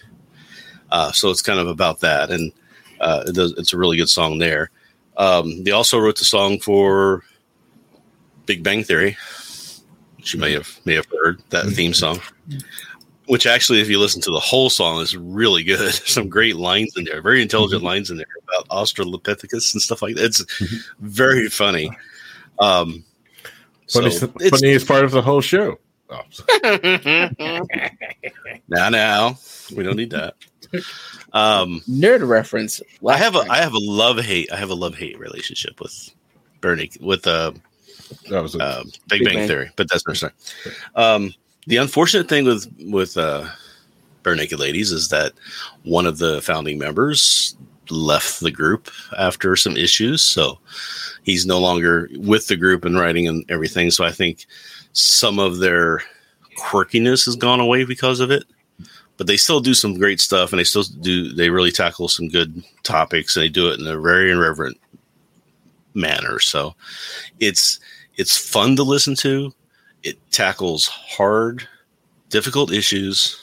Uh, 0.91 1.11
so 1.11 1.29
it's 1.29 1.41
kind 1.41 1.59
of 1.59 1.67
about 1.67 1.99
that, 2.01 2.31
and 2.31 2.51
uh, 2.99 3.23
it 3.27 3.35
does, 3.35 3.53
it's 3.57 3.73
a 3.73 3.77
really 3.77 3.95
good 3.97 4.09
song 4.09 4.39
there. 4.39 4.71
Um, 5.17 5.63
they 5.63 5.71
also 5.71 5.99
wrote 5.99 6.17
the 6.17 6.25
song 6.25 6.59
for 6.59 7.23
Big 8.45 8.63
Bang 8.63 8.83
Theory, 8.83 9.17
which 10.17 10.33
you 10.33 10.39
may 10.39 10.51
have 10.51 10.79
may 10.85 10.95
have 10.95 11.05
heard 11.05 11.41
that 11.49 11.67
theme 11.67 11.93
song. 11.93 12.19
Which 13.27 13.45
actually, 13.45 13.81
if 13.81 13.89
you 13.89 13.99
listen 13.99 14.21
to 14.23 14.31
the 14.31 14.39
whole 14.39 14.69
song, 14.69 15.01
is 15.01 15.15
really 15.15 15.63
good. 15.63 15.93
Some 16.05 16.27
great 16.27 16.55
lines 16.55 16.93
in 16.97 17.05
there, 17.05 17.21
very 17.21 17.41
intelligent 17.41 17.79
mm-hmm. 17.79 17.87
lines 17.87 18.09
in 18.09 18.17
there 18.17 18.25
about 18.43 18.67
Australopithecus 18.69 19.73
and 19.73 19.81
stuff 19.81 20.01
like 20.01 20.15
that. 20.15 20.25
It's 20.25 20.43
mm-hmm. 20.43 21.07
very 21.07 21.47
funny. 21.49 21.91
Um, 22.59 23.05
funny, 23.89 24.11
so 24.11 24.27
funniest 24.27 24.87
part 24.87 25.05
of 25.05 25.11
the 25.11 25.21
whole 25.21 25.41
show. 25.41 25.77
Oh. 26.09 26.23
now, 28.67 28.89
now, 28.89 29.37
we 29.75 29.83
don't 29.83 29.95
need 29.95 30.11
that. 30.11 30.35
Um, 31.33 31.81
Nerd 31.89 32.27
reference. 32.27 32.81
I 33.07 33.17
have 33.17 33.35
a 33.35 33.39
I 33.49 33.57
have 33.57 33.73
a 33.73 33.79
love 33.79 34.19
hate 34.19 34.51
I 34.51 34.57
have 34.57 34.69
a 34.69 34.75
love 34.75 34.95
hate 34.95 35.17
relationship 35.19 35.79
with 35.79 36.13
Bernie 36.59 36.91
with 36.99 37.27
uh, 37.27 37.51
that 38.29 38.41
was 38.41 38.55
a, 38.55 38.59
uh, 38.59 38.83
Big, 38.83 39.19
Big 39.19 39.25
Bang, 39.25 39.35
Bang, 39.35 39.47
Theory, 39.47 39.71
but 39.75 39.89
that's 39.89 40.05
not 40.21 40.33
Um, 40.95 41.33
the 41.67 41.77
unfortunate 41.77 42.27
thing 42.27 42.45
with 42.45 42.71
with 42.87 43.17
uh, 43.17 43.47
Barenaked 44.23 44.57
Ladies 44.57 44.91
is 44.91 45.09
that 45.09 45.33
one 45.83 46.05
of 46.05 46.17
the 46.17 46.41
founding 46.41 46.77
members 46.77 47.55
left 47.89 48.39
the 48.39 48.51
group 48.51 48.89
after 49.17 49.55
some 49.55 49.75
issues, 49.75 50.23
so 50.23 50.59
he's 51.23 51.45
no 51.45 51.59
longer 51.59 52.09
with 52.17 52.47
the 52.47 52.57
group 52.57 52.85
and 52.85 52.97
writing 52.97 53.27
and 53.27 53.49
everything. 53.49 53.91
So 53.91 54.03
I 54.03 54.11
think 54.11 54.45
some 54.93 55.39
of 55.39 55.59
their 55.59 56.01
quirkiness 56.57 57.25
has 57.25 57.35
gone 57.35 57.59
away 57.59 57.83
because 57.85 58.19
of 58.19 58.31
it. 58.31 58.43
But 59.17 59.27
they 59.27 59.37
still 59.37 59.59
do 59.59 59.75
some 59.75 59.99
great 59.99 60.19
stuff, 60.19 60.51
and 60.51 60.59
they 60.59 60.63
still 60.63 60.83
do. 60.83 61.31
They 61.31 61.51
really 61.51 61.71
tackle 61.71 62.07
some 62.07 62.27
good 62.27 62.63
topics, 62.81 63.35
and 63.35 63.43
they 63.43 63.49
do 63.49 63.69
it 63.69 63.79
in 63.79 63.85
a 63.85 63.99
very 63.99 64.31
irreverent 64.31 64.79
manner. 65.93 66.39
So 66.39 66.75
it's 67.39 67.79
it's 68.15 68.35
fun 68.35 68.75
to 68.77 68.83
listen 68.83 69.15
to. 69.17 69.53
It 70.03 70.17
tackles 70.31 70.87
hard, 70.87 71.67
difficult 72.29 72.71
issues 72.71 73.39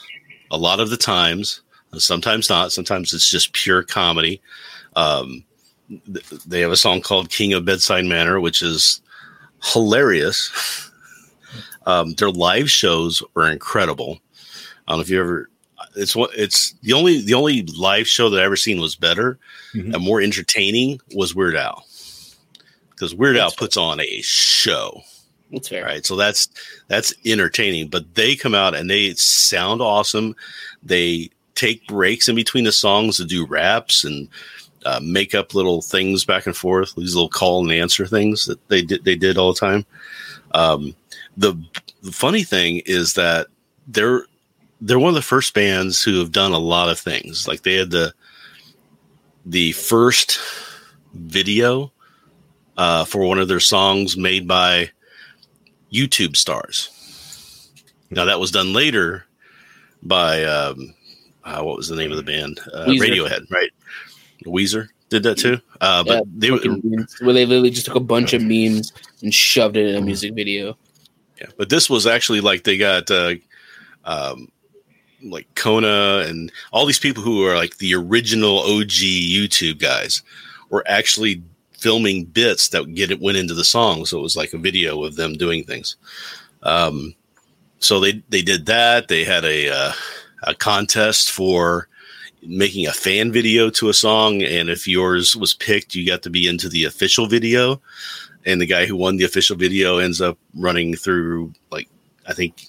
a 0.51 0.57
lot 0.57 0.79
of 0.79 0.89
the 0.89 0.97
times. 0.97 1.61
Sometimes 1.97 2.49
not. 2.49 2.71
Sometimes 2.71 3.13
it's 3.13 3.29
just 3.29 3.53
pure 3.53 3.83
comedy. 3.83 4.41
Um, 4.95 5.43
th- 5.89 6.29
they 6.45 6.61
have 6.61 6.71
a 6.71 6.77
song 6.77 7.01
called 7.01 7.31
"King 7.31 7.53
of 7.53 7.65
Bedside 7.65 8.05
Manor," 8.05 8.39
which 8.39 8.61
is 8.61 9.01
hilarious. 9.73 10.91
um, 11.85 12.13
their 12.13 12.29
live 12.29 12.69
shows 12.69 13.23
are 13.35 13.49
incredible. 13.49 14.19
I 14.87 14.91
don't 14.91 14.99
know 14.99 15.01
if 15.01 15.09
you 15.09 15.19
ever. 15.19 15.49
It's 15.95 16.15
what 16.15 16.31
it's 16.35 16.73
the 16.83 16.93
only 16.93 17.21
the 17.21 17.33
only 17.33 17.63
live 17.63 18.07
show 18.07 18.29
that 18.29 18.39
I 18.39 18.45
ever 18.45 18.55
seen 18.55 18.79
was 18.79 18.95
better 18.95 19.39
mm-hmm. 19.73 19.93
and 19.93 20.03
more 20.03 20.21
entertaining 20.21 21.01
was 21.15 21.33
Weird 21.33 21.55
Al 21.55 21.85
because 22.91 23.15
Weird 23.15 23.37
Al 23.37 23.51
puts 23.51 23.77
on 23.77 23.99
a 23.99 24.21
show. 24.21 25.01
That's 25.51 25.67
fair. 25.67 25.85
Right. 25.85 26.05
So 26.05 26.15
that's 26.15 26.47
that's 26.87 27.13
entertaining. 27.25 27.89
But 27.89 28.15
they 28.15 28.35
come 28.35 28.55
out 28.55 28.75
and 28.75 28.89
they 28.89 29.13
sound 29.15 29.81
awesome. 29.81 30.35
They 30.83 31.29
take 31.55 31.87
breaks 31.87 32.29
in 32.29 32.35
between 32.35 32.63
the 32.63 32.71
songs 32.71 33.17
to 33.17 33.25
do 33.25 33.45
raps 33.45 34.03
and 34.03 34.29
uh, 34.85 34.99
make 35.03 35.35
up 35.35 35.53
little 35.53 35.81
things 35.81 36.23
back 36.23 36.45
and 36.45 36.55
forth. 36.55 36.95
These 36.95 37.15
little 37.15 37.29
call 37.29 37.63
and 37.63 37.71
answer 37.71 38.05
things 38.05 38.45
that 38.45 38.65
they 38.69 38.81
did 38.81 39.03
they 39.03 39.15
did 39.15 39.37
all 39.37 39.53
the 39.53 39.59
time. 39.59 39.85
Um, 40.53 40.95
the, 41.37 41.55
the 42.01 42.11
funny 42.11 42.43
thing 42.43 42.81
is 42.85 43.13
that 43.13 43.47
they're 43.87 44.25
they're 44.81 44.99
one 44.99 45.09
of 45.09 45.15
the 45.15 45.21
first 45.21 45.53
bands 45.53 46.03
who 46.03 46.19
have 46.19 46.31
done 46.31 46.51
a 46.51 46.59
lot 46.59 46.89
of 46.89 46.99
things. 46.99 47.47
Like 47.47 47.63
they 47.63 47.75
had 47.75 47.91
the 47.91 48.13
the 49.45 49.71
first 49.73 50.39
video 51.13 51.91
uh, 52.77 53.03
for 53.05 53.25
one 53.25 53.39
of 53.39 53.47
their 53.47 53.59
songs 53.59 54.15
made 54.15 54.47
by 54.47 54.91
YouTube 55.91 56.35
stars. 56.35 56.89
Now 58.11 58.25
that 58.25 58.39
was 58.39 58.51
done 58.51 58.73
later 58.73 59.25
by 60.03 60.43
um, 60.43 60.93
uh, 61.43 61.61
what 61.61 61.77
was 61.77 61.87
the 61.87 61.95
name 61.95 62.11
of 62.11 62.17
the 62.17 62.23
band? 62.23 62.59
Uh, 62.73 62.85
Radiohead, 62.87 63.49
right? 63.51 63.71
Weezer 64.45 64.89
did 65.09 65.23
that 65.23 65.37
too. 65.37 65.59
Uh, 65.81 66.03
but 66.03 66.13
yeah, 66.13 66.21
they 66.35 66.51
were 66.51 66.59
where 67.21 67.33
they 67.33 67.45
literally 67.45 67.69
just 67.69 67.85
took 67.85 67.95
a 67.95 67.99
bunch 67.99 68.33
of 68.33 68.41
memes 68.41 68.93
and 69.21 69.33
shoved 69.33 69.77
it 69.77 69.87
in 69.87 69.95
a 69.95 70.01
music 70.01 70.33
video. 70.33 70.77
Yeah, 71.39 71.47
but 71.57 71.69
this 71.69 71.89
was 71.89 72.05
actually 72.05 72.41
like 72.41 72.63
they 72.63 72.77
got 72.77 73.09
uh, 73.09 73.35
um, 74.05 74.51
like 75.23 75.47
Kona 75.55 76.23
and 76.27 76.51
all 76.71 76.85
these 76.85 76.99
people 76.99 77.23
who 77.23 77.45
are 77.45 77.55
like 77.55 77.77
the 77.77 77.95
original 77.95 78.59
OG 78.59 78.89
YouTube 78.89 79.79
guys 79.79 80.21
were 80.69 80.83
actually 80.87 81.41
filming 81.79 82.25
bits 82.25 82.69
that 82.69 82.93
get 82.95 83.11
it 83.11 83.21
went 83.21 83.37
into 83.37 83.53
the 83.53 83.63
song. 83.63 84.05
So 84.05 84.19
it 84.19 84.23
was 84.23 84.37
like 84.37 84.53
a 84.53 84.57
video 84.57 85.03
of 85.03 85.15
them 85.15 85.33
doing 85.33 85.63
things. 85.63 85.95
Um, 86.63 87.15
so 87.79 87.99
they 87.99 88.23
they 88.29 88.41
did 88.41 88.65
that. 88.65 89.07
They 89.07 89.23
had 89.23 89.45
a 89.45 89.69
uh, 89.69 89.91
a 90.43 90.55
contest 90.55 91.31
for 91.31 91.87
making 92.43 92.87
a 92.87 92.93
fan 92.93 93.31
video 93.31 93.69
to 93.69 93.89
a 93.89 93.93
song, 93.93 94.41
and 94.41 94.69
if 94.69 94.87
yours 94.87 95.35
was 95.35 95.53
picked, 95.53 95.95
you 95.95 96.05
got 96.05 96.21
to 96.23 96.29
be 96.29 96.47
into 96.47 96.69
the 96.69 96.85
official 96.85 97.27
video. 97.27 97.81
And 98.45 98.61
the 98.61 98.65
guy 98.65 98.85
who 98.85 98.95
won 98.95 99.17
the 99.17 99.25
official 99.25 99.57
video 99.57 99.97
ends 99.97 100.21
up 100.21 100.37
running 100.55 100.95
through 100.95 101.53
like 101.71 101.89
I 102.27 102.33
think 102.33 102.63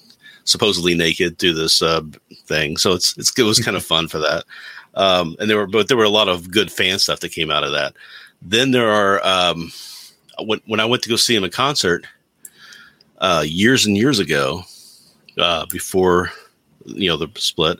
supposedly 0.45 0.95
naked 0.95 1.39
through 1.39 1.55
this 1.55 1.83
uh, 1.83 2.03
thing. 2.47 2.77
So 2.77 2.93
it's, 2.93 3.17
it's 3.17 3.37
it 3.39 3.43
was 3.43 3.61
kind 3.61 3.77
of 3.77 3.85
fun 3.85 4.09
for 4.09 4.19
that. 4.19 4.45
Um, 4.95 5.37
and 5.39 5.49
there 5.49 5.57
were 5.57 5.67
but 5.67 5.89
there 5.89 5.97
were 5.97 6.05
a 6.05 6.11
lot 6.11 6.29
of 6.29 6.51
good 6.51 6.71
fan 6.73 6.99
stuff 6.99 7.21
that 7.21 7.33
came 7.33 7.51
out 7.51 7.65
of 7.65 7.73
that. 7.73 7.95
Then 8.43 8.70
there 8.70 8.88
are 8.88 9.24
um, 9.26 9.72
when 10.38 10.61
when 10.66 10.80
I 10.80 10.84
went 10.84 11.03
to 11.03 11.09
go 11.09 11.16
see 11.16 11.36
him 11.36 11.45
in 11.45 11.51
concert 11.51 12.07
uh, 13.18 13.45
years 13.47 13.86
and 13.86 13.97
years 13.97 14.18
ago, 14.18 14.62
uh, 15.38 15.66
before 15.66 16.30
you 16.86 17.09
know 17.09 17.16
the 17.16 17.28
split, 17.36 17.78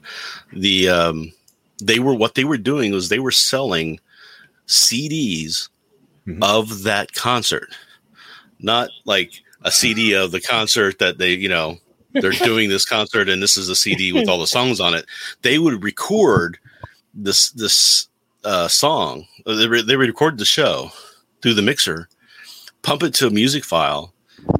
the 0.53 0.89
um, 0.89 1.33
they 1.83 1.99
were 1.99 2.15
what 2.15 2.35
they 2.35 2.45
were 2.45 2.59
doing 2.59 2.93
was 2.93 3.09
they 3.09 3.19
were 3.19 3.31
selling 3.31 3.99
CDs 4.67 5.69
mm-hmm. 6.27 6.43
of 6.43 6.83
that 6.83 7.13
concert, 7.15 7.75
not 8.59 8.91
like 9.05 9.33
a 9.63 9.71
CD 9.71 10.15
of 10.15 10.31
the 10.31 10.41
concert 10.41 10.99
that 10.99 11.19
they 11.19 11.33
you 11.33 11.49
know 11.49 11.79
they're 12.13 12.33
doing 12.45 12.69
this 12.69 12.85
concert 12.85 13.29
and 13.29 13.43
this 13.43 13.57
is 13.57 13.69
a 13.69 13.77
CD 13.77 14.13
with 14.13 14.29
all 14.29 14.39
the 14.39 14.47
songs 14.47 14.81
on 14.81 14.95
it. 14.95 15.07
They 15.43 15.59
would 15.59 15.83
record 15.83 16.59
this 17.15 17.51
this 17.53 18.09
uh, 18.45 18.69
song. 18.69 19.27
Uh, 19.47 19.55
they, 19.55 19.67
re- 19.69 19.83
they 19.83 19.97
recorded 19.97 20.39
the 20.39 20.45
show 20.45 20.91
through 21.43 21.55
the 21.55 21.63
mixer, 21.63 22.09
pump 22.83 23.03
it 23.03 23.15
to 23.15 23.27
a 23.27 23.31
music 23.31 23.65
file, 23.65 24.13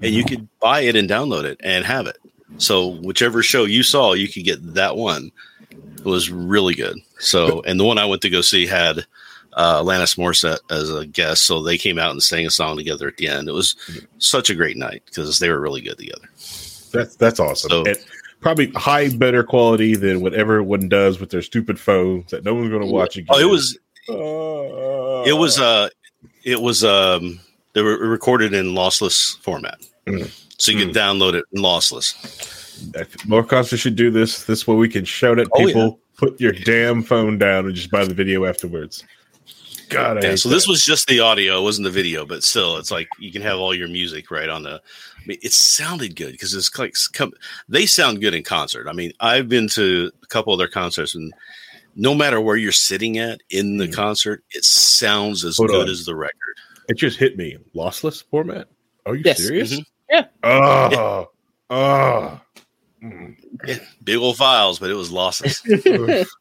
and 0.03 0.15
you 0.15 0.25
could 0.25 0.49
buy 0.61 0.81
it 0.81 0.97
and 0.97 1.09
download 1.09 1.45
it 1.45 1.61
and 1.63 1.85
have 1.85 2.07
it. 2.07 2.19
So 2.59 2.89
whichever 3.01 3.43
show 3.43 3.65
you 3.65 3.83
saw, 3.83 4.13
you 4.13 4.29
could 4.29 4.45
get 4.45 4.75
that 4.75 4.97
one. 4.97 5.31
It 5.71 6.05
was 6.05 6.31
really 6.31 6.75
good. 6.75 6.99
So, 7.19 7.63
and 7.63 7.79
the 7.79 7.85
one 7.85 7.99
I 7.99 8.07
went 8.07 8.23
to 8.23 8.31
go 8.31 8.41
see 8.41 8.67
had 8.67 9.05
uh, 9.53 9.83
Alanis 9.83 10.17
Morissette 10.17 10.59
as 10.71 10.91
a 10.91 11.07
guest, 11.07 11.45
so 11.45 11.63
they 11.63 11.77
came 11.79 11.99
out 11.99 12.11
and 12.13 12.23
sang 12.23 12.47
a 12.47 12.51
song 12.51 12.77
together 12.77 13.07
at 13.09 13.17
the 13.19 13.29
end. 13.29 13.49
It 13.49 13.53
was 13.53 13.77
such 14.19 14.49
a 14.51 14.55
great 14.55 14.77
night 14.77 15.03
because 15.07 15.39
they 15.39 15.49
were 15.51 15.61
really 15.61 15.81
good 15.83 15.99
together. 15.99 16.29
That's 16.93 17.17
that's 17.17 17.39
awesome. 17.41 17.71
So- 17.71 17.85
and 17.85 17.99
probably 18.41 18.71
high 18.73 19.09
better 19.17 19.43
quality 19.45 19.97
than 19.97 20.21
what 20.21 20.35
everyone 20.35 20.89
does 20.89 21.21
with 21.21 21.31
their 21.31 21.43
stupid 21.43 21.79
phones 21.79 22.31
that 22.31 22.45
no 22.45 22.55
one's 22.55 22.71
going 22.71 22.83
to 22.83 22.89
watch 22.93 23.17
again. 23.17 23.29
Oh, 23.31 23.39
it 23.39 23.49
was 23.49 23.79
Uh, 24.09 25.23
it 25.29 25.37
was 25.39 25.59
uh 25.61 25.89
it 26.45 26.61
was 26.61 26.83
um 26.85 27.39
they 27.75 27.83
were 27.83 27.97
recorded 27.99 28.53
in 28.55 28.67
lossless 28.75 29.39
format, 29.43 29.79
Mm. 30.07 30.31
so 30.59 30.73
you 30.73 30.79
can 30.79 30.93
download 30.95 31.35
it 31.35 31.45
in 31.53 31.63
lossless. 31.63 32.15
Concerts 33.49 33.83
should 33.83 33.97
do 33.97 34.11
this. 34.11 34.45
This 34.45 34.67
way 34.67 34.75
we 34.75 34.89
can 34.89 35.05
shout 35.05 35.39
at 35.39 35.49
Oh, 35.53 35.65
people. 35.65 36.01
Put 36.17 36.41
your 36.41 36.53
damn 36.53 37.03
phone 37.03 37.39
down 37.39 37.67
and 37.67 37.75
just 37.75 37.91
buy 37.91 38.05
the 38.05 38.13
video 38.15 38.45
afterwards. 38.45 39.05
God, 39.89 40.23
Yeah, 40.23 40.35
so 40.37 40.49
this 40.49 40.69
was 40.69 40.85
just 40.85 41.09
the 41.09 41.21
audio, 41.21 41.59
it 41.59 41.63
wasn't 41.63 41.85
the 41.85 41.91
video, 41.91 42.25
but 42.27 42.45
still, 42.45 42.77
it's 42.77 42.91
like 42.91 43.09
you 43.19 43.33
can 43.33 43.43
have 43.43 43.59
all 43.59 43.75
your 43.75 43.89
music 43.89 44.31
right 44.31 44.49
on 44.49 44.63
the. 44.63 44.81
I 45.23 45.27
mean, 45.27 45.39
it 45.43 45.53
sounded 45.53 46.17
good 46.17 46.33
because 46.33 46.55
it's 46.55 46.77
like 46.79 46.95
come, 47.13 47.33
they 47.69 47.87
sound 47.87 48.21
good 48.21 48.35
in 48.35 48.43
concert. 48.43 48.89
I 48.89 48.93
mean, 48.93 49.13
I've 49.21 49.49
been 49.49 49.69
to 49.71 50.11
a 50.23 50.27
couple 50.27 50.53
of 50.53 50.59
their 50.59 50.69
concerts, 50.69 51.15
and 51.15 51.33
no 51.97 52.15
matter 52.15 52.41
where 52.41 52.57
you're 52.57 52.73
sitting 52.73 53.19
at 53.19 53.41
in 53.51 53.77
the 53.77 53.89
concert, 53.89 54.43
it 54.51 54.65
sounds 54.65 55.45
as 55.45 55.57
Hold 55.59 55.71
good 55.71 55.83
on. 55.83 55.89
as 55.89 56.07
the 56.07 56.15
record. 56.17 56.57
It 56.89 56.97
just 56.97 57.19
hit 57.19 57.37
me. 57.37 57.57
Lossless 57.75 58.25
format. 58.31 58.69
Are 59.07 59.15
you 59.15 59.23
Yes. 59.25 59.39
serious? 59.39 59.73
Mhm. 59.75 59.85
Yeah. 60.11 60.25
Oh, 60.43 61.31
oh. 61.71 62.41
Mm. 63.03 63.37
Big 64.05 64.19
old 64.19 64.37
files, 64.37 64.79
but 64.79 64.91
it 64.91 64.95
was 64.95 65.11
lossless. 65.11 65.61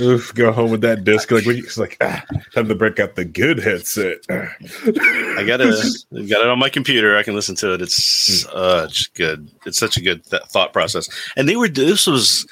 Oof. 0.00 0.34
Go 0.34 0.52
home 0.52 0.70
with 0.70 0.80
that 0.82 1.04
disc. 1.04 1.30
Like, 1.30 1.46
it's 1.46 1.78
like, 1.78 1.96
ah, 2.00 2.22
time 2.54 2.68
to 2.68 2.74
break 2.74 2.98
out 3.00 3.14
the 3.16 3.24
good 3.24 3.58
headset. 3.58 4.18
I 4.28 5.44
got 5.46 5.60
it. 5.60 6.04
Got 6.28 6.42
it 6.42 6.48
on 6.48 6.58
my 6.58 6.68
computer. 6.68 7.16
I 7.16 7.22
can 7.22 7.34
listen 7.34 7.54
to 7.56 7.74
it. 7.74 7.82
It's 7.82 7.94
such 8.42 9.12
good. 9.14 9.50
It's 9.66 9.78
such 9.78 9.96
a 9.96 10.00
good 10.00 10.24
th- 10.24 10.42
thought 10.44 10.72
process. 10.72 11.08
And 11.36 11.48
they 11.48 11.56
were. 11.56 11.68
This 11.68 12.06
was, 12.06 12.46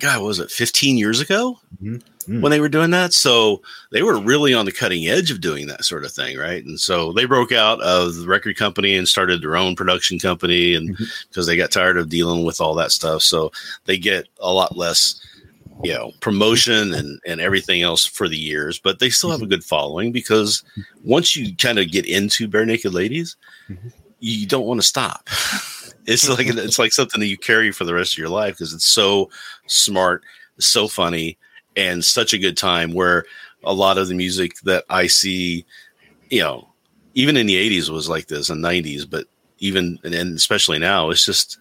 God, 0.00 0.20
what 0.20 0.26
was 0.28 0.38
it 0.40 0.50
15 0.50 0.96
years 0.96 1.20
ago 1.20 1.58
Mhm. 1.82 2.02
Mm. 2.28 2.40
when 2.40 2.50
they 2.50 2.60
were 2.60 2.68
doing 2.68 2.90
that? 2.90 3.12
So 3.12 3.62
they 3.90 4.02
were 4.02 4.18
really 4.20 4.54
on 4.54 4.64
the 4.64 4.72
cutting 4.72 5.06
edge 5.06 5.30
of 5.30 5.40
doing 5.40 5.66
that 5.66 5.84
sort 5.84 6.04
of 6.04 6.12
thing, 6.12 6.38
right? 6.38 6.64
And 6.64 6.78
so 6.80 7.12
they 7.12 7.24
broke 7.24 7.52
out 7.52 7.80
of 7.82 8.14
the 8.14 8.26
record 8.26 8.56
company 8.56 8.94
and 8.96 9.08
started 9.08 9.42
their 9.42 9.56
own 9.56 9.74
production 9.76 10.18
company, 10.18 10.74
and 10.74 10.96
because 11.28 11.46
they 11.46 11.56
got 11.56 11.70
tired 11.72 11.96
of 11.98 12.08
dealing 12.08 12.44
with 12.44 12.60
all 12.60 12.74
that 12.76 12.92
stuff, 12.92 13.22
so 13.22 13.50
they 13.86 13.98
get 13.98 14.28
a 14.40 14.52
lot 14.52 14.76
less. 14.76 15.20
You 15.82 15.94
know, 15.94 16.12
promotion 16.20 16.94
and, 16.94 17.20
and 17.26 17.40
everything 17.40 17.82
else 17.82 18.06
for 18.06 18.28
the 18.28 18.36
years, 18.36 18.78
but 18.78 18.98
they 18.98 19.10
still 19.10 19.30
have 19.30 19.40
a 19.40 19.42
mm-hmm. 19.44 19.50
good 19.50 19.64
following 19.64 20.12
because 20.12 20.62
mm-hmm. 20.72 21.10
once 21.10 21.34
you 21.34 21.56
kind 21.56 21.78
of 21.78 21.90
get 21.90 22.06
into 22.06 22.48
Barenaked 22.48 22.92
Ladies, 22.92 23.36
mm-hmm. 23.68 23.88
you 24.20 24.46
don't 24.46 24.66
want 24.66 24.80
to 24.80 24.86
stop. 24.86 25.28
It's 26.06 26.28
like 26.28 26.46
it's 26.48 26.78
like 26.78 26.92
something 26.92 27.20
that 27.20 27.28
you 27.28 27.38
carry 27.38 27.72
for 27.72 27.84
the 27.84 27.94
rest 27.94 28.14
of 28.14 28.18
your 28.18 28.28
life 28.28 28.54
because 28.54 28.72
it's 28.72 28.86
so 28.86 29.30
smart, 29.66 30.24
so 30.58 30.88
funny, 30.88 31.38
and 31.76 32.04
such 32.04 32.32
a 32.32 32.38
good 32.38 32.56
time. 32.56 32.92
Where 32.92 33.24
a 33.64 33.72
lot 33.72 33.98
of 33.98 34.08
the 34.08 34.14
music 34.14 34.58
that 34.64 34.84
I 34.90 35.06
see, 35.06 35.64
you 36.30 36.40
know, 36.40 36.68
even 37.14 37.36
in 37.36 37.46
the 37.46 37.56
'80s 37.70 37.88
was 37.88 38.08
like 38.08 38.28
this, 38.28 38.50
and 38.50 38.62
'90s, 38.62 39.08
but 39.08 39.26
even 39.58 39.98
and 40.04 40.14
and 40.14 40.36
especially 40.36 40.78
now, 40.78 41.10
it's 41.10 41.24
just 41.24 41.58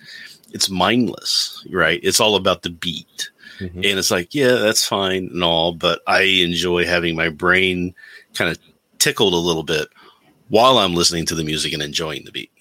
it's 0.52 0.70
mindless, 0.70 1.66
right? 1.70 2.00
It's 2.04 2.20
all 2.20 2.36
about 2.36 2.64
the 2.64 2.70
beat. 2.70 3.31
Mhm. 3.62 3.76
And 3.76 4.00
it's 4.00 4.10
like, 4.10 4.34
yeah, 4.34 4.56
that's 4.56 4.88
fine 4.88 5.30
and 5.32 5.44
all, 5.44 5.72
but 5.74 6.02
I 6.08 6.22
enjoy 6.22 6.86
having 6.86 7.16
my 7.16 7.30
brain 7.30 7.94
kind 8.34 8.50
of 8.50 8.58
tickled 8.98 9.34
a 9.34 9.38
little 9.38 9.64
bit 9.64 9.88
while 10.50 10.80
I'm 10.80 10.96
listening 10.96 11.26
to 11.28 11.36
the 11.36 11.44
music 11.44 11.72
and 11.74 11.84
enjoying 11.84 12.26
the 12.26 12.32
beat. 12.32 12.52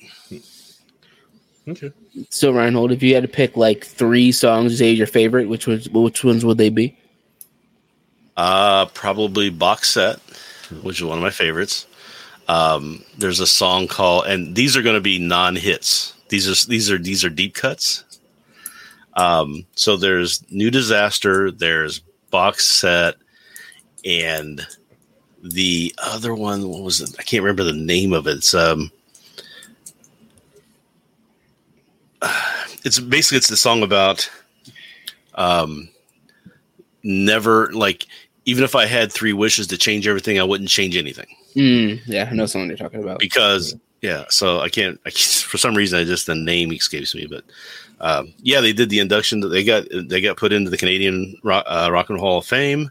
Okay. 1.68 1.92
So 2.28 2.50
Reinhold, 2.50 2.92
if 2.92 3.02
you 3.02 3.14
had 3.14 3.22
to 3.22 3.28
pick 3.28 3.56
like 3.56 3.84
three 3.84 4.32
songs 4.32 4.72
to 4.72 4.78
say 4.78 4.90
your 4.90 5.06
favorite, 5.06 5.48
which 5.48 5.66
was 5.66 5.88
which 5.90 6.24
ones 6.24 6.44
would 6.44 6.58
they 6.58 6.68
be? 6.68 6.96
Uh, 8.36 8.86
probably 8.86 9.50
Box 9.50 9.90
Set, 9.90 10.18
which 10.82 10.98
is 10.98 11.04
one 11.04 11.18
of 11.18 11.22
my 11.22 11.30
favorites. 11.30 11.86
Um, 12.48 13.04
there's 13.18 13.40
a 13.40 13.46
song 13.46 13.86
called, 13.86 14.26
and 14.26 14.56
these 14.56 14.76
are 14.76 14.82
going 14.82 14.96
to 14.96 15.00
be 15.00 15.18
non-hits. 15.18 16.14
These 16.28 16.48
are 16.48 16.68
these 16.68 16.90
are 16.90 16.98
these 16.98 17.24
are 17.24 17.30
deep 17.30 17.54
cuts. 17.54 18.04
Um, 19.14 19.66
so 19.74 19.96
there's 19.96 20.44
New 20.50 20.70
Disaster, 20.70 21.50
there's 21.50 22.00
Box 22.30 22.66
Set, 22.66 23.16
and 24.04 24.66
the 25.42 25.94
other 25.98 26.34
one. 26.34 26.68
What 26.68 26.82
was 26.82 27.00
it? 27.00 27.14
I 27.18 27.22
can't 27.22 27.42
remember 27.42 27.64
the 27.64 27.72
name 27.72 28.12
of 28.12 28.26
it. 28.26 28.38
It's 28.38 28.54
um, 28.54 28.90
it's 32.84 32.98
basically 32.98 33.38
it's 33.38 33.48
the 33.48 33.56
song 33.56 33.82
about 33.82 34.30
um 35.34 35.88
never 37.02 37.70
like 37.72 38.06
even 38.44 38.64
if 38.64 38.74
I 38.74 38.86
had 38.86 39.12
three 39.12 39.32
wishes 39.32 39.66
to 39.68 39.78
change 39.78 40.06
everything, 40.08 40.38
I 40.38 40.44
wouldn't 40.44 40.70
change 40.70 40.96
anything 40.96 41.26
Mm, 41.56 42.00
yeah, 42.06 42.28
I 42.30 42.34
know 42.34 42.46
someone 42.46 42.68
you're 42.68 42.76
talking 42.76 43.02
about. 43.02 43.18
because 43.18 43.74
yeah. 44.00 44.24
So 44.28 44.60
I 44.60 44.68
can't. 44.68 45.00
I 45.04 45.10
can't 45.10 45.44
for 45.46 45.58
some 45.58 45.74
reason, 45.74 45.98
I 45.98 46.04
just 46.04 46.26
the 46.26 46.34
name 46.34 46.72
escapes 46.72 47.14
me. 47.14 47.26
But 47.26 47.44
um, 48.00 48.32
yeah, 48.42 48.60
they 48.60 48.72
did 48.72 48.90
the 48.90 49.00
induction. 49.00 49.40
that 49.40 49.48
They 49.48 49.64
got 49.64 49.84
they 49.92 50.20
got 50.20 50.36
put 50.36 50.52
into 50.52 50.70
the 50.70 50.78
Canadian 50.78 51.36
Rock, 51.42 51.64
uh, 51.66 51.88
Rock 51.92 52.10
and 52.10 52.18
Hall 52.18 52.38
of 52.38 52.46
Fame. 52.46 52.90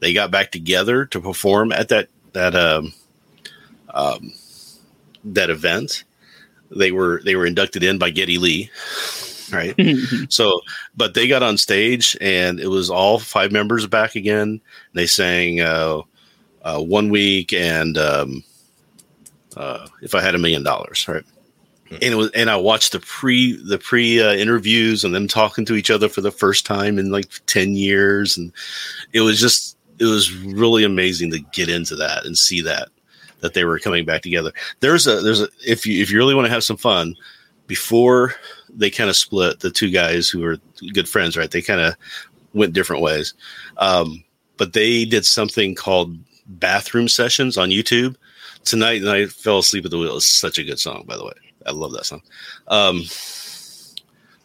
They 0.00 0.12
got 0.12 0.30
back 0.30 0.50
together 0.50 1.06
to 1.06 1.20
perform 1.20 1.72
at 1.72 1.88
that 1.88 2.08
that 2.32 2.54
um, 2.54 2.92
um, 3.94 4.32
that 5.24 5.50
event. 5.50 6.04
They 6.70 6.92
were 6.92 7.20
they 7.24 7.36
were 7.36 7.46
inducted 7.46 7.82
in 7.82 7.98
by 7.98 8.10
Geddy 8.10 8.38
Lee, 8.38 8.70
right? 9.52 9.74
So, 10.28 10.60
but 10.96 11.14
they 11.14 11.26
got 11.26 11.42
on 11.42 11.56
stage 11.56 12.16
and 12.20 12.60
it 12.60 12.68
was 12.68 12.88
all 12.90 13.18
five 13.18 13.50
members 13.50 13.86
back 13.86 14.14
again. 14.14 14.60
They 14.92 15.06
sang 15.06 15.60
uh, 15.60 16.02
uh, 16.62 16.80
one 16.80 17.10
week 17.10 17.52
and 17.52 17.98
um, 17.98 18.44
uh, 19.56 19.86
if 20.02 20.14
I 20.14 20.20
had 20.20 20.34
a 20.34 20.38
million 20.38 20.62
dollars, 20.62 21.06
right? 21.08 21.24
And 21.90 22.02
it 22.02 22.14
was, 22.14 22.30
and 22.32 22.48
I 22.48 22.56
watched 22.56 22.92
the 22.92 23.00
pre 23.00 23.56
the 23.56 23.78
pre 23.78 24.22
uh, 24.22 24.32
interviews 24.32 25.02
and 25.02 25.12
them 25.12 25.26
talking 25.26 25.64
to 25.64 25.74
each 25.74 25.90
other 25.90 26.08
for 26.08 26.20
the 26.20 26.30
first 26.30 26.64
time 26.64 26.98
in 26.98 27.10
like 27.10 27.26
ten 27.46 27.74
years, 27.74 28.36
and 28.36 28.52
it 29.12 29.22
was 29.22 29.40
just 29.40 29.76
it 29.98 30.04
was 30.04 30.32
really 30.32 30.84
amazing 30.84 31.32
to 31.32 31.40
get 31.40 31.68
into 31.68 31.96
that 31.96 32.24
and 32.24 32.38
see 32.38 32.60
that 32.60 32.88
that 33.40 33.54
they 33.54 33.64
were 33.64 33.78
coming 33.78 34.04
back 34.04 34.22
together. 34.22 34.52
There's 34.78 35.06
a 35.06 35.20
there's 35.20 35.40
a 35.40 35.48
if 35.66 35.84
you 35.84 36.00
if 36.00 36.10
you 36.10 36.18
really 36.18 36.34
want 36.34 36.46
to 36.46 36.52
have 36.52 36.64
some 36.64 36.76
fun 36.76 37.16
before 37.66 38.34
they 38.68 38.90
kind 38.90 39.10
of 39.10 39.16
split 39.16 39.60
the 39.60 39.70
two 39.70 39.90
guys 39.90 40.28
who 40.28 40.40
were 40.40 40.58
good 40.92 41.08
friends, 41.08 41.36
right? 41.36 41.50
They 41.50 41.62
kind 41.62 41.80
of 41.80 41.96
went 42.52 42.72
different 42.72 43.02
ways. 43.02 43.34
Um, 43.78 44.24
but 44.56 44.72
they 44.72 45.04
did 45.04 45.24
something 45.24 45.74
called 45.74 46.16
bathroom 46.46 47.08
sessions 47.08 47.56
on 47.56 47.70
YouTube. 47.70 48.16
Tonight, 48.64 49.00
and 49.00 49.10
I 49.10 49.26
fell 49.26 49.58
asleep 49.58 49.84
at 49.84 49.90
the 49.90 49.98
wheel. 49.98 50.16
It's 50.16 50.26
such 50.26 50.58
a 50.58 50.64
good 50.64 50.78
song, 50.78 51.04
by 51.06 51.16
the 51.16 51.24
way. 51.24 51.32
I 51.66 51.72
love 51.72 51.92
that 51.92 52.06
song. 52.06 52.22
Um, 52.68 53.02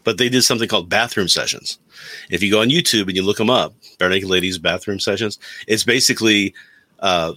but 0.04 0.18
they 0.18 0.30
did 0.30 0.44
something 0.44 0.70
called 0.70 0.90
bathroom 0.90 1.28
sessions. 1.28 1.80
If 2.30 2.42
you 2.42 2.52
go 2.52 2.62
on 2.62 2.70
YouTube 2.70 3.08
and 3.08 3.16
you 3.16 3.24
look 3.24 3.38
them 3.38 3.50
up, 3.50 3.74
Barenaked 4.00 4.28
Ladies 4.28 4.58
bathroom 4.58 5.00
sessions, 5.00 5.40
it's 5.68 5.84
basically 5.84 6.54
uh, 7.00 7.34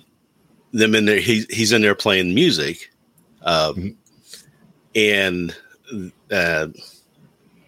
them 0.72 0.94
in 0.94 1.06
there. 1.06 1.20
He, 1.20 1.46
he's 1.50 1.72
in 1.72 1.82
there 1.82 1.94
playing 1.94 2.34
music, 2.34 2.90
um, 3.42 3.96
and 4.94 5.56
uh, 6.30 6.68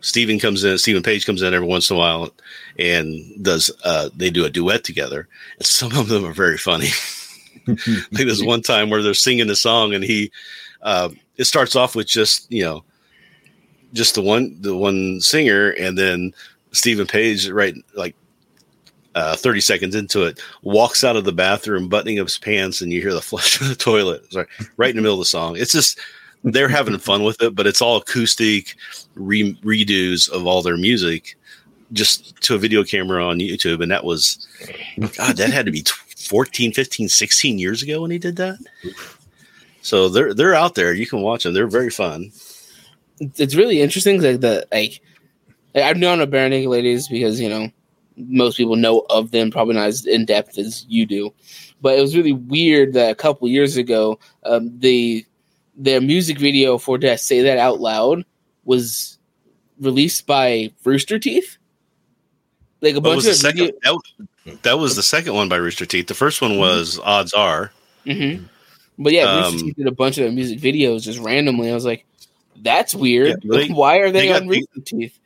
Steven 0.00 0.38
comes 0.38 0.64
in. 0.64 0.78
Steven 0.78 1.02
Page 1.02 1.26
comes 1.26 1.42
in 1.42 1.54
every 1.54 1.66
once 1.66 1.90
in 1.90 1.96
a 1.96 1.98
while 1.98 2.30
and 2.78 3.42
does. 3.42 3.70
Uh, 3.84 4.11
they 4.14 4.30
do 4.30 4.44
a 4.44 4.50
duet 4.50 4.84
together, 4.84 5.28
and 5.58 5.66
some 5.66 5.96
of 5.96 6.08
them 6.08 6.24
are 6.24 6.34
very 6.34 6.58
funny. 6.58 6.88
like 8.12 8.27
there's 8.27 8.45
one 8.45 8.62
time 8.62 8.91
where 8.91 9.03
they're 9.03 9.14
singing 9.14 9.47
the 9.47 9.57
song, 9.57 9.95
and 9.95 10.05
he. 10.05 10.31
Uh, 10.83 11.11
it 11.37 11.45
starts 11.45 11.77
off 11.77 11.95
with 11.95 12.07
just 12.07 12.51
you 12.53 12.62
know, 12.62 12.85
just 13.93 14.14
the 14.14 14.23
one 14.23 14.57
the 14.61 14.77
one 14.77 15.21
singer, 15.21 15.71
and 15.71 15.97
then 15.97 16.35
Steven 16.73 17.07
Page, 17.07 17.49
right, 17.49 17.75
like 17.95 18.14
uh, 19.14 19.37
30 19.37 19.61
seconds 19.61 19.95
into 19.95 20.23
it, 20.23 20.41
walks 20.62 21.03
out 21.03 21.16
of 21.16 21.25
the 21.25 21.33
bathroom, 21.33 21.89
buttoning 21.89 22.18
up 22.18 22.27
his 22.27 22.39
pants, 22.39 22.81
and 22.81 22.93
you 22.93 23.01
hear 23.01 23.14
the 23.14 23.21
flush 23.21 23.61
of 23.61 23.68
the 23.68 23.75
toilet. 23.75 24.31
Sorry, 24.33 24.47
right 24.77 24.91
in 24.91 24.97
the 24.97 25.03
middle 25.03 25.16
of 25.16 25.21
the 25.21 25.25
song. 25.25 25.57
It's 25.57 25.73
just 25.73 25.99
they're 26.45 26.68
having 26.68 26.99
fun 26.99 27.25
with 27.25 27.41
it, 27.43 27.55
but 27.55 27.66
it's 27.66 27.83
all 27.83 27.97
acoustic 27.97 28.77
re- 29.14 29.55
redos 29.62 30.31
of 30.31 30.47
all 30.47 30.62
their 30.62 30.77
music 30.77 31.37
just 31.93 32.41
to 32.43 32.55
a 32.55 32.59
video 32.59 32.85
camera 32.85 33.27
on 33.27 33.39
YouTube. 33.39 33.83
And 33.83 33.91
that 33.91 34.05
was, 34.05 34.47
God, 35.16 35.37
that 35.37 35.51
had 35.51 35.66
to 35.66 35.73
be 35.73 35.83
14, 36.21 36.73
15, 36.73 37.09
16 37.09 37.59
years 37.59 37.83
ago 37.83 38.03
when 38.03 38.11
he 38.11 38.18
did 38.18 38.37
that. 38.37 38.59
So 39.83 40.09
they're 40.09 40.35
they're 40.35 40.55
out 40.55 40.75
there. 40.75 40.93
You 40.93 41.07
can 41.07 41.23
watch 41.23 41.45
them. 41.45 41.55
They're 41.55 41.66
very 41.66 41.91
fun. 41.91 42.31
it's 43.21 43.55
really 43.55 43.81
interesting. 43.81 44.21
Like 44.21 44.41
the 44.41 44.66
like, 44.73 45.01
I've 45.75 45.97
known 45.97 46.21
of 46.21 46.31
Naked 46.31 46.68
Ladies 46.68 47.09
because 47.09 47.41
you 47.41 47.49
know 47.49 47.71
most 48.16 48.57
people 48.59 48.77
know 48.77 49.07
of 49.09 49.31
them, 49.31 49.51
probably 49.51 49.75
not 49.75 49.87
as 49.89 50.05
in 50.07 50.27
depth 50.27 50.59
as 50.59 50.85
you 50.89 51.07
do. 51.07 51.33
But 51.81 51.99
it 51.99 52.03
was 52.03 52.14
really 52.14 52.33
weird 52.35 52.93
that 52.93 53.11
a 53.11 53.14
couple 53.14 53.49
years 53.49 53.79
ago, 53.79 54.18
um, 54.45 54.79
the 54.81 55.25
their 55.77 56.01
music 56.03 56.39
video 56.39 56.77
for 56.77 56.99
"Did 56.99 57.11
I 57.11 57.16
Say 57.16 57.41
That 57.41 57.57
Out 57.57 57.81
Loud" 57.81 58.25
was 58.64 59.18
released 59.81 60.27
by 60.27 60.71
Rooster 60.85 61.18
Teeth. 61.18 61.57
Like 62.83 62.93
a 62.93 62.97
What 62.97 63.05
bunch 63.05 63.16
was 63.16 63.25
the 63.25 63.31
of 63.31 63.37
second? 63.39 63.59
video- 63.66 63.79
That, 63.85 63.93
was- 63.95 64.29
that 64.62 64.78
was 64.78 64.96
the 64.96 65.03
second 65.03 65.34
one 65.34 65.48
by 65.48 65.57
Rooster 65.57 65.86
Teeth. 65.86 66.07
The 66.07 66.14
first 66.14 66.40
one 66.42 66.59
was 66.59 66.98
Odds 67.03 67.32
Are. 67.32 67.72
Mhm. 68.07 68.44
But 68.98 69.12
yeah, 69.12 69.38
Rooster 69.38 69.57
Um, 69.57 69.62
Teeth 69.62 69.76
did 69.76 69.86
a 69.86 69.92
bunch 69.92 70.18
of 70.18 70.24
their 70.24 70.32
music 70.32 70.61
videos 70.61 71.03
just 71.03 71.18
randomly. 71.18 71.70
I 71.70 71.74
was 71.74 71.84
like, 71.84 72.05
"That's 72.62 72.94
weird. 72.94 73.28
Yeah, 73.42 73.57
they- 73.57 73.68
Why 73.68 73.96
are 73.98 74.11
they, 74.11 74.28
they 74.28 74.32
on 74.32 74.48
Rooster 74.48 74.80
Teeth?" 74.84 75.18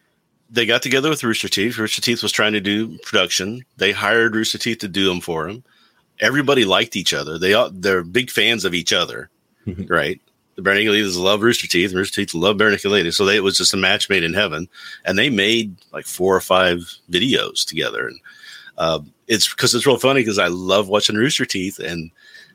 They 0.51 0.66
got 0.66 0.83
together 0.83 1.09
with 1.11 1.25
Rooster 1.25 1.49
Teeth. 1.49 1.77
Rooster 1.79 2.01
Teeth 2.01 2.22
was 2.22 2.31
trying 2.31 2.53
to 2.53 2.61
do 2.61 2.97
production. 2.99 3.64
They 3.77 3.91
hired 3.93 4.37
Rooster 4.37 4.59
Teeth 4.59 4.79
to 4.79 4.89
do 4.89 5.07
them 5.07 5.20
for 5.20 5.49
him. 5.49 5.64
Everybody 6.20 6.64
liked 6.64 6.95
each 6.95 7.12
other. 7.12 7.39
They 7.39 7.55
all 7.55 7.70
they're 7.72 8.05
big 8.05 8.31
fans 8.31 8.64
of 8.64 8.72
each 8.75 8.93
other, 8.93 9.31
Mhm. 9.66 9.91
right? 9.91 10.20
The 10.57 10.62
Ladies 10.62 11.16
love 11.16 11.43
Rooster 11.43 11.66
Teeth, 11.66 11.91
and 11.91 11.99
Rooster 11.99 12.25
Teeth 12.25 12.35
love 12.35 12.61
Ladies. 12.61 13.16
So 13.16 13.25
they, 13.25 13.35
it 13.37 13.43
was 13.43 13.59
just 13.59 13.75
a 13.75 13.77
match 13.77 14.09
made 14.09 14.22
in 14.22 14.35
heaven. 14.35 14.68
And 15.05 15.18
they 15.18 15.29
made 15.29 15.75
like 15.93 16.07
four 16.07 16.37
or 16.37 16.41
five 16.41 16.89
videos 17.11 17.64
together. 17.64 18.07
And 18.07 18.20
uh, 18.79 19.01
it's 19.29 19.49
because 19.49 19.75
it's 19.75 19.87
real 19.87 19.99
funny 19.99 20.20
because 20.20 20.39
I 20.39 20.49
love 20.49 20.89
watching 20.89 21.16
Rooster 21.16 21.45
Teeth 21.47 21.79
and 21.79 22.11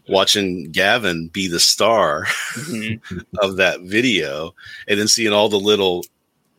watching 0.08 0.72
Gavin 0.72 1.28
be 1.28 1.48
the 1.48 1.60
star 1.60 2.26
Mhm. 2.56 3.00
of 3.42 3.58
that 3.58 3.82
video 3.82 4.54
and 4.88 5.00
then 5.00 5.08
seeing 5.08 5.34
all 5.34 5.50
the 5.50 5.60
little 5.60 6.04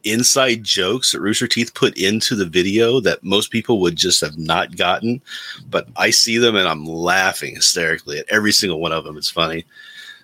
inside 0.05 0.65
jokes 0.65 1.13
that 1.13 1.21
Rooster 1.21 1.47
Teeth 1.47 1.75
put 1.75 1.97
into 1.99 2.35
the 2.35 2.47
video 2.47 3.01
that 3.01 3.23
most 3.23 3.51
people 3.51 3.81
would 3.81 3.97
just 3.97 4.21
have 4.21 4.39
not 4.39 4.77
gotten. 4.77 5.21
But 5.69 5.89
I 5.97 6.11
see 6.11 6.39
them 6.39 6.57
and 6.57 6.67
I'm 6.67 6.87
laughing 6.87 7.55
hysterically 7.57 8.19
at 8.19 8.29
every 8.31 8.53
single 8.53 8.81
one 8.81 8.93
of 8.93 9.05
them. 9.05 9.17
It's 9.19 9.31
funny. 9.31 9.65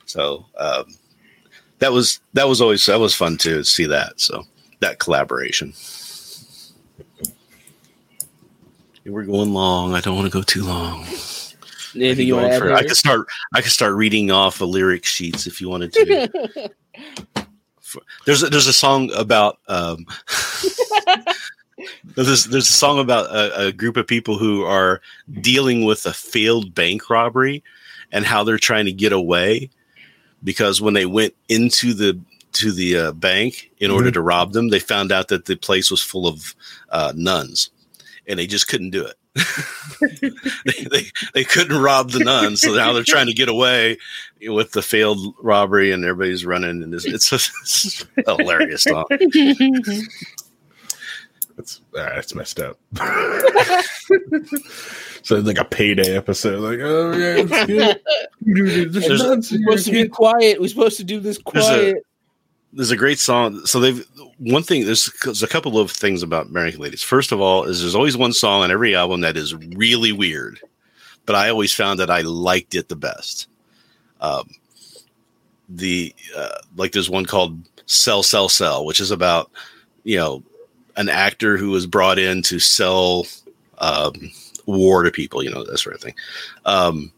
So 0.06 0.46
um, 0.56 0.84
that 1.80 1.92
was 1.92 2.20
that 2.32 2.48
was 2.48 2.60
always 2.60 2.86
that 2.86 3.00
was 3.00 3.14
fun 3.14 3.36
too 3.36 3.56
to 3.58 3.64
see 3.64 3.86
that. 3.86 4.18
So 4.20 4.44
that 4.80 4.98
collaboration. 4.98 5.74
We're 9.06 9.24
going 9.24 9.52
long. 9.52 9.94
I 9.94 10.00
don't 10.00 10.16
want 10.16 10.26
to 10.26 10.36
go 10.36 10.42
too 10.42 10.64
long. 10.64 11.04
Anything 11.94 12.26
you 12.26 12.34
want 12.34 12.48
to 12.48 12.52
add? 12.54 12.58
for- 12.60 12.72
I 12.74 12.82
could 12.82 12.96
start. 12.96 13.26
I 13.54 13.62
could 13.62 13.72
start 13.72 13.94
reading 13.94 14.30
off 14.30 14.58
the 14.58 14.66
lyric 14.66 15.04
sheets 15.04 15.46
if 15.46 15.60
you 15.60 15.68
wanted 15.68 15.92
to. 15.94 16.70
For- 17.80 18.02
there's 18.26 18.42
a, 18.42 18.48
there's 18.48 18.66
a 18.66 18.72
song 18.72 19.12
about 19.16 19.60
um, 19.68 20.04
there's 22.16 22.44
there's 22.44 22.68
a 22.68 22.72
song 22.72 22.98
about 22.98 23.26
a, 23.30 23.68
a 23.68 23.72
group 23.72 23.96
of 23.96 24.06
people 24.06 24.38
who 24.38 24.64
are 24.64 25.00
dealing 25.40 25.84
with 25.84 26.04
a 26.04 26.12
failed 26.12 26.74
bank 26.74 27.08
robbery 27.08 27.62
and 28.10 28.24
how 28.24 28.42
they're 28.42 28.58
trying 28.58 28.86
to 28.86 28.92
get 28.92 29.12
away 29.12 29.70
because 30.42 30.80
when 30.80 30.94
they 30.94 31.06
went 31.06 31.34
into 31.48 31.94
the 31.94 32.18
to 32.54 32.72
the 32.72 32.96
uh, 32.96 33.12
bank 33.12 33.70
in 33.78 33.90
order 33.90 34.10
to 34.10 34.20
rob 34.20 34.52
them, 34.52 34.68
they 34.68 34.80
found 34.80 35.12
out 35.12 35.28
that 35.28 35.44
the 35.44 35.56
place 35.56 35.90
was 35.90 36.02
full 36.02 36.26
of 36.26 36.54
uh, 36.90 37.12
nuns, 37.14 37.70
and 38.26 38.38
they 38.38 38.46
just 38.46 38.68
couldn't 38.68 38.90
do 38.90 39.06
it. 39.06 39.14
they, 40.64 40.84
they 40.84 41.06
they 41.34 41.44
couldn't 41.44 41.80
rob 41.80 42.10
the 42.10 42.20
nuns, 42.20 42.60
so 42.62 42.74
now 42.74 42.92
they're 42.92 43.04
trying 43.04 43.26
to 43.26 43.34
get 43.34 43.48
away 43.48 43.98
with 44.48 44.72
the 44.72 44.82
failed 44.82 45.34
robbery, 45.42 45.92
and 45.92 46.04
everybody's 46.04 46.44
running. 46.44 46.82
And 46.82 46.94
it's, 46.94 47.04
it's, 47.04 47.32
it's 47.62 48.04
a 48.26 48.36
hilarious 48.36 48.84
song. 48.84 49.04
That's 51.56 51.80
ah, 51.96 52.10
that's 52.14 52.34
messed 52.34 52.60
up. 52.60 52.78
so 55.22 55.36
it's 55.36 55.46
like 55.46 55.58
a 55.58 55.64
payday 55.64 56.14
episode. 56.16 56.60
Like, 56.60 56.80
oh 56.82 57.12
yeah, 57.12 57.36
it's 57.38 57.66
good. 57.66 58.00
Dude, 58.44 58.92
there's 58.92 59.06
There's- 59.06 59.22
nuns 59.22 59.52
We're 59.52 59.58
here. 59.58 59.64
supposed 59.66 59.86
to 59.86 59.92
be 59.92 60.08
quiet. 60.08 60.60
We're 60.60 60.68
supposed 60.68 60.98
to 60.98 61.04
do 61.04 61.18
this 61.20 61.38
There's 61.52 61.66
a- 61.66 61.70
quiet. 61.70 62.05
There's 62.72 62.90
a 62.90 62.96
great 62.96 63.18
song. 63.18 63.64
So 63.66 63.80
they've 63.80 64.06
one 64.38 64.62
thing. 64.62 64.84
There's, 64.84 65.10
there's 65.24 65.42
a 65.42 65.48
couple 65.48 65.78
of 65.78 65.90
things 65.90 66.22
about 66.22 66.46
American 66.46 66.80
Ladies. 66.80 67.02
First 67.02 67.32
of 67.32 67.40
all, 67.40 67.64
is 67.64 67.80
there's 67.80 67.94
always 67.94 68.16
one 68.16 68.32
song 68.32 68.62
on 68.62 68.70
every 68.70 68.94
album 68.94 69.20
that 69.22 69.36
is 69.36 69.54
really 69.54 70.12
weird, 70.12 70.60
but 71.24 71.36
I 71.36 71.48
always 71.48 71.72
found 71.72 71.98
that 72.00 72.10
I 72.10 72.20
liked 72.22 72.74
it 72.74 72.88
the 72.88 72.96
best. 72.96 73.48
Um, 74.20 74.50
the 75.68 76.14
uh, 76.36 76.58
like 76.76 76.92
there's 76.92 77.10
one 77.10 77.26
called 77.26 77.58
"Sell, 77.86 78.22
Sell, 78.22 78.48
Sell," 78.48 78.84
which 78.84 79.00
is 79.00 79.10
about 79.10 79.50
you 80.04 80.16
know 80.16 80.42
an 80.96 81.08
actor 81.08 81.56
who 81.56 81.70
was 81.70 81.86
brought 81.86 82.18
in 82.18 82.42
to 82.42 82.58
sell 82.58 83.26
um, 83.78 84.32
war 84.66 85.02
to 85.02 85.10
people, 85.10 85.42
you 85.42 85.50
know 85.50 85.64
that 85.64 85.78
sort 85.78 85.94
of 85.94 86.00
thing. 86.00 86.14
Um, 86.64 87.12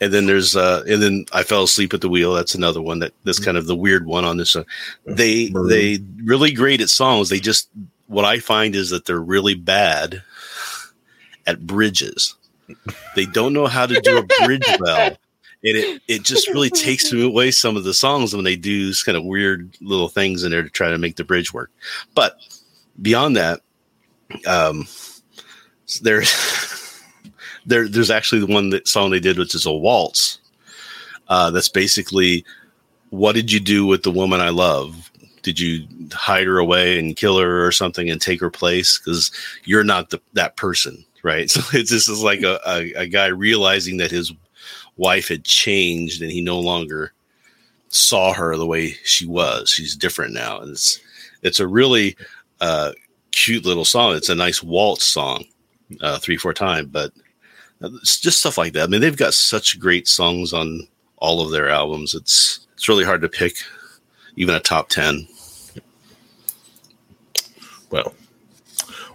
and 0.00 0.12
then 0.12 0.26
there's 0.26 0.56
uh 0.56 0.82
and 0.88 1.02
then 1.02 1.26
I 1.32 1.42
fell 1.42 1.64
asleep 1.64 1.94
at 1.94 2.00
the 2.00 2.08
wheel. 2.08 2.32
That's 2.32 2.54
another 2.54 2.80
one 2.80 3.00
that 3.00 3.12
that's 3.24 3.38
kind 3.38 3.56
of 3.56 3.66
the 3.66 3.76
weird 3.76 4.06
one 4.06 4.24
on 4.24 4.36
this. 4.36 4.56
Uh, 4.56 4.64
they 5.04 5.48
they 5.48 5.98
really 6.24 6.52
great 6.52 6.80
at 6.80 6.88
songs. 6.88 7.28
They 7.28 7.40
just 7.40 7.68
what 8.06 8.24
I 8.24 8.38
find 8.38 8.74
is 8.74 8.90
that 8.90 9.04
they're 9.04 9.20
really 9.20 9.54
bad 9.54 10.22
at 11.46 11.66
bridges. 11.66 12.34
They 13.14 13.26
don't 13.26 13.52
know 13.52 13.66
how 13.66 13.86
to 13.86 14.00
do 14.00 14.18
a 14.18 14.46
bridge 14.46 14.66
well. 14.80 15.16
And 15.62 15.76
it, 15.76 16.02
it 16.08 16.22
just 16.22 16.48
really 16.48 16.70
takes 16.70 17.12
away 17.12 17.50
some 17.50 17.76
of 17.76 17.84
the 17.84 17.94
songs 17.94 18.34
when 18.34 18.44
they 18.44 18.56
do 18.56 18.86
this 18.86 19.02
kind 19.02 19.18
of 19.18 19.24
weird 19.24 19.76
little 19.80 20.08
things 20.08 20.42
in 20.42 20.50
there 20.50 20.62
to 20.62 20.70
try 20.70 20.90
to 20.90 20.98
make 20.98 21.16
the 21.16 21.24
bridge 21.24 21.52
work. 21.52 21.70
But 22.14 22.38
beyond 23.00 23.36
that, 23.36 23.60
um, 24.46 24.86
there, 26.02 26.22
there, 27.70 27.88
there's 27.88 28.10
actually 28.10 28.40
the 28.40 28.52
one 28.52 28.70
that 28.70 28.88
song 28.88 29.10
they 29.10 29.20
did, 29.20 29.38
which 29.38 29.54
is 29.54 29.66
a 29.66 29.72
waltz. 29.72 30.38
Uh, 31.28 31.50
that's 31.50 31.68
basically, 31.68 32.44
what 33.10 33.34
did 33.34 33.52
you 33.52 33.60
do 33.60 33.86
with 33.86 34.02
the 34.02 34.10
woman 34.10 34.40
I 34.40 34.50
love? 34.50 35.10
Did 35.42 35.58
you 35.58 35.86
hide 36.12 36.46
her 36.46 36.58
away 36.58 36.98
and 36.98 37.16
kill 37.16 37.38
her 37.38 37.64
or 37.64 37.72
something 37.72 38.10
and 38.10 38.20
take 38.20 38.40
her 38.40 38.50
place? 38.50 38.98
Because 38.98 39.30
you're 39.64 39.84
not 39.84 40.10
the, 40.10 40.20
that 40.34 40.56
person, 40.56 41.04
right? 41.22 41.50
So 41.50 41.60
it's 41.72 41.90
this 41.90 42.08
is 42.08 42.22
like 42.22 42.42
a, 42.42 42.60
a, 42.66 42.92
a 43.02 43.06
guy 43.06 43.28
realizing 43.28 43.98
that 43.98 44.10
his 44.10 44.32
wife 44.96 45.28
had 45.28 45.44
changed 45.44 46.20
and 46.20 46.30
he 46.30 46.42
no 46.42 46.58
longer 46.58 47.12
saw 47.88 48.32
her 48.32 48.56
the 48.56 48.66
way 48.66 48.96
she 49.04 49.26
was. 49.26 49.70
She's 49.70 49.96
different 49.96 50.34
now. 50.34 50.60
And 50.60 50.72
it's 50.72 51.00
it's 51.42 51.60
a 51.60 51.66
really 51.66 52.16
uh, 52.60 52.92
cute 53.30 53.64
little 53.64 53.84
song. 53.84 54.14
It's 54.14 54.28
a 54.28 54.34
nice 54.34 54.62
waltz 54.62 55.06
song, 55.06 55.44
uh, 56.00 56.18
three 56.18 56.36
four 56.36 56.52
time, 56.52 56.86
but 56.86 57.12
it's 57.80 58.20
just 58.20 58.40
stuff 58.40 58.58
like 58.58 58.72
that. 58.74 58.84
I 58.84 58.86
mean, 58.86 59.00
they've 59.00 59.16
got 59.16 59.34
such 59.34 59.80
great 59.80 60.06
songs 60.06 60.52
on 60.52 60.86
all 61.16 61.40
of 61.40 61.50
their 61.50 61.68
albums. 61.68 62.14
It's 62.14 62.66
it's 62.74 62.88
really 62.88 63.04
hard 63.04 63.22
to 63.22 63.28
pick 63.28 63.56
even 64.36 64.54
a 64.54 64.60
top 64.60 64.88
ten. 64.88 65.26
Well, 67.90 68.14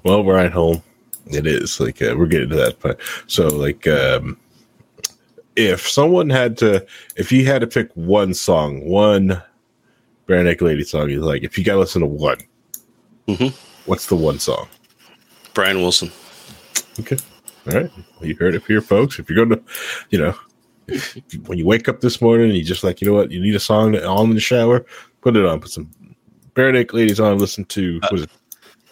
well, 0.03 0.24
we're 0.24 0.38
at 0.38 0.51
home. 0.51 0.84
It 1.28 1.47
is 1.47 1.80
like 1.80 2.01
uh, 2.01 2.13
we're 2.18 2.28
getting 2.28 2.49
to 2.49 2.55
that 2.55 2.80
point. 2.80 2.97
So, 3.28 3.47
like, 3.47 3.88
um, 3.88 4.38
if 5.55 5.88
someone 5.88 6.30
had 6.30 6.57
to, 6.59 6.86
if 7.16 7.32
you 7.32 7.45
had 7.45 7.61
to 7.61 7.68
pick 7.68 7.89
one 7.93 8.34
song, 8.34 8.88
one 8.88 9.41
Naked 10.28 10.61
Lady 10.61 10.84
song, 10.84 11.09
you 11.09 11.22
like, 11.22 11.43
if 11.43 11.57
you 11.57 11.63
got 11.63 11.74
to 11.74 11.80
listen 11.80 12.01
to 12.01 12.07
one, 12.07 12.38
mm-hmm. 13.28 13.47
what's 13.86 14.07
the 14.07 14.16
one 14.16 14.39
song? 14.39 14.68
Brian 15.53 15.78
Wilson. 15.78 16.11
Okay, 16.99 17.18
all 17.68 17.74
right. 17.74 17.91
Well, 18.20 18.30
you 18.30 18.36
heard 18.36 18.55
it 18.55 18.63
here, 18.68 18.82
folks. 18.82 19.20
If 19.20 19.30
you're 19.30 19.45
going 19.45 19.59
to, 19.59 19.63
you 20.09 20.20
know, 20.20 20.36
you- 20.88 21.41
when 21.45 21.57
you 21.57 21.66
wake 21.66 21.88
up 21.89 22.01
this 22.01 22.22
morning 22.22 22.49
and 22.49 22.57
you 22.57 22.63
just 22.63 22.84
like, 22.84 23.01
you 23.01 23.07
know 23.07 23.13
what, 23.13 23.32
you 23.32 23.39
need 23.41 23.55
a 23.55 23.59
song 23.59 23.93
to- 23.93 24.05
on 24.07 24.30
in 24.30 24.36
the 24.36 24.39
shower, 24.41 24.86
put 25.22 25.36
it 25.36 25.45
on. 25.45 25.59
Put 25.59 25.72
some 25.72 25.89
Bare 26.53 26.72
Ladies 26.72 27.20
on. 27.20 27.38
Listen 27.39 27.66
to 27.66 27.99
was 28.11 28.22
it 28.24 28.30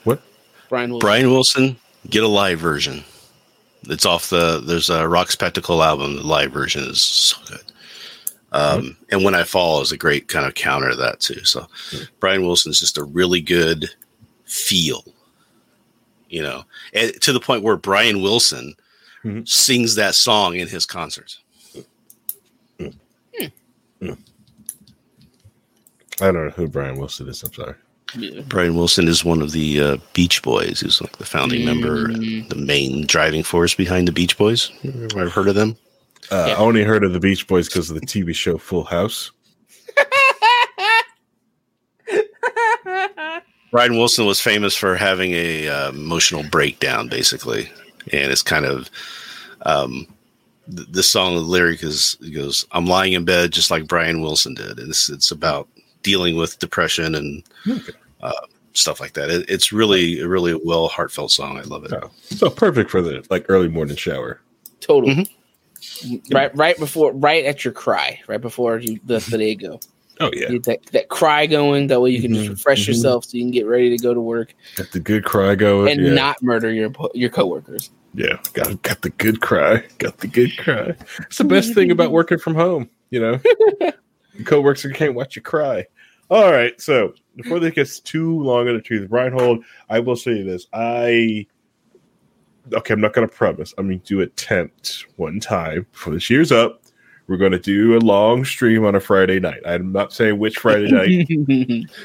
what? 0.04 0.22
Brian 0.70 0.90
Wilson. 0.92 1.00
Brian 1.08 1.30
Wilson, 1.32 1.78
get 2.10 2.24
a 2.24 2.28
live 2.28 2.60
version. 2.60 3.04
It's 3.90 4.06
off 4.06 4.30
the 4.30 4.60
there's 4.66 4.90
a 4.90 5.08
Rock 5.08 5.32
Spectacle 5.32 5.84
album. 5.84 6.16
The 6.16 6.24
live 6.24 6.52
version 6.52 6.84
is 6.84 7.02
so 7.02 7.38
good. 7.50 7.62
Um, 8.54 8.96
and 9.10 9.24
when 9.24 9.34
I 9.34 9.44
fall 9.44 9.82
is 9.82 9.92
a 9.92 9.98
great 9.98 10.28
kind 10.28 10.46
of 10.46 10.54
counter 10.54 10.92
to 10.92 10.96
that 10.98 11.20
too. 11.20 11.44
So 11.44 11.68
Brian 12.20 12.44
Wilson 12.44 12.70
is 12.72 12.80
just 12.80 12.98
a 13.00 13.04
really 13.04 13.42
good 13.42 13.90
feel, 14.46 15.04
you 16.34 16.42
know, 16.42 16.64
and 16.94 17.14
to 17.22 17.32
the 17.32 17.40
point 17.40 17.62
where 17.64 17.78
Brian 17.78 18.22
Wilson 18.22 18.74
Mhm. 19.24 19.48
sings 19.48 19.96
that 19.96 20.16
song 20.16 20.56
in 20.56 20.68
his 20.68 20.86
concerts. 20.86 21.40
I 26.22 26.32
don't 26.32 26.46
know 26.46 26.50
who 26.52 26.68
Brian 26.68 26.98
Wilson 26.98 27.28
is. 27.28 27.42
I'm 27.44 27.54
sorry. 27.54 27.76
Yeah. 28.16 28.42
Brian 28.48 28.76
Wilson 28.76 29.08
is 29.08 29.26
one 29.26 29.42
of 29.42 29.52
the 29.52 29.80
uh, 29.82 29.98
Beach 30.14 30.42
Boys. 30.44 30.82
He's 30.82 31.02
like 31.02 31.18
the 31.18 31.26
founding 31.26 31.66
member, 31.66 32.08
Mm. 32.10 32.50
the 32.50 32.56
main 32.56 33.06
driving 33.08 33.44
force 33.44 33.74
behind 33.74 34.08
the 34.08 34.12
Beach 34.12 34.38
Boys. 34.38 34.72
I've 35.16 35.32
heard 35.32 35.48
of 35.48 35.56
them. 35.56 35.76
Uh, 36.32 36.46
Yeah. 36.50 36.54
I 36.54 36.58
only 36.58 36.84
heard 36.84 37.04
of 37.04 37.14
the 37.14 37.20
Beach 37.20 37.48
Boys 37.48 37.68
because 37.68 37.90
of 37.90 38.00
the 38.00 38.06
TV 38.06 38.34
show 38.34 38.58
Full 38.58 38.84
House. 38.84 39.32
Brian 43.74 43.98
Wilson 43.98 44.28
was 44.28 44.40
famous 44.40 44.76
for 44.76 44.96
having 44.96 45.32
a 45.32 45.68
uh, 45.68 45.90
emotional 45.90 46.44
breakdown, 46.44 47.08
basically, 47.10 47.72
and 48.12 48.32
it's 48.32 48.44
kind 48.44 48.66
of 48.66 48.88
um, 49.64 50.06
th- 50.74 50.88
this 50.90 51.10
song. 51.10 51.34
The 51.34 51.42
lyric 51.42 51.82
is 51.82 52.16
it 52.22 52.36
goes, 52.36 52.68
"I'm 52.74 52.86
lying 52.86 53.14
in 53.14 53.26
bed 53.26 53.52
just 53.52 53.72
like 53.72 53.88
Brian 53.88 54.22
Wilson 54.22 54.54
did." 54.54 54.78
And 54.78 54.90
it's 54.92 55.10
it's 55.10 55.32
about 55.32 55.68
dealing 56.04 56.36
with 56.36 56.60
depression 56.60 57.16
and 57.16 57.44
Okay. 57.68 57.94
uh, 58.22 58.46
stuff 58.74 59.00
like 59.00 59.14
that. 59.14 59.32
It, 59.32 59.50
it's 59.50 59.74
really 59.74 60.22
really 60.24 60.52
a 60.52 60.58
really 60.58 60.62
well 60.64 60.88
heartfelt 60.88 61.32
song. 61.32 61.58
I 61.58 61.64
love 61.64 61.84
it. 61.84 61.94
Oh, 61.94 62.12
so 62.26 62.52
perfect 62.52 62.92
for 62.92 63.02
the 63.02 63.26
like 63.32 63.48
early 63.50 63.70
morning 63.70 63.96
shower. 63.96 64.40
Total. 64.82 65.10
Mm-hmm. 65.10 65.26
Right, 66.32 66.56
right 66.56 66.78
before, 66.78 67.12
right 67.14 67.44
at 67.44 67.66
your 67.66 67.74
cry, 67.74 68.22
right 68.28 68.40
before 68.40 68.78
you 68.78 69.00
the, 69.04 69.18
the 69.32 69.38
day 69.40 69.56
go. 69.56 69.80
Oh 70.20 70.30
yeah, 70.34 70.50
Get 70.50 70.64
that 70.64 70.86
that 70.88 71.10
cry 71.10 71.48
going. 71.48 71.88
That 71.88 72.00
way 72.02 72.12
you 72.12 72.22
can 72.22 72.34
just 72.34 72.46
Mhm, 72.48 72.52
refresh 72.52 72.84
mhm. 72.84 72.88
yourself, 72.90 73.26
so 73.26 73.38
you 73.38 73.44
can 73.44 73.52
get 73.52 73.66
ready 73.66 73.90
to 73.90 73.98
go 73.98 74.14
to 74.14 74.22
work 74.22 74.54
got 74.76 74.92
the 74.92 75.00
good 75.00 75.24
cry 75.24 75.56
going. 75.56 75.92
and 75.92 76.06
yeah. 76.08 76.14
not 76.14 76.42
murder 76.44 76.72
your 76.72 76.92
your 77.14 77.30
coworkers. 77.30 77.90
Yeah, 78.14 78.38
got 78.54 78.80
got 78.84 79.02
the 79.02 79.10
good 79.10 79.42
cry. 79.42 79.84
Got 79.98 80.20
the 80.20 80.28
good 80.28 80.56
cry. 80.58 80.94
It's 81.22 81.40
the 81.40 81.44
best 81.46 81.74
thing 81.74 81.90
about 81.90 82.12
working 82.12 82.38
from 82.38 82.54
home. 82.54 82.90
You 83.10 83.20
know, 83.20 83.40
Your 84.34 84.46
coworker 84.46 84.90
can't 84.92 85.16
watch 85.16 85.36
you 85.36 85.42
cry. 85.42 85.86
All 86.30 86.52
right, 86.52 86.80
so 86.80 87.14
before 87.36 87.60
this 87.60 87.74
gets 87.74 88.00
too 88.00 88.40
long 88.42 88.68
in 88.68 88.76
the 88.76 88.82
tooth, 88.82 89.10
Reinhold, 89.12 89.64
I 89.90 90.00
will 90.00 90.16
say 90.16 90.42
this. 90.44 90.68
I 90.74 91.48
okay, 92.72 92.94
I'm 92.94 93.02
not 93.02 93.14
going 93.14 93.28
to 93.28 93.34
promise. 93.36 93.74
I'm 93.78 93.88
going 93.88 94.00
to 94.00 94.06
do 94.06 94.22
attempt 94.22 95.06
one 95.18 95.40
time 95.40 95.86
before 95.92 96.14
this 96.14 96.30
year's 96.30 96.52
up. 96.52 96.83
We're 97.28 97.38
going 97.38 97.52
to 97.54 97.60
do 97.60 97.98
a 97.98 98.00
long 98.00 98.44
stream 98.46 98.84
on 98.86 98.96
a 98.96 99.00
Friday 99.00 99.40
night. 99.40 99.62
I'm 99.66 99.92
not 99.92 100.12
saying 100.14 100.38
which 100.40 100.58
Friday 100.58 100.92
night. 100.92 101.88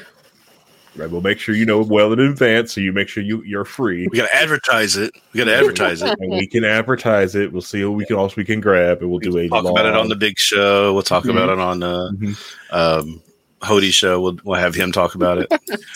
I 1.01 1.05
will 1.05 1.21
make 1.21 1.39
sure 1.39 1.55
you 1.55 1.65
know 1.65 1.81
well 1.81 2.11
in 2.11 2.19
advance, 2.19 2.73
so 2.73 2.81
you 2.81 2.91
make 2.91 3.07
sure 3.07 3.23
you 3.23 3.41
you're 3.43 3.63
free. 3.63 4.07
We 4.11 4.17
got 4.17 4.27
to 4.27 4.35
advertise 4.35 4.97
it. 4.97 5.11
We 5.33 5.37
got 5.37 5.45
to 5.45 5.55
advertise 5.55 6.01
it. 6.01 6.17
and 6.19 6.31
we 6.31 6.45
can 6.47 6.65
advertise 6.65 7.35
it. 7.35 7.53
We'll 7.53 7.61
see 7.61 7.85
what 7.85 7.95
we 7.95 8.05
can 8.05 8.17
also 8.17 8.33
we 8.37 8.43
can 8.43 8.59
grab, 8.59 8.99
and 9.01 9.09
we'll 9.09 9.19
do 9.19 9.37
a 9.37 9.47
Talk 9.47 9.65
about 9.65 9.85
it 9.85 9.95
on 9.95 10.09
the 10.09 10.15
big 10.15 10.37
show. 10.37 10.93
We'll 10.93 11.03
talk 11.03 11.25
about 11.25 11.49
it 11.49 11.59
on 11.59 11.83
uh, 11.83 12.09
Mhm. 12.15 12.37
um, 12.71 13.21
Hody 13.61 13.91
show. 13.93 14.19
We'll, 14.21 14.39
we'll 14.43 14.59
have 14.59 14.73
him 14.75 14.91
talk 14.91 15.15
about 15.15 15.37
it. 15.37 15.47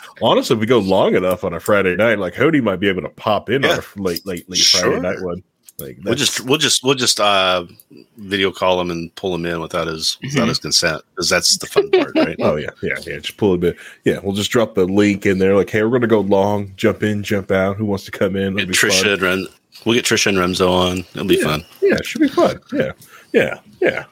Honestly, 0.21 0.53
if 0.53 0.59
we 0.59 0.67
go 0.67 0.79
long 0.79 1.15
enough 1.15 1.43
on 1.43 1.53
a 1.53 1.59
Friday 1.59 1.95
night, 1.95 2.19
like 2.19 2.33
Hody 2.35 2.61
might 2.61 2.79
be 2.79 2.87
able 2.87 3.01
to 3.01 3.09
pop 3.09 3.49
in 3.49 3.63
Yeah. 3.63 3.73
on 3.73 3.79
a 3.79 4.01
late, 4.01 4.25
late, 4.25 4.49
late 4.49 4.57
Sure. 4.59 4.81
Friday 4.81 4.99
night 5.01 5.21
one. 5.21 5.43
Like 5.79 5.97
We'll 6.03 6.13
just 6.15 6.41
we'll 6.41 6.59
just 6.59 6.83
we'll 6.83 6.93
just 6.93 7.19
uh, 7.19 7.65
video 8.17 8.51
call 8.51 8.79
him 8.79 8.91
and 8.91 9.13
pull 9.15 9.33
him 9.33 9.45
in 9.47 9.59
without 9.59 9.87
his 9.87 10.17
without 10.21 10.47
his 10.47 10.59
consent 10.59 11.01
because 11.09 11.29
that's 11.29 11.57
the 11.57 11.65
fun 11.65 11.89
part, 11.89 12.11
right? 12.15 12.35
Oh 12.41 12.57
yeah, 12.57 12.69
yeah, 12.83 12.93
yeah. 13.07 13.17
Just 13.17 13.37
pull 13.37 13.53
a 13.53 13.57
bit. 13.57 13.75
Yeah, 14.05 14.19
we'll 14.23 14.35
just 14.35 14.51
drop 14.51 14.75
the 14.75 14.85
link 14.85 15.25
in 15.25 15.39
there. 15.39 15.55
Like, 15.55 15.71
hey, 15.71 15.81
we're 15.83 15.89
gonna 15.89 16.05
go 16.07 16.19
long. 16.21 16.73
Jump 16.75 17.01
in, 17.01 17.23
jump 17.23 17.49
out. 17.49 17.77
Who 17.77 17.85
wants 17.85 18.05
to 18.05 18.11
come 18.11 18.35
in? 18.35 18.55
Get 18.55 18.63
It'll 18.63 18.71
be 18.71 18.73
Trisha 18.77 19.01
fun. 19.01 19.11
and 19.13 19.21
Ren, 19.23 19.45
we'll 19.83 19.95
get 19.95 20.05
Trisha 20.05 20.27
and 20.27 20.37
Remzo 20.37 20.69
on. 20.69 20.99
It'll 21.15 21.25
be 21.25 21.37
Yeah. 21.37 21.43
fun. 21.43 21.65
Yeah, 21.81 21.95
it 21.95 22.05
should 22.05 22.21
be 22.21 22.27
fun. 22.27 22.59
Yeah, 22.71 22.91
yeah, 23.33 23.59
yeah. 23.81 24.05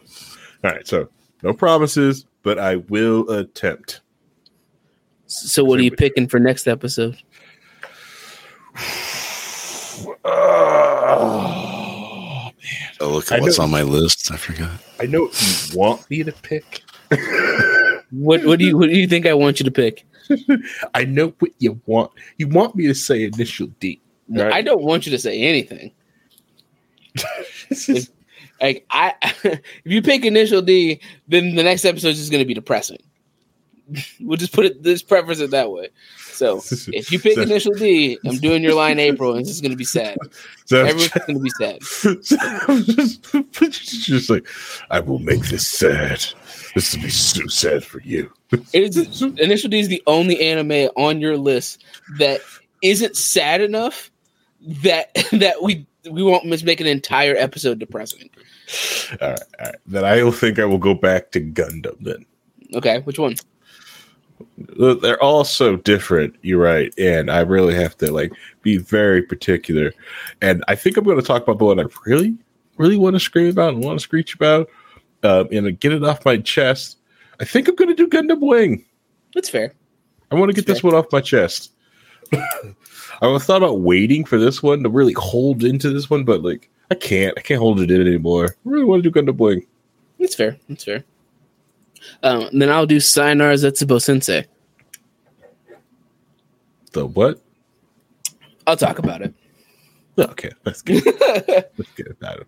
All 0.63 0.71
right. 0.71 0.87
So 0.87 1.09
no 1.43 1.53
promises, 1.53 2.25
but 2.41 2.57
I 2.57 2.77
will 2.77 3.29
attempt. 3.29 4.01
so, 5.27 5.63
what 5.63 5.79
are 5.79 5.83
you 5.83 5.91
picking 5.91 6.27
for 6.27 6.39
next 6.39 6.67
episode? 6.67 7.17
Oh, 11.03 12.43
man! 12.45 12.53
Oh, 12.99 13.09
look 13.09 13.31
I 13.31 13.35
at 13.37 13.41
what's 13.41 13.57
know- 13.57 13.63
on 13.65 13.71
my 13.71 13.81
list. 13.81 14.31
I 14.31 14.37
forgot. 14.37 14.69
I 14.99 15.05
know 15.07 15.23
what 15.25 15.41
you 15.71 15.77
want 15.79 16.09
me 16.09 16.23
to 16.23 16.31
pick. 16.31 16.83
What 18.13 18.43
what 18.43 18.59
do 18.59 18.65
you 18.65 18.77
what 18.77 18.89
do 18.89 18.97
you 18.97 19.07
think 19.07 19.25
I 19.25 19.33
want 19.33 19.61
you 19.61 19.63
to 19.63 19.71
pick? 19.71 20.05
I 20.93 21.05
know 21.05 21.33
what 21.39 21.51
you 21.59 21.79
want. 21.85 22.11
You 22.37 22.49
want 22.49 22.75
me 22.75 22.85
to 22.87 22.93
say 22.93 23.23
initial 23.23 23.67
D. 23.79 24.01
No, 24.27 24.43
Right. 24.43 24.53
I 24.53 24.61
don't 24.61 24.81
want 24.83 25.05
you 25.05 25.11
to 25.13 25.17
say 25.17 25.39
anything. 25.41 25.93
Like 28.61 28.85
I, 28.91 29.13
if 29.43 29.61
you 29.85 30.01
pick 30.03 30.23
initial 30.25 30.61
D, 30.61 30.99
then 31.27 31.55
the 31.55 31.63
next 31.63 31.83
episode 31.85 32.09
is 32.09 32.29
going 32.29 32.43
to 32.43 32.45
be 32.47 32.53
depressing. 32.53 32.99
we'll 34.19 34.37
just 34.37 34.53
put 34.53 34.65
it 34.65 34.83
this 34.83 35.01
preference 35.03 35.39
it 35.39 35.51
that 35.51 35.71
way. 35.71 35.89
So 36.17 36.57
if 36.87 37.11
you 37.11 37.19
pick 37.19 37.35
So- 37.35 37.41
initial 37.41 37.73
D, 37.73 38.17
I'm 38.25 38.37
doing 38.37 38.63
Your 38.63 38.73
Lie 38.75 38.91
in 38.91 38.99
April, 38.99 39.31
and 39.31 39.41
it's 39.41 39.49
just 39.49 39.61
going 39.61 39.71
to 39.71 39.77
be 39.77 39.83
sad. 39.85 40.17
so, 40.65 40.85
Everyone's 40.85 41.09
going 41.09 41.37
to 41.37 41.43
be 41.43 41.49
sad. 41.49 41.79
just, 43.61 44.05
just 44.05 44.29
like, 44.29 44.47
I 44.89 44.99
will 44.99 45.19
make 45.19 45.45
this 45.45 45.67
sad. 45.67 46.25
This 46.75 46.95
will 46.95 47.03
be 47.03 47.09
so 47.09 47.45
sad 47.47 47.83
for 47.83 48.01
you. 48.01 48.31
It 48.73 48.95
is, 48.95 49.21
initial 49.21 49.69
D 49.69 49.79
is 49.79 49.87
the 49.87 50.03
only 50.07 50.41
anime 50.41 50.89
on 50.95 51.19
your 51.19 51.37
list 51.37 51.83
that 52.17 52.41
isn't 52.81 53.15
sad 53.15 53.61
enough 53.61 54.09
that 54.61 55.13
that 55.31 55.61
we 55.61 55.85
we 56.09 56.23
won't 56.23 56.45
miss 56.45 56.63
make 56.63 56.81
an 56.81 56.87
entire 56.87 57.35
episode 57.35 57.79
depressing. 57.79 58.29
All 59.21 59.29
right, 59.29 59.39
all 59.59 59.65
right. 59.65 59.75
Then 59.85 60.05
I 60.05 60.31
think 60.31 60.59
I 60.59 60.65
will 60.65 60.77
go 60.77 60.93
back 60.93 61.31
to 61.31 61.41
Gundam. 61.41 61.97
Then 61.99 62.25
Okay, 62.73 62.99
which 62.99 63.19
one? 63.19 63.35
They're 64.57 65.21
all 65.21 65.43
so 65.43 65.75
different. 65.75 66.35
You're 66.41 66.61
right, 66.61 66.93
and 66.97 67.31
I 67.31 67.39
really 67.41 67.75
have 67.75 67.97
to 67.97 68.11
like 68.11 68.31
be 68.61 68.77
very 68.77 69.21
particular. 69.21 69.93
And 70.41 70.63
I 70.67 70.75
think 70.75 70.97
I'm 70.97 71.03
going 71.03 71.19
to 71.19 71.25
talk 71.25 71.43
about 71.43 71.59
the 71.59 71.65
one 71.65 71.79
I 71.79 71.85
really, 72.05 72.35
really 72.77 72.97
want 72.97 73.15
to 73.15 73.19
scream 73.19 73.49
about 73.49 73.73
and 73.73 73.83
want 73.83 73.99
to 73.99 74.03
screech 74.03 74.35
about, 74.35 74.69
um, 75.23 75.47
and 75.51 75.79
get 75.79 75.93
it 75.93 76.03
off 76.03 76.25
my 76.25 76.37
chest. 76.37 76.97
I 77.39 77.45
think 77.45 77.67
I'm 77.67 77.75
going 77.75 77.95
to 77.95 77.95
do 77.95 78.07
Gundam 78.07 78.39
Wing. 78.39 78.85
That's 79.33 79.49
fair. 79.49 79.73
I 80.31 80.35
want 80.35 80.49
to 80.49 80.55
get 80.55 80.67
this 80.67 80.83
one 80.83 80.95
off 80.95 81.11
my 81.11 81.21
chest. 81.21 81.71
I 82.33 83.27
was 83.27 83.43
thought 83.43 83.57
about 83.57 83.81
waiting 83.81 84.25
for 84.25 84.37
this 84.37 84.63
one 84.63 84.83
to 84.83 84.89
really 84.89 85.13
hold 85.13 85.63
into 85.63 85.91
this 85.91 86.09
one, 86.09 86.23
but 86.23 86.41
like 86.41 86.69
I 86.89 86.95
can't. 86.95 87.37
I 87.37 87.41
can't 87.41 87.59
hold 87.59 87.79
it 87.79 87.91
in 87.91 88.01
anymore. 88.01 88.45
I 88.45 88.69
really 88.69 88.85
want 88.85 89.03
to 89.03 89.09
do 89.09 89.21
Gundam 89.21 89.37
Wing. 89.37 89.65
That's 90.19 90.35
fair. 90.35 90.57
That's 90.69 90.83
fair. 90.83 91.03
Um, 92.23 92.49
then 92.53 92.69
I'll 92.69 92.85
do 92.85 92.99
Sayonara 92.99 93.55
Zetsubou 93.55 94.01
Sensei. 94.01 94.45
The 96.93 97.05
what? 97.05 97.41
I'll 98.67 98.77
talk 98.77 98.99
about 98.99 99.21
it. 99.21 99.33
Okay, 100.19 100.51
that's 100.63 100.81
good. 100.81 101.03
Let's 101.05 101.91
get 101.95 102.07
about 102.11 102.41
it. 102.41 102.47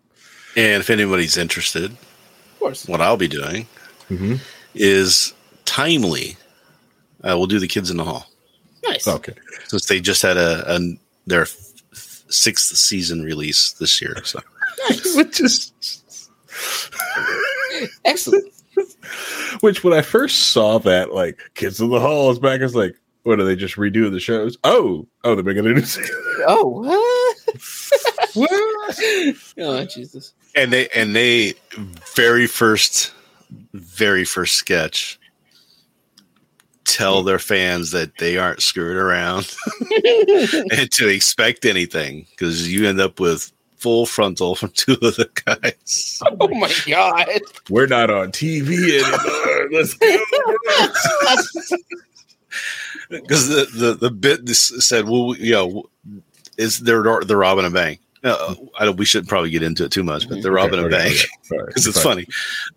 And 0.55 0.81
if 0.81 0.89
anybody's 0.89 1.37
interested, 1.37 1.91
Of 1.91 2.59
course. 2.59 2.87
what 2.87 3.01
I'll 3.01 3.17
be 3.17 3.27
doing 3.27 3.67
Mhm. 4.09 4.39
is 4.75 5.33
timely. 5.65 6.37
Uh, 7.23 7.35
we'll 7.37 7.47
do 7.47 7.57
the 7.59 7.67
kids 7.69 7.89
in 7.89 7.97
the 7.97 8.03
hall 8.03 8.27
Nice. 8.85 9.07
Okay. 9.07 9.33
since 9.67 9.85
they 9.87 9.99
just 10.01 10.21
had 10.21 10.35
a, 10.37 10.75
a 10.75 10.79
their 11.25 11.43
f- 11.43 11.55
sixth 12.29 12.75
season 12.75 13.23
release 13.23 13.71
this 13.73 14.01
year. 14.01 14.17
So 14.25 14.41
Which 15.15 15.39
is 15.39 15.71
Excellent. 18.05 18.51
which 19.61 19.83
when 19.83 19.93
I 19.93 20.01
first 20.01 20.51
saw 20.51 20.77
that, 20.79 21.13
like 21.13 21.39
Kids 21.55 21.79
in 21.79 21.89
the 21.89 21.99
Hall 21.99 22.31
is 22.31 22.39
back, 22.39 22.61
I 22.61 22.63
was 22.63 22.75
like, 22.75 22.95
what 23.23 23.39
are 23.39 23.45
they 23.45 23.55
just 23.55 23.75
redoing 23.75 24.11
the 24.11 24.19
shows? 24.19 24.57
Oh, 24.63 25.07
oh, 25.23 25.35
they're 25.35 25.43
making 25.43 25.65
a 25.65 25.73
new 25.73 25.81
season. 25.81 26.15
Oh, 26.45 26.65
what? 26.67 27.37
what? 28.33 29.35
oh, 29.59 29.85
Jesus. 29.85 30.33
and 30.55 30.73
they 30.73 30.89
and 30.89 31.15
they 31.15 31.53
very 32.15 32.47
first 32.47 33.13
very 33.73 34.25
first 34.25 34.55
sketch 34.55 35.19
tell 36.83 37.23
their 37.23 37.39
fans 37.39 37.91
that 37.91 38.17
they 38.17 38.37
aren't 38.37 38.61
screwing 38.61 38.97
around 38.97 39.55
and 40.71 40.91
to 40.91 41.07
expect 41.07 41.63
anything 41.65 42.25
because 42.31 42.73
you 42.73 42.85
end 42.85 42.99
up 42.99 43.21
with 43.21 43.52
full 43.83 44.05
frontal 44.05 44.55
from 44.59 44.69
two 44.69 44.93
of 44.93 45.17
the 45.17 45.29
guys. 45.45 46.21
Oh, 46.39 46.47
my 46.47 46.73
God. 46.87 47.27
We're 47.69 47.87
not 47.87 48.09
on 48.09 48.31
TV 48.31 49.03
anymore. 49.03 49.69
Let's 49.71 49.93
go. 49.93 50.17
because 53.09 53.49
the, 53.49 53.67
the 53.75 53.93
the 53.95 54.09
bit 54.09 54.45
this 54.45 54.67
said, 54.79 55.09
well, 55.09 55.35
you 55.35 55.51
know, 55.51 55.89
is 56.57 56.79
they're 56.79 57.01
robbing 57.01 57.65
a 57.65 57.69
bank. 57.69 57.99
Uh, 58.23 58.55
I 58.79 58.85
don't, 58.85 58.97
we 58.97 59.03
shouldn't 59.03 59.27
probably 59.27 59.49
get 59.49 59.63
into 59.63 59.83
it 59.83 59.91
too 59.91 60.03
much, 60.03 60.29
but 60.29 60.41
they're 60.41 60.53
robbing 60.53 60.83
a 60.83 60.87
bank 60.87 61.27
because 61.49 61.85
it's 61.85 62.01
sorry. 62.01 62.25
funny. 62.25 62.27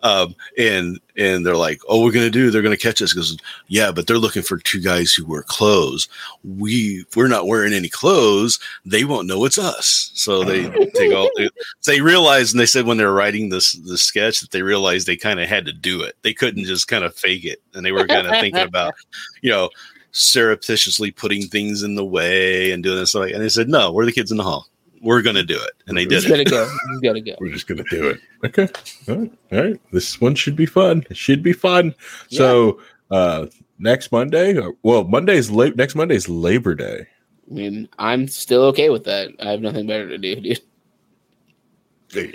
Um, 0.03 0.35
and 0.57 0.99
and 1.15 1.45
they're 1.45 1.55
like, 1.55 1.79
"Oh, 1.87 2.03
we're 2.03 2.11
gonna 2.11 2.29
do. 2.29 2.51
They're 2.51 2.61
gonna 2.61 2.75
catch 2.75 3.01
us." 3.01 3.13
Because 3.13 3.37
yeah, 3.67 3.91
but 3.93 4.07
they're 4.07 4.17
looking 4.17 4.41
for 4.41 4.57
two 4.57 4.81
guys 4.81 5.13
who 5.13 5.25
wear 5.25 5.43
clothes. 5.43 6.09
We 6.43 7.05
we're 7.15 7.29
not 7.29 7.47
wearing 7.47 7.71
any 7.71 7.87
clothes. 7.87 8.59
They 8.85 9.05
won't 9.05 9.27
know 9.27 9.45
it's 9.45 9.57
us. 9.57 10.11
So 10.15 10.43
they 10.43 10.69
take 10.95 11.15
all. 11.15 11.29
They, 11.37 11.49
they 11.85 12.01
realized, 12.01 12.53
and 12.53 12.59
they 12.59 12.65
said 12.65 12.85
when 12.85 12.97
they 12.97 13.05
were 13.05 13.13
writing 13.13 13.47
this 13.47 13.71
the 13.71 13.97
sketch 13.97 14.41
that 14.41 14.51
they 14.51 14.63
realized 14.63 15.07
they 15.07 15.15
kind 15.15 15.39
of 15.39 15.47
had 15.47 15.65
to 15.65 15.73
do 15.73 16.01
it. 16.01 16.17
They 16.23 16.33
couldn't 16.33 16.65
just 16.65 16.89
kind 16.89 17.05
of 17.05 17.15
fake 17.15 17.45
it, 17.45 17.61
and 17.73 17.85
they 17.85 17.93
were 17.93 18.05
kind 18.05 18.27
of 18.27 18.33
thinking 18.33 18.63
about, 18.63 18.95
you 19.41 19.49
know, 19.49 19.69
surreptitiously 20.11 21.11
putting 21.11 21.43
things 21.43 21.83
in 21.83 21.95
the 21.95 22.05
way 22.05 22.71
and 22.71 22.83
doing 22.83 22.97
this. 22.97 23.15
Like, 23.15 23.31
and 23.31 23.41
they 23.41 23.49
said, 23.49 23.69
"No, 23.69 23.93
we're 23.93 24.05
the 24.05 24.11
kids 24.11 24.31
in 24.31 24.37
the 24.37 24.43
hall. 24.43 24.67
We're 25.01 25.21
gonna 25.21 25.43
do 25.43 25.55
it," 25.55 25.71
and 25.87 25.97
they 25.97 26.05
did 26.05 26.23
He's 26.23 26.25
it. 26.25 26.29
got 26.29 26.37
to 26.37 26.43
go. 26.45 26.69
He's 26.91 26.99
got 27.01 27.13
to 27.13 27.21
go. 27.21 27.35
We're 27.39 27.51
just 27.51 27.67
gonna 27.67 27.83
do 27.89 28.07
it. 28.09 28.19
Okay. 28.45 28.67
All 29.09 29.15
right. 29.15 29.31
All 29.51 29.63
right. 29.63 29.81
This 29.91 30.19
one 30.21 30.35
should 30.35 30.55
be 30.55 30.65
fun. 30.65 31.05
It 31.09 31.17
should 31.17 31.41
be 31.43 31.53
fun. 31.53 31.93
So 32.29 32.79
uh 33.11 33.47
next 33.79 34.11
Monday. 34.11 34.57
Or- 34.57 34.75
Well, 34.83 35.03
Monday's 35.03 35.49
late. 35.51 35.75
Next 35.75 35.95
Monday's 35.95 36.27
Labor 36.27 36.75
Day. 36.75 37.07
I 37.49 37.53
mean, 37.53 37.87
I'm 37.97 38.27
still 38.27 38.63
okay 38.65 38.89
with 38.89 39.05
that. 39.05 39.29
I 39.39 39.51
have 39.51 39.61
nothing 39.61 39.87
better 39.87 40.09
to 40.09 40.17
do, 40.17 40.35
dude. 40.35 40.59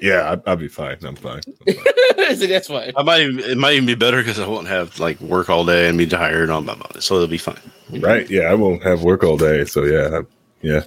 Yeah, 0.03 0.37
I, 0.47 0.51
I'll 0.51 0.57
be 0.57 0.69
fine. 0.69 0.99
I'm 1.03 1.17
fine. 1.17 1.41
so 1.67 2.47
that's 2.47 2.69
fine. 2.69 2.93
I 2.95 3.03
might 3.03 3.23
even, 3.23 3.39
it 3.39 3.57
might 3.57 3.73
even 3.73 3.87
be 3.87 3.95
better 3.95 4.19
because 4.19 4.39
I 4.39 4.47
won't 4.47 4.67
have 4.69 5.01
like 5.01 5.19
work 5.23 5.49
all 5.49 5.65
day 5.65 5.89
and 5.89 5.97
be 5.97 6.07
tired 6.07 6.51
on 6.51 6.67
my 6.67 6.75
Monday, 6.75 7.01
so 7.01 7.15
it'll 7.17 7.27
be 7.27 7.39
fine. 7.39 7.59
right? 7.91 8.29
Yeah, 8.29 8.43
I 8.43 8.55
won't 8.55 8.83
have 8.83 9.03
work 9.03 9.25
all 9.25 9.39
day, 9.39 9.65
so 9.65 9.85
yeah, 9.85 10.19
I, 10.19 10.23
yeah. 10.61 10.83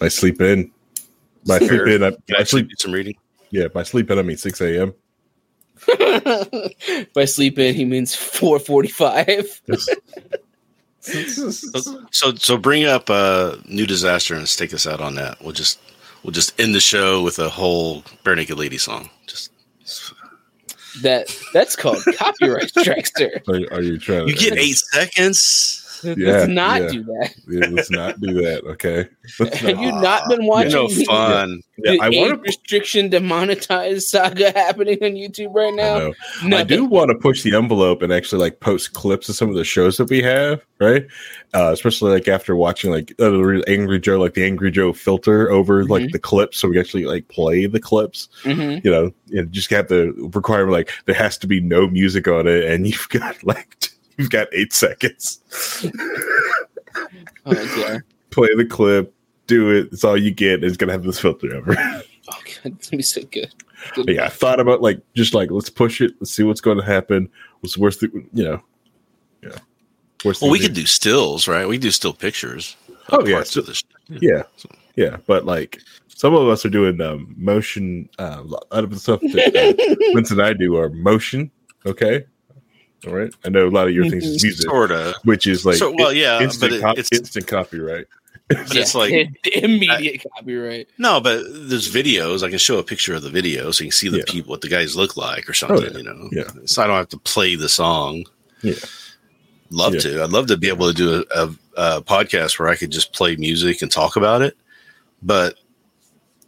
I 0.00 0.08
sleep 0.08 0.40
in. 0.40 0.72
By 1.46 1.58
sleep 1.58 1.72
in, 1.88 2.02
I, 2.02 2.10
Can 2.10 2.36
I 2.36 2.40
I 2.40 2.44
sleep. 2.44 2.68
do 2.68 2.74
some 2.78 2.92
reading? 2.92 3.14
Yeah, 3.50 3.68
by 3.68 3.82
sleep 3.82 4.10
in, 4.10 4.18
I 4.18 4.22
mean 4.22 4.36
six 4.36 4.60
a.m. 4.60 4.94
By 7.14 7.24
sleep 7.24 7.58
in, 7.58 7.74
he 7.74 7.84
means 7.84 8.14
445. 8.14 9.62
So, 11.04 11.50
so 12.12 12.34
so 12.36 12.56
bring 12.56 12.84
up 12.84 13.10
uh 13.10 13.56
new 13.66 13.86
disaster 13.88 14.34
and 14.34 14.42
let's 14.42 14.54
take 14.54 14.72
us 14.72 14.86
out 14.86 15.00
on 15.00 15.16
that. 15.16 15.42
We'll 15.42 15.50
just 15.50 15.80
we'll 16.22 16.30
just 16.30 16.58
end 16.60 16.76
the 16.76 16.80
show 16.80 17.24
with 17.24 17.40
a 17.40 17.48
whole 17.48 18.02
Barenaked 18.24 18.56
Lady 18.56 18.78
song. 18.78 19.10
Just 19.26 19.50
That 21.02 21.26
that's 21.52 21.74
called 21.74 22.04
copyright 22.16 22.68
strike, 22.78 23.08
sir. 23.16 23.42
Are, 23.48 23.54
are 23.72 23.82
you 23.82 23.98
trying? 23.98 24.28
you 24.28 24.34
to, 24.36 24.40
get 24.50 24.56
eight 24.56 24.76
seconds. 24.76 25.81
Yeah, 26.16 26.30
Let's 26.32 26.48
not 26.48 26.82
yeah. 26.82 26.88
do 26.88 27.02
that. 27.04 27.34
Yeah, 27.48 27.66
let's 27.70 27.90
not 27.90 28.20
do 28.20 28.32
that. 28.42 28.64
Okay. 28.64 29.08
Let's 29.38 29.56
Have 29.60 29.76
not- 29.76 29.82
you 29.84 29.92
not 29.92 30.28
been 30.28 30.46
watching 30.46 30.72
no 30.72 30.88
the- 30.88 31.04
fun. 31.04 31.62
Yeah, 31.78 31.92
the 31.92 32.00
I 32.00 32.08
age 32.08 32.16
want 32.20 32.34
to. 32.34 32.40
restriction 32.42 33.08
demonetized 33.08 34.08
saga 34.08 34.50
happening 34.54 34.98
on 35.02 35.12
YouTube 35.12 35.54
right 35.54 35.72
now? 35.74 36.12
know. 36.46 36.56
I 36.58 36.64
do 36.64 36.84
want 36.84 37.10
to 37.10 37.14
push 37.16 37.42
the 37.42 37.54
envelope 37.56 38.02
and 38.02 38.12
actually 38.12 38.40
like 38.40 38.60
post 38.60 38.92
clips 38.92 39.28
of 39.28 39.34
some 39.36 39.48
of 39.48 39.56
the 39.56 39.64
shows 39.64 39.96
that 39.96 40.10
we 40.10 40.22
have, 40.22 40.60
right? 40.80 41.06
Uh, 41.54 41.70
especially 41.72 42.12
like 42.12 42.28
after 42.28 42.54
watching 42.56 42.90
like 42.90 43.12
uh, 43.18 43.30
the 43.30 43.64
Angry 43.68 43.98
Joe, 44.00 44.18
like 44.18 44.34
the 44.34 44.44
Angry 44.44 44.70
Joe 44.70 44.92
filter 44.92 45.50
over 45.50 45.84
like 45.84 46.04
Mhm. 46.04 46.12
the 46.12 46.18
clips, 46.18 46.58
so 46.58 46.68
we 46.68 46.78
actually 46.78 47.04
like 47.06 47.26
play 47.28 47.66
the 47.66 47.80
clips. 47.80 48.28
Mhm. 48.44 48.84
You 48.84 48.90
know, 48.90 49.14
and 49.30 49.50
just 49.52 49.70
have 49.70 49.88
the 49.88 50.12
requirement 50.34 50.72
like 50.72 50.90
there 51.06 51.14
has 51.14 51.38
to 51.38 51.46
be 51.46 51.60
no 51.60 51.88
music 51.88 52.28
on 52.28 52.46
it, 52.46 52.64
and 52.64 52.86
you've 52.86 53.08
got 53.08 53.42
like 53.44 53.76
you've 54.22 54.30
got 54.30 54.48
eight 54.52 54.72
seconds. 54.72 55.40
Oh, 57.44 57.52
yeah. 57.76 57.98
Play 58.30 58.54
the 58.54 58.64
clip, 58.64 59.12
do 59.46 59.70
it. 59.70 59.88
It's 59.92 60.04
all 60.04 60.16
you 60.16 60.30
get. 60.30 60.62
It's 60.62 60.76
gonna 60.76 60.92
have 60.92 61.02
this 61.02 61.18
filter 61.18 61.54
over. 61.56 61.72
Oh, 61.76 62.02
God. 62.28 62.36
It's 62.36 62.58
going 62.62 62.76
to 62.76 62.96
be 62.98 63.02
so 63.02 63.22
good. 63.22 63.52
Good. 63.94 64.06
But 64.06 64.14
yeah, 64.14 64.24
I 64.26 64.28
thought 64.28 64.60
about 64.60 64.80
like 64.80 65.00
just 65.14 65.34
like 65.34 65.50
let's 65.50 65.68
push 65.68 66.00
it. 66.00 66.12
Let's 66.20 66.30
see 66.30 66.44
what's 66.44 66.60
going 66.60 66.78
to 66.78 66.84
happen. 66.84 67.28
What's 67.60 67.76
worst? 67.76 68.00
thing- 68.00 68.28
You 68.32 68.44
know, 68.44 68.62
yeah. 69.42 69.58
Worst 70.24 70.40
Well, 70.40 70.52
we 70.52 70.58
thing 70.60 70.68
could 70.68 70.74
do 70.76 70.86
stills, 70.86 71.48
right? 71.48 71.66
We 71.66 71.76
could 71.76 71.82
do 71.82 71.90
still 71.90 72.12
pictures. 72.12 72.76
Oh, 73.10 73.26
yeah, 73.26 73.34
parts 73.36 73.56
of 73.56 73.66
this. 73.66 73.82
Yeah, 74.08 74.44
yeah, 74.94 75.16
but 75.26 75.44
like 75.44 75.80
some 76.06 76.34
of 76.34 76.46
us 76.46 76.64
are 76.64 76.70
doing 76.70 77.00
um, 77.00 77.34
motion. 77.36 78.08
Uh, 78.20 78.36
a 78.38 78.42
lot 78.42 78.84
of 78.84 78.90
the 78.90 79.00
stuff 79.00 79.20
that 79.20 79.56
uh, 79.56 80.12
Vince 80.14 80.30
and 80.30 80.40
I 80.40 80.52
do 80.52 80.76
are 80.76 80.90
motion. 80.90 81.50
Okay, 81.86 82.24
all 83.06 83.14
right. 83.14 83.32
I 83.44 83.48
know 83.48 83.66
a 83.66 83.70
lot 83.70 83.88
of 83.88 83.94
your 83.94 84.08
things 84.08 84.24
is 84.24 84.36
mm-hmm. 84.38 84.46
music, 84.46 84.70
Sort 84.70 84.90
of. 84.92 85.14
which 85.24 85.46
is 85.46 85.64
like 85.66 85.76
So, 85.76 85.92
well, 85.96 86.12
yeah, 86.12 86.40
instant, 86.40 86.70
but 86.70 86.76
it- 86.76 86.82
co- 86.82 86.90
it's- 86.92 87.08
instant 87.12 87.46
copyright. 87.46 88.06
it's 88.50 88.94
like- 88.94 89.30
immediate 89.54 90.24
copyright. 90.34 90.88
No, 90.98 91.20
but 91.20 91.42
there's 91.48 91.92
videos. 91.92 92.42
I 92.42 92.50
can 92.50 92.58
show 92.58 92.78
a 92.78 92.82
picture 92.84 93.14
of 93.14 93.22
the 93.22 93.30
video 93.30 93.70
so 93.70 93.84
you 93.84 93.90
can 93.90 93.96
see 93.96 94.08
the 94.08 94.18
Yeah. 94.18 94.24
people, 94.26 94.50
what 94.50 94.60
the 94.60 94.68
guys 94.68 94.94
look 94.96 95.16
like 95.16 95.48
or 95.48 95.52
oh, 95.52 95.54
something. 95.54 95.92
yeah. 95.92 95.98
You 95.98 96.02
know, 96.04 96.28
Yeah. 96.32 96.44
So 96.66 96.82
I 96.82 96.86
don't 96.86 96.96
have 96.96 97.08
to 97.10 97.18
play 97.18 97.54
the 97.54 97.68
song. 97.68 98.24
Yeah. 98.62 98.74
Love 99.70 99.94
Yeah. 99.94 100.00
to. 100.00 100.22
I'd 100.24 100.30
love 100.30 100.46
to 100.48 100.56
be 100.56 100.68
able 100.68 100.88
to 100.88 100.94
do 100.94 101.24
a, 101.34 101.42
a, 101.44 101.54
a 101.96 102.02
podcast 102.02 102.58
where 102.58 102.68
I 102.68 102.76
could 102.76 102.90
just 102.90 103.12
play 103.12 103.36
music 103.36 103.80
and 103.82 103.90
talk 103.90 104.16
about 104.16 104.42
it, 104.42 104.56
but 105.22 105.56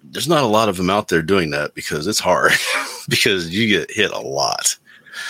there's 0.03 0.29
not 0.29 0.43
a 0.45 0.47
lot 0.47 0.69
of 0.69 0.77
them 0.77 0.91
out 0.91 1.09
there 1.09 1.23
doing 1.23 1.51
that 1.51 1.75
because 1.75 2.07
it's 2.07 2.21
hard 2.21 2.53
because 3.09 3.49
you 3.51 3.67
get 3.67 3.91
hit 3.91 4.11
a 4.13 4.21
lot. 4.21 4.77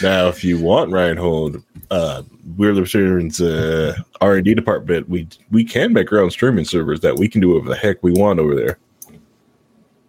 Now, 0.02 0.28
if 0.28 0.42
you 0.44 0.58
want 0.58 0.92
Reinhold, 0.92 1.62
uh, 1.90 2.22
We're 2.56 2.72
the 2.72 2.80
Libertarians 2.80 3.40
uh, 3.40 3.96
R 4.20 4.36
and 4.36 4.44
D 4.44 4.54
department, 4.54 5.08
we 5.08 5.28
we 5.50 5.64
can 5.64 5.92
make 5.92 6.12
our 6.12 6.20
own 6.20 6.30
streaming 6.30 6.64
servers 6.64 7.00
that 7.00 7.16
we 7.16 7.28
can 7.28 7.40
do 7.40 7.50
whatever 7.50 7.70
the 7.70 7.76
heck 7.76 8.02
we 8.02 8.12
want 8.12 8.38
over 8.38 8.54
there. 8.54 8.78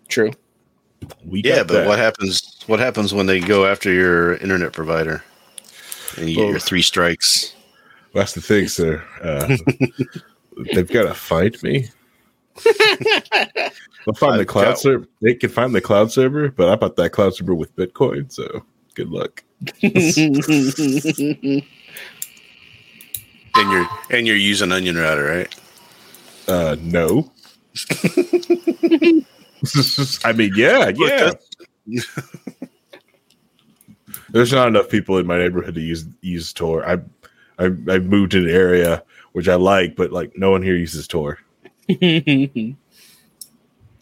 True. 0.07 0.31
We 1.25 1.41
Yeah, 1.43 1.63
but 1.63 1.73
that. 1.73 1.87
what 1.87 1.99
happens? 1.99 2.63
What 2.67 2.79
happens 2.79 3.13
when 3.13 3.25
they 3.25 3.39
go 3.39 3.65
after 3.65 3.91
your 3.91 4.35
internet 4.37 4.73
provider 4.73 5.23
and 6.17 6.29
you 6.29 6.35
get 6.35 6.49
your 6.49 6.59
three 6.59 6.81
strikes? 6.81 7.53
That's 8.13 8.33
the 8.33 8.41
thing, 8.41 8.67
sir. 8.67 9.03
Uh, 9.21 9.57
they've 10.73 10.89
got 10.89 11.03
to 11.03 11.13
find 11.13 11.61
me. 11.63 11.89
They'll 14.05 14.13
find 14.15 14.35
the 14.35 14.41
I've 14.41 14.47
cloud 14.47 14.77
server. 14.77 15.07
They 15.21 15.33
can 15.33 15.49
find 15.49 15.73
the 15.73 15.81
cloud 15.81 16.11
server, 16.11 16.49
but 16.49 16.69
I 16.69 16.75
bought 16.75 16.95
that 16.95 17.09
cloud 17.09 17.35
server 17.35 17.55
with 17.55 17.75
Bitcoin, 17.75 18.31
so 18.31 18.63
good 18.93 19.09
luck. 19.09 19.43
And 23.57 23.71
you're 23.71 23.87
and 24.11 24.27
you're 24.27 24.35
using 24.35 24.71
Onion 24.71 24.97
Router, 24.97 25.23
right? 25.23 25.55
Uh, 26.47 26.75
no. 26.81 27.31
I 30.23 30.33
mean, 30.33 30.51
yeah, 30.55 30.91
yeah. 30.95 31.31
There's 34.29 34.51
not 34.51 34.67
enough 34.67 34.89
people 34.89 35.17
in 35.17 35.25
my 35.25 35.37
neighborhood 35.37 35.75
to 35.75 35.81
use 35.81 36.05
use 36.21 36.51
Tor. 36.51 36.85
I, 36.85 36.97
I 37.57 37.65
I 37.65 37.99
moved 37.99 38.33
to 38.33 38.39
an 38.39 38.49
area 38.49 39.03
which 39.31 39.47
I 39.47 39.55
like, 39.55 39.95
but 39.95 40.11
like 40.11 40.37
no 40.37 40.51
one 40.51 40.61
here 40.61 40.75
uses 40.75 41.07
Tor. 41.07 41.39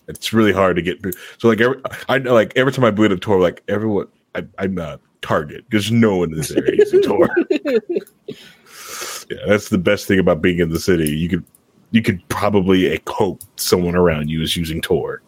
It's 0.06 0.34
really 0.34 0.52
hard 0.52 0.76
to 0.76 0.82
get. 0.82 0.98
So 1.38 1.48
like 1.48 1.62
every 1.62 1.82
I 2.10 2.18
know 2.18 2.34
like 2.34 2.52
every 2.58 2.74
time 2.74 2.84
I 2.84 2.92
boot 2.92 3.14
up 3.14 3.22
Tor, 3.22 3.40
like 3.40 3.64
everyone 3.70 4.08
I, 4.36 4.46
I'm 4.58 4.78
a 4.78 5.00
target. 5.24 5.66
There's 5.72 5.91
no 5.91 6.18
one 6.18 6.32
in 6.32 6.38
this 6.38 6.52
area 6.52 6.76
using 6.78 7.02
Tor. 7.02 7.30
yeah, 7.50 9.38
that's 9.48 9.70
the 9.70 9.80
best 9.80 10.08
thing 10.08 10.20
about 10.20 10.41
being 10.41 10.60
in 10.60 10.70
the 10.70 10.80
city. 10.80 11.10
You 11.10 11.30
could 11.30 11.44
you 11.91 12.02
could 12.02 12.28
probably 12.30 13.02
hope 13.08 13.41
someone 13.56 13.95
around 13.95 14.30
you 14.30 14.41
is 14.41 14.56
using 14.56 14.82
Tor. 14.82 15.22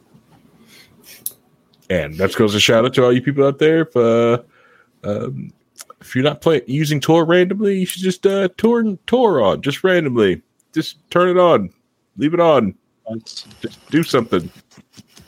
And 1.89 2.15
that 2.15 2.35
goes 2.35 2.55
a 2.55 2.59
shout 2.59 2.85
out 2.85 2.93
to 2.95 3.05
all 3.05 3.13
you 3.13 3.21
people 3.21 3.45
out 3.45 3.59
there. 3.59 3.81
If 3.81 3.95
uh, 3.95 4.41
um, 5.03 5.53
if 6.01 6.15
you're 6.15 6.23
not 6.23 6.41
playing 6.41 6.63
using 6.67 6.99
Tor 6.99 7.25
randomly, 7.25 7.79
you 7.79 7.85
should 7.85 8.01
just 8.01 8.25
uh, 8.25 8.49
turn 8.57 8.97
Tor 9.07 9.41
on 9.41 9.61
just 9.61 9.83
randomly. 9.83 10.41
Just 10.73 11.09
turn 11.09 11.29
it 11.29 11.37
on, 11.37 11.69
leave 12.17 12.33
it 12.33 12.39
on. 12.39 12.75
Just 13.61 13.89
do 13.91 14.03
something. 14.03 14.51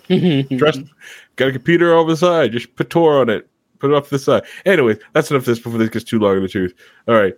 Trust. 0.58 0.82
Got 1.36 1.50
a 1.50 1.52
computer 1.52 1.94
over 1.94 2.12
the 2.12 2.18
side. 2.18 2.52
Just 2.52 2.76
put 2.76 2.90
Tor 2.90 3.22
on 3.22 3.30
it. 3.30 3.48
Put 3.80 3.92
it 3.92 3.96
off 3.96 4.06
to 4.06 4.10
the 4.12 4.20
side. 4.20 4.44
Anyways, 4.66 4.98
that's 5.14 5.30
enough 5.32 5.42
of 5.42 5.46
this 5.46 5.60
before 5.60 5.78
this 5.80 5.90
gets 5.90 6.06
too 6.06 6.20
long 6.20 6.38
in 6.38 6.44
the 6.44 6.50
tooth. 6.50 6.74
All 7.08 7.16
right. 7.16 7.34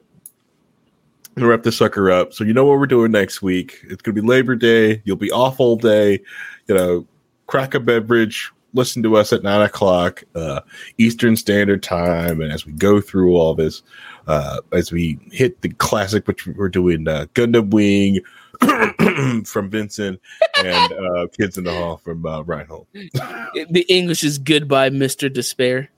Gonna 1.35 1.47
wrap 1.47 1.63
this 1.63 1.77
sucker 1.77 2.11
up. 2.11 2.33
So 2.33 2.43
you 2.43 2.53
know 2.53 2.65
what 2.65 2.79
we're 2.79 2.87
doing 2.87 3.11
next 3.11 3.41
week. 3.41 3.79
It's 3.83 4.01
gonna 4.01 4.15
be 4.15 4.21
Labor 4.21 4.55
Day. 4.55 5.01
You'll 5.05 5.15
be 5.15 5.31
off 5.31 5.59
all 5.59 5.75
day. 5.75 6.19
You 6.67 6.75
know, 6.75 7.07
crack 7.47 7.73
a 7.73 7.79
beverage, 7.79 8.51
listen 8.73 9.03
to 9.03 9.15
us 9.17 9.33
at 9.33 9.43
nine 9.43 9.61
o'clock 9.61 10.23
uh, 10.35 10.61
Eastern 10.97 11.35
Standard 11.35 11.83
Time, 11.83 12.41
and 12.41 12.51
as 12.51 12.65
we 12.65 12.73
go 12.73 13.01
through 13.01 13.35
all 13.35 13.55
this, 13.55 13.81
uh, 14.27 14.59
as 14.71 14.91
we 14.91 15.19
hit 15.31 15.61
the 15.61 15.69
classic, 15.69 16.27
which 16.27 16.45
we're 16.47 16.69
doing 16.69 17.07
uh, 17.07 17.25
Gundam 17.33 17.71
Wing 17.71 18.19
from 19.45 19.69
Vincent 19.69 20.19
and 20.63 20.93
uh, 20.93 21.27
Kids 21.37 21.57
in 21.57 21.63
the 21.63 21.73
Hall 21.73 21.97
from 21.97 22.25
uh, 22.25 22.41
Reinhold. 22.41 22.87
the 22.93 23.85
English 23.89 24.23
is 24.23 24.37
goodbye, 24.37 24.89
Mister 24.89 25.29
Despair. 25.29 25.89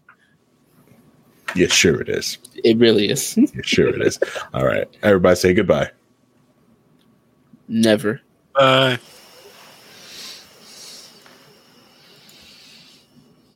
Yeah, 1.55 1.67
sure 1.67 2.01
it 2.01 2.09
is. 2.09 2.37
It 2.63 2.77
really 2.77 3.09
is. 3.09 3.37
Yeah, 3.37 3.61
sure 3.63 3.89
it 3.89 4.01
is. 4.01 4.19
All 4.53 4.65
right, 4.65 4.87
everybody, 5.03 5.35
say 5.35 5.53
goodbye. 5.53 5.89
Never. 7.67 8.21
Bye. 8.55 8.99